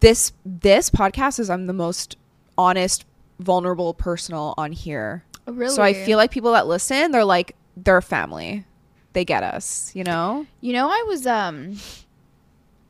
this 0.00 0.32
this 0.44 0.88
podcast 0.90 1.38
is 1.38 1.50
I'm 1.50 1.66
the 1.66 1.74
most 1.74 2.16
honest, 2.56 3.04
vulnerable, 3.38 3.92
personal 3.92 4.54
on 4.56 4.72
here. 4.72 5.24
Oh, 5.46 5.52
really? 5.52 5.74
So 5.74 5.82
I 5.82 5.92
feel 5.92 6.16
like 6.16 6.30
people 6.30 6.52
that 6.52 6.66
listen, 6.66 7.12
they're 7.12 7.24
like 7.24 7.54
they're 7.76 8.00
family. 8.00 8.64
They 9.12 9.24
get 9.24 9.42
us, 9.42 9.90
you 9.94 10.04
know? 10.04 10.46
You 10.60 10.72
know, 10.72 10.88
I 10.88 11.04
was 11.06 11.26
um, 11.26 11.76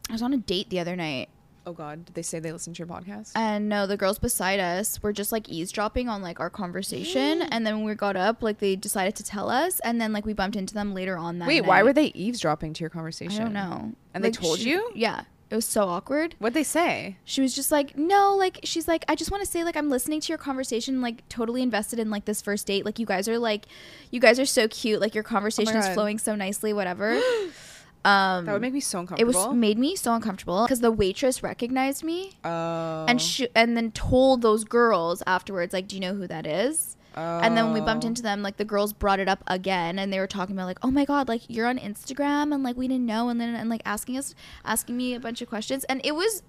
I 0.08 0.12
was 0.12 0.22
on 0.22 0.32
a 0.32 0.38
date 0.38 0.68
the 0.70 0.80
other 0.80 0.96
night, 0.96 1.28
Oh 1.66 1.72
god, 1.72 2.06
did 2.06 2.14
they 2.14 2.22
say 2.22 2.38
they 2.38 2.50
listened 2.50 2.76
to 2.76 2.80
your 2.80 2.86
podcast? 2.86 3.32
and 3.36 3.68
no, 3.68 3.86
the 3.86 3.98
girls 3.98 4.18
beside 4.18 4.58
us 4.58 5.02
were 5.02 5.12
just 5.12 5.32
like 5.32 5.50
eavesdropping 5.50 6.08
on 6.08 6.22
like 6.22 6.40
our 6.40 6.48
conversation, 6.48 7.42
and 7.52 7.66
then 7.66 7.76
when 7.76 7.84
we 7.84 7.94
got 7.94 8.16
up, 8.16 8.42
like 8.42 8.58
they 8.58 8.74
decided 8.74 9.14
to 9.16 9.22
tell 9.22 9.50
us, 9.50 9.78
and 9.80 10.00
then 10.00 10.12
like 10.12 10.24
we 10.24 10.32
bumped 10.32 10.56
into 10.56 10.72
them 10.72 10.94
later 10.94 11.18
on 11.18 11.38
that. 11.40 11.46
Wait, 11.48 11.66
why 11.66 11.82
were 11.82 11.92
they 11.92 12.06
eavesdropping 12.14 12.72
to 12.72 12.80
your 12.80 12.88
conversation? 12.88 13.40
I 13.40 13.44
don't 13.44 13.52
know. 13.52 13.92
And 14.14 14.24
they 14.24 14.30
told 14.30 14.58
she- 14.60 14.70
you? 14.70 14.90
Yeah, 14.94 15.24
it 15.50 15.54
was 15.54 15.64
so 15.64 15.88
awkward. 15.88 16.34
What'd 16.38 16.54
they 16.54 16.62
say? 16.62 17.16
She 17.24 17.40
was 17.40 17.54
just 17.54 17.72
like, 17.72 17.96
no, 17.96 18.36
like 18.36 18.60
she's 18.64 18.86
like, 18.86 19.04
I 19.08 19.14
just 19.14 19.30
want 19.30 19.42
to 19.42 19.50
say 19.50 19.64
like 19.64 19.76
I'm 19.76 19.88
listening 19.88 20.20
to 20.20 20.28
your 20.28 20.38
conversation, 20.38 21.00
like 21.00 21.26
totally 21.28 21.62
invested 21.62 21.98
in 21.98 22.10
like 22.10 22.26
this 22.26 22.42
first 22.42 22.66
date. 22.66 22.84
Like 22.84 22.98
you 22.98 23.06
guys 23.06 23.28
are 23.28 23.38
like, 23.38 23.66
you 24.10 24.20
guys 24.20 24.38
are 24.38 24.46
so 24.46 24.68
cute. 24.68 25.00
Like 25.00 25.14
your 25.14 25.24
conversation 25.24 25.76
is 25.76 25.88
flowing 25.88 26.18
so 26.18 26.34
nicely. 26.34 26.74
Whatever. 26.74 27.12
um, 28.04 28.44
That 28.44 28.52
would 28.52 28.60
make 28.60 28.74
me 28.74 28.80
so 28.80 29.00
uncomfortable. 29.00 29.30
it 29.30 29.48
was 29.48 29.54
made 29.54 29.78
me 29.78 29.96
so 29.96 30.14
uncomfortable 30.14 30.64
because 30.64 30.80
the 30.80 30.92
waitress 30.92 31.42
recognized 31.42 32.04
me 32.04 32.32
oh. 32.44 33.06
and 33.08 33.20
she 33.20 33.48
and 33.54 33.76
then 33.76 33.90
told 33.92 34.42
those 34.42 34.64
girls 34.64 35.22
afterwards 35.26 35.72
like 35.72 35.88
do 35.88 35.96
you 35.96 36.00
know 36.00 36.14
who 36.14 36.26
that 36.26 36.46
is 36.46 36.96
and 37.14 37.56
then 37.56 37.64
when 37.64 37.74
we 37.74 37.80
bumped 37.80 38.04
Oh. 38.04 38.08
into 38.08 38.22
them 38.22 38.42
like 38.42 38.56
the 38.58 38.64
girls 38.64 38.92
brought 38.92 39.18
it 39.18 39.28
up 39.28 39.42
again 39.48 39.98
and 39.98 40.12
they 40.12 40.20
were 40.20 40.26
talking 40.28 40.54
about 40.54 40.66
like 40.66 40.78
oh 40.82 40.90
my 40.90 41.04
god 41.04 41.26
like 41.28 41.42
you're 41.48 41.66
on 41.66 41.78
instagram 41.78 42.54
and 42.54 42.62
like 42.62 42.76
we 42.76 42.86
didn't 42.86 43.06
know 43.06 43.28
and 43.28 43.40
then 43.40 43.54
and 43.56 43.68
like 43.68 43.82
asking 43.84 44.16
us 44.16 44.34
asking 44.64 44.96
me 44.96 45.14
a 45.14 45.20
bunch 45.20 45.42
of 45.42 45.48
questions 45.48 45.82
and 45.84 46.00
it 46.04 46.14
was 46.14 46.42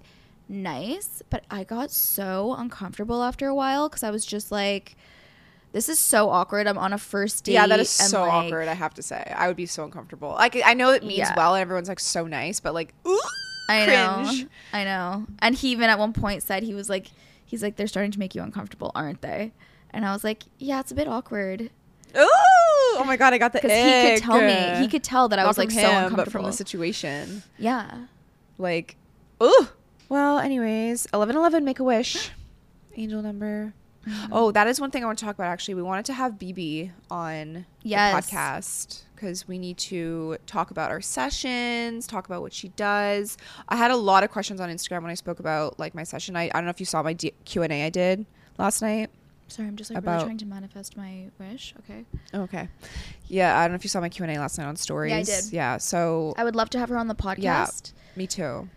nice 0.48 1.22
but 1.30 1.44
i 1.50 1.62
got 1.64 1.90
so 1.90 2.54
uncomfortable 2.58 3.22
after 3.22 3.46
a 3.46 3.54
while 3.54 3.88
because 3.88 4.02
i 4.02 4.10
was 4.10 4.26
just 4.26 4.50
like 4.50 4.96
this 5.72 5.88
is 5.88 5.98
so 5.98 6.28
awkward 6.30 6.66
i'm 6.66 6.78
on 6.78 6.92
a 6.92 6.98
first 6.98 7.44
date 7.44 7.52
Yeah, 7.52 7.66
that 7.68 7.78
is 7.80 7.88
so 7.88 8.22
like, 8.22 8.32
awkward. 8.32 8.66
I 8.68 8.74
have 8.74 8.94
to 8.94 9.02
say, 9.02 9.32
I 9.36 9.46
would 9.46 9.56
be 9.56 9.66
so 9.66 9.84
uncomfortable. 9.84 10.30
Like, 10.30 10.60
I 10.64 10.74
know 10.74 10.90
it 10.90 11.04
means 11.04 11.18
Yeah. 11.18 11.34
well, 11.36 11.54
and 11.54 11.62
everyone's 11.62 11.88
like 11.88 12.00
so 12.00 12.26
nice, 12.26 12.58
but 12.58 12.74
like, 12.74 12.92
ooh, 13.06 13.20
I 13.68 13.84
cringe. 13.84 14.42
know. 14.42 14.48
I 14.72 14.82
know. 14.84 15.26
And 15.38 15.54
he 15.54 15.70
even 15.70 15.88
at 15.88 15.96
one 15.96 16.12
point 16.12 16.42
said 16.42 16.64
he 16.64 16.74
was 16.74 16.88
like, 16.90 17.06
he's 17.44 17.62
like, 17.62 17.76
they're 17.76 17.86
starting 17.86 18.10
to 18.10 18.18
make 18.18 18.34
you 18.34 18.42
uncomfortable, 18.42 18.90
aren't 18.96 19.22
they? 19.22 19.52
And 19.92 20.04
I 20.06 20.12
was 20.12 20.22
like, 20.24 20.44
yeah, 20.58 20.80
it's 20.80 20.92
a 20.92 20.94
bit 20.94 21.08
awkward 21.08 21.70
Ooh, 22.16 22.26
oh 22.26 23.04
my 23.06 23.16
god, 23.16 23.32
I 23.34 23.38
got 23.38 23.52
the 23.52 23.58
because 23.62 23.70
he 23.70 24.10
could 24.16 24.22
tell 24.24 24.40
me, 24.40 24.80
he 24.82 24.88
could 24.88 25.04
tell 25.04 25.28
that 25.28 25.38
I 25.38 25.42
Not 25.42 25.48
was 25.48 25.58
like 25.58 25.70
from 25.70 25.78
so 25.78 25.86
uncomfortable. 25.86 26.24
but 26.24 26.32
from 26.32 26.44
the 26.44 26.52
situation. 26.52 27.42
yeah. 27.56 28.06
Like, 28.58 28.96
ooh. 29.42 29.68
Well, 30.08 30.38
anyways, 30.40 31.06
eleven 31.14 31.36
eleven, 31.36 31.64
make 31.64 31.78
a 31.78 31.84
wish, 31.84 32.30
angel 32.96 33.22
number. 33.22 33.74
Mm-hmm. 34.08 34.32
Oh, 34.32 34.50
that 34.50 34.66
is 34.66 34.80
one 34.80 34.90
thing 34.90 35.04
I 35.04 35.06
want 35.06 35.18
to 35.20 35.24
talk 35.24 35.36
about. 35.36 35.46
Actually, 35.52 35.74
we 35.74 35.82
wanted 35.82 36.04
to 36.06 36.12
have 36.14 36.32
BB 36.32 36.90
on 37.12 37.64
Yes. 37.82 38.12
the 38.28 38.34
podcast 38.36 39.02
because 39.14 39.46
we 39.46 39.56
need 39.58 39.76
to 39.78 40.36
talk 40.46 40.70
about 40.72 40.90
our 40.90 41.00
sessions, 41.02 42.06
talk 42.08 42.26
about 42.26 42.42
what 42.42 42.52
she 42.52 42.68
does. 42.70 43.36
I 43.68 43.76
had 43.76 43.90
a 43.92 43.96
lot 43.96 44.24
of 44.24 44.30
questions 44.30 44.58
on 44.60 44.68
Instagram 44.68 45.02
when 45.02 45.10
I 45.12 45.14
spoke 45.14 45.38
about 45.38 45.78
like 45.78 45.94
my 45.94 46.02
session. 46.02 46.34
I, 46.34 46.44
I 46.46 46.48
don't 46.54 46.64
know 46.64 46.70
if 46.70 46.80
you 46.80 46.86
saw 46.86 47.02
my 47.04 47.12
D- 47.12 47.34
Q 47.44 47.62
and 47.62 47.72
A 47.72 47.84
I 47.86 47.90
did 47.90 48.26
last 48.58 48.82
night. 48.82 49.10
Sorry, 49.50 49.68
I'm 49.68 49.76
just 49.76 49.90
like 49.90 49.98
About- 49.98 50.12
really 50.14 50.24
trying 50.26 50.38
to 50.38 50.46
manifest 50.46 50.96
my 50.96 51.26
wish. 51.38 51.74
Okay. 51.80 52.04
Okay. 52.32 52.68
Yeah, 53.26 53.58
I 53.58 53.64
don't 53.64 53.72
know 53.72 53.76
if 53.76 53.84
you 53.84 53.88
saw 53.88 54.00
my 54.00 54.08
Q 54.08 54.24
and 54.24 54.36
A 54.36 54.40
last 54.40 54.58
night 54.58 54.66
on 54.66 54.76
stories. 54.76 55.10
Yeah, 55.10 55.18
I 55.18 55.22
did. 55.22 55.52
Yeah, 55.52 55.76
so 55.78 56.34
I 56.36 56.44
would 56.44 56.56
love 56.56 56.70
to 56.70 56.78
have 56.78 56.88
her 56.88 56.96
on 56.96 57.08
the 57.08 57.14
podcast. 57.14 57.92
Yeah. 57.92 58.00
me 58.16 58.26
too. 58.26 58.68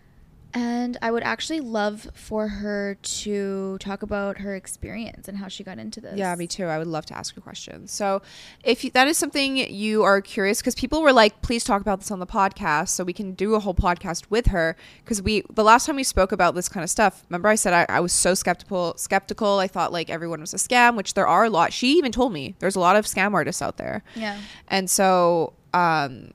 And 0.54 0.98
I 1.02 1.10
would 1.10 1.24
actually 1.24 1.62
love 1.62 2.08
for 2.14 2.48
her 2.48 2.96
to 3.02 3.78
talk 3.80 4.04
about 4.04 4.38
her 4.40 4.56
experience 4.56 5.28
and 5.28 5.38
how 5.38 5.48
she 5.48 5.64
got 5.64 5.80
into 5.80 6.00
this. 6.00 6.16
Yeah, 6.16 6.36
me 6.36 6.46
too. 6.46 6.66
I 6.66 6.78
would 6.78 6.88
love 6.88 7.06
to 7.08 7.18
ask 7.18 7.34
her 7.34 7.42
questions. 7.42 7.92
So, 7.92 8.22
if 8.64 8.84
you, 8.84 8.92
that 8.92 9.08
is 9.08 9.18
something 9.18 9.58
you 9.58 10.04
are 10.04 10.22
curious, 10.22 10.60
because 10.60 10.76
people 10.76 11.02
were 11.02 11.12
like, 11.14 11.42
"Please 11.42 11.64
talk 11.64 11.82
about 11.82 12.00
this 12.02 12.12
on 12.12 12.20
the 12.20 12.28
podcast," 12.28 12.90
so 12.90 13.04
we 13.04 13.14
can 13.14 13.34
do 13.34 13.56
a 13.56 13.60
whole 13.60 13.74
podcast 13.74 14.30
with 14.30 14.48
her. 14.48 14.76
Because 15.04 15.22
we, 15.22 15.44
the 15.52 15.64
last 15.64 15.88
time 15.88 15.96
we 15.96 16.04
spoke 16.04 16.32
about 16.32 16.54
this 16.54 16.70
kind 16.70 16.84
of 16.84 16.90
stuff, 16.90 17.24
remember 17.30 17.50
I 17.50 17.56
said 17.56 17.74
I, 17.74 17.86
I 17.90 18.00
was 18.00 18.14
so 18.14 18.36
skeptical. 18.36 18.94
Skeptical. 18.98 19.58
I 19.58 19.68
thought 19.68 19.92
like 19.92 20.10
everyone 20.12 20.42
was 20.42 20.54
a 20.54 20.58
scam, 20.58 20.96
which 20.96 21.16
there 21.16 21.28
are 21.28 21.46
a 21.46 21.50
lot. 21.50 21.74
She 21.74 21.98
even 21.98 22.12
told 22.12 22.32
me 22.32 22.56
there's 22.60 22.76
a 22.76 22.80
lot 22.80 22.96
of 22.96 23.06
scam 23.06 23.34
artists 23.34 23.62
out 23.62 23.78
there. 23.78 24.04
Yeah. 24.16 24.40
And 24.68 24.88
so, 24.90 25.54
um, 25.74 26.32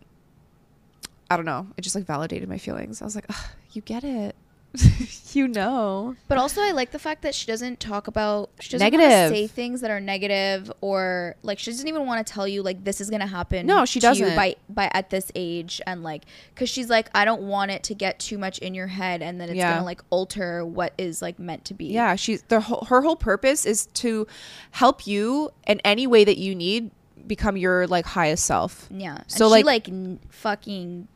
I 1.30 1.36
don't 1.36 1.44
know. 1.44 1.66
It 1.76 1.82
just 1.82 1.94
like 1.94 2.04
validated 2.04 2.48
my 2.48 2.58
feelings. 2.58 3.02
I 3.02 3.04
was 3.04 3.14
like, 3.14 3.26
Ugh, 3.28 3.36
"You 3.78 3.82
get 3.82 4.02
it." 4.04 4.34
you 5.32 5.48
know. 5.48 6.14
But 6.28 6.36
also, 6.36 6.60
I 6.60 6.72
like 6.72 6.90
the 6.90 6.98
fact 6.98 7.22
that 7.22 7.34
she 7.34 7.46
doesn't 7.46 7.80
talk 7.80 8.06
about 8.06 8.50
she 8.60 8.68
doesn't 8.70 8.84
Negative. 8.92 9.30
say 9.30 9.46
things 9.46 9.80
that 9.80 9.90
are 9.90 9.98
negative 10.00 10.70
or 10.82 11.36
like 11.42 11.58
she 11.58 11.70
doesn't 11.70 11.88
even 11.88 12.04
want 12.06 12.24
to 12.24 12.30
tell 12.32 12.46
you 12.46 12.62
like 12.62 12.84
this 12.84 13.00
is 13.00 13.08
gonna 13.08 13.26
happen. 13.26 13.66
No, 13.66 13.84
she 13.86 13.98
to 14.00 14.06
doesn't. 14.06 14.36
by 14.36 14.56
by 14.68 14.90
at 14.92 15.08
this 15.10 15.32
age 15.34 15.80
and 15.86 16.02
like 16.02 16.24
because 16.54 16.68
she's 16.68 16.90
like 16.90 17.08
I 17.14 17.24
don't 17.24 17.42
want 17.42 17.70
it 17.70 17.82
to 17.84 17.94
get 17.94 18.18
too 18.18 18.36
much 18.36 18.58
in 18.58 18.74
your 18.74 18.88
head 18.88 19.22
and 19.22 19.40
then 19.40 19.48
it's 19.48 19.56
Yeah. 19.56 19.72
gonna 19.74 19.86
like 19.86 20.02
alter 20.10 20.64
what 20.66 20.92
is 20.98 21.22
like 21.22 21.38
meant 21.38 21.64
to 21.66 21.74
be. 21.74 21.86
Yeah, 21.86 22.14
she's 22.16 22.42
the 22.42 22.60
whole, 22.60 22.84
her 22.90 23.00
whole 23.00 23.16
purpose 23.16 23.64
is 23.64 23.86
to 23.94 24.26
help 24.72 25.06
you 25.06 25.50
in 25.66 25.80
any 25.84 26.06
way 26.06 26.24
that 26.24 26.36
you 26.36 26.54
need 26.54 26.90
become 27.26 27.56
your 27.56 27.86
like 27.86 28.04
highest 28.04 28.44
self. 28.44 28.86
yeah. 28.90 29.18
So, 29.28 29.46
and 29.46 29.50
like- 29.50 29.60
she 29.62 29.64
like 29.66 29.88
n- 29.88 30.20
fucking 30.28 31.08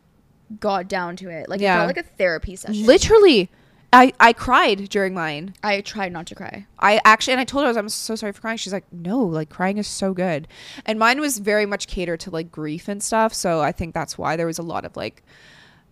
got 0.60 0.88
down 0.88 1.16
to 1.16 1.28
it. 1.28 1.48
Like 1.48 1.60
Yeah. 1.60 1.74
it 1.74 1.76
felt 1.78 1.96
like 1.96 2.06
a 2.06 2.08
therapy 2.16 2.56
session. 2.56 2.86
Literally, 2.86 3.50
I 3.92 4.12
I 4.18 4.32
cried 4.32 4.88
during 4.88 5.12
mine. 5.14 5.54
I 5.62 5.80
tried 5.82 6.12
not 6.12 6.26
to 6.28 6.34
cry. 6.34 6.66
I 6.78 7.00
actually 7.04 7.32
and 7.34 7.40
I 7.40 7.44
told 7.44 7.62
her 7.62 7.66
I 7.66 7.70
was 7.70 7.76
I'm 7.76 7.88
so 7.88 8.14
sorry 8.14 8.32
for 8.32 8.40
crying. 8.40 8.56
She's 8.56 8.72
like, 8.72 8.90
"No, 8.92 9.20
like 9.20 9.50
crying 9.50 9.78
is 9.78 9.86
so 9.86 10.14
good." 10.14 10.48
And 10.86 10.98
mine 10.98 11.20
was 11.20 11.38
very 11.38 11.66
much 11.66 11.86
catered 11.86 12.20
to 12.20 12.30
like 12.30 12.50
grief 12.50 12.88
and 12.88 13.02
stuff, 13.02 13.34
so 13.34 13.60
I 13.60 13.72
think 13.72 13.92
that's 13.94 14.16
why 14.16 14.36
there 14.36 14.46
was 14.46 14.58
a 14.58 14.62
lot 14.62 14.84
of 14.84 14.96
like 14.96 15.22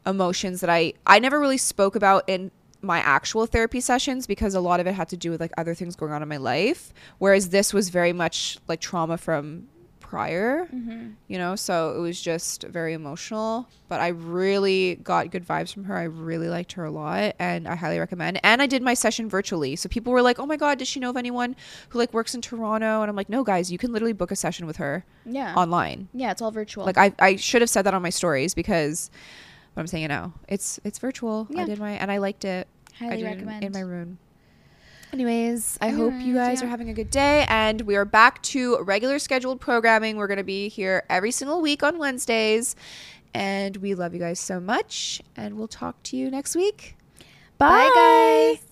emotions 0.07 0.61
that 0.61 0.71
I 0.71 0.95
I 1.07 1.19
never 1.19 1.39
really 1.39 1.59
spoke 1.59 1.95
about 1.95 2.25
in 2.27 2.51
my 2.83 3.01
actual 3.01 3.45
therapy 3.45 3.81
sessions 3.81 4.27
because 4.27 4.55
a 4.55 4.61
lot 4.61 4.81
of 4.81 4.87
it 4.87 4.95
had 4.95 5.09
to 5.11 5.17
do 5.17 5.31
with 5.31 5.41
like 5.41 5.53
other 5.59 5.75
things 5.75 5.95
going 5.95 6.13
on 6.13 6.23
in 6.23 6.29
my 6.29 6.39
life 6.39 6.95
whereas 7.19 7.51
this 7.51 7.75
was 7.75 7.91
very 7.91 8.15
much 8.15 8.57
like 8.69 8.81
trauma 8.81 9.19
from 9.19 9.69
prior 10.11 10.67
mm-hmm. 10.75 11.11
you 11.29 11.39
know 11.39 11.55
so 11.55 11.95
it 11.97 12.01
was 12.01 12.21
just 12.21 12.65
very 12.65 12.95
emotional 12.95 13.69
but 13.89 14.01
i 14.01 14.09
really 14.09 14.97
got 15.05 15.31
good 15.31 15.47
vibes 15.47 15.73
from 15.73 15.85
her 15.85 15.97
i 15.97 16.03
really 16.03 16.49
liked 16.49 16.73
her 16.73 16.85
a 16.85 16.91
lot 16.91 17.33
and 17.39 17.69
i 17.69 17.77
highly 17.77 17.97
recommend 17.97 18.41
and 18.43 18.61
i 18.61 18.67
did 18.67 18.83
my 18.83 18.93
session 18.93 19.29
virtually 19.29 19.77
so 19.77 19.89
people 19.89 20.13
were 20.13 20.21
like 20.21 20.41
oh 20.41 20.47
my 20.47 20.57
god 20.57 20.81
does 20.81 20.89
she 20.89 20.99
know 20.99 21.11
of 21.11 21.17
anyone 21.17 21.55
who 21.91 21.99
like 22.01 22.13
works 22.13 22.35
in 22.35 22.41
toronto 22.41 23.03
and 23.03 23.09
i'm 23.09 23.15
like 23.15 23.29
no 23.29 23.45
guys 23.45 23.71
you 23.71 23.79
can 23.79 23.93
literally 23.93 24.13
book 24.13 24.33
a 24.33 24.37
session 24.37 24.67
with 24.67 24.79
her 24.79 25.05
Yeah. 25.25 25.55
online 25.55 26.09
yeah, 26.13 26.33
it's 26.33 26.43
all 26.43 26.51
virtual. 26.51 26.85
like 26.85 26.99
I, 26.99 27.13
I 27.21 27.37
should 27.37 27.63
have 27.63 27.71
said 27.71 27.83
that 27.83 27.95
on 27.95 28.03
my 28.03 28.11
stories 28.11 28.53
because 28.53 29.13
but 29.77 29.83
I'm 29.83 29.87
saying 29.87 30.05
it 30.05 30.09
now. 30.09 30.33
It's 30.49 30.81
it's 30.83 30.99
virtual. 30.99 31.47
I 31.57 31.65
did 31.65 31.79
my 31.79 31.93
and 31.93 32.11
I 32.11 32.19
liked 32.19 32.45
it. 32.45 32.67
I 33.01 33.05
Highly 33.05 33.23
recommend. 33.23 33.65
in 33.65 33.73
my 33.73 33.81
room. 33.81 34.19
Anyways, 35.13 35.77
I 35.81 35.91
hope 35.91 36.15
you 36.21 36.35
guys 36.35 36.61
yeah. 36.61 36.67
are 36.67 36.71
having 36.71 36.89
a 36.89 36.95
good 36.95 37.11
day 37.11 37.45
and 37.49 37.81
we 37.83 37.97
are 37.97 38.05
back 38.05 38.41
to 38.43 38.81
regular 38.83 39.19
scheduled 39.19 39.61
programming. 39.61 40.17
We're 40.17 40.29
going 40.29 40.39
to 40.39 40.45
be 40.45 40.69
here 40.69 41.05
every 41.11 41.33
single 41.33 41.61
week 41.61 41.83
on 41.83 41.99
Wednesdays 41.99 42.77
and 43.35 43.77
we 43.79 43.95
love 43.95 44.15
you 44.15 44.21
guys 44.21 44.39
so 44.39 44.61
much 44.61 45.21
and 45.37 45.57
we'll 45.57 45.69
talk 45.69 46.01
to 46.05 46.17
you 46.17 46.31
next 46.31 46.55
week. 46.55 46.97
Bye, 47.59 47.91
guys. 47.95 48.70